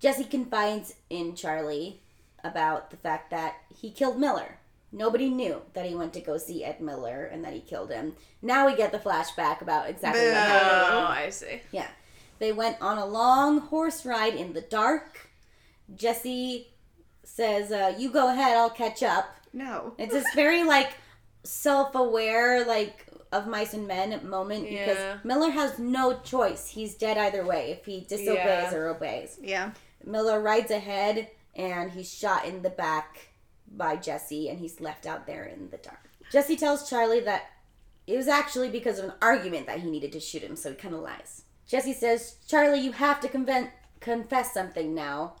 Jesse 0.00 0.24
confides 0.24 0.94
in 1.10 1.34
Charlie 1.34 2.00
about 2.42 2.90
the 2.90 2.96
fact 2.96 3.30
that 3.30 3.56
he 3.68 3.90
killed 3.90 4.18
Miller. 4.18 4.58
Nobody 4.90 5.28
knew 5.28 5.60
that 5.74 5.84
he 5.84 5.94
went 5.94 6.14
to 6.14 6.20
go 6.20 6.38
see 6.38 6.64
Ed 6.64 6.80
Miller 6.80 7.24
and 7.24 7.44
that 7.44 7.52
he 7.52 7.60
killed 7.60 7.90
him. 7.90 8.16
Now 8.40 8.64
we 8.64 8.74
get 8.74 8.90
the 8.90 8.98
flashback 8.98 9.60
about 9.60 9.90
exactly 9.90 10.24
what 10.28 10.34
happened. 10.34 10.92
Oh, 10.94 11.06
I 11.10 11.28
see. 11.28 11.60
Yeah. 11.72 11.88
They 12.38 12.52
went 12.52 12.76
on 12.80 12.98
a 12.98 13.06
long 13.06 13.60
horse 13.60 14.04
ride 14.06 14.34
in 14.34 14.52
the 14.52 14.60
dark. 14.60 15.28
Jesse 15.94 16.68
says, 17.24 17.72
uh, 17.72 17.94
You 17.98 18.10
go 18.10 18.30
ahead, 18.30 18.56
I'll 18.56 18.70
catch 18.70 19.02
up. 19.02 19.36
No. 19.52 19.94
It's 19.98 20.12
this 20.12 20.26
very, 20.34 20.64
like, 20.64 20.90
self 21.44 21.94
aware, 21.94 22.64
like, 22.66 23.06
of 23.32 23.46
mice 23.46 23.74
and 23.74 23.86
men 23.86 24.26
moment 24.26 24.68
because 24.68 25.18
Miller 25.24 25.50
has 25.50 25.78
no 25.78 26.18
choice. 26.20 26.68
He's 26.68 26.94
dead 26.94 27.18
either 27.18 27.44
way 27.44 27.72
if 27.72 27.84
he 27.84 28.00
disobeys 28.08 28.34
Yeah. 28.36 28.74
or 28.74 28.88
obeys. 28.88 29.38
Yeah. 29.42 29.72
Miller 30.04 30.40
rides 30.40 30.70
ahead 30.70 31.28
and 31.54 31.90
he's 31.90 32.10
shot 32.12 32.46
in 32.46 32.62
the 32.62 32.70
back 32.70 33.28
by 33.70 33.96
Jesse 33.96 34.48
and 34.48 34.58
he's 34.58 34.80
left 34.80 35.04
out 35.06 35.26
there 35.26 35.44
in 35.44 35.68
the 35.68 35.76
dark. 35.76 36.08
Jesse 36.32 36.56
tells 36.56 36.88
Charlie 36.88 37.20
that 37.20 37.42
it 38.06 38.16
was 38.16 38.28
actually 38.28 38.70
because 38.70 38.98
of 38.98 39.04
an 39.06 39.12
argument 39.20 39.66
that 39.66 39.80
he 39.80 39.90
needed 39.90 40.12
to 40.12 40.20
shoot 40.20 40.42
him, 40.42 40.56
so 40.56 40.70
he 40.70 40.76
kind 40.76 40.94
of 40.94 41.00
lies. 41.02 41.42
Jesse 41.68 41.92
says, 41.92 42.36
Charlie, 42.48 42.80
you 42.80 42.92
have 42.92 43.20
to 43.20 43.28
conven- 43.28 43.70
confess 44.00 44.52
something 44.52 44.94
now 44.94 45.36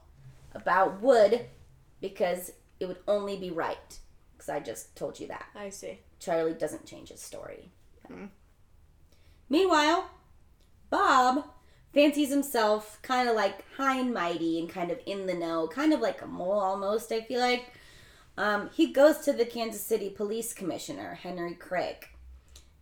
about 0.54 1.00
Wood 1.00 1.46
because 2.00 2.52
it 2.78 2.86
would 2.86 2.98
only 3.08 3.36
be 3.36 3.50
right. 3.50 3.98
Because 4.36 4.50
I 4.50 4.60
just 4.60 4.94
told 4.94 5.18
you 5.18 5.26
that. 5.28 5.46
I 5.56 5.70
see. 5.70 6.00
Charlie 6.20 6.52
doesn't 6.52 6.86
change 6.86 7.08
his 7.08 7.20
story. 7.20 7.70
Meanwhile, 9.48 10.10
Bob 10.90 11.44
fancies 11.94 12.30
himself 12.30 13.00
kind 13.02 13.28
of 13.28 13.34
like 13.34 13.64
high 13.76 13.98
and 13.98 14.12
mighty 14.12 14.60
and 14.60 14.68
kind 14.68 14.90
of 14.90 15.00
in 15.06 15.26
the 15.26 15.34
know, 15.34 15.66
kind 15.66 15.92
of 15.92 16.00
like 16.00 16.20
a 16.22 16.26
mole 16.26 16.60
almost, 16.60 17.10
I 17.10 17.22
feel 17.22 17.40
like. 17.40 17.72
Um, 18.36 18.70
he 18.72 18.92
goes 18.92 19.18
to 19.20 19.32
the 19.32 19.44
Kansas 19.44 19.82
City 19.82 20.10
Police 20.10 20.52
Commissioner, 20.52 21.14
Henry 21.14 21.54
Craig, 21.54 22.08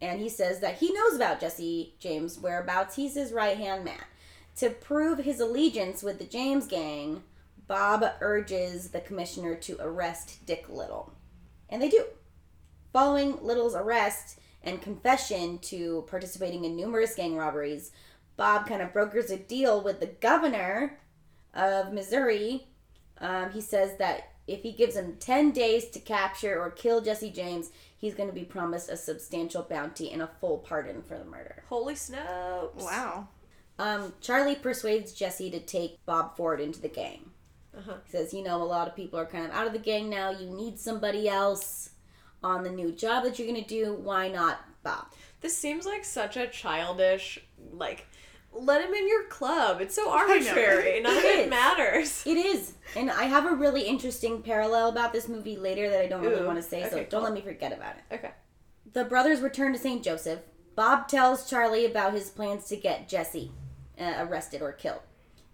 and 0.00 0.20
he 0.20 0.28
says 0.28 0.60
that 0.60 0.76
he 0.76 0.92
knows 0.92 1.14
about 1.14 1.40
Jesse 1.40 1.94
James' 1.98 2.38
whereabouts. 2.38 2.96
He's 2.96 3.14
his 3.14 3.32
right 3.32 3.56
hand 3.56 3.84
man. 3.84 4.02
To 4.56 4.70
prove 4.70 5.18
his 5.18 5.40
allegiance 5.40 6.02
with 6.02 6.18
the 6.18 6.24
James 6.24 6.66
gang, 6.66 7.22
Bob 7.66 8.04
urges 8.20 8.90
the 8.90 9.00
commissioner 9.00 9.54
to 9.56 9.76
arrest 9.80 10.44
Dick 10.46 10.66
Little. 10.68 11.12
And 11.68 11.82
they 11.82 11.88
do. 11.88 12.04
Following 12.92 13.38
Little's 13.42 13.74
arrest 13.74 14.38
and 14.62 14.80
confession 14.80 15.58
to 15.58 16.04
participating 16.08 16.64
in 16.64 16.76
numerous 16.76 17.14
gang 17.14 17.36
robberies, 17.36 17.92
Bob 18.36 18.66
kind 18.66 18.82
of 18.82 18.92
brokers 18.92 19.30
a 19.30 19.36
deal 19.36 19.82
with 19.82 20.00
the 20.00 20.06
governor 20.06 20.98
of 21.54 21.92
Missouri. 21.92 22.68
Um, 23.18 23.50
he 23.50 23.60
says 23.60 23.96
that 23.98 24.32
if 24.46 24.62
he 24.62 24.72
gives 24.72 24.94
him 24.94 25.16
10 25.18 25.50
days 25.52 25.88
to 25.90 25.98
capture 25.98 26.60
or 26.60 26.70
kill 26.70 27.00
Jesse 27.00 27.30
James, 27.30 27.70
he's 27.96 28.14
going 28.14 28.28
to 28.28 28.34
be 28.34 28.44
promised 28.44 28.90
a 28.90 28.96
substantial 28.96 29.62
bounty 29.62 30.10
and 30.10 30.22
a 30.22 30.30
full 30.40 30.58
pardon 30.58 31.02
for 31.02 31.18
the 31.18 31.24
murder. 31.24 31.64
Holy 31.68 31.94
snopes. 31.94 32.82
Wow. 32.82 33.28
Um, 33.78 34.14
Charlie 34.20 34.54
persuades 34.54 35.12
Jesse 35.12 35.50
to 35.50 35.60
take 35.60 36.04
Bob 36.06 36.36
Ford 36.36 36.60
into 36.60 36.80
the 36.80 36.88
gang. 36.88 37.30
Uh-huh. 37.76 37.94
He 38.04 38.10
says, 38.10 38.32
you 38.32 38.42
know, 38.42 38.62
a 38.62 38.64
lot 38.64 38.88
of 38.88 38.96
people 38.96 39.18
are 39.18 39.26
kind 39.26 39.44
of 39.44 39.50
out 39.50 39.66
of 39.66 39.72
the 39.72 39.78
gang 39.78 40.08
now. 40.08 40.30
You 40.30 40.48
need 40.48 40.78
somebody 40.78 41.28
else 41.28 41.90
on 42.42 42.64
the 42.64 42.70
new 42.70 42.92
job 42.92 43.24
that 43.24 43.38
you're 43.38 43.48
going 43.48 43.62
to 43.62 43.68
do. 43.68 43.94
Why 43.94 44.28
not 44.28 44.60
Bob? 44.82 45.06
This 45.40 45.56
seems 45.56 45.84
like 45.84 46.04
such 46.04 46.36
a 46.36 46.46
childish, 46.46 47.38
like, 47.72 48.06
let 48.58 48.82
him 48.82 48.94
in 48.94 49.08
your 49.08 49.24
club. 49.24 49.80
It's 49.80 49.94
so 49.94 50.10
arbitrary. 50.10 51.00
None 51.00 51.16
of 51.16 51.24
It 51.24 51.48
matters. 51.48 52.22
It 52.26 52.36
is. 52.36 52.74
And 52.94 53.10
I 53.10 53.24
have 53.24 53.46
a 53.46 53.54
really 53.54 53.82
interesting 53.82 54.42
parallel 54.42 54.88
about 54.88 55.12
this 55.12 55.28
movie 55.28 55.56
later 55.56 55.90
that 55.90 56.00
I 56.00 56.06
don't 56.06 56.22
really 56.22 56.42
Ooh, 56.42 56.46
want 56.46 56.58
to 56.58 56.62
say, 56.62 56.82
so 56.82 56.96
okay, 56.96 57.06
don't 57.10 57.22
let 57.22 57.32
me 57.32 57.40
forget 57.40 57.72
about 57.72 57.94
it. 57.96 58.14
Okay. 58.14 58.30
The 58.92 59.04
brothers 59.04 59.40
return 59.40 59.72
to 59.72 59.78
St. 59.78 60.02
Joseph. 60.02 60.40
Bob 60.74 61.08
tells 61.08 61.48
Charlie 61.48 61.86
about 61.86 62.12
his 62.12 62.30
plans 62.30 62.66
to 62.66 62.76
get 62.76 63.08
Jesse 63.08 63.52
uh, 63.98 64.14
arrested 64.18 64.62
or 64.62 64.72
killed. 64.72 65.00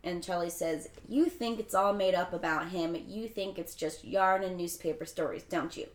And 0.05 0.23
Charlie 0.23 0.51
says, 0.51 0.89
You 1.09 1.27
think 1.27 1.61
it's 1.61 1.75
all 1.75 1.93
made 1.93 2.15
up 2.15 2.33
about 2.33 2.71
him. 2.71 2.97
You 3.07 3.29
think 3.29 3.59
it's 3.59 3.75
just 3.75 4.05
yarn 4.05 4.43
and 4.43 4.57
newspaper 4.57 5.05
stories, 5.05 5.45
don't 5.45 5.77
you? 5.77 5.87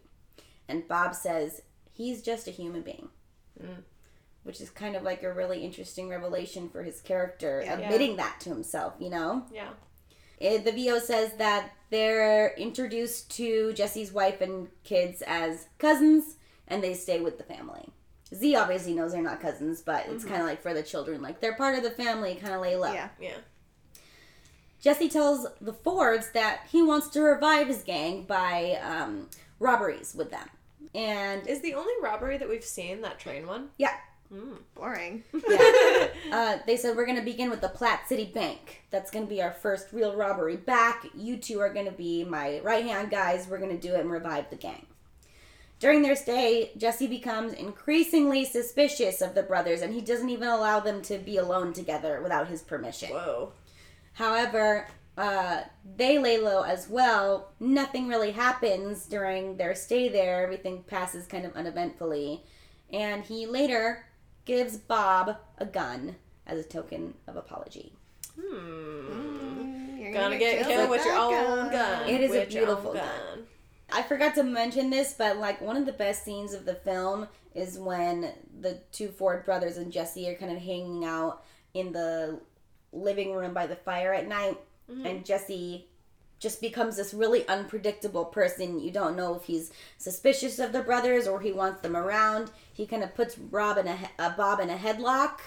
And 0.68 0.88
Bob 0.88 1.14
says, 1.14 1.62
He's 1.92 2.22
just 2.22 2.48
a 2.48 2.52
human 2.52 2.82
being. 2.82 3.10
Which 4.44 4.62
is 4.62 4.70
kind 4.70 4.96
of 4.96 5.04
like 5.04 5.24
a 5.24 5.34
really 5.34 5.64
interesting 5.66 6.08
revelation 6.10 6.70
for 6.70 6.84
his 6.84 7.02
character, 7.02 7.62
Yeah. 7.66 7.74
admitting 7.80 8.16
that 8.18 8.40
to 8.42 8.50
himself, 8.50 8.94
you 9.00 9.10
know? 9.10 9.46
Yeah. 9.52 9.70
It, 10.40 10.64
the 10.66 10.72
VO 10.72 11.00
says 11.00 11.34
that 11.38 11.72
they're 11.90 12.54
introduced 12.56 13.32
to 13.38 13.74
Jesse's 13.74 14.12
wife 14.12 14.40
and 14.40 14.68
kids 14.84 15.22
as 15.26 15.68
cousins, 15.80 16.36
and 16.68 16.84
they 16.84 16.94
stay 16.94 17.20
with 17.20 17.38
the 17.38 17.44
family. 17.44 17.90
Zee 18.36 18.56
obviously 18.56 18.94
knows 18.94 19.14
they're 19.14 19.22
not 19.22 19.42
cousins, 19.42 19.82
but 19.82 20.06
it's 20.08 20.26
kind 20.26 20.42
of 20.42 20.48
like 20.48 20.62
for 20.62 20.74
the 20.74 20.84
children, 20.84 21.22
like 21.22 21.40
they're 21.40 21.56
part 21.56 21.76
of 21.78 21.84
the 21.84 21.90
family, 21.92 22.36
kind 22.36 22.54
of 22.54 22.62
lay 22.62 22.76
low. 22.76 22.92
Yeah. 22.94 23.10
Yeah. 23.20 23.38
Jesse 24.80 25.10
tells 25.10 25.48
the 25.60 25.74
Fords 25.74 26.32
that 26.32 26.62
he 26.72 26.82
wants 26.82 27.08
to 27.10 27.22
revive 27.22 27.68
his 27.68 27.84
gang 27.84 28.24
by 28.24 28.78
um, 28.84 29.30
robberies 29.60 30.14
with 30.16 30.30
them, 30.30 30.48
and 30.94 31.48
Is 31.48 31.62
the 31.62 31.74
only 31.74 31.94
robbery 32.02 32.38
that 32.38 32.48
we've 32.48 32.64
seen 32.64 33.02
that 33.02 33.18
train 33.20 33.48
one? 33.48 33.70
yeah, 33.78 33.94
Boring. 34.76 35.24
yeah. 35.48 36.08
uh, 36.32 36.58
they 36.66 36.78
said 36.78 36.96
we're 36.96 37.06
gonna 37.06 37.22
begin 37.22 37.50
with 37.50 37.62
the 37.62 37.70
Platte 37.70 38.08
City 38.08 38.26
Bank. 38.26 38.84
That's 38.92 39.12
gonna 39.12 39.26
be 39.26 39.42
our 39.42 39.52
first 39.52 39.94
real 39.94 40.16
robbery 40.16 40.58
back. 40.58 41.08
You 41.16 41.38
two 41.38 41.60
are 41.60 41.74
gonna 41.74 41.92
be 41.92 42.24
my 42.24 42.60
right 42.64 42.86
hand 42.86 43.10
guys. 43.10 43.48
We're 43.48 43.60
gonna 43.60 43.78
do 43.78 43.94
it 43.94 44.02
and 44.02 44.12
revive 44.12 44.50
the 44.50 44.56
gang. 44.56 44.86
During 45.80 46.02
their 46.02 46.16
stay, 46.16 46.72
Jesse 46.76 47.08
becomes 47.08 47.54
increasingly 47.54 48.46
suspicious 48.46 49.22
of 49.22 49.36
the 49.36 49.44
brothers, 49.44 49.82
and 49.82 49.94
he 49.94 50.02
doesn't 50.02 50.30
even 50.30 50.48
allow 50.48 50.80
them 50.80 51.04
to 51.04 51.20
be 51.20 51.38
alone 51.38 51.72
together 51.72 52.20
without 52.22 52.48
his 52.48 52.64
permission. 52.64 53.10
Whoa. 53.10 53.54
However, 54.14 54.88
uh, 55.18 55.62
they 55.96 56.18
lay 56.18 56.40
low 56.40 56.64
as 56.64 56.90
well. 56.90 57.52
Nothing 57.60 58.08
really 58.08 58.32
happens 58.32 59.06
during 59.06 59.58
their 59.58 59.76
stay 59.76 60.10
there. 60.10 60.44
Everything 60.44 60.82
passes 60.84 61.28
kind 61.28 61.46
of 61.46 61.56
uneventfully. 61.56 62.44
And 62.92 63.24
he 63.24 63.46
later 63.46 64.07
gives 64.48 64.78
Bob 64.78 65.38
a 65.60 65.66
gun 65.66 66.16
as 66.48 66.58
a 66.58 66.64
token 66.64 67.14
of 67.28 67.36
apology. 67.36 67.94
Hmm. 68.40 69.98
You're 70.00 70.14
Gonna 70.14 70.40
get 70.40 70.66
killed 70.66 70.90
with 70.90 71.06
your 71.06 71.16
own 71.16 71.70
gun. 71.70 72.10
It 72.10 72.22
is 72.22 72.32
a 72.32 72.40
With 72.40 72.54
your 72.54 72.62
own 72.64 72.68
beautiful 72.68 72.94
gun. 72.94 73.46
I 73.92 74.02
forgot 74.04 74.36
to 74.36 74.44
mention 74.44 74.90
this, 74.90 75.14
but 75.18 75.38
like 75.38 75.62
one 75.62 75.78
of 75.78 75.86
the 75.86 75.92
best 75.92 76.24
scenes 76.24 76.54
of 76.54 76.66
the 76.66 76.76
film 76.76 77.28
is 77.54 77.78
when 77.78 78.34
the 78.62 78.80
two 78.92 79.10
Ford 79.10 79.46
brothers 79.46 79.78
and 79.78 79.92
Jesse 79.92 80.30
are 80.30 80.36
kind 80.36 80.52
of 80.52 80.58
hanging 80.58 81.04
out 81.06 81.44
in 81.74 81.92
the 81.92 82.40
living 82.94 83.34
room 83.34 83.54
by 83.54 83.68
the 83.68 83.76
fire 83.76 84.14
at 84.14 84.28
night, 84.28 84.58
and 85.06 85.26
Jesse 85.26 85.88
just 86.40 86.62
becomes 86.62 86.98
this 86.98 87.14
really 87.14 87.48
unpredictable 87.48 88.26
person. 88.26 88.80
You 88.80 88.92
don't 88.92 89.16
know 89.18 89.36
if 89.36 89.44
he's 89.46 89.72
suspicious 89.98 90.60
of 90.60 90.72
the 90.72 90.82
brothers 90.82 91.28
or 91.28 91.40
he 91.42 91.52
wants 91.52 91.82
them 91.82 91.96
around. 91.98 92.52
He 92.74 92.86
kind 92.86 93.04
of 93.04 93.16
puts 93.16 93.38
Rob 93.38 93.78
in 93.78 93.88
a, 93.88 93.96
he- 93.98 94.06
uh, 94.20 94.36
Bob 94.38 94.60
in 94.60 94.70
a 94.70 94.76
headlock 94.78 95.40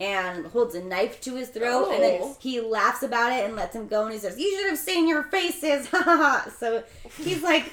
and 0.00 0.46
holds 0.46 0.74
a 0.74 0.82
knife 0.82 1.20
to 1.20 1.36
his 1.36 1.48
throat, 1.50 1.90
and 1.92 2.02
then 2.02 2.18
Oh. 2.22 2.36
he 2.40 2.60
laughs 2.60 3.04
about 3.04 3.30
it 3.32 3.44
and 3.44 3.54
lets 3.54 3.76
him 3.76 3.86
go. 3.86 4.04
And 4.04 4.12
he 4.12 4.18
says, 4.18 4.36
"You 4.38 4.50
should 4.56 4.70
have 4.70 4.78
seen 4.78 5.06
your 5.06 5.22
faces." 5.24 5.88
So 6.58 6.82
he's 7.18 7.42
like, 7.42 7.72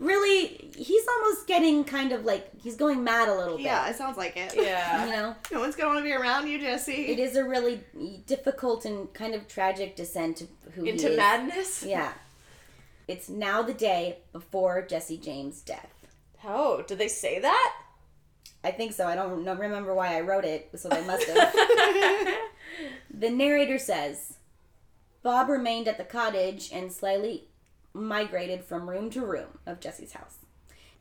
really, 0.00 0.70
he's 0.76 1.06
almost 1.06 1.46
getting 1.46 1.84
kind 1.84 2.10
of 2.12 2.24
like 2.24 2.50
he's 2.60 2.74
going 2.74 3.04
mad 3.04 3.28
a 3.28 3.34
little 3.34 3.56
bit. 3.58 3.64
Yeah, 3.66 3.88
it 3.88 3.94
sounds 3.96 4.16
like 4.16 4.36
it. 4.36 4.54
Yeah. 4.56 5.04
You 5.06 5.12
know, 5.12 5.36
No 5.52 5.60
one's 5.60 5.76
gonna 5.76 5.90
want 5.90 6.00
to 6.00 6.04
be 6.04 6.12
around 6.12 6.48
you, 6.48 6.58
Jesse. 6.58 7.06
it 7.06 7.18
is 7.18 7.36
a 7.36 7.44
really 7.44 7.80
difficult 8.26 8.84
and 8.84 9.12
kind 9.14 9.34
of 9.34 9.46
tragic 9.46 9.94
descent 9.96 10.38
to 10.38 10.48
who 10.72 10.82
he 10.84 10.90
Into 10.90 11.10
is. 11.12 11.16
madness? 11.16 11.84
Yeah. 11.86 12.12
It's 13.06 13.28
now 13.28 13.62
the 13.62 13.74
day 13.74 14.18
before 14.32 14.82
Jesse 14.82 15.18
James' 15.18 15.60
death. 15.62 15.92
Oh, 16.44 16.82
did 16.86 16.98
they 16.98 17.08
say 17.08 17.38
that? 17.40 17.72
I 18.62 18.70
think 18.70 18.92
so. 18.92 19.06
I 19.06 19.14
don't 19.14 19.44
know, 19.44 19.54
remember 19.54 19.94
why 19.94 20.16
I 20.16 20.20
wrote 20.20 20.44
it, 20.44 20.70
so 20.76 20.88
they 20.88 21.04
must 21.06 21.26
have. 21.28 21.52
the 23.12 23.30
narrator 23.30 23.78
says 23.78 24.38
Bob 25.22 25.48
remained 25.48 25.88
at 25.88 25.98
the 25.98 26.04
cottage 26.04 26.70
and 26.72 26.92
slyly 26.92 27.48
migrated 27.92 28.64
from 28.64 28.88
room 28.88 29.10
to 29.10 29.24
room 29.24 29.58
of 29.66 29.80
Jesse's 29.80 30.12
house. 30.12 30.38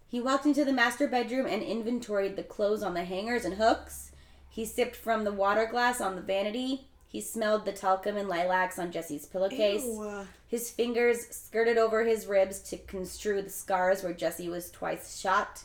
He 0.08 0.20
walked 0.20 0.46
into 0.46 0.66
the 0.66 0.74
master 0.74 1.08
bedroom 1.08 1.46
and 1.46 1.62
inventoried 1.62 2.36
the 2.36 2.44
clothes 2.44 2.82
on 2.82 2.96
the 2.96 3.04
hangers 3.04 3.46
and 3.46 3.56
hooks. 3.56 4.12
He 4.50 4.66
sipped 4.66 4.96
from 4.96 5.24
the 5.24 5.32
water 5.32 5.68
glass 5.68 6.02
on 6.02 6.16
the 6.16 6.22
vanity. 6.22 6.88
He 7.08 7.22
smelled 7.22 7.66
the 7.66 7.72
talcum 7.72 8.18
and 8.18 8.28
lilacs 8.28 8.80
on 8.80 8.92
Jesse's 8.92 9.26
pillowcase. 9.26 9.86
Ew. 9.86 10.28
His 10.48 10.72
fingers 10.72 11.28
skirted 11.30 11.78
over 11.78 12.04
his 12.04 12.26
ribs 12.26 12.60
to 12.70 12.78
construe 12.78 13.42
the 13.42 13.50
scars 13.50 14.04
where 14.04 14.14
Jesse 14.14 14.50
was 14.50 14.72
twice 14.72 15.20
shot. 15.20 15.64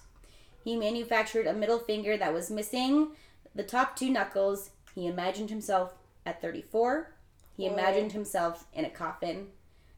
He 0.62 0.76
manufactured 0.76 1.46
a 1.46 1.55
middle 1.55 1.78
finger 1.78 2.16
that 2.16 2.32
was 2.32 2.51
missing 2.51 3.09
the 3.55 3.62
top 3.62 3.96
two 3.96 4.10
knuckles. 4.10 4.70
He 4.94 5.06
imagined 5.06 5.51
himself 5.51 5.94
at 6.26 6.40
34. 6.40 7.10
He 7.56 7.66
Whoa. 7.66 7.72
imagined 7.72 8.12
himself 8.12 8.66
in 8.72 8.84
a 8.84 8.90
coffin. 8.90 9.48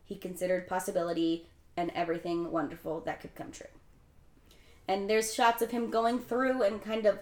He 0.06 0.16
considered 0.16 0.66
possibility 0.68 1.46
and 1.76 1.90
everything 1.94 2.50
wonderful 2.50 3.00
that 3.00 3.20
could 3.20 3.34
come 3.34 3.50
true. 3.50 3.66
And 4.88 5.10
there's 5.10 5.34
shots 5.34 5.60
of 5.62 5.72
him 5.72 5.90
going 5.90 6.20
through 6.20 6.62
and 6.62 6.82
kind 6.82 7.04
of 7.06 7.18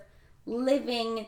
living 0.46 1.26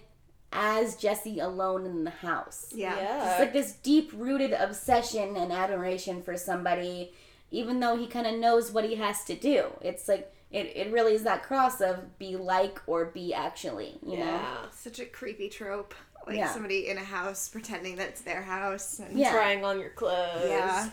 as 0.52 0.96
Jesse 0.96 1.40
alone 1.40 1.86
in 1.86 2.04
the 2.04 2.10
house. 2.10 2.72
Yeah. 2.74 3.30
It's 3.30 3.40
like 3.40 3.52
this 3.52 3.72
deep 3.72 4.12
rooted 4.14 4.52
obsession 4.52 5.36
and 5.36 5.50
admiration 5.50 6.22
for 6.22 6.36
somebody, 6.36 7.12
even 7.50 7.80
though 7.80 7.96
he 7.96 8.06
kind 8.06 8.26
of 8.26 8.34
knows 8.38 8.70
what 8.70 8.84
he 8.84 8.94
has 8.96 9.24
to 9.24 9.34
do. 9.34 9.66
It's 9.80 10.08
like, 10.08 10.32
it, 10.52 10.76
it 10.76 10.92
really 10.92 11.14
is 11.14 11.24
that 11.24 11.42
cross 11.42 11.80
of 11.80 12.18
be 12.18 12.36
like 12.36 12.80
or 12.86 13.06
be 13.06 13.34
actually, 13.34 13.98
you 14.06 14.18
know? 14.18 14.24
Yeah. 14.24 14.56
Such 14.72 15.00
a 15.00 15.06
creepy 15.06 15.48
trope. 15.48 15.94
Like 16.26 16.36
Yeah. 16.36 16.52
somebody 16.52 16.88
in 16.88 16.98
a 16.98 17.04
house 17.04 17.48
pretending 17.48 17.96
that 17.96 18.08
it's 18.10 18.20
their 18.20 18.42
house. 18.42 18.98
And 18.98 19.18
Yeah. 19.18 19.32
Trying 19.32 19.64
on 19.64 19.80
your 19.80 19.90
clothes. 19.90 20.44
Yeah. 20.48 20.90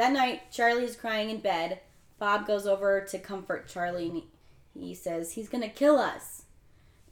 That 0.00 0.14
night, 0.14 0.50
Charlie 0.50 0.84
is 0.84 0.96
crying 0.96 1.28
in 1.28 1.40
bed. 1.40 1.80
Bob 2.18 2.46
goes 2.46 2.66
over 2.66 3.02
to 3.02 3.18
comfort 3.18 3.68
Charlie 3.68 4.06
and 4.06 4.16
he, 4.16 4.86
he 4.86 4.94
says, 4.94 5.32
He's 5.32 5.50
gonna 5.50 5.68
kill 5.68 5.98
us. 5.98 6.44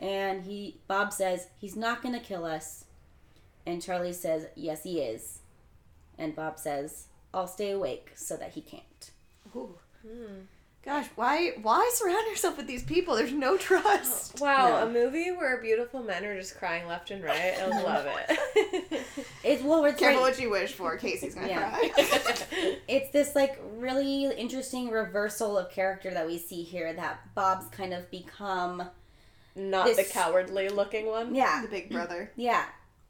And 0.00 0.44
he 0.44 0.80
Bob 0.88 1.12
says, 1.12 1.48
He's 1.58 1.76
not 1.76 2.02
gonna 2.02 2.18
kill 2.18 2.46
us. 2.46 2.86
And 3.66 3.82
Charlie 3.82 4.14
says, 4.14 4.46
Yes, 4.56 4.84
he 4.84 5.00
is. 5.00 5.40
And 6.16 6.34
Bob 6.34 6.58
says, 6.58 7.08
I'll 7.34 7.46
stay 7.46 7.72
awake 7.72 8.12
so 8.14 8.38
that 8.38 8.52
he 8.52 8.62
can't. 8.62 9.10
Ooh. 9.54 9.74
Hmm. 10.00 10.44
Gosh, 10.88 11.06
why 11.16 11.52
why 11.60 11.90
surround 11.92 12.26
yourself 12.28 12.56
with 12.56 12.66
these 12.66 12.82
people? 12.82 13.14
There's 13.14 13.30
no 13.32 13.58
trust. 13.58 14.40
Wow, 14.40 14.68
No. 14.68 14.86
a 14.86 14.90
movie 14.90 15.30
where 15.32 15.60
beautiful 15.60 16.02
men 16.02 16.24
are 16.24 16.34
just 16.38 16.56
crying 16.56 16.86
left 16.88 17.10
and 17.10 17.22
right. 17.22 17.54
I 17.60 17.66
love 17.82 18.06
it. 18.06 19.02
It's 19.44 19.62
well, 19.62 19.84
it's 19.84 19.98
Careful 19.98 20.22
like, 20.22 20.32
what 20.32 20.40
you 20.40 20.48
wish 20.48 20.72
for. 20.72 20.96
Casey's 20.96 21.34
gonna 21.34 21.48
Yeah. 21.48 21.68
cry. 21.70 21.90
it's 22.88 23.10
this 23.10 23.34
like 23.36 23.60
really 23.76 24.32
interesting 24.32 24.88
reversal 24.90 25.58
of 25.58 25.70
character 25.70 26.10
that 26.10 26.26
we 26.26 26.38
see 26.38 26.62
here. 26.62 26.90
That 26.94 27.20
Bob's 27.34 27.66
kind 27.68 27.92
of 27.92 28.10
become, 28.10 28.88
Not 29.54 29.84
This- 29.84 29.98
the 29.98 30.04
cowardly 30.04 30.70
looking 30.70 31.04
one. 31.06 31.34
yeah, 31.34 31.60
the 31.60 31.68
big 31.68 31.90
brother. 31.90 32.32
Yeah. 32.36 32.64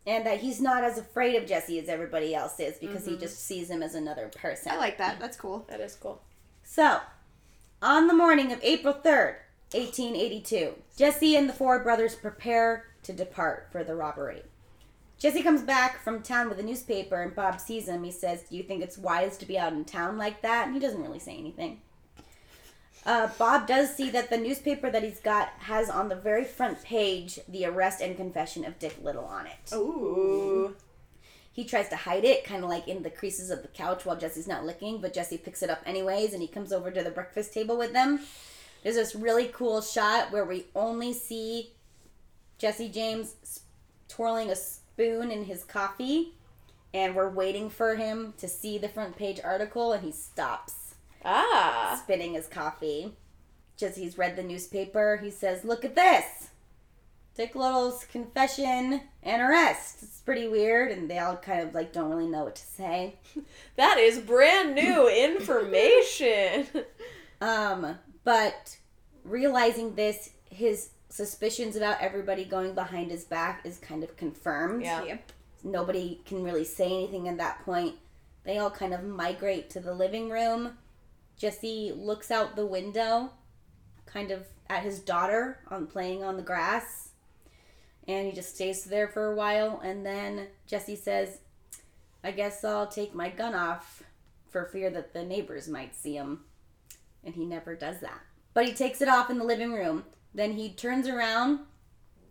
And 0.05 0.26
that 0.26 0.38
he's 0.40 0.60
not 0.60 0.82
as 0.82 0.98
afraid 0.98 1.36
of 1.36 1.46
Jesse 1.46 1.78
as 1.78 1.88
everybody 1.88 2.34
else 2.34 2.59
is 2.59 2.76
because 2.78 3.05
he 3.05 3.12
mm-hmm. 3.12 3.20
just 3.20 3.44
sees 3.44 3.70
him 3.70 3.84
as 3.84 3.94
another 3.94 4.28
person. 4.34 4.72
I 4.72 4.78
like 4.78 4.98
that. 4.98 5.20
That's 5.20 5.36
cool. 5.36 5.64
That 5.68 5.80
is 5.80 5.94
cool. 5.94 6.22
so, 6.64 6.98
on 7.80 8.06
the 8.06 8.14
morning 8.14 8.52
of 8.52 8.60
April 8.62 8.94
3rd, 8.94 9.36
1882, 9.72 10.74
Jesse 10.96 11.36
and 11.36 11.48
the 11.48 11.52
four 11.52 11.82
brothers 11.82 12.14
prepare 12.14 12.86
to 13.02 13.12
depart 13.12 13.68
for 13.70 13.84
the 13.84 13.94
robbery. 13.94 14.42
Jesse 15.18 15.42
comes 15.42 15.62
back 15.62 16.02
from 16.02 16.22
town 16.22 16.48
with 16.48 16.59
a 16.59 16.62
newspaper 16.62 17.20
and 17.20 17.34
Bob 17.34 17.60
sees 17.60 17.88
him. 17.88 18.05
He 18.05 18.12
says, 18.12 18.42
Do 18.42 18.56
you 18.56 18.62
think 18.62 18.82
it's 18.82 18.98
wise 18.98 19.36
to 19.38 19.46
be 19.46 19.59
out 19.59 19.72
in 19.72 19.84
town 19.84 20.16
like 20.16 20.42
that? 20.42 20.66
And 20.66 20.74
he 20.74 20.80
doesn't 20.80 21.02
really 21.02 21.18
say 21.18 21.36
anything. 21.36 21.80
Uh, 23.05 23.28
Bob 23.38 23.66
does 23.66 23.94
see 23.94 24.10
that 24.10 24.30
the 24.30 24.36
newspaper 24.36 24.90
that 24.90 25.02
he's 25.02 25.20
got 25.20 25.48
has 25.60 25.88
on 25.88 26.09
the 26.09 26.16
very 26.16 26.44
front 26.44 26.82
page 26.82 27.38
the 27.48 27.64
arrest 27.64 28.00
and 28.00 28.16
confession 28.16 28.64
of 28.64 28.78
Dick 28.78 28.96
Little 29.02 29.24
on 29.24 29.46
it. 29.46 29.74
Ooh. 29.74 30.74
He 31.53 31.65
tries 31.65 31.89
to 31.89 31.97
hide 31.97 32.25
it, 32.25 32.45
kind 32.45 32.62
of 32.62 32.70
like 32.70 32.87
in 32.87 33.03
the 33.03 33.11
creases 33.11 33.51
of 33.51 33.62
the 33.62 33.69
couch 33.69 34.05
while 34.05 34.16
Jesse's 34.16 34.47
not 34.47 34.65
looking, 34.65 35.01
but 35.01 35.12
Jesse 35.12 35.39
picks 35.39 35.62
it 35.62 35.70
up 35.70 35.81
anyways 35.85 36.33
and 36.33 36.41
he 36.43 36.49
comes 36.49 36.73
over 36.73 36.91
to 36.91 37.03
the 37.03 37.11
breakfast 37.11 37.53
table 37.53 37.77
with 37.77 37.93
them. 37.93 38.20
There's 38.83 38.95
this 38.95 39.15
really 39.15 39.47
cool 39.53 39.81
shot 39.81 40.31
where 40.31 40.45
we 40.45 40.66
only 40.77 41.12
see 41.12 41.73
Jesse 42.59 42.89
James 42.89 43.61
twirling 44.09 44.51
a 44.51 44.57
spoon 44.57 45.31
in 45.31 45.45
his 45.45 45.65
coffee, 45.65 46.35
and 46.95 47.15
we're 47.15 47.29
waiting 47.29 47.70
for 47.70 47.97
him 47.97 48.35
to 48.39 48.49
see 48.49 48.79
the 48.79 48.89
front 48.89 49.16
page 49.16 49.41
article, 49.43 49.93
and 49.93 50.05
he 50.05 50.12
stops 50.12 50.95
Ah. 51.25 52.01
spinning 52.03 52.35
his 52.35 52.47
coffee. 52.47 53.15
Jesse's 53.77 54.16
read 54.16 54.37
the 54.37 54.43
newspaper. 54.43 55.19
He 55.23 55.31
says, 55.31 55.65
Look 55.65 55.85
at 55.85 55.95
this! 55.95 56.49
Dick 57.39 57.55
Little's 57.55 58.05
confession 58.06 59.01
and 59.23 59.40
arrest. 59.40 60.02
It's 60.02 60.20
pretty 60.23 60.48
weird, 60.48 60.90
and 60.90 61.09
they 61.09 61.20
all 61.20 61.36
kind 61.36 61.62
of 61.62 61.73
like 61.73 61.93
don't 61.93 62.10
really 62.10 62.27
know 62.27 62.43
what 62.43 62.56
to 62.56 62.66
say. 62.66 63.15
That 63.77 63.97
is 63.97 64.19
brand 64.19 64.74
new 64.74 65.09
information. 65.24 66.66
Um, 67.40 67.97
but 68.24 68.77
realizing 69.23 69.94
this, 69.94 70.31
his 70.51 70.90
suspicions 71.10 71.77
about 71.77 72.01
everybody 72.01 72.44
going 72.44 72.74
behind 72.74 73.12
his 73.12 73.23
back 73.23 73.65
is 73.65 73.78
kind 73.78 74.02
of 74.02 74.16
confirmed. 74.16 74.82
Yeah. 74.82 75.05
Yep. 75.05 75.32
Nobody 75.62 76.20
can 76.27 76.43
really 76.43 76.65
say 76.65 76.86
anything 76.86 77.28
at 77.28 77.39
that 77.39 77.65
point. 77.65 77.94
They 78.43 78.59
all 78.59 78.70
kind 78.70 78.93
of 78.93 79.05
migrate 79.05 79.70
to 79.70 79.81
the 79.81 79.94
living 79.94 80.28
room. 80.28 80.77
Jesse 81.36 81.93
looks 81.94 82.32
out 82.32 82.56
the 82.56 82.66
window, 82.66 83.31
kind 84.06 84.32
of 84.32 84.44
at 84.69 84.82
his 84.82 84.98
daughter 84.98 85.60
on 85.69 85.86
playing 85.86 86.24
on 86.24 86.36
the 86.36 86.43
grass. 86.43 87.07
And 88.09 88.26
he 88.26 88.32
just 88.32 88.55
stays 88.55 88.85
there 88.85 89.06
for 89.06 89.30
a 89.30 89.36
while 89.36 89.80
and 89.85 90.05
then 90.05 90.48
Jesse 90.66 90.97
says, 90.97 91.39
I 92.24 92.30
guess 92.32 92.64
I'll 92.64 92.86
take 92.89 93.14
my 93.14 93.28
gun 93.28 93.55
off 93.55 94.02
for 94.48 94.64
fear 94.64 94.90
that 94.90 95.12
the 95.12 95.22
neighbors 95.24 95.68
might 95.68 95.94
see 95.94 96.14
him. 96.14 96.40
And 97.22 97.35
he 97.35 97.44
never 97.44 97.76
does 97.76 98.01
that. 98.01 98.20
But 98.55 98.66
he 98.66 98.72
takes 98.72 99.02
it 99.02 99.09
off 99.09 99.28
in 99.30 99.39
the 99.39 99.44
living 99.44 99.72
room. 99.72 100.05
Then 100.35 100.52
he 100.55 100.70
turns 100.70 101.06
around 101.06 101.60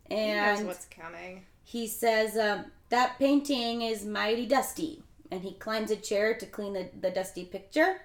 and. 0.10 0.60
He 0.60 0.66
what's 0.66 0.86
coming. 0.86 1.46
he 1.64 1.88
says, 1.88 2.36
um, 2.38 2.66
That 2.90 3.18
painting 3.20 3.84
is 3.84 4.04
mighty 4.04 4.46
dusty. 4.48 5.04
And 5.30 5.44
he 5.44 5.54
climbs 5.54 5.92
a 5.92 5.96
chair 5.96 6.34
to 6.36 6.46
clean 6.46 6.74
the, 6.74 6.90
the 7.00 7.12
dusty 7.12 7.46
picture 7.46 8.02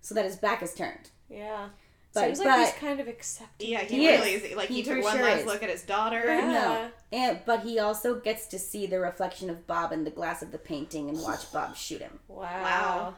so 0.00 0.14
that 0.14 0.24
his 0.24 0.36
back 0.36 0.62
is 0.62 0.74
turned. 0.74 1.10
yeah. 1.30 1.68
But- 2.14 2.24
Seems 2.36 2.40
like 2.40 2.66
he's 2.66 2.78
kind 2.78 3.00
of 3.00 3.08
accepting. 3.08 3.70
Yeah, 3.70 3.80
he, 3.80 3.96
He 4.00 4.08
really 4.08 4.32
is. 4.34 4.42
is. 4.42 4.56
Like 4.56 4.68
he, 4.68 4.76
He 4.76 4.82
took 4.82 5.02
one 5.02 5.14
sure 5.16 5.24
last 5.24 5.40
is. 5.40 5.46
look 5.46 5.62
at 5.62 5.70
his 5.70 5.82
daughter. 5.82 6.22
Yeah. 6.26 6.50
No. 6.52 6.90
And, 7.10 7.40
but 7.46 7.60
he 7.62 7.78
also 7.78 8.20
gets 8.20 8.46
to 8.48 8.58
see 8.58 8.86
the 8.86 9.00
reflection 9.00 9.48
of 9.48 9.66
Bob 9.66 9.92
in 9.92 10.04
the 10.04 10.10
glass 10.10 10.42
of 10.42 10.52
the 10.52 10.58
painting 10.58 11.08
and 11.08 11.18
watch 11.22 11.50
Bob 11.52 11.74
shoot 11.76 12.00
him. 12.02 12.18
Wow. 12.28 12.42
Wow. 12.62 13.14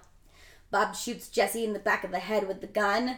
Bob 0.70 0.94
shoots 0.94 1.28
Jesse 1.28 1.64
in 1.64 1.72
the 1.72 1.78
back 1.80 2.04
of 2.04 2.10
the 2.12 2.18
head 2.20 2.46
with 2.46 2.60
the 2.60 2.66
gun. 2.68 3.16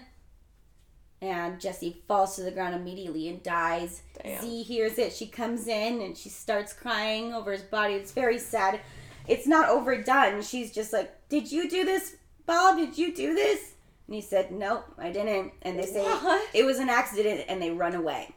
And 1.22 1.58
Jesse 1.60 2.02
falls 2.06 2.36
to 2.36 2.42
the 2.42 2.50
ground 2.50 2.74
immediately 2.74 3.28
and 3.28 3.42
dies. 3.42 4.02
Damn. 4.22 4.42
Zee 4.42 4.62
hears 4.62 4.98
it. 4.98 5.12
She 5.14 5.26
comes 5.26 5.66
in 5.66 6.02
and 6.02 6.16
she 6.16 6.28
starts 6.28 6.72
crying 6.74 7.32
over 7.32 7.52
his 7.52 7.62
body. 7.62 7.94
It's 7.94 8.12
very 8.12 8.38
sad. 8.38 8.80
It's 9.26 9.46
not 9.46 9.68
overdone. 9.70 10.42
She's 10.42 10.72
just 10.72 10.92
like, 10.92 11.28
Did 11.30 11.50
you 11.50 11.70
do 11.70 11.84
this, 11.84 12.16
Bob? 12.44 12.76
Did 12.76 12.98
you 12.98 13.14
do 13.14 13.34
this? 13.34 13.72
And 14.06 14.14
he 14.14 14.20
said, 14.20 14.52
Nope, 14.52 14.84
I 14.98 15.10
didn't. 15.10 15.52
And 15.62 15.78
they 15.78 15.86
say, 15.86 16.02
What? 16.04 16.48
It 16.54 16.64
was 16.64 16.78
an 16.78 16.88
accident 16.88 17.44
and 17.48 17.60
they 17.60 17.70
run 17.70 17.94
away. 17.94 18.34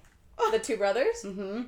The 0.52 0.60
two 0.60 0.78
brothers? 0.78 1.22
hmm 1.22 1.64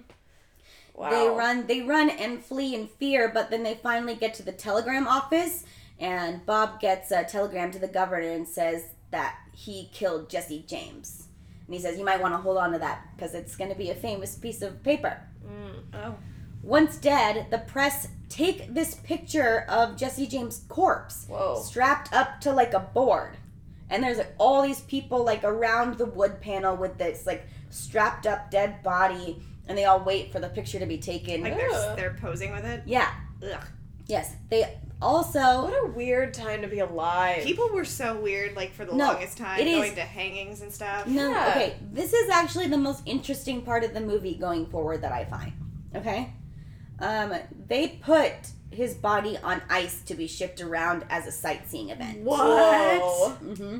Wow. 0.94 1.10
They 1.10 1.30
run, 1.30 1.68
they 1.68 1.82
run 1.82 2.10
and 2.10 2.44
flee 2.44 2.76
in 2.76 2.88
fear, 2.88 3.32
but 3.34 3.49
then 3.49 3.64
they 3.64 3.76
finally 3.76 4.14
get 4.15 4.34
to 4.36 4.44
the 4.44 4.52
telegram 4.52 5.07
office, 5.07 5.64
and 5.99 6.45
Bob 6.45 6.82
gets 6.82 7.11
a 7.11 7.23
telegram 7.23 7.72
to 7.72 7.80
the 7.80 7.88
governor 7.88 8.30
and 8.30 8.48
says 8.48 8.84
that 9.10 9.38
he 9.53 9.90
killed 9.94 10.30
Jesse 10.30 10.65
James. 10.68 11.28
And 11.65 11.73
he 11.73 11.82
says 11.82 11.98
you 11.98 12.06
might 12.06 12.22
want 12.22 12.34
to 12.34 12.40
hold 12.40 12.57
on 12.57 12.73
to 12.73 12.80
that 12.80 13.07
because 13.15 13.34
it's 13.34 13.56
going 13.56 13.72
to 13.72 13.78
be 13.78 13.90
a 13.90 13.95
famous 13.95 14.36
piece 14.36 14.61
of 14.61 14.84
paper. 14.84 15.22
Oh. 15.94 16.15
Once 16.64 16.98
dead, 16.98 17.48
the 17.49 17.57
press 17.57 18.07
take 18.30 18.73
this 18.73 18.95
picture 18.95 19.65
of 19.68 19.98
Jesse 19.98 20.28
James' 20.28 20.64
corpse 20.69 21.26
Whoa. 21.28 21.61
strapped 21.64 22.14
up 22.14 22.40
to 22.41 22.52
like 22.52 22.73
a 22.73 22.80
board. 22.80 23.38
And 23.91 24.01
there's 24.03 24.18
like 24.18 24.34
all 24.39 24.63
these 24.63 24.80
people 24.81 25.23
like 25.23 25.43
around 25.43 25.97
the 25.99 26.05
wood 26.05 26.41
panel 26.41 26.76
with 26.76 26.97
this 26.97 27.26
like 27.27 27.45
strapped 27.69 28.26
up 28.26 28.49
dead 28.49 28.81
body 28.84 29.41
and 29.68 29.77
they 29.77 29.85
all 29.85 30.03
wait 30.03 30.31
for 30.31 30.39
the 30.39 30.49
picture 30.49 30.80
to 30.80 30.85
be 30.85 30.97
taken. 30.97 31.43
Like 31.43 31.55
they're 31.57 31.95
they're 31.95 32.18
posing 32.19 32.51
with 32.51 32.65
it. 32.65 32.81
yeah. 32.85 33.11
Ugh. 33.43 33.63
Yes. 34.07 34.34
They 34.49 34.77
also 35.01 35.63
What 35.63 35.73
a 35.84 35.88
weird 35.91 36.34
time 36.34 36.61
to 36.63 36.68
be 36.68 36.80
alive. 36.80 37.43
People 37.43 37.69
were 37.69 37.85
so 37.85 38.19
weird, 38.19 38.55
like 38.55 38.73
for 38.73 38.85
the 38.85 38.93
No, 38.93 39.07
longest 39.07 39.38
time, 39.38 39.59
it 39.59 39.68
is- 39.68 39.77
going 39.77 39.95
to 39.95 40.01
hangings 40.01 40.61
and 40.61 40.72
stuff. 40.72 41.07
No, 41.07 41.30
Yeah. 41.31 41.47
okay. 41.51 41.76
This 41.91 42.13
is 42.13 42.30
actually 42.30 42.68
the 42.68 42.77
most 42.77 43.01
interesting 43.05 43.61
part 43.61 43.84
of 43.84 43.93
the 43.93 44.01
movie 44.01 44.35
going 44.35 44.65
forward 44.68 45.01
that 45.03 45.11
I 45.11 45.26
find. 45.26 45.53
Okay? 45.95 46.34
Um, 46.99 47.34
they 47.68 47.88
put 47.88 48.34
his 48.72 48.93
body 48.95 49.38
on 49.43 49.61
ice 49.69 50.02
to 50.03 50.15
be 50.15 50.27
shipped 50.27 50.61
around 50.61 51.06
as 51.10 51.27
a 51.27 51.31
sightseeing 51.31 51.89
event. 51.89 52.19
What? 52.19 52.39
Whoa. 53.02 53.30
hmm 53.31 53.80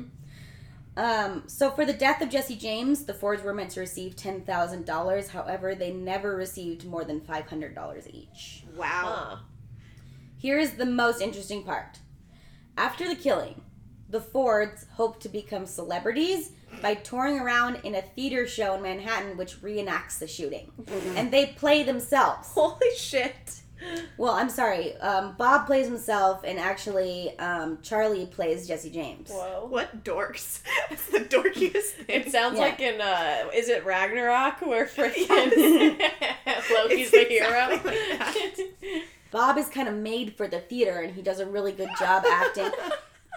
Um, 0.96 1.44
so 1.46 1.70
for 1.70 1.86
the 1.86 1.94
death 1.94 2.20
of 2.20 2.28
Jesse 2.28 2.56
James, 2.56 3.04
the 3.06 3.14
Fords 3.14 3.42
were 3.42 3.54
meant 3.54 3.70
to 3.70 3.80
receive 3.80 4.14
ten 4.14 4.42
thousand 4.42 4.84
dollars. 4.84 5.28
However, 5.28 5.74
they 5.74 5.90
never 5.92 6.36
received 6.36 6.84
more 6.84 7.04
than 7.04 7.20
five 7.20 7.46
hundred 7.46 7.74
dollars 7.74 8.06
each. 8.12 8.64
Wow. 8.76 8.86
Huh. 9.30 9.36
Here 10.36 10.58
is 10.58 10.72
the 10.72 10.84
most 10.86 11.22
interesting 11.22 11.62
part. 11.64 12.00
After 12.76 13.08
the 13.08 13.14
killing, 13.14 13.62
the 14.10 14.20
Fords 14.20 14.86
hope 14.94 15.20
to 15.20 15.28
become 15.30 15.64
celebrities 15.64 16.50
by 16.82 16.94
touring 16.94 17.38
around 17.38 17.76
in 17.84 17.94
a 17.94 18.02
theater 18.02 18.46
show 18.46 18.74
in 18.74 18.82
Manhattan 18.82 19.36
which 19.38 19.62
reenacts 19.62 20.18
the 20.18 20.26
shooting. 20.26 20.72
And 21.16 21.30
they 21.32 21.46
play 21.46 21.82
themselves. 21.82 22.48
Holy 22.48 22.94
shit. 22.98 23.61
Well, 24.16 24.32
I'm 24.34 24.48
sorry. 24.50 24.96
Um, 24.98 25.34
Bob 25.36 25.66
plays 25.66 25.86
himself, 25.86 26.42
and 26.44 26.58
actually, 26.58 27.36
um, 27.38 27.78
Charlie 27.82 28.26
plays 28.26 28.68
Jesse 28.68 28.90
James. 28.90 29.30
Whoa. 29.30 29.66
What 29.68 30.04
dorks? 30.04 30.60
That's 30.90 31.06
the 31.08 31.20
dorkiest 31.20 31.90
thing. 32.04 32.06
It 32.22 32.30
sounds 32.30 32.56
Yeah. 32.56 32.60
like 32.62 32.80
in 32.80 33.00
uh 33.00 33.48
is 33.54 33.68
it 33.68 33.84
Ragnarok 33.84 34.60
where 34.62 34.86
freaking 34.96 35.26
Yes. 35.28 36.70
Loki's 36.74 37.10
It's 37.10 37.10
the 37.12 37.24
hero? 37.24 37.70
exactly 37.70 38.64
like 38.90 39.02
Bob 39.30 39.56
is 39.58 39.68
kind 39.68 39.88
of 39.88 39.94
made 39.94 40.36
for 40.36 40.46
the 40.46 40.60
theater, 40.60 41.00
and 41.00 41.14
he 41.14 41.22
does 41.22 41.40
a 41.40 41.46
really 41.46 41.72
good 41.72 41.90
job 41.98 42.24
acting. 42.26 42.70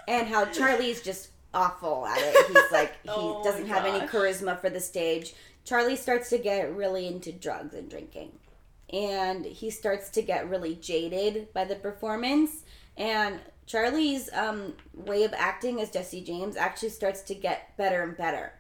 And 0.08 0.28
how 0.28 0.46
Charlie's 0.46 1.02
just 1.02 1.30
awful 1.54 2.06
at 2.06 2.18
it. 2.20 2.48
He's 2.48 2.72
like 2.72 2.92
he 3.04 3.10
Oh 3.10 3.42
doesn't 3.44 3.68
have 3.68 3.86
any 3.86 4.06
charisma 4.08 4.60
for 4.60 4.70
the 4.70 4.80
stage. 4.82 5.34
Charlie 5.64 5.96
starts 5.96 6.30
to 6.30 6.38
get 6.38 6.76
really 6.76 7.08
into 7.08 7.32
drugs 7.32 7.74
and 7.74 7.90
drinking. 7.90 8.34
And 8.96 9.46
he 9.46 9.72
starts 9.72 10.10
to 10.12 10.22
get 10.22 10.50
really 10.50 10.76
jaded 10.76 11.52
by 11.54 11.66
the 11.66 11.76
performance. 11.76 12.64
And 12.96 13.42
Charlie's 13.66 14.30
um, 14.32 14.74
way 14.94 15.26
of 15.26 15.34
acting 15.34 15.82
as 15.82 15.92
Jesse 15.92 16.24
James 16.24 16.56
actually 16.56 16.90
starts 16.90 17.22
to 17.24 17.36
get 17.36 17.76
better 17.76 18.04
and 18.04 18.16
better. 18.16 18.54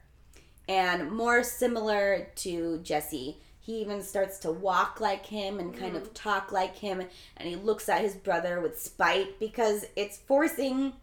And 0.67 1.09
more 1.09 1.41
similar 1.41 2.27
to 2.35 2.79
Jesse. 2.79 3.37
He 3.61 3.79
even 3.79 4.01
starts 4.03 4.37
to 4.39 4.51
walk 4.51 4.99
like 4.99 5.25
him 5.25 5.57
and 5.57 5.75
kind 5.75 5.95
of 5.95 6.13
talk 6.13 6.51
like 6.51 6.75
him. 6.75 7.01
And 7.37 7.47
he 7.47 7.55
looks 7.55 7.87
at 7.87 8.01
his 8.01 8.15
brother 8.15 8.59
with 8.59 8.77
spite 8.77 9.39
because 9.39 9.85
it's 9.95 10.17
forcing 10.17 10.93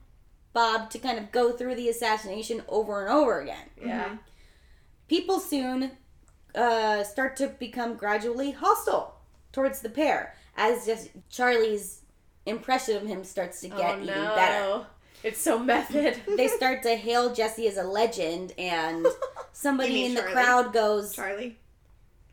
Bob 0.53 0.91
to 0.91 0.99
kind 0.99 1.19
of 1.19 1.33
go 1.33 1.53
through 1.53 1.77
the 1.77 1.89
assassination 1.89 2.63
over 2.69 3.01
and 3.01 3.11
over 3.11 3.41
again. 3.41 3.71
yeah. 3.83 4.17
People 5.09 5.41
soon 5.41 5.93
uh, 6.55 7.03
start 7.03 7.37
to 7.37 7.49
become 7.49 7.97
gradually 7.97 8.51
hostile 8.51 9.22
towards 9.53 9.81
the 9.81 9.91
pair 9.91 10.35
as 10.57 10.87
just 10.87 11.11
Charlie's 11.31 12.01
impression 12.47 12.97
of 12.97 13.07
him 13.07 13.25
starts 13.25 13.61
to 13.61 13.69
get 13.69 13.99
oh 13.99 14.03
even 14.03 14.07
no. 14.07 14.35
better. 14.35 14.87
It's 15.23 15.41
so 15.41 15.59
method. 15.59 16.21
They 16.37 16.49
start 16.49 16.83
to 16.83 16.97
hail 16.97 17.33
Jesse 17.33 17.69
as 17.69 17.77
a 17.77 17.85
legend, 17.85 18.53
and 18.59 19.07
somebody 19.53 20.05
in 20.05 20.15
the 20.15 20.23
crowd 20.23 20.73
goes. 20.73 21.15
Charlie. 21.15 21.59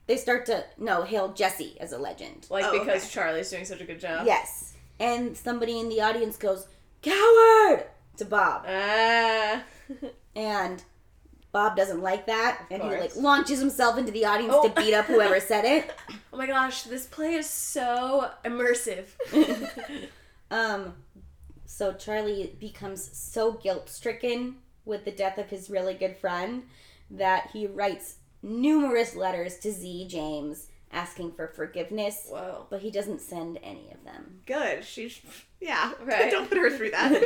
They 0.08 0.18
start 0.18 0.48
to 0.48 0.66
no 0.78 1.04
hail 1.04 1.34
Jesse 1.34 1.78
as 1.80 1.92
a 1.92 2.00
legend. 2.00 2.48
like 2.50 2.66
Oh, 2.66 2.80
because 2.80 3.04
okay. 3.04 3.14
Charlie's 3.14 3.50
doing 3.52 3.66
such 3.66 3.82
a 3.82 3.86
good 3.86 4.00
job. 4.00 4.26
Yes, 4.26 4.74
and 5.00 5.38
somebody 5.38 5.80
in 5.80 5.90
the 5.90 6.02
audience 6.02 6.36
goes 6.36 6.66
coward 7.04 7.86
to 8.18 8.26
Bob. 8.26 8.66
Ah. 8.68 9.64
and 10.36 10.84
Bob 11.52 11.76
doesn't 11.76 12.02
like 12.02 12.28
that, 12.28 12.66
and 12.70 12.82
he 12.84 12.90
like 12.90 13.16
launches 13.16 13.60
himself 13.60 13.98
into 13.98 14.12
the 14.12 14.26
audience 14.26 14.54
Oh. 14.56 14.68
to 14.68 14.82
beat 14.82 14.94
up 14.94 15.06
whoever 15.06 15.40
said 15.40 15.66
it. 15.66 15.92
oh 16.34 16.38
my 16.38 16.46
gosh, 16.46 16.84
this 16.84 17.08
play 17.08 17.34
is 17.34 17.50
so 17.50 18.30
immersive. 18.46 19.08
Um, 20.52 20.96
so 21.66 21.94
Charlie 21.94 22.56
becomes 22.60 23.16
so 23.16 23.52
guilt 23.52 23.88
stricken 23.88 24.56
with 24.84 25.06
the 25.06 25.12
death 25.12 25.38
of 25.38 25.50
his 25.52 25.70
really 25.70 25.94
good 25.94 26.18
friend 26.18 26.64
that 27.12 27.52
he 27.54 27.68
writes 27.68 28.16
numerous 28.42 29.16
letters 29.16 29.58
to 29.60 29.72
Zee 29.72 30.08
James 30.08 30.68
asking 30.92 31.34
for 31.34 31.48
forgiveness, 31.48 32.26
Whoa. 32.30 32.66
but 32.72 32.82
he 32.82 32.90
doesn't 32.90 33.22
send 33.22 33.60
any 33.62 33.92
of 33.92 34.04
them. 34.04 34.40
Good. 34.48 34.84
She's 34.84 35.22
yeah. 35.62 35.92
Right. 36.04 36.32
Don't 36.32 36.50
put 36.50 36.58
her 36.58 36.72
through 36.76 36.92
that. 36.92 37.22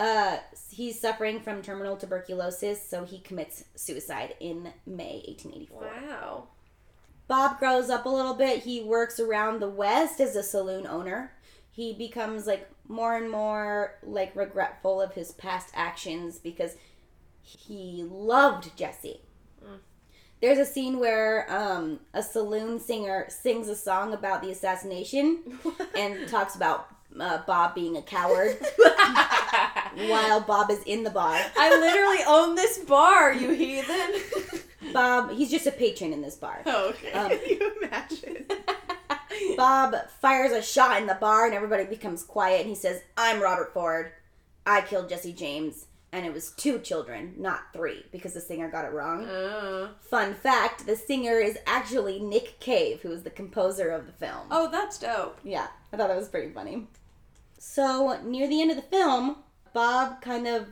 Uh, 0.00 0.38
he's 0.70 0.98
suffering 0.98 1.40
from 1.40 1.60
terminal 1.60 1.94
tuberculosis, 1.94 2.80
so 2.88 3.04
he 3.04 3.18
commits 3.18 3.64
suicide 3.74 4.34
in 4.40 4.72
May 4.86 5.22
1884. 5.28 5.82
Wow. 5.82 6.44
Bob 7.28 7.58
grows 7.58 7.90
up 7.90 8.06
a 8.06 8.08
little 8.08 8.32
bit. 8.32 8.62
He 8.62 8.82
works 8.82 9.20
around 9.20 9.60
the 9.60 9.68
West 9.68 10.18
as 10.18 10.34
a 10.34 10.42
saloon 10.42 10.86
owner. 10.86 11.32
He 11.70 11.92
becomes 11.92 12.46
like 12.46 12.66
more 12.88 13.14
and 13.14 13.30
more 13.30 13.98
like 14.02 14.34
regretful 14.34 15.02
of 15.02 15.12
his 15.12 15.32
past 15.32 15.68
actions 15.74 16.38
because 16.38 16.76
he 17.42 18.02
loved 18.10 18.74
Jesse. 18.78 19.20
There's 20.40 20.58
a 20.58 20.64
scene 20.64 20.98
where 20.98 21.46
um, 21.52 22.00
a 22.14 22.22
saloon 22.22 22.80
singer 22.80 23.26
sings 23.28 23.68
a 23.68 23.76
song 23.76 24.14
about 24.14 24.40
the 24.40 24.50
assassination 24.50 25.58
and 25.94 26.26
talks 26.26 26.54
about 26.54 26.88
uh, 27.18 27.38
Bob 27.46 27.74
being 27.74 27.96
a 27.96 28.02
coward 28.02 28.58
while 30.08 30.40
Bob 30.40 30.70
is 30.70 30.82
in 30.84 31.02
the 31.02 31.10
bar. 31.10 31.38
I 31.56 31.70
literally 31.78 32.24
own 32.26 32.54
this 32.54 32.78
bar, 32.78 33.32
you 33.32 33.50
heathen. 33.50 34.62
Bob, 34.92 35.30
he's 35.32 35.50
just 35.50 35.66
a 35.66 35.72
patron 35.72 36.12
in 36.12 36.22
this 36.22 36.36
bar. 36.36 36.62
oh, 36.66 36.90
okay. 36.90 37.12
Um, 37.12 37.30
Can 37.30 37.40
you 37.48 37.72
imagine? 37.82 38.46
Bob 39.56 39.94
fires 40.20 40.52
a 40.52 40.62
shot 40.62 41.00
in 41.00 41.06
the 41.06 41.14
bar 41.14 41.46
and 41.46 41.54
everybody 41.54 41.84
becomes 41.84 42.22
quiet 42.22 42.60
and 42.60 42.68
he 42.68 42.74
says, 42.74 43.02
I'm 43.16 43.40
Robert 43.42 43.72
Ford. 43.72 44.12
I 44.66 44.80
killed 44.82 45.08
Jesse 45.08 45.32
James. 45.32 45.86
And 46.12 46.26
it 46.26 46.32
was 46.34 46.50
two 46.50 46.80
children, 46.80 47.34
not 47.38 47.72
three, 47.72 48.04
because 48.10 48.34
the 48.34 48.40
singer 48.40 48.68
got 48.68 48.84
it 48.84 48.90
wrong. 48.92 49.26
oh. 49.30 49.90
Fun 50.00 50.34
fact 50.34 50.84
the 50.84 50.96
singer 50.96 51.38
is 51.38 51.56
actually 51.68 52.18
Nick 52.18 52.58
Cave, 52.58 53.00
who 53.02 53.12
is 53.12 53.22
the 53.22 53.30
composer 53.30 53.90
of 53.90 54.06
the 54.06 54.12
film. 54.12 54.48
oh, 54.50 54.68
that's 54.72 54.98
dope. 54.98 55.38
Yeah, 55.44 55.68
I 55.92 55.96
thought 55.96 56.08
that 56.08 56.16
was 56.16 56.26
pretty 56.28 56.50
funny. 56.52 56.88
So, 57.62 58.18
near 58.24 58.48
the 58.48 58.62
end 58.62 58.70
of 58.70 58.78
the 58.78 58.82
film, 58.82 59.36
Bob 59.74 60.22
kind 60.22 60.46
of 60.46 60.68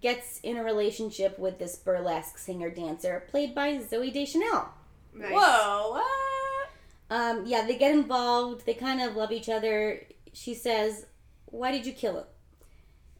gets 0.00 0.40
in 0.40 0.56
a 0.56 0.64
relationship 0.64 1.38
with 1.38 1.58
this 1.58 1.76
burlesque 1.76 2.38
singer 2.38 2.70
dancer 2.70 3.24
played 3.28 3.54
by 3.54 3.76
Zooey 3.76 4.14
Deschanel. 4.14 4.70
Nice. 5.12 5.30
Whoa, 5.30 5.90
what? 5.90 6.70
Um, 7.10 7.44
yeah, 7.44 7.66
they 7.66 7.76
get 7.76 7.94
involved. 7.94 8.64
They 8.64 8.72
kind 8.72 9.02
of 9.02 9.14
love 9.14 9.30
each 9.30 9.50
other. 9.50 10.06
She 10.32 10.54
says, 10.54 11.04
Why 11.44 11.70
did 11.70 11.84
you 11.84 11.92
kill 11.92 12.16
him? 12.16 12.24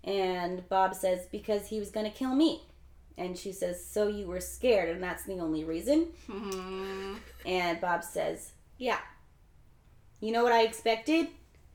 And 0.03 0.67
Bob 0.71 0.95
says, 0.95 1.27
Because 1.31 1.69
he 1.69 1.79
was 1.79 1.91
going 1.91 2.11
to 2.11 2.17
kill 2.17 2.35
me. 2.35 2.63
And 3.19 3.37
she 3.37 3.53
says, 3.53 3.85
So 3.85 4.09
you 4.09 4.27
were 4.27 4.41
scared, 4.41 4.89
and 4.89 5.03
that's 5.03 5.25
the 5.25 5.39
only 5.39 5.65
reason? 5.65 6.09
Hmm. 6.31 7.17
And 7.45 7.79
Bob 7.79 8.03
says, 8.03 8.53
Yeah. 8.79 9.01
You 10.19 10.33
know 10.33 10.43
what 10.43 10.53
I 10.53 10.63
expected? 10.63 11.29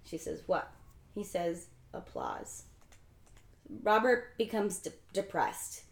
She 0.04 0.18
says, 0.18 0.42
What? 0.48 0.68
He 1.14 1.24
says, 1.24 1.68
Applause. 1.94 2.64
Robert 3.84 4.38
becomes 4.38 4.80
de- 4.80 4.92
depressed 5.14 5.84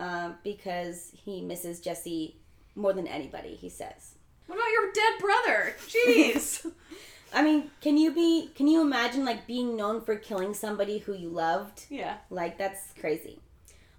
uh, 0.00 0.32
because 0.42 1.12
he 1.14 1.40
misses 1.40 1.80
Jesse 1.80 2.36
more 2.74 2.92
than 2.92 3.06
anybody, 3.06 3.54
he 3.54 3.68
says. 3.68 4.14
What 4.46 4.56
about 4.56 4.70
your 4.72 4.92
dead 4.92 5.20
brother? 5.20 5.74
Jeez. 5.88 6.72
I 7.34 7.42
mean, 7.42 7.70
can 7.80 7.96
you 7.96 8.14
be 8.14 8.50
can 8.54 8.68
you 8.68 8.80
imagine 8.80 9.24
like 9.24 9.46
being 9.46 9.76
known 9.76 10.00
for 10.00 10.16
killing 10.16 10.54
somebody 10.54 10.98
who 10.98 11.12
you 11.14 11.28
loved? 11.28 11.84
yeah. 11.90 12.18
Like 12.30 12.56
that's 12.56 12.92
crazy. 12.98 13.40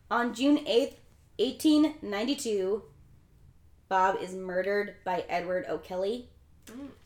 On 0.09 0.33
June 0.33 0.59
8th, 0.59 0.95
1892, 1.37 2.81
Bob 3.89 4.17
is 4.21 4.33
murdered 4.33 4.95
by 5.03 5.25
Edward 5.27 5.65
O'Kelly 5.69 6.29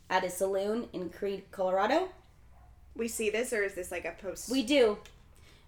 at 0.10 0.24
a 0.24 0.30
saloon 0.30 0.88
in 0.94 1.10
Creede, 1.10 1.50
Colorado. 1.52 2.10
We 2.96 3.08
see 3.08 3.30
this, 3.30 3.54
or 3.54 3.64
is 3.64 3.74
this 3.74 3.92
like 3.92 4.06
a 4.06 4.12
post? 4.22 4.50
We 4.52 4.64
do. 4.64 4.98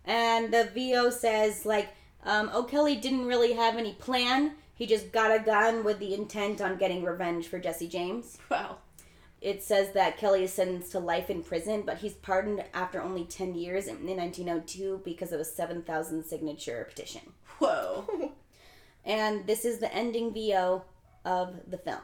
And 0.06 0.54
the 0.54 0.70
VO 0.74 1.10
says 1.10 1.66
like 1.66 1.90
um, 2.26 2.50
O'Kelly 2.54 2.95
didn't 2.95 3.26
really 3.26 3.54
have 3.54 3.78
any 3.78 3.94
plan. 3.94 4.54
He 4.76 4.86
just 4.86 5.12
got 5.12 5.32
a 5.32 5.40
gun 5.44 5.84
with 5.84 6.00
the 6.00 6.14
intent 6.14 6.60
on 6.62 6.78
getting 6.78 7.04
revenge 7.04 7.48
for 7.48 7.60
Jesse 7.60 7.88
James. 7.88 8.38
Wow. 8.50 8.78
it 9.41 9.62
says 9.64 9.94
that 9.94 10.18
Kelly 10.18 10.44
is 10.44 10.54
sentenced 10.54 10.91
to 10.94 11.00
life 11.00 11.30
in 11.30 11.44
prison, 11.44 11.84
but 11.86 11.98
he's 11.98 12.14
pardoned 12.14 12.64
after 12.74 13.02
only 13.02 13.26
10 13.26 13.56
years 13.56 13.88
in, 13.88 13.98
in 14.08 14.18
1902 14.18 15.02
because 15.04 15.32
of 15.32 15.40
a 15.40 15.45
7,000 15.45 16.24
signature 16.24 16.86
petition. 16.90 17.22
Whoa. 17.60 18.32
And 19.06 19.45
this 19.45 19.66
is 19.66 19.80
the 19.80 19.94
ending 19.94 20.34
VO 20.34 20.84
of 21.26 21.56
the 21.70 21.78
film. 21.78 22.00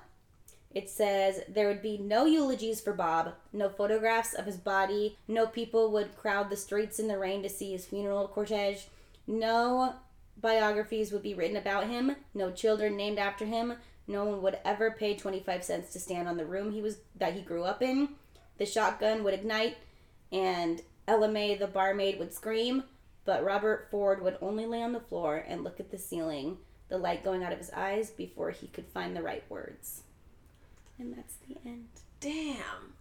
It 0.71 0.89
says 0.89 1.41
there 1.47 1.67
would 1.67 1.81
be 1.81 1.97
no 1.97 2.25
eulogies 2.25 2.79
for 2.79 2.93
Bob, 2.93 3.33
no 3.51 3.69
photographs 3.69 4.33
of 4.33 4.45
his 4.45 4.57
body, 4.57 5.17
no 5.27 5.47
people 5.47 5.91
would 5.91 6.15
crowd 6.15 6.49
the 6.49 6.57
streets 6.57 6.99
in 6.99 7.07
the 7.07 7.17
rain 7.17 7.41
to 7.41 7.49
see 7.49 7.71
his 7.71 7.85
funeral 7.85 8.27
cortege, 8.27 8.85
no 9.25 9.95
biographies 10.37 11.11
would 11.11 11.23
be 11.23 11.33
written 11.33 11.57
about 11.57 11.87
him, 11.87 12.15
no 12.33 12.51
children 12.51 12.95
named 12.95 13.17
after 13.17 13.45
him, 13.45 13.73
no 14.07 14.25
one 14.25 14.41
would 14.41 14.59
ever 14.63 14.91
pay 14.91 15.15
25 15.15 15.63
cents 15.63 15.91
to 15.93 15.99
stand 15.99 16.27
on 16.27 16.37
the 16.37 16.45
room 16.45 16.71
he 16.71 16.81
was 16.81 16.97
that 17.15 17.33
he 17.33 17.41
grew 17.41 17.63
up 17.63 17.81
in. 17.81 18.09
The 18.57 18.65
shotgun 18.65 19.23
would 19.23 19.33
ignite 19.33 19.77
and 20.31 20.81
Ella 21.07 21.27
May 21.27 21.55
the 21.55 21.67
barmaid 21.67 22.19
would 22.19 22.33
scream, 22.33 22.83
but 23.25 23.43
Robert 23.43 23.87
Ford 23.89 24.21
would 24.21 24.37
only 24.41 24.65
lay 24.65 24.81
on 24.81 24.93
the 24.93 24.99
floor 24.99 25.43
and 25.47 25.63
look 25.63 25.79
at 25.79 25.91
the 25.91 25.97
ceiling, 25.97 26.57
the 26.89 26.97
light 26.97 27.23
going 27.23 27.43
out 27.43 27.51
of 27.51 27.59
his 27.59 27.71
eyes 27.71 28.11
before 28.11 28.51
he 28.51 28.67
could 28.67 28.85
find 28.87 29.15
the 29.15 29.23
right 29.23 29.43
words. 29.49 30.03
And 30.99 31.13
that's 31.17 31.35
the 31.47 31.55
end. 31.65 31.85
Damn. 32.19 32.93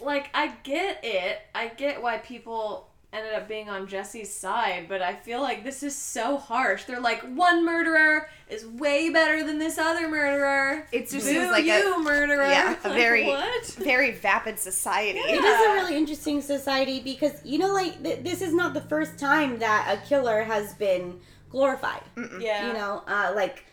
Like 0.00 0.30
I 0.34 0.48
get 0.62 1.00
it. 1.04 1.38
I 1.54 1.68
get 1.68 2.02
why 2.02 2.18
people 2.18 2.90
ended 3.12 3.32
up 3.32 3.46
being 3.46 3.70
on 3.70 3.86
Jesse's 3.86 4.32
side, 4.32 4.86
but 4.88 5.00
I 5.00 5.14
feel 5.14 5.40
like 5.40 5.62
this 5.62 5.84
is 5.84 5.94
so 5.96 6.36
harsh. 6.36 6.82
They're 6.84 7.00
like 7.00 7.22
one 7.22 7.64
murderer 7.64 8.28
is 8.48 8.66
way 8.66 9.08
better 9.10 9.44
than 9.46 9.58
this 9.60 9.78
other 9.78 10.08
murderer. 10.08 10.88
It's 10.90 11.12
just 11.12 11.24
Boo 11.26 11.48
like 11.52 11.64
you, 11.64 11.94
a 11.94 11.98
murderer. 12.00 12.48
yeah, 12.48 12.72
a 12.82 12.88
Like, 12.88 12.98
very 12.98 13.24
what? 13.26 13.66
very 13.66 14.10
vapid 14.10 14.58
society. 14.58 15.20
It 15.20 15.44
is 15.44 15.44
a 15.44 15.72
really 15.74 15.96
interesting 15.96 16.40
society 16.42 16.98
because, 17.00 17.34
you 17.44 17.58
know, 17.58 17.72
like, 17.72 18.02
th- 18.02 18.24
this 18.24 18.42
is 18.42 18.52
not 18.52 18.74
the 18.74 18.80
first 18.80 19.16
time 19.16 19.60
that 19.60 19.96
a 19.96 20.04
killer 20.08 20.42
has 20.42 20.74
been 20.74 21.20
glorified. 21.50 22.02
Yeah. 22.40 22.66
You 22.66 22.72
know, 22.72 23.04
uh, 23.06 23.32
like, 23.36 23.64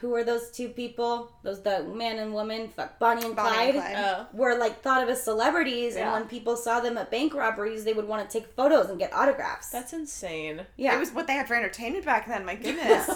who 0.00 0.14
are 0.14 0.24
those 0.24 0.50
two 0.50 0.68
people? 0.68 1.32
Those 1.42 1.62
the 1.62 1.84
man 1.84 2.18
and 2.18 2.34
woman, 2.34 2.68
fuck, 2.68 2.98
Bonnie 2.98 3.24
and 3.26 3.34
Bonnie 3.36 3.54
Clyde. 3.72 3.74
and 3.76 3.84
Clyde. 3.84 3.96
Oh. 3.96 4.26
Were 4.36 4.56
like 4.58 4.82
thought 4.82 5.02
of 5.02 5.08
as 5.08 5.22
celebrities, 5.22 5.94
Yeah. 5.96 6.02
and 6.04 6.12
when 6.12 6.28
people 6.28 6.56
saw 6.56 6.80
them 6.80 6.98
at 6.98 7.10
bank 7.10 7.32
robberies, 7.34 7.84
they 7.84 7.92
would 7.92 8.06
want 8.08 8.28
to 8.28 8.38
take 8.38 8.48
photos 8.54 8.90
and 8.90 8.98
get 8.98 9.12
autographs. 9.14 9.70
That's 9.70 9.92
insane. 9.92 10.62
yeah, 10.76 10.94
It 10.96 11.00
was 11.00 11.12
what 11.12 11.26
they 11.26 11.32
had 11.34 11.48
for 11.48 11.54
entertainment 11.54 12.04
back 12.04 12.26
then. 12.28 12.44
My 12.44 12.54
goodness. 12.66 13.08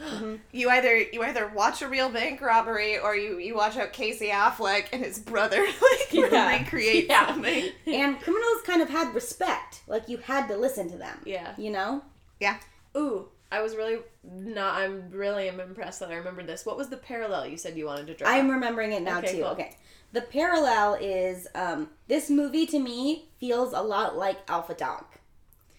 Mm-hmm. 0.00 0.36
You 0.52 0.70
either 0.70 0.96
you 0.96 1.22
either 1.24 1.48
watch 1.48 1.82
a 1.82 1.88
real 1.88 2.08
bank 2.08 2.40
robbery 2.40 2.98
or 2.98 3.16
you 3.16 3.38
you 3.38 3.56
watch 3.56 3.76
out 3.76 3.92
Casey 3.92 4.28
Affleck 4.28 4.86
and 4.92 5.04
his 5.04 5.18
brother 5.18 5.60
like 5.66 6.12
Yeah. 6.12 6.48
recreate 6.60 7.06
Yeah. 7.08 7.26
something. 7.26 7.70
and 7.86 8.20
criminals 8.20 8.62
kind 8.64 8.80
of 8.80 8.88
had 8.90 9.12
respect. 9.14 9.80
Like 9.88 10.08
you 10.08 10.18
had 10.18 10.46
to 10.48 10.56
listen 10.56 10.88
to 10.90 10.96
them. 10.98 11.18
Yeah. 11.24 11.54
You 11.58 11.70
know. 11.70 12.02
Yeah. 12.38 12.58
Ooh, 12.96 13.28
I 13.50 13.62
was 13.62 13.76
really 13.76 13.98
not. 14.24 14.76
I'm 14.80 15.10
really 15.10 15.48
am 15.48 15.60
impressed 15.60 16.00
that 16.00 16.10
I 16.10 16.14
remembered 16.16 16.46
this. 16.46 16.66
What 16.66 16.76
was 16.76 16.88
the 16.88 16.96
parallel 16.96 17.46
you 17.46 17.56
said 17.56 17.76
you 17.76 17.86
wanted 17.86 18.06
to 18.08 18.14
draw? 18.14 18.28
I'm 18.28 18.50
remembering 18.50 18.92
it 18.92 19.02
now 19.02 19.18
Okay, 19.18 19.32
too. 19.32 19.38
cool. 19.42 19.46
Okay. 19.52 19.76
The 20.12 20.22
parallel 20.22 20.94
is 21.00 21.46
um, 21.54 21.90
this 22.08 22.30
movie 22.30 22.66
to 22.66 22.78
me 22.78 23.28
feels 23.40 23.72
a 23.72 23.80
lot 23.80 24.16
like 24.16 24.38
Alpha 24.48 24.74
Dog 24.74 25.04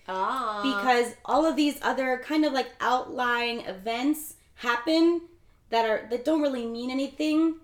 ah 0.07 0.61
because 0.63 1.13
all 1.25 1.45
of 1.45 1.55
these 1.55 1.77
other 1.83 2.21
kind 2.25 2.43
of 2.45 2.51
like 2.53 2.69
outlying 2.81 3.61
events 3.61 4.35
happen 4.55 5.21
that 5.69 5.87
are 5.87 6.07
that 6.09 6.25
don't 6.25 6.41
really 6.41 6.65
mean 6.65 6.89
anything 6.89 7.55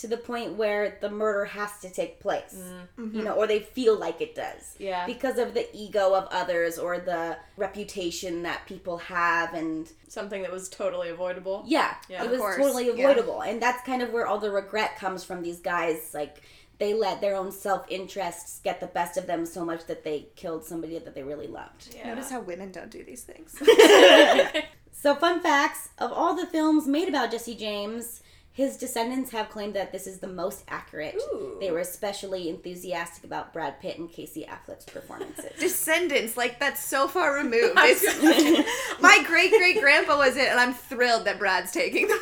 to 0.00 0.08
the 0.08 0.16
point 0.16 0.54
where 0.54 0.98
the 1.00 1.10
murder 1.10 1.44
has 1.44 1.78
to 1.80 1.90
take 1.90 2.20
place. 2.20 2.54
Mm. 2.56 2.86
You 2.98 3.04
mm-hmm. 3.04 3.24
know, 3.24 3.32
or 3.34 3.46
they 3.46 3.60
feel 3.60 3.98
like 3.98 4.20
it 4.20 4.34
does. 4.34 4.74
yeah. 4.78 5.06
Because 5.06 5.38
of 5.38 5.54
the 5.54 5.68
ego 5.76 6.14
of 6.14 6.26
others 6.30 6.78
or 6.78 6.98
the 6.98 7.36
reputation 7.56 8.42
that 8.42 8.66
people 8.66 8.98
have 8.98 9.54
and 9.54 9.90
Something 10.08 10.42
that 10.42 10.52
was 10.52 10.68
totally 10.68 11.08
avoidable. 11.08 11.64
yeah, 11.66 11.94
Yeah, 12.08 12.24
it 12.24 12.30
was 12.30 12.40
course. 12.40 12.56
totally 12.56 12.86
Yeah. 12.86 12.92
avoidable. 12.92 13.42
And 13.42 13.60
that's 13.62 13.84
kind 13.86 14.02
of 14.02 14.12
where 14.12 14.26
all 14.26 14.38
the 14.38 14.50
regret 14.50 14.96
comes 14.98 15.24
from 15.24 15.42
these 15.42 15.60
guys. 15.60 16.12
Like, 16.14 16.42
they 16.78 16.94
let 16.94 17.20
their 17.20 17.36
own 17.36 17.52
self 17.52 17.84
interests 17.88 18.60
get 18.64 18.80
the 18.80 18.86
best 18.86 19.18
of 19.18 19.26
them 19.26 19.44
so 19.44 19.64
much 19.64 19.86
that 19.86 20.02
they 20.02 20.28
killed 20.34 20.64
somebody 20.64 20.98
that 20.98 21.14
they 21.14 21.22
really 21.22 21.46
loved. 21.46 21.94
Yeah. 21.94 22.08
Notice 22.08 22.30
how 22.30 22.40
women 22.40 22.72
don't 22.72 22.90
do 22.90 23.04
these 23.04 23.22
things. 23.22 23.54
So, 24.92 25.14
fun 25.14 25.40
facts 25.40 25.88
of 25.96 26.12
all 26.12 26.36
the 26.36 26.46
films 26.46 26.86
made 26.86 27.08
about 27.08 27.30
Jesse 27.30 27.54
James, 27.54 28.20
his 28.52 28.76
descendants 28.76 29.30
have 29.30 29.48
claimed 29.48 29.74
that 29.74 29.92
this 29.92 30.06
is 30.06 30.18
the 30.18 30.26
most 30.26 30.64
accurate. 30.68 31.14
Ooh. 31.16 31.56
They 31.60 31.70
were 31.70 31.78
especially 31.78 32.48
enthusiastic 32.48 33.24
about 33.24 33.52
Brad 33.52 33.80
Pitt 33.80 33.98
and 33.98 34.10
Casey 34.10 34.44
Affleck's 34.44 34.84
performances. 34.84 35.52
Descendants, 35.60 36.36
like 36.36 36.58
that's 36.58 36.84
so 36.84 37.06
far 37.08 37.34
removed. 37.34 37.74
It's- 37.78 38.66
my 39.00 39.22
great 39.26 39.50
great 39.52 39.80
grandpa 39.80 40.18
was 40.18 40.36
it, 40.36 40.48
and 40.48 40.58
I'm 40.58 40.74
thrilled 40.74 41.24
that 41.26 41.38
Brad's 41.38 41.70
taking 41.72 42.08
them. 42.08 42.18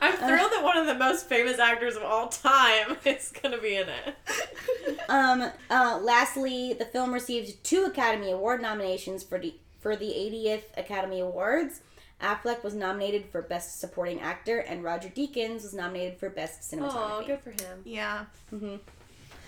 I'm 0.00 0.12
thrilled 0.16 0.52
that 0.52 0.60
one 0.62 0.76
of 0.76 0.86
the 0.86 0.94
most 0.94 1.26
famous 1.28 1.58
actors 1.58 1.96
of 1.96 2.02
all 2.02 2.28
time 2.28 2.96
is 3.04 3.32
gonna 3.42 3.58
be 3.58 3.76
in 3.76 3.88
it. 3.88 4.98
Um. 5.08 5.50
Uh. 5.70 5.98
Lastly, 6.02 6.74
the 6.78 6.84
film 6.84 7.12
received 7.12 7.64
two 7.64 7.84
Academy 7.84 8.30
Award 8.30 8.60
nominations 8.62 9.22
for 9.24 9.38
the 9.38 9.54
for 9.80 9.96
the 9.96 10.06
80th 10.06 10.64
Academy 10.76 11.20
Awards. 11.20 11.80
Affleck 12.20 12.64
was 12.64 12.74
nominated 12.74 13.26
for 13.30 13.42
Best 13.42 13.78
Supporting 13.80 14.20
Actor, 14.20 14.58
and 14.60 14.82
Roger 14.82 15.08
Deakins 15.08 15.62
was 15.62 15.74
nominated 15.74 16.18
for 16.18 16.28
Best 16.30 16.62
Cinematography. 16.70 17.22
Oh, 17.22 17.24
good 17.26 17.40
for 17.40 17.50
him. 17.50 17.80
yeah. 17.84 18.24
hmm 18.50 18.66
All 18.70 18.78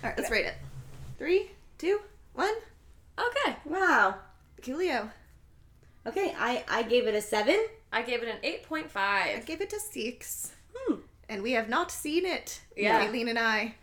right, 0.04 0.16
let's 0.16 0.30
rate 0.30 0.46
it. 0.46 0.54
Three, 1.18 1.50
two, 1.78 2.00
one. 2.34 2.54
Okay, 3.18 3.56
Wow. 3.64 4.14
Coolio. 4.62 5.10
Okay, 6.06 6.34
I 6.38 6.64
I 6.68 6.82
gave 6.84 7.06
it 7.06 7.14
a 7.14 7.20
seven. 7.20 7.58
I 7.92 8.02
gave 8.02 8.22
it 8.22 8.28
an 8.28 8.38
8.5. 8.42 8.88
I 8.96 9.42
gave 9.44 9.60
it 9.60 9.72
a 9.72 9.80
six, 9.80 10.52
Hmm. 10.74 10.94
and 11.28 11.42
we 11.42 11.52
have 11.52 11.68
not 11.68 11.90
seen 11.90 12.24
it. 12.24 12.60
Yeah. 12.76 12.98
Aileen 13.02 13.28
and 13.28 13.38
I. 13.38 13.74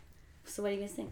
So 0.46 0.64
what 0.64 0.70
do 0.70 0.76
you 0.76 0.82
guys 0.82 0.94
think? 0.94 1.12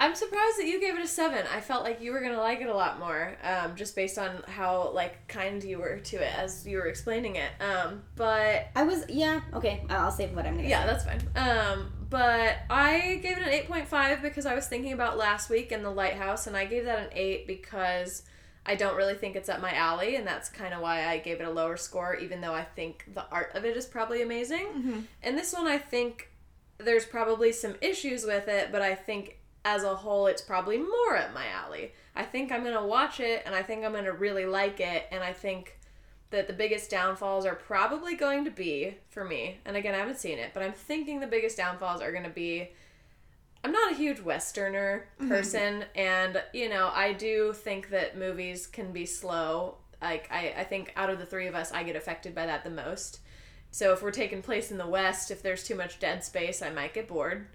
I'm 0.00 0.14
surprised 0.14 0.58
that 0.58 0.66
you 0.66 0.80
gave 0.80 0.96
it 0.96 1.04
a 1.04 1.06
seven. 1.06 1.44
I 1.54 1.60
felt 1.60 1.84
like 1.84 2.00
you 2.00 2.12
were 2.12 2.20
gonna 2.22 2.40
like 2.40 2.62
it 2.62 2.70
a 2.70 2.74
lot 2.74 2.98
more, 2.98 3.36
um, 3.44 3.76
just 3.76 3.94
based 3.94 4.16
on 4.16 4.42
how 4.48 4.92
like 4.92 5.28
kind 5.28 5.62
you 5.62 5.78
were 5.78 5.98
to 5.98 6.16
it 6.16 6.34
as 6.38 6.66
you 6.66 6.78
were 6.78 6.86
explaining 6.86 7.36
it. 7.36 7.50
Um, 7.60 8.02
but 8.16 8.68
I 8.74 8.84
was 8.84 9.04
yeah. 9.10 9.42
Okay, 9.52 9.84
I'll 9.90 10.10
save 10.10 10.34
what 10.34 10.46
I'm 10.46 10.56
gonna 10.56 10.66
yeah, 10.68 10.80
say. 10.80 10.86
that's 10.86 11.04
fine. 11.04 11.20
Um, 11.36 11.92
but 12.08 12.56
I 12.70 13.20
gave 13.22 13.36
it 13.36 13.42
an 13.42 13.50
eight 13.50 13.68
point 13.68 13.86
five 13.86 14.22
because 14.22 14.46
I 14.46 14.54
was 14.54 14.66
thinking 14.66 14.94
about 14.94 15.18
last 15.18 15.50
week 15.50 15.70
and 15.70 15.84
the 15.84 15.90
lighthouse, 15.90 16.46
and 16.46 16.56
I 16.56 16.64
gave 16.64 16.86
that 16.86 16.98
an 16.98 17.08
eight 17.12 17.46
because 17.46 18.22
I 18.64 18.76
don't 18.76 18.96
really 18.96 19.14
think 19.14 19.36
it's 19.36 19.50
up 19.50 19.60
my 19.60 19.74
alley, 19.74 20.16
and 20.16 20.26
that's 20.26 20.48
kind 20.48 20.72
of 20.72 20.80
why 20.80 21.06
I 21.08 21.18
gave 21.18 21.42
it 21.42 21.44
a 21.44 21.50
lower 21.50 21.76
score, 21.76 22.14
even 22.14 22.40
though 22.40 22.54
I 22.54 22.64
think 22.64 23.04
the 23.12 23.24
art 23.30 23.52
of 23.54 23.66
it 23.66 23.76
is 23.76 23.84
probably 23.84 24.22
amazing. 24.22 25.06
And 25.22 25.36
this 25.36 25.52
one, 25.52 25.66
I 25.66 25.76
think 25.76 26.30
there's 26.78 27.04
probably 27.04 27.52
some 27.52 27.74
issues 27.82 28.24
with 28.24 28.48
it, 28.48 28.72
but 28.72 28.80
I 28.80 28.94
think 28.94 29.39
as 29.64 29.84
a 29.84 29.94
whole, 29.94 30.26
it's 30.26 30.42
probably 30.42 30.78
more 30.78 31.16
up 31.16 31.34
my 31.34 31.46
alley. 31.48 31.92
I 32.14 32.24
think 32.24 32.50
I'm 32.50 32.64
gonna 32.64 32.86
watch 32.86 33.20
it, 33.20 33.42
and 33.46 33.54
I 33.54 33.62
think 33.62 33.84
I'm 33.84 33.92
gonna 33.92 34.12
really 34.12 34.46
like 34.46 34.80
it, 34.80 35.06
and 35.10 35.22
I 35.22 35.32
think 35.32 35.78
that 36.30 36.46
the 36.46 36.52
biggest 36.52 36.90
downfalls 36.90 37.44
are 37.44 37.56
probably 37.56 38.14
going 38.14 38.44
to 38.44 38.50
be 38.50 38.96
for 39.08 39.24
me. 39.24 39.58
And 39.64 39.76
again, 39.76 39.94
I 39.94 39.98
haven't 39.98 40.20
seen 40.20 40.38
it, 40.38 40.52
but 40.54 40.62
I'm 40.62 40.72
thinking 40.72 41.18
the 41.18 41.26
biggest 41.26 41.56
downfalls 41.56 42.00
are 42.00 42.12
going 42.12 42.24
to 42.24 42.30
be 42.30 42.70
I'm 43.62 43.72
not 43.72 43.92
a 43.92 43.96
huge 43.96 44.20
westerner 44.20 45.06
mm-hmm. 45.18 45.28
person 45.28 45.84
and 45.94 46.42
you 46.52 46.68
know, 46.68 46.90
I 46.94 47.12
do 47.12 47.52
think 47.52 47.90
that 47.90 48.16
movies 48.16 48.66
can 48.66 48.92
be 48.92 49.06
slow. 49.06 49.76
Like 50.00 50.28
I 50.30 50.54
I 50.58 50.64
think 50.64 50.92
out 50.96 51.10
of 51.10 51.18
the 51.18 51.26
3 51.26 51.46
of 51.46 51.54
us 51.54 51.72
I 51.72 51.82
get 51.82 51.96
affected 51.96 52.34
by 52.34 52.46
that 52.46 52.64
the 52.64 52.70
most. 52.70 53.20
So 53.70 53.92
if 53.92 54.02
we're 54.02 54.10
taking 54.10 54.42
place 54.42 54.70
in 54.70 54.78
the 54.78 54.86
west, 54.86 55.30
if 55.30 55.42
there's 55.42 55.62
too 55.62 55.76
much 55.76 56.00
dead 56.00 56.24
space, 56.24 56.62
I 56.62 56.70
might 56.70 56.94
get 56.94 57.06
bored. 57.06 57.46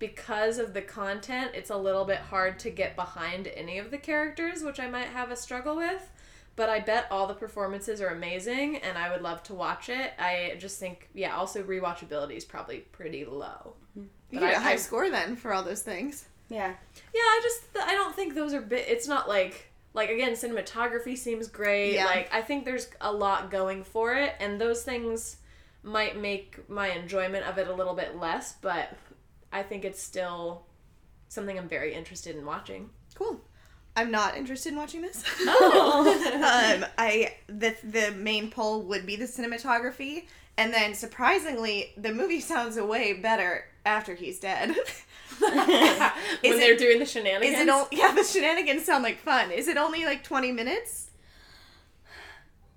Because 0.00 0.58
of 0.58 0.74
the 0.74 0.82
content, 0.82 1.52
it's 1.54 1.70
a 1.70 1.76
little 1.76 2.04
bit 2.04 2.18
hard 2.18 2.58
to 2.60 2.70
get 2.70 2.96
behind 2.96 3.46
any 3.46 3.78
of 3.78 3.92
the 3.92 3.98
characters, 3.98 4.62
which 4.64 4.80
I 4.80 4.88
might 4.88 5.08
have 5.08 5.30
a 5.30 5.36
struggle 5.36 5.76
with 5.76 6.10
but 6.56 6.68
I 6.68 6.80
bet 6.80 7.06
all 7.10 7.26
the 7.26 7.32
performances 7.32 8.02
are 8.02 8.08
amazing 8.08 8.78
and 8.78 8.98
I 8.98 9.10
would 9.10 9.22
love 9.22 9.42
to 9.44 9.54
watch 9.54 9.88
it. 9.88 10.12
I 10.18 10.56
just 10.58 10.78
think, 10.78 11.08
yeah, 11.14 11.34
also 11.34 11.62
rewatchability 11.62 12.36
is 12.36 12.44
probably 12.44 12.78
pretty 12.92 13.24
low. 13.24 13.74
You 13.96 14.40
get 14.40 14.42
a 14.42 14.56
I- 14.56 14.60
high 14.60 14.72
I- 14.72 14.76
score 14.76 15.08
then 15.08 15.36
for 15.36 15.54
all 15.54 15.62
those 15.62 15.80
things. 15.80 16.26
Yeah. 16.50 16.68
Yeah, 17.14 17.20
I 17.20 17.40
just, 17.42 17.62
I 17.80 17.92
don't 17.94 18.14
think 18.14 18.34
those 18.34 18.52
are, 18.52 18.60
bi- 18.60 18.76
it's 18.76 19.08
not 19.08 19.26
like, 19.26 19.70
like 19.94 20.10
again, 20.10 20.32
cinematography 20.32 21.16
seems 21.16 21.46
great. 21.48 21.94
Yeah. 21.94 22.04
Like, 22.04 22.28
I 22.30 22.42
think 22.42 22.66
there's 22.66 22.88
a 23.00 23.10
lot 23.12 23.50
going 23.50 23.82
for 23.82 24.14
it 24.14 24.34
and 24.38 24.60
those 24.60 24.82
things 24.82 25.36
might 25.82 26.20
make 26.20 26.68
my 26.68 26.88
enjoyment 26.90 27.46
of 27.46 27.56
it 27.56 27.68
a 27.68 27.72
little 27.74 27.94
bit 27.94 28.18
less, 28.18 28.56
but 28.60 28.90
I 29.52 29.62
think 29.62 29.84
it's 29.84 30.02
still 30.02 30.66
something 31.28 31.58
I'm 31.58 31.68
very 31.68 31.94
interested 31.94 32.36
in 32.36 32.44
watching. 32.46 32.90
Cool. 33.14 33.40
I'm 33.96 34.10
not 34.10 34.36
interested 34.36 34.72
in 34.72 34.78
watching 34.78 35.02
this. 35.02 35.24
Oh. 35.40 36.76
um, 36.82 36.86
I 36.98 37.34
the 37.48 37.74
the 37.82 38.12
main 38.12 38.50
pull 38.50 38.82
would 38.82 39.04
be 39.06 39.16
the 39.16 39.24
cinematography, 39.26 40.26
and 40.56 40.72
then 40.72 40.94
surprisingly, 40.94 41.92
the 41.96 42.12
movie 42.12 42.40
sounds 42.52 42.76
way 42.78 43.12
better 43.14 43.64
after 43.84 44.14
he's 44.14 44.38
dead. 44.38 44.68
when 45.40 45.52
Is 46.42 46.58
they're 46.58 46.72
it- 46.74 46.78
doing 46.78 46.98
the 47.00 47.06
shenanigans. 47.06 47.54
Is 47.56 47.60
it 47.62 47.68
all? 47.68 47.88
Yeah, 47.90 48.12
the 48.12 48.22
shenanigans 48.24 48.84
sound 48.84 49.02
like 49.02 49.18
fun. 49.18 49.50
Is 49.50 49.66
it 49.68 49.76
only 49.76 50.04
like 50.04 50.22
twenty 50.22 50.52
minutes? 50.52 51.08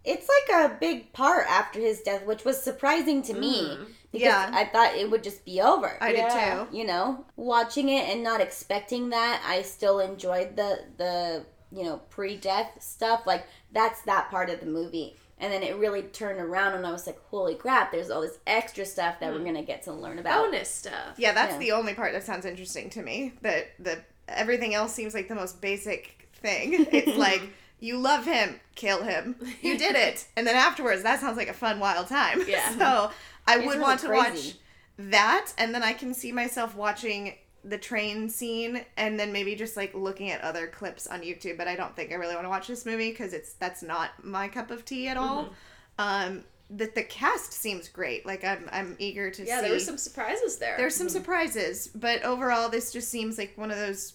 It's 0.06 0.28
like 0.50 0.66
a 0.66 0.76
big 0.80 1.14
part 1.14 1.46
after 1.48 1.80
his 1.80 2.02
death, 2.02 2.26
which 2.26 2.44
was 2.44 2.62
surprising 2.62 3.22
to 3.24 3.34
me 3.34 3.78
because 4.14 4.26
Yeah. 4.28 4.50
I 4.54 4.64
thought 4.66 4.96
it 4.96 5.12
would 5.12 5.24
just 5.24 5.44
be 5.44 5.60
over. 5.62 5.98
I 6.00 6.12
Yeah. 6.14 6.30
did 6.30 6.70
too. 6.72 6.78
you 6.78 6.86
know, 6.86 7.26
watching 7.36 7.90
it 7.90 8.08
and 8.08 8.24
not 8.24 8.40
expecting 8.40 9.10
that, 9.10 9.44
I 9.46 9.64
still 9.64 10.00
enjoyed 10.00 10.56
the 10.56 10.86
the 10.98 11.46
you 11.72 11.84
know 11.84 11.98
pre-death 12.10 12.78
stuff. 12.80 13.24
Like 13.26 13.46
that's 13.74 14.02
that 14.04 14.30
part 14.30 14.50
of 14.50 14.60
the 14.62 14.68
movie. 14.68 15.18
And 15.40 15.52
then 15.52 15.64
it 15.64 15.76
really 15.76 16.04
turned 16.04 16.40
around, 16.40 16.76
and 16.76 16.86
I 16.88 16.92
was 16.92 17.06
like, 17.06 17.20
"Holy 17.30 17.56
crap! 17.56 17.92
There's 17.92 18.10
all 18.10 18.22
this 18.22 18.38
extra 18.48 18.86
stuff 18.86 19.20
that 19.20 19.34
we're 19.34 19.40
hmm. 19.40 19.46
gonna 19.46 19.64
get 19.64 19.84
to 19.84 19.92
learn 19.92 20.20
about." 20.20 20.46
bonus 20.46 20.70
stuff? 20.70 21.16
Yeah, 21.18 21.34
that's 21.34 21.54
Yeah. 21.54 21.60
the 21.60 21.72
only 21.74 21.94
part 21.96 22.14
that 22.14 22.24
sounds 22.24 22.46
interesting 22.46 22.90
to 22.92 23.02
me. 23.02 23.34
That 23.42 23.72
the 23.80 24.00
everything 24.30 24.74
else 24.74 24.94
seems 24.94 25.14
like 25.14 25.28
the 25.28 25.36
most 25.36 25.60
basic 25.60 26.30
thing. 26.36 26.86
It's 26.92 27.18
like 27.18 27.42
you 27.80 27.98
love 27.98 28.24
him, 28.26 28.62
kill 28.76 29.04
him. 29.04 29.36
You 29.62 29.78
did 29.78 29.96
it, 29.98 30.26
and 30.38 30.48
then 30.48 30.56
afterwards, 30.56 31.04
that 31.04 31.20
sounds 31.20 31.36
like 31.36 31.50
a 31.50 31.54
fun, 31.54 31.80
wild 31.80 32.08
time. 32.08 32.44
Yeah. 32.48 32.72
So 32.78 33.12
I 33.48 33.56
It's 33.58 33.66
would 33.66 33.72
really 33.74 33.82
want 33.82 34.00
to 34.02 34.08
crazy. 34.08 34.48
watch 34.50 34.56
that, 34.98 35.52
and 35.58 35.74
then 35.74 35.84
I 35.84 35.94
can 35.94 36.14
see 36.14 36.32
myself 36.32 36.76
watching 36.76 37.36
the 37.64 37.78
train 37.78 38.30
scene, 38.30 38.84
and 38.98 39.20
then 39.20 39.32
maybe 39.32 39.56
just 39.56 39.78
like 39.78 39.94
looking 39.94 40.30
at 40.32 40.42
other 40.42 40.68
clips 40.68 41.08
on 41.08 41.22
YouTube. 41.22 41.58
But 41.58 41.68
I 41.68 41.76
don't 41.76 41.96
think 41.96 42.12
I 42.12 42.16
really 42.16 42.36
want 42.36 42.46
to 42.46 42.50
watch 42.50 42.68
this 42.68 42.86
movie 42.86 43.12
because 43.12 43.34
it's 43.34 43.54
that's 43.54 43.82
not 43.82 44.12
my 44.24 44.48
cup 44.48 44.72
of 44.72 44.86
tea 44.86 45.08
at 45.08 45.18
all. 45.18 45.46
Mm-hmm. 45.46 45.54
Um, 46.00 46.44
the 46.70 46.92
the 46.94 47.04
cast 47.04 47.54
seems 47.54 47.88
great. 47.90 48.26
Like 48.26 48.44
I'm 48.44 48.68
I'm 48.72 48.96
eager 49.00 49.30
to 49.30 49.42
see. 49.44 49.48
Yeah, 49.48 49.58
see. 49.58 49.64
there 49.64 49.74
were 49.74 49.80
some 49.80 49.98
surprises 49.98 50.58
there. 50.58 50.76
There's 50.78 50.96
some 50.96 51.10
surprises, 51.10 51.88
but 51.94 52.24
overall, 52.24 52.70
this 52.70 52.92
just 52.92 53.10
seems 53.10 53.38
like 53.38 53.54
one 53.58 53.72
of 53.72 53.78
those 53.78 54.14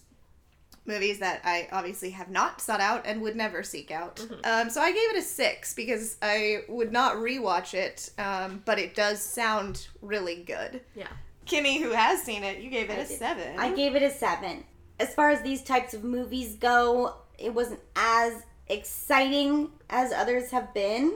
movies 0.89 1.19
that 1.19 1.39
I 1.45 1.69
obviously 1.71 2.09
have 2.09 2.29
not 2.29 2.59
sought 2.59 2.81
out 2.81 3.05
and 3.05 3.21
would 3.21 3.35
never 3.37 3.63
seek 3.63 3.91
out. 3.91 4.19
Um, 4.43 4.69
so 4.69 4.81
I 4.81 4.91
gave 4.91 5.11
it 5.11 5.17
a 5.17 5.21
six 5.21 5.73
because 5.73 6.17
I 6.21 6.63
would 6.67 6.91
not 6.91 7.15
rewatch 7.15 7.73
it, 7.73 8.09
um, 8.17 8.61
but 8.65 8.77
it 8.79 8.95
does 8.95 9.21
sound 9.21 9.87
really 10.01 10.43
good. 10.43 10.81
yeah. 10.95 11.07
Kimmy, 11.45 11.79
who 11.79 11.91
has 11.91 12.21
seen 12.21 12.43
it, 12.43 12.59
you 12.61 12.69
gave 12.69 12.89
it 12.89 12.99
I 12.99 13.01
a 13.03 13.07
did. 13.07 13.17
seven. 13.17 13.59
I 13.59 13.71
gave 13.73 13.95
it 13.95 14.03
a 14.03 14.11
seven. 14.11 14.63
As 14.99 15.13
far 15.15 15.29
as 15.29 15.41
these 15.41 15.63
types 15.63 15.93
of 15.93 16.03
movies 16.03 16.55
go, 16.55 17.15
it 17.37 17.53
wasn't 17.53 17.79
as 17.95 18.33
exciting 18.67 19.69
as 19.89 20.11
others 20.11 20.51
have 20.51 20.73
been. 20.73 21.13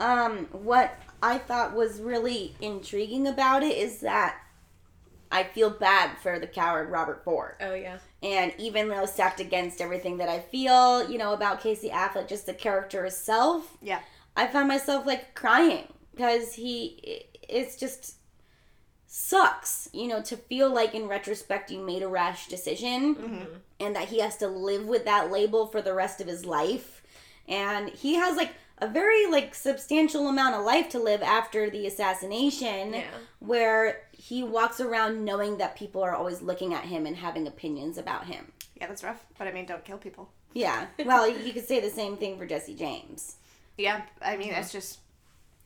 Um, 0.00 0.46
what 0.52 0.98
I 1.22 1.38
thought 1.38 1.74
was 1.74 2.00
really 2.00 2.54
intriguing 2.60 3.26
about 3.28 3.62
it 3.62 3.76
is 3.76 4.00
that 4.00 4.36
I 5.32 5.44
feel 5.44 5.70
bad 5.70 6.18
for 6.18 6.38
the 6.38 6.46
coward 6.46 6.90
Robert 6.90 7.24
Ford. 7.24 7.54
Oh 7.60 7.74
yeah. 7.74 7.98
And 8.22 8.52
even 8.58 8.88
though 8.88 9.06
stacked 9.06 9.40
against 9.40 9.80
everything 9.80 10.18
that 10.18 10.28
I 10.28 10.38
feel, 10.38 11.10
you 11.10 11.18
know, 11.18 11.32
about 11.32 11.60
Casey 11.60 11.88
Affleck, 11.88 12.28
just 12.28 12.46
the 12.46 12.54
character 12.54 13.04
itself, 13.04 13.76
yeah. 13.80 14.00
I 14.36 14.46
found 14.46 14.68
myself 14.68 15.06
like 15.06 15.34
crying 15.34 15.88
because 16.14 16.54
he, 16.54 17.26
it's 17.48 17.76
just 17.76 18.16
sucks, 19.06 19.88
you 19.92 20.08
know, 20.08 20.22
to 20.22 20.36
feel 20.36 20.72
like 20.72 20.94
in 20.94 21.08
retrospect 21.08 21.70
you 21.70 21.84
made 21.84 22.02
a 22.02 22.08
rash 22.08 22.48
decision 22.48 23.14
mm-hmm. 23.14 23.44
and 23.80 23.96
that 23.96 24.08
he 24.08 24.20
has 24.20 24.36
to 24.38 24.48
live 24.48 24.86
with 24.86 25.04
that 25.04 25.30
label 25.30 25.66
for 25.66 25.82
the 25.82 25.92
rest 25.92 26.20
of 26.20 26.26
his 26.26 26.46
life. 26.46 27.02
And 27.48 27.88
he 27.90 28.14
has 28.14 28.36
like 28.36 28.52
a 28.78 28.88
very 28.88 29.26
like 29.30 29.54
substantial 29.54 30.28
amount 30.28 30.54
of 30.54 30.64
life 30.64 30.88
to 30.90 30.98
live 30.98 31.22
after 31.22 31.68
the 31.68 31.86
assassination 31.86 32.94
Yeah. 32.94 33.04
where 33.38 34.02
he 34.32 34.42
walks 34.42 34.80
around 34.80 35.26
knowing 35.26 35.58
that 35.58 35.76
people 35.76 36.02
are 36.02 36.14
always 36.14 36.40
looking 36.40 36.72
at 36.72 36.84
him 36.84 37.04
and 37.04 37.14
having 37.14 37.46
opinions 37.46 37.98
about 37.98 38.24
him. 38.24 38.50
Yeah, 38.80 38.86
that's 38.86 39.04
rough. 39.04 39.22
But 39.36 39.46
I 39.46 39.52
mean, 39.52 39.66
don't 39.66 39.84
kill 39.84 39.98
people. 39.98 40.30
Yeah. 40.54 40.86
Well, 41.04 41.28
you 41.28 41.52
could 41.52 41.66
say 41.66 41.80
the 41.80 41.90
same 41.90 42.16
thing 42.16 42.38
for 42.38 42.46
Jesse 42.46 42.74
James. 42.74 43.36
Yeah, 43.76 44.00
I 44.22 44.38
mean, 44.38 44.54
it's 44.54 44.72
just. 44.72 45.00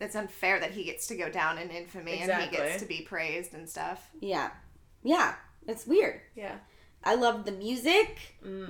It's 0.01 0.17
unfair 0.17 0.59
that 0.59 0.73
he 0.73 0.83
gets 0.83 1.07
to 1.07 1.17
go 1.17 1.31
down 1.31 1.59
in 1.59 1.71
infamy 1.71 2.19
and 2.19 2.43
he 2.43 2.57
gets 2.57 2.81
to 2.83 2.89
be 2.89 3.03
praised 3.03 3.55
and 3.55 3.69
stuff. 3.69 4.11
Yeah. 4.21 4.51
Yeah. 5.05 5.37
It's 5.69 5.87
weird. 5.87 6.21
Yeah. 6.35 6.57
I 7.05 7.15
loved 7.15 7.47
the 7.47 7.53
music, 7.53 8.19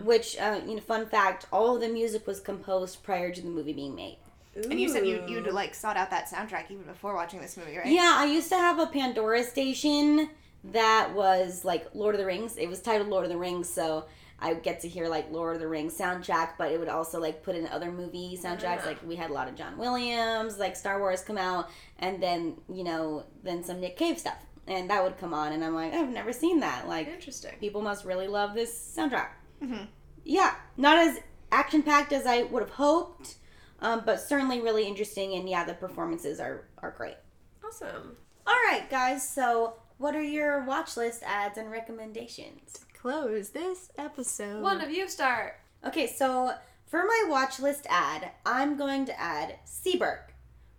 which, 0.04 0.36
uh, 0.38 0.60
you 0.66 0.74
know, 0.74 0.82
fun 0.82 1.06
fact, 1.06 1.46
all 1.50 1.74
of 1.74 1.80
the 1.80 1.88
music 1.88 2.26
was 2.26 2.38
composed 2.38 3.02
prior 3.02 3.32
to 3.32 3.40
the 3.40 3.48
movie 3.48 3.72
being 3.72 3.94
made. 3.94 4.18
And 4.64 4.80
you 4.80 4.88
said 4.88 5.06
you 5.06 5.22
Ooh. 5.22 5.30
you 5.30 5.40
like 5.52 5.74
sought 5.74 5.96
out 5.96 6.10
that 6.10 6.28
soundtrack 6.30 6.70
even 6.70 6.84
before 6.84 7.14
watching 7.14 7.40
this 7.40 7.56
movie, 7.56 7.76
right? 7.76 7.86
Yeah, 7.86 8.14
I 8.16 8.24
used 8.26 8.48
to 8.50 8.56
have 8.56 8.78
a 8.78 8.86
Pandora 8.86 9.42
station 9.44 10.30
that 10.64 11.12
was 11.14 11.64
like 11.64 11.86
Lord 11.94 12.14
of 12.14 12.18
the 12.18 12.26
Rings. 12.26 12.56
It 12.56 12.68
was 12.68 12.80
titled 12.80 13.08
Lord 13.08 13.24
of 13.24 13.30
the 13.30 13.36
Rings, 13.36 13.68
so 13.68 14.06
I 14.38 14.52
would 14.52 14.62
get 14.62 14.80
to 14.80 14.88
hear 14.88 15.08
like 15.08 15.30
Lord 15.30 15.56
of 15.56 15.60
the 15.60 15.68
Rings 15.68 15.96
soundtrack, 15.96 16.52
but 16.58 16.70
it 16.72 16.78
would 16.78 16.88
also 16.88 17.20
like 17.20 17.42
put 17.42 17.54
in 17.56 17.66
other 17.68 17.90
movie 17.90 18.38
soundtracks. 18.42 18.80
Ah. 18.82 18.86
Like 18.86 19.06
we 19.06 19.16
had 19.16 19.30
a 19.30 19.32
lot 19.32 19.48
of 19.48 19.54
John 19.54 19.78
Williams, 19.78 20.58
like 20.58 20.76
Star 20.76 20.98
Wars 20.98 21.22
come 21.22 21.38
out, 21.38 21.70
and 21.98 22.22
then 22.22 22.56
you 22.72 22.84
know 22.84 23.24
then 23.42 23.62
some 23.64 23.80
Nick 23.80 23.96
Cave 23.96 24.18
stuff, 24.18 24.38
and 24.66 24.90
that 24.90 25.02
would 25.02 25.18
come 25.18 25.32
on, 25.34 25.52
and 25.52 25.64
I'm 25.64 25.74
like 25.74 25.92
I've 25.92 26.10
never 26.10 26.32
seen 26.32 26.60
that. 26.60 26.88
Like 26.88 27.08
Interesting. 27.08 27.52
people 27.60 27.82
must 27.82 28.04
really 28.04 28.28
love 28.28 28.54
this 28.54 28.94
soundtrack. 28.96 29.28
Mhm. 29.62 29.86
Yeah, 30.24 30.54
not 30.76 30.98
as 30.98 31.18
action 31.52 31.82
packed 31.82 32.12
as 32.12 32.26
I 32.26 32.42
would 32.42 32.62
have 32.62 32.72
hoped, 32.72 33.36
um, 33.80 34.02
but 34.04 34.20
certainly 34.20 34.60
really 34.60 34.86
interesting. 34.86 35.34
And 35.34 35.48
yeah, 35.48 35.64
the 35.64 35.74
performances 35.74 36.40
are 36.40 36.64
are 36.78 36.90
great. 36.90 37.16
Awesome. 37.64 38.16
All 38.46 38.54
right, 38.54 38.88
guys. 38.90 39.28
So, 39.28 39.74
what 39.98 40.14
are 40.14 40.22
your 40.22 40.64
watch 40.64 40.96
list 40.96 41.22
ads 41.24 41.58
and 41.58 41.70
recommendations? 41.70 42.84
Close 42.94 43.50
this 43.50 43.90
episode. 43.98 44.62
One 44.62 44.80
of 44.80 44.90
you 44.90 45.08
start. 45.08 45.56
Okay, 45.84 46.06
so 46.06 46.52
for 46.86 47.04
my 47.04 47.24
watch 47.28 47.60
list 47.60 47.86
ad, 47.88 48.30
I'm 48.44 48.76
going 48.76 49.06
to 49.06 49.20
add 49.20 49.58
Seberg, 49.66 50.20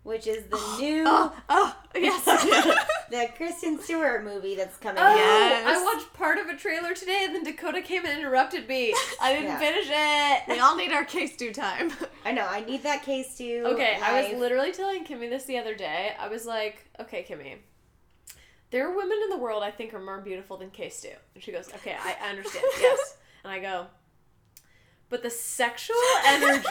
which 0.02 0.26
is 0.26 0.44
the 0.44 0.56
new 0.80 1.04
Oh, 1.06 1.34
oh, 1.48 1.76
yes. 1.94 2.24
the 3.10 3.28
Kristen 3.36 3.80
Stewart 3.80 4.24
movie 4.24 4.54
that's 4.54 4.76
coming 4.78 5.02
Oh, 5.02 5.06
out. 5.06 5.16
Yes. 5.16 5.64
I 5.66 5.82
watched 5.84 6.12
part 6.14 6.38
of 6.38 6.46
a 6.48 6.56
trailer 6.56 6.94
today, 6.94 7.22
and 7.24 7.34
then 7.34 7.44
Dakota 7.44 7.82
came 7.82 8.04
and 8.06 8.18
interrupted 8.18 8.68
me. 8.68 8.94
I 9.20 9.32
didn't 9.34 9.48
Yeah. 9.48 9.58
finish 9.58 9.86
it. 9.90 10.42
we 10.48 10.58
all 10.60 10.76
need 10.76 10.92
our 10.92 11.04
K 11.04 11.26
Stu 11.26 11.52
time. 11.52 11.92
I 12.24 12.32
know. 12.32 12.46
I 12.46 12.60
need 12.64 12.82
that 12.84 13.02
case 13.04 13.36
too. 13.36 13.62
Okay, 13.66 13.98
I 14.02 14.22
was 14.22 14.38
literally 14.40 14.72
telling 14.72 15.04
Kimmy 15.04 15.28
this 15.30 15.44
the 15.44 15.58
other 15.58 15.74
day. 15.74 16.12
I 16.18 16.28
was 16.28 16.46
like, 16.46 16.86
okay, 17.00 17.24
Kimmy, 17.28 17.56
there 18.70 18.86
are 18.88 18.94
women 18.96 19.18
in 19.24 19.30
the 19.30 19.38
world 19.38 19.62
I 19.62 19.70
think 19.70 19.94
are 19.94 20.00
more 20.00 20.20
beautiful 20.20 20.56
than 20.56 20.70
K 20.70 20.88
Stu. 20.90 21.08
And 21.34 21.42
she 21.42 21.52
goes, 21.52 21.68
okay, 21.76 21.96
I 22.00 22.16
I 22.22 22.30
understand, 22.30 22.64
yes. 22.80 23.16
And 23.44 23.52
I 23.52 23.60
go, 23.60 23.86
but 25.10 25.22
the 25.22 25.30
sexual 25.30 25.96
energy 26.26 26.64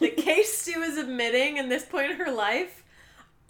that 0.00 0.16
K 0.16 0.42
Stu 0.42 0.82
is 0.82 0.98
emitting 0.98 1.56
in 1.56 1.68
this 1.68 1.84
point 1.84 2.10
in 2.10 2.18
her 2.18 2.30
life, 2.30 2.84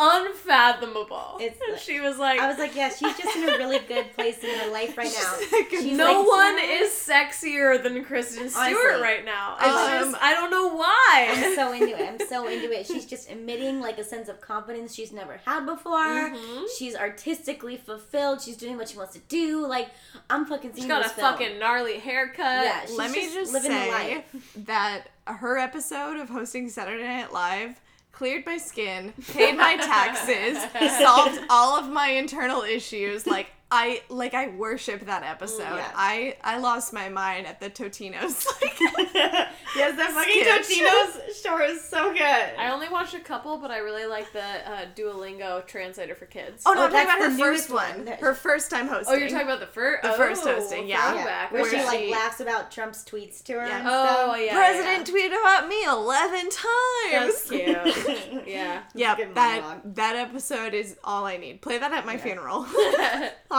unfathomable. 0.00 1.36
It's 1.40 1.58
like- 1.68 1.78
she 1.80 2.00
was 2.00 2.18
like, 2.18 2.40
I 2.40 2.48
was 2.48 2.58
like, 2.58 2.74
yeah, 2.74 2.88
she's 2.88 3.16
just 3.16 3.36
in 3.36 3.44
a 3.48 3.58
really 3.58 3.78
good 3.80 4.12
place 4.14 4.42
in 4.42 4.50
her 4.58 4.70
life 4.70 4.96
right 4.96 5.12
now. 5.12 5.60
She's 5.70 5.96
no 5.96 6.20
like, 6.20 6.26
one 6.28 6.58
is 6.58 6.90
sexier 6.92 7.82
than 7.82 8.04
Kristen 8.04 8.48
Stewart 8.48 8.66
Honestly. 8.66 9.02
right 9.02 9.24
now. 9.24 9.54
Um, 9.58 10.10
just, 10.12 10.22
I 10.22 10.32
don't 10.34 10.50
know 10.50 10.68
why. 10.74 11.28
I'm 11.30 11.54
so 11.54 11.72
into 11.72 11.88
it. 11.98 12.08
I'm 12.20 12.28
so 12.28 12.48
into 12.48 12.70
it. 12.72 12.86
She's 12.86 13.06
just 13.06 13.30
emitting 13.30 13.80
like 13.80 13.98
a 13.98 14.04
sense 14.04 14.28
of 14.28 14.40
confidence 14.40 14.94
she's 14.94 15.12
never 15.12 15.40
had 15.44 15.66
before. 15.66 15.98
Mhm. 16.30 16.66
She's 16.78 16.96
artistically 16.96 17.76
fulfilled. 17.76 18.40
She's 18.42 18.56
doing 18.56 18.76
what 18.76 18.88
she 18.88 18.96
wants 18.96 19.14
to 19.14 19.20
do. 19.28 19.66
Like 19.66 19.88
I'm 20.28 20.46
fucking 20.46 20.70
seeing 20.72 20.82
She's 20.84 20.88
got 20.88 21.04
a 21.04 21.08
film. 21.08 21.32
fucking 21.32 21.58
gnarly 21.58 21.98
haircut. 21.98 22.64
Yeah, 22.64 22.80
she's 22.86 22.96
Let 22.98 23.10
me 23.12 23.22
just 23.32 23.52
just 23.52 23.64
say 23.64 23.90
life. 23.90 24.24
that 24.66 25.08
her 25.26 25.58
episode 25.58 26.16
of 26.18 26.28
hosting 26.28 26.68
Saturday 26.68 27.04
Night 27.04 27.32
Live 27.32 27.80
cleared 28.12 28.44
my 28.46 28.58
skin, 28.58 29.12
paid 29.32 29.56
my 29.56 29.76
taxes, 29.76 30.58
solved 31.00 31.40
all 31.48 31.78
of 31.78 31.90
my 31.90 32.08
internal 32.08 32.62
issues. 32.62 33.26
Like 33.26 33.48
I 33.72 34.02
like 34.08 34.34
I 34.34 34.48
worship 34.48 35.06
that 35.06 35.22
episode. 35.22 35.60
Yeah. 35.62 35.90
I 35.94 36.36
I 36.42 36.58
lost 36.58 36.92
my 36.92 37.08
mind 37.08 37.46
at 37.46 37.60
the 37.60 37.70
Totino's. 37.70 38.46
Like, 38.60 38.78
yes, 39.76 39.96
that 39.96 40.10
fucking 40.12 40.42
Totino's 40.44 41.40
show 41.40 41.58
is 41.62 41.82
so 41.84 42.12
good. 42.12 42.20
I 42.58 42.70
only 42.72 42.88
watched 42.88 43.14
a 43.14 43.20
couple, 43.20 43.58
but 43.58 43.70
I 43.70 43.78
really 43.78 44.06
like 44.06 44.32
the 44.32 44.42
uh, 44.42 44.86
Duolingo 44.96 45.64
translator 45.66 46.14
for 46.14 46.26
kids. 46.26 46.62
oh 46.66 46.72
no, 46.72 46.80
Oh, 46.80 46.84
I'm 46.86 46.90
talking 46.90 47.06
about 47.08 47.20
her 47.30 47.38
first 47.38 47.70
one. 47.70 48.04
one. 48.06 48.16
Her 48.18 48.34
first 48.34 48.70
time 48.70 48.88
hosting. 48.88 49.14
Oh, 49.14 49.18
you're 49.18 49.28
talking 49.28 49.46
about 49.46 49.60
the 49.60 49.66
first, 49.66 50.02
The 50.02 50.12
first 50.12 50.44
hosting, 50.44 50.88
yeah. 50.88 51.12
throwback. 51.12 51.52
where 51.52 51.62
Where 51.62 51.70
she 51.70 51.76
Where 51.76 51.86
like 51.86 52.00
she- 52.00 52.10
laughs 52.10 52.40
about 52.40 52.70
Trump's 52.70 53.04
tweets 53.04 53.42
to 53.44 53.52
her. 53.54 53.66
Yeah. 53.66 53.78
and 53.78 53.86
Oh 53.88 54.32
stuff. 54.32 54.40
yeah, 54.40 54.54
President 54.54 55.06
tweeted 55.06 55.38
about 55.40 55.68
me 55.68 55.84
eleven 55.84 56.48
times. 56.50 57.48
yeah. 57.52 57.84
That's 57.84 58.04
cute. 58.24 58.46
Yeah. 58.48 58.82
Yeah, 58.94 59.14
that 59.14 59.34
monologue. 59.62 59.94
that 59.94 60.16
episode 60.16 60.74
is 60.74 60.96
all 61.04 61.24
I 61.26 61.36
need. 61.36 61.60
Play 61.62 61.78
that 61.78 61.92
at 61.92 62.04
my 62.06 62.14
Yeah. 62.14 62.18
funeral. 62.18 62.66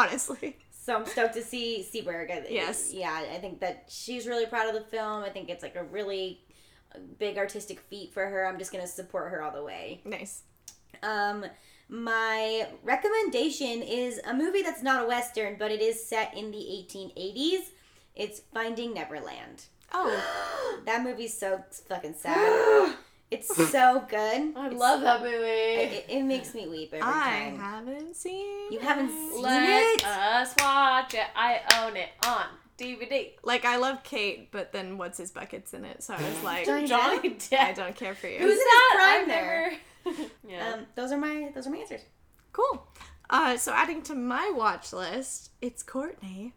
Honestly. 0.08 0.58
So 0.84 0.96
I'm 0.96 1.06
stoked 1.06 1.36
to 1.36 1.44
see 1.44 1.88
Seberg. 1.88 2.48
Yes. 2.50 2.92
Yeah, 2.92 3.24
I 3.32 3.38
think 3.38 3.60
that 3.60 3.86
she's 3.88 4.26
really 4.26 4.48
proud 4.48 4.68
of 4.68 4.74
the 4.74 4.82
film. 4.82 5.24
I 5.24 5.30
think 5.30 5.48
it's 5.48 5.62
like 5.62 5.76
a 5.76 5.84
really 5.84 6.42
big 7.20 7.38
artistic 7.38 7.80
feat 7.82 8.12
for 8.12 8.26
her. 8.26 8.48
I'm 8.48 8.58
just 8.58 8.72
gonna 8.72 8.88
support 8.88 9.30
her 9.30 9.44
all 9.44 9.52
the 9.52 9.64
way. 9.64 10.02
Nice. 10.06 10.42
Um, 11.04 11.46
my 11.88 12.68
recommendation 12.84 13.84
is 13.84 14.20
a 14.26 14.34
movie 14.34 14.64
that's 14.64 14.82
not 14.82 15.04
a 15.04 15.08
western, 15.08 15.56
but 15.60 15.72
it 15.72 15.82
is 15.82 16.04
set 16.04 16.36
in 16.36 16.50
the 16.50 16.58
1880s. 16.58 17.70
It's 18.16 18.42
Finding 18.54 18.94
Neverland. 18.94 19.66
Oh. 19.92 20.80
That 20.86 21.04
movie's 21.04 21.38
so 21.38 21.64
fucking 21.88 22.16
sad. 22.18 22.96
It's 23.32 23.48
so 23.72 24.06
good. 24.10 24.54
I 24.56 24.66
It's- 24.68 24.80
love 24.80 25.02
that 25.02 25.22
movie. 25.22 25.38
It, 25.38 26.06
it 26.10 26.24
makes 26.24 26.54
me 26.54 26.68
weep 26.68 26.90
every 26.94 27.02
I 27.02 27.12
time. 27.14 27.60
I 27.60 27.64
haven't 27.64 28.16
seen 28.16 28.72
You 28.72 28.80
haven't 28.80 29.06
it. 29.10 29.12
seen 29.34 29.42
Let 29.42 29.64
it? 29.96 30.06
us 30.06 30.54
watch 30.60 31.14
it. 31.14 31.28
I 31.36 31.62
own 31.82 31.96
it 31.96 32.10
on 32.26 32.44
DVD. 32.78 33.32
Like 33.44 33.64
I 33.66 33.78
love 33.78 34.04
Kate, 34.04 34.52
but 34.52 34.72
then 34.74 34.98
what's 34.98 35.18
his 35.18 35.32
buckets 35.32 35.74
in 35.74 35.86
it? 35.86 36.04
So 36.04 36.14
I 36.14 36.18
was 36.22 36.44
like, 36.44 36.66
Johnny 36.66 36.88
Johnny 36.88 37.20
I 37.24 37.30
Depp. 37.34 37.76
don't 37.76 37.96
care 37.96 38.14
for 38.16 38.28
you. 38.28 38.40
Who's 38.40 38.52
in 38.52 38.58
his 38.58 38.60
that? 38.60 38.92
prime 38.96 39.22
I've 39.22 39.28
there. 39.28 39.72
never. 40.06 40.30
yeah. 40.48 40.74
Um, 40.74 40.86
those 40.96 41.12
are 41.12 41.18
my 41.18 41.52
those 41.56 41.68
are 41.68 41.70
my 41.72 41.78
answers. 41.78 42.02
Cool. 42.52 42.86
Uh, 43.30 43.56
so 43.56 43.72
adding 43.72 44.02
to 44.02 44.14
my 44.16 44.52
watch 44.54 44.92
list, 44.92 45.52
it's 45.62 45.84
Courtney. 45.84 46.54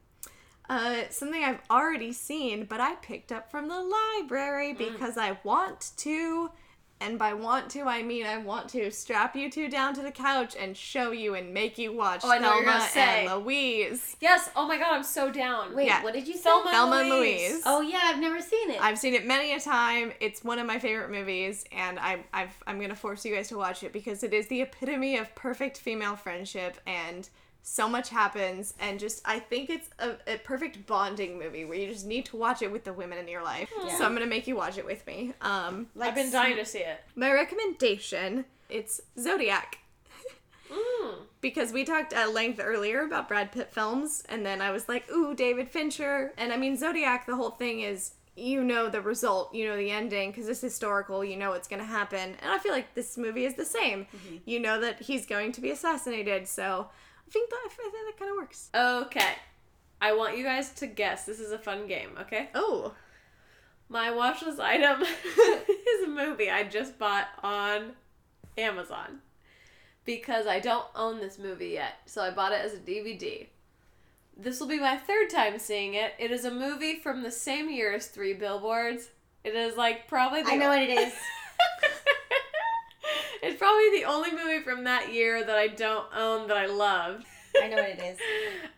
Uh, 0.69 1.03
something 1.11 1.45
I've 1.45 1.61
already 1.71 2.13
seen, 2.13 2.65
but 2.65 2.81
I 2.81 2.95
picked 2.97 3.31
up 3.31 3.51
from 3.51 3.69
the 3.69 3.81
library 4.19 4.73
because 4.73 5.17
I 5.19 5.39
want 5.45 5.93
to. 5.99 6.51
And 7.01 7.19
by 7.19 7.35
want 7.35 7.71
to, 7.73 7.83
I 7.83 8.03
mean 8.03 8.25
I 8.25 8.39
want 8.39 8.69
to 8.71 8.91
strap 8.91 9.37
you 9.37 9.51
two 9.51 9.69
down 9.69 9.95
to 9.95 10.01
the 10.03 10.11
couch 10.13 10.57
and 10.59 10.75
show 10.77 11.11
you 11.11 11.35
and 11.35 11.53
make 11.53 11.77
you 11.77 11.93
watch 11.93 12.21
Oh, 12.25 12.31
I 12.31 12.39
know 12.39 12.49
what 12.51 12.55
you're 12.63 12.65
Thelma 12.65 12.79
gonna 12.79 12.91
say. 12.91 13.27
and 13.27 13.45
Louise. 13.45 14.17
Yes. 14.21 14.49
Oh 14.57 14.67
my 14.67 14.79
god, 14.79 14.95
I'm 14.95 15.03
so 15.03 15.31
down. 15.31 15.75
Wait, 15.75 15.87
Yeah. 15.87 16.03
what 16.03 16.15
did 16.15 16.27
you 16.27 16.35
say? 16.35 16.45
Thelma 16.45 16.71
Thelma 16.71 16.97
and 17.01 17.09
Louise. 17.11 17.51
Louise. 17.53 17.63
Oh 17.67 17.81
yeah, 17.83 18.01
I've 18.05 18.21
never 18.21 18.41
seen 18.41 18.71
it. 18.71 18.81
I've 18.81 18.99
seen 18.99 19.13
it 19.15 19.27
many 19.27 19.53
a 19.53 19.61
time. 19.61 20.13
It's 20.21 20.43
one 20.45 20.59
of 20.59 20.67
my 20.67 20.79
favorite 20.79 21.11
movies, 21.11 21.65
and 21.73 21.99
I, 21.99 22.21
I've, 22.33 22.55
I'm 22.67 22.81
gonna 22.81 22.95
force 22.97 23.25
you 23.25 23.35
guys 23.35 23.49
to 23.49 23.59
watch 23.59 23.83
it 23.83 23.93
because 23.93 24.23
it 24.23 24.33
is 24.33 24.47
the 24.47 24.63
epitome 24.63 25.17
of 25.19 25.35
perfect 25.35 25.79
female 25.79 26.17
friendship, 26.17 26.79
and 26.87 27.29
so 27.67 27.89
much 27.89 28.11
happens, 28.11 28.75
and 28.79 29.01
just 29.01 29.23
I 29.25 29.39
think 29.39 29.71
it's 29.71 29.89
a, 29.99 30.11
a 30.27 30.37
perfect 30.39 30.87
bonding 30.87 31.39
movie 31.39 31.65
where 31.65 31.79
you 31.79 31.89
just 31.91 32.05
need 32.07 32.27
to 32.27 32.37
watch 32.37 32.61
it 32.61 32.71
with 32.71 32.85
the 32.85 32.93
women 32.93 33.17
in 33.19 33.27
your 33.27 33.43
life. 33.43 33.71
Yeah. 33.85 33.97
So 33.97 34.05
I'm 34.05 34.13
gonna 34.15 34.27
make 34.27 34.47
you 34.47 34.55
watch 34.55 34.77
it 34.77 34.85
with 34.85 35.07
me. 35.07 35.33
Um, 35.41 35.87
Like 35.95 36.11
I've 36.11 36.15
been 36.15 36.31
dying 36.31 36.57
to 36.57 36.65
see 36.67 36.81
it. 36.81 37.01
my 37.17 37.33
recommendation 37.33 38.45
it's 38.69 39.01
Zodiac 39.19 39.79
Mm. 40.71 41.15
because 41.41 41.73
we 41.73 41.85
talked 41.85 42.13
at 42.13 42.33
length 42.33 42.61
earlier 42.63 43.03
about 43.03 43.29
Brad 43.29 43.53
Pitt 43.53 43.71
films, 43.73 44.23
and 44.29 44.45
then 44.45 44.61
I 44.63 44.71
was 44.71 44.89
like, 44.89 45.11
ooh, 45.11 45.35
David 45.35 45.69
Fincher. 45.71 46.33
And 46.39 46.53
I 46.53 46.57
mean, 46.57 46.77
Zodiac, 46.77 47.27
the 47.27 47.37
whole 47.37 47.51
thing 47.51 47.81
is 47.81 48.13
you 48.37 48.65
know 48.65 48.89
the 48.89 49.01
result, 49.01 49.55
you 49.55 49.67
know 49.69 49.77
the 49.77 49.91
ending, 49.91 50.31
because 50.31 50.49
it's 50.49 50.61
historical, 50.61 51.25
you 51.25 51.37
know 51.37 51.51
what's 51.51 51.69
going 51.69 51.81
to 51.81 51.87
happen. 51.87 52.35
And 52.43 52.51
I 52.51 52.59
feel 52.59 52.73
like 52.73 52.95
this 52.95 53.17
movie 53.17 53.45
is 53.45 53.55
the 53.55 53.65
same. 53.65 54.07
You 54.45 54.59
know 54.59 54.81
that 54.81 55.03
he's 55.03 55.25
going 55.27 55.53
to 55.53 55.61
be 55.61 55.71
assassinated, 55.71 56.49
so 56.49 56.89
I 57.27 57.31
think 57.31 57.51
that, 57.51 57.61
I 57.65 57.69
think 57.69 57.93
that 57.93 58.19
kind 58.19 58.31
of 58.31 58.37
works. 58.37 58.71
Okay. 58.75 59.33
I 60.01 60.13
want 60.13 60.37
you 60.37 60.45
guys 60.45 60.71
to 60.75 60.87
guess. 60.87 61.25
This 61.25 61.41
is 61.41 61.53
a 61.53 61.59
fun 61.59 61.87
game, 61.87 62.11
okay? 62.21 62.51
Oh. 62.55 62.95
My 63.89 64.11
watch 64.11 64.43
list 64.43 64.61
item 64.61 65.03
is 65.03 66.05
a 66.05 66.09
movie 66.09 66.51
I 66.51 66.65
just 66.65 66.99
bought 66.99 67.29
on 67.43 67.93
Amazon 68.59 69.21
because 70.05 70.47
I 70.47 70.61
don't 70.61 70.87
own 70.95 71.21
this 71.21 71.39
movie 71.39 71.69
yet. 71.69 71.95
So 72.07 72.23
I 72.23 72.31
bought 72.31 72.53
it 72.53 72.65
as 72.65 72.75
a 72.75 72.79
DVD. 72.79 73.47
This 74.37 74.59
will 74.61 74.67
be 74.67 74.81
my 74.81 74.97
third 74.97 75.31
time 75.31 75.59
seeing 75.59 75.95
it. 75.95 76.13
It 76.19 76.31
is 76.31 76.45
a 76.45 76.51
movie 76.51 76.97
from 76.97 77.23
the 77.23 77.31
same 77.31 77.71
year 77.71 77.95
as 77.95 78.09
Three 78.09 78.35
Billboards. 78.35 79.11
It 79.45 79.55
is 79.55 79.77
like 79.77 80.09
probably 80.09 80.43
the 80.43 80.53
I 80.53 80.57
know 80.57 80.69
what 80.69 80.83
it 80.83 80.91
is. 80.91 81.13
it's 83.45 83.59
probably 83.59 84.01
the 84.01 84.07
only 84.07 84.31
movie 84.33 84.63
from 84.63 84.85
that 84.85 85.13
year 85.13 85.45
that 85.45 85.57
I 85.57 85.69
don't 85.69 86.07
own 86.17 86.49
that 86.49 86.57
I 86.57 86.67
loved. 86.67 87.27
I 87.63 87.69
know 87.69 87.77
what 87.77 87.91
it 87.91 88.01
is. 88.01 88.19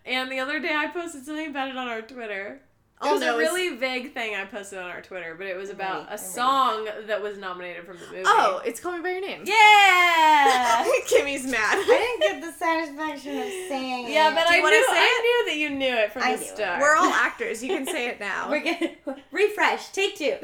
And 0.05 0.30
the 0.30 0.38
other 0.38 0.60
day 0.60 0.72
I 0.72 0.86
posted 0.86 1.24
something 1.24 1.48
about 1.48 1.68
it 1.68 1.76
on 1.76 1.88
our 1.88 2.01
Twitter. 2.01 2.60
It 3.02 3.06
All 3.06 3.12
was 3.12 3.20
a 3.23 3.27
knows- 3.27 3.39
really 3.39 3.77
vague 3.77 4.14
thing 4.14 4.35
I 4.35 4.47
posted 4.47 4.78
on 4.78 4.89
our 4.90 5.02
Twitter, 5.02 5.35
but 5.36 5.47
it 5.47 5.55
was 5.55 5.68
I'm 5.68 5.77
about 5.77 5.94
ready, 5.94 6.01
a 6.01 6.02
I'm 6.05 6.09
ready. 6.12 6.23
song 6.23 6.89
that 7.06 7.23
was 7.23 7.36
nominated 7.36 7.85
from 7.85 7.98
the 7.98 8.06
movie. 8.06 8.23
Oh, 8.24 8.62
it's 8.64 8.81
Call 8.81 8.93
Me 8.97 9.02
By 9.02 9.10
Your 9.10 9.20
Name. 9.20 9.43
Yeah. 9.47 10.86
Kimmy's 11.06 11.44
mad. 11.47 11.77
I 11.78 11.85
didn't 11.85 12.43
get 12.43 12.51
the 12.52 12.59
satisfaction 12.59 13.36
of 13.39 13.44
saying 13.68 14.09
Yeah, 14.10 14.31
it. 14.31 14.35
but 14.35 14.47
Do 14.47 14.55
I 14.55 14.56
you 14.56 14.62
knew, 14.62 14.64
wanna 14.64 14.77
say 14.77 14.98
I 14.98 15.20
knew 15.44 15.52
that 15.52 15.59
you 15.59 15.70
knew 15.70 15.94
it 15.94 16.12
from 16.12 16.23
I 16.23 16.32
the 16.36 16.40
knew 16.40 16.47
it. 16.47 16.56
start. 16.56 16.81
We're 16.81 16.97
all 16.97 17.12
actors. 17.12 17.62
You 17.62 17.68
can 17.68 17.86
say 17.86 18.09
it 18.09 18.18
now. 18.18 18.48
we're 18.51 18.64
gonna 18.64 18.93
refresh. 19.31 19.90
Take 19.90 20.16
two. 20.16 20.36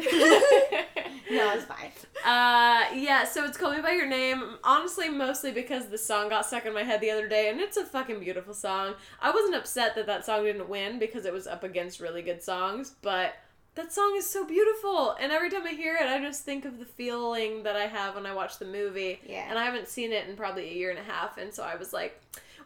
no, 1.31 1.53
it's 1.55 1.65
fine. 1.65 1.91
Uh, 2.25 2.85
yeah, 2.95 3.25
so 3.25 3.45
it's 3.45 3.57
Call 3.57 3.73
Me 3.75 3.81
By 3.81 3.93
Your 3.93 4.07
Name. 4.07 4.57
Honestly, 4.63 5.09
mostly 5.09 5.51
because 5.53 5.87
the 5.87 5.99
song 5.99 6.29
got 6.29 6.47
stuck 6.47 6.67
in 6.67 6.75
my 6.75 6.83
head 6.85 7.01
the 7.01 7.11
other 7.11 7.29
day, 7.29 7.49
and 7.49 7.61
it's 7.61 7.77
a 7.77 7.85
fucking 7.85 8.21
beautiful 8.21 8.55
song. 8.55 8.95
I 9.21 9.31
wasn't 9.31 9.55
upset 9.57 9.95
that 9.97 10.07
that 10.07 10.25
song 10.27 10.45
didn't 10.45 10.69
win 10.69 10.99
because 10.99 11.25
it 11.25 11.33
was 11.33 11.47
up 11.47 11.65
against 11.65 12.01
really 12.01 12.23
good 12.23 12.42
songs, 12.43 12.95
but 13.03 13.35
that 13.75 13.93
song 13.93 14.15
is 14.17 14.29
so 14.29 14.45
beautiful. 14.45 15.17
And 15.21 15.33
every 15.33 15.51
time 15.51 15.67
I 15.67 15.71
hear 15.73 15.97
it, 15.97 16.07
I 16.07 16.19
just 16.19 16.45
think 16.45 16.65
of 16.65 16.79
the 16.79 16.85
feeling 16.85 17.63
that 17.63 17.77
I 17.77 17.87
have 17.87 18.15
when 18.15 18.27
I 18.27 18.35
watch 18.35 18.59
the 18.59 18.67
movie. 18.67 19.21
Yeah. 19.27 19.47
And 19.49 19.59
I 19.59 19.65
haven't 19.65 19.89
seen 19.89 20.13
it 20.13 20.29
in 20.29 20.37
probably 20.37 20.69
a 20.69 20.75
year 20.75 20.91
and 20.91 20.99
a 20.99 21.03
half, 21.03 21.39
and 21.39 21.53
so 21.53 21.63
I 21.63 21.77
was 21.77 21.93
like, 21.93 22.21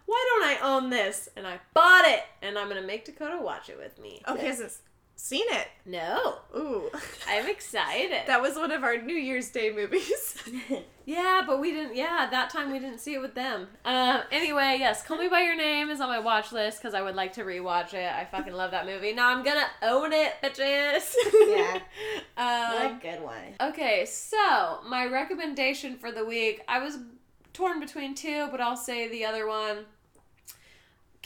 why 0.06 0.24
don't 0.30 0.48
I 0.48 0.74
own 0.74 0.90
this? 0.90 1.28
And 1.36 1.46
I 1.46 1.58
bought 1.74 2.04
it, 2.06 2.22
and 2.42 2.58
I'm 2.58 2.68
gonna 2.68 2.82
make 2.82 3.04
Dakota 3.04 3.38
watch 3.40 3.68
it 3.68 3.76
with 3.76 4.00
me. 4.00 4.22
Okay, 4.28 4.52
so 4.54 4.68
seen 5.16 5.46
it. 5.48 5.68
No. 5.84 6.36
Ooh. 6.56 6.90
I'm 7.28 7.48
excited. 7.48 8.22
That 8.26 8.42
was 8.42 8.56
one 8.56 8.70
of 8.70 8.82
our 8.82 9.00
New 9.00 9.14
Year's 9.14 9.50
Day 9.50 9.72
movies. 9.72 10.36
Yeah, 11.08 11.44
but 11.46 11.60
we 11.60 11.70
didn't. 11.70 11.94
Yeah, 11.94 12.26
that 12.32 12.50
time 12.50 12.72
we 12.72 12.80
didn't 12.80 12.98
see 12.98 13.14
it 13.14 13.20
with 13.20 13.36
them. 13.36 13.68
Um. 13.84 14.22
Anyway, 14.32 14.78
yes, 14.80 15.04
"Call 15.04 15.18
Me 15.18 15.28
by 15.28 15.42
Your 15.42 15.56
Name" 15.56 15.88
is 15.88 16.00
on 16.00 16.08
my 16.08 16.18
watch 16.18 16.50
list 16.50 16.82
because 16.82 16.94
I 16.94 17.02
would 17.02 17.14
like 17.14 17.34
to 17.34 17.44
rewatch 17.44 17.94
it. 17.94 18.12
I 18.12 18.24
fucking 18.24 18.52
love 18.52 18.72
that 18.72 18.86
movie. 18.86 19.12
Now 19.12 19.28
I'm 19.28 19.44
gonna 19.44 19.68
own 19.82 20.12
it, 20.12 20.32
bitches. 20.42 21.14
Yeah. 21.46 21.78
What 22.34 22.86
um. 22.86 22.96
a 22.96 22.98
good 23.00 23.22
one. 23.22 23.54
Okay, 23.70 24.04
so 24.04 24.80
my 24.88 25.06
recommendation 25.06 25.96
for 25.96 26.10
the 26.10 26.24
week, 26.24 26.62
I 26.66 26.80
was 26.80 26.98
torn 27.52 27.78
between 27.78 28.16
two, 28.16 28.48
but 28.50 28.60
I'll 28.60 28.76
say 28.76 29.06
the 29.06 29.24
other 29.24 29.46
one. 29.46 29.84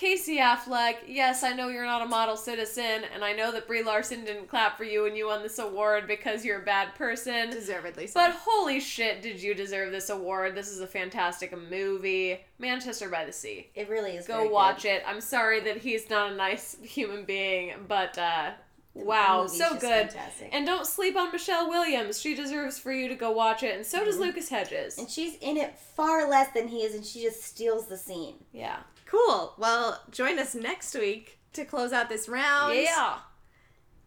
Casey 0.01 0.39
Affleck, 0.39 0.95
yes, 1.07 1.43
I 1.43 1.53
know 1.53 1.69
you're 1.69 1.85
not 1.85 2.01
a 2.01 2.07
model 2.07 2.35
citizen, 2.35 3.03
and 3.13 3.23
I 3.23 3.35
know 3.35 3.53
that 3.53 3.67
Brie 3.67 3.83
Larson 3.83 4.25
didn't 4.25 4.49
clap 4.49 4.79
for 4.79 4.85
you 4.85 5.03
when 5.03 5.15
you 5.15 5.27
won 5.27 5.43
this 5.43 5.59
award 5.59 6.07
because 6.09 6.43
you're 6.43 6.63
a 6.63 6.65
bad 6.65 6.95
person. 6.95 7.51
Deservedly 7.51 8.07
so. 8.07 8.19
But 8.19 8.31
holy 8.33 8.81
shit, 8.81 9.21
did 9.21 9.43
you 9.43 9.55
deserve 9.55 9.93
this 9.93 10.09
award? 10.09 10.55
This 10.55 10.71
is 10.71 10.81
a 10.81 10.87
fantastic 10.87 11.53
movie. 11.69 12.41
Manchester 12.59 13.11
by 13.11 13.27
the 13.27 13.33
Sea. 13.33 13.69
It 13.75 13.91
really 13.91 14.13
is. 14.13 14.27
Go 14.27 14.49
watch 14.49 14.87
it. 14.87 15.03
I'm 15.07 15.21
sorry 15.21 15.61
that 15.61 15.77
he's 15.77 16.09
not 16.09 16.33
a 16.33 16.35
nice 16.35 16.79
human 16.83 17.27
being, 17.27 17.75
but 17.87 18.17
uh 18.17 18.53
wow, 18.95 19.47
so 19.49 19.75
good. 19.75 20.13
Fantastic. 20.13 20.49
And 20.51 20.65
don't 20.65 20.87
sleep 20.87 21.15
on 21.15 21.31
Michelle 21.31 21.69
Williams. 21.69 22.19
She 22.19 22.35
deserves 22.35 22.79
for 22.79 22.91
you 22.91 23.07
to 23.09 23.15
go 23.15 23.33
watch 23.33 23.63
it, 23.63 23.77
and 23.77 23.85
so 23.85 24.03
does 24.03 24.19
Lucas 24.19 24.49
Hedges. 24.49 24.97
and 24.97 25.11
she's 25.11 25.37
in 25.43 25.59
it 25.59 25.79
far 25.79 26.27
less 26.27 26.55
than 26.55 26.69
he 26.69 26.79
is, 26.79 26.95
and 26.95 27.05
she 27.05 27.23
just 27.23 27.43
steals 27.43 27.87
the 27.87 27.99
scene. 27.99 28.37
Yeah. 28.55 28.79
Cool. 29.11 29.55
Well, 29.59 30.01
join 30.11 30.39
us 30.39 30.55
next 30.55 30.95
week 30.95 31.39
to 31.55 31.65
close 31.65 31.93
out 31.93 32.09
this 32.09 32.29
round. 32.29 32.75
Yeah. 32.77 33.19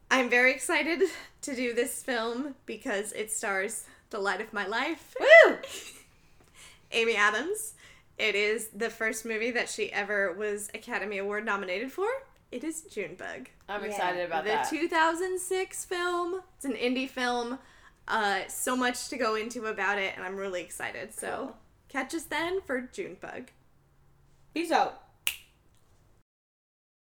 I'm 0.09 0.29
very 0.29 0.51
excited 0.53 1.01
to 1.41 1.55
do 1.55 1.73
this 1.73 2.01
film 2.03 2.55
because 2.65 3.11
it 3.13 3.31
stars 3.31 3.85
the 4.11 4.19
light 4.19 4.41
of 4.41 4.53
my 4.53 4.67
life, 4.67 5.15
Woo! 5.19 5.57
Amy 6.91 7.15
Adams. 7.15 7.73
It 8.19 8.35
is 8.35 8.67
the 8.67 8.91
first 8.91 9.25
movie 9.25 9.49
that 9.51 9.69
she 9.69 9.91
ever 9.91 10.33
was 10.33 10.69
Academy 10.75 11.17
Award 11.17 11.45
nominated 11.45 11.91
for. 11.91 12.07
It 12.51 12.63
is 12.63 12.81
Junebug. 12.83 13.49
I'm 13.67 13.81
Yeah. 13.81 13.87
excited 13.89 14.23
about 14.25 14.45
that. 14.45 14.69
the 14.69 14.77
2006 14.77 15.85
film. 15.85 16.43
It's 16.57 16.65
an 16.65 16.73
indie 16.73 17.09
film. 17.09 17.57
Uh, 18.07 18.41
so 18.47 18.75
much 18.75 19.07
to 19.09 19.17
go 19.17 19.33
into 19.35 19.65
about 19.65 19.97
it, 19.97 20.13
and 20.15 20.23
I'm 20.23 20.35
really 20.35 20.61
excited. 20.61 21.13
So 21.17 21.55
catch 21.89 22.13
us 22.13 22.23
then 22.25 22.61
for 22.61 22.81
Junebug. 22.81 23.47
Peace 24.53 24.71
out. 24.71 25.02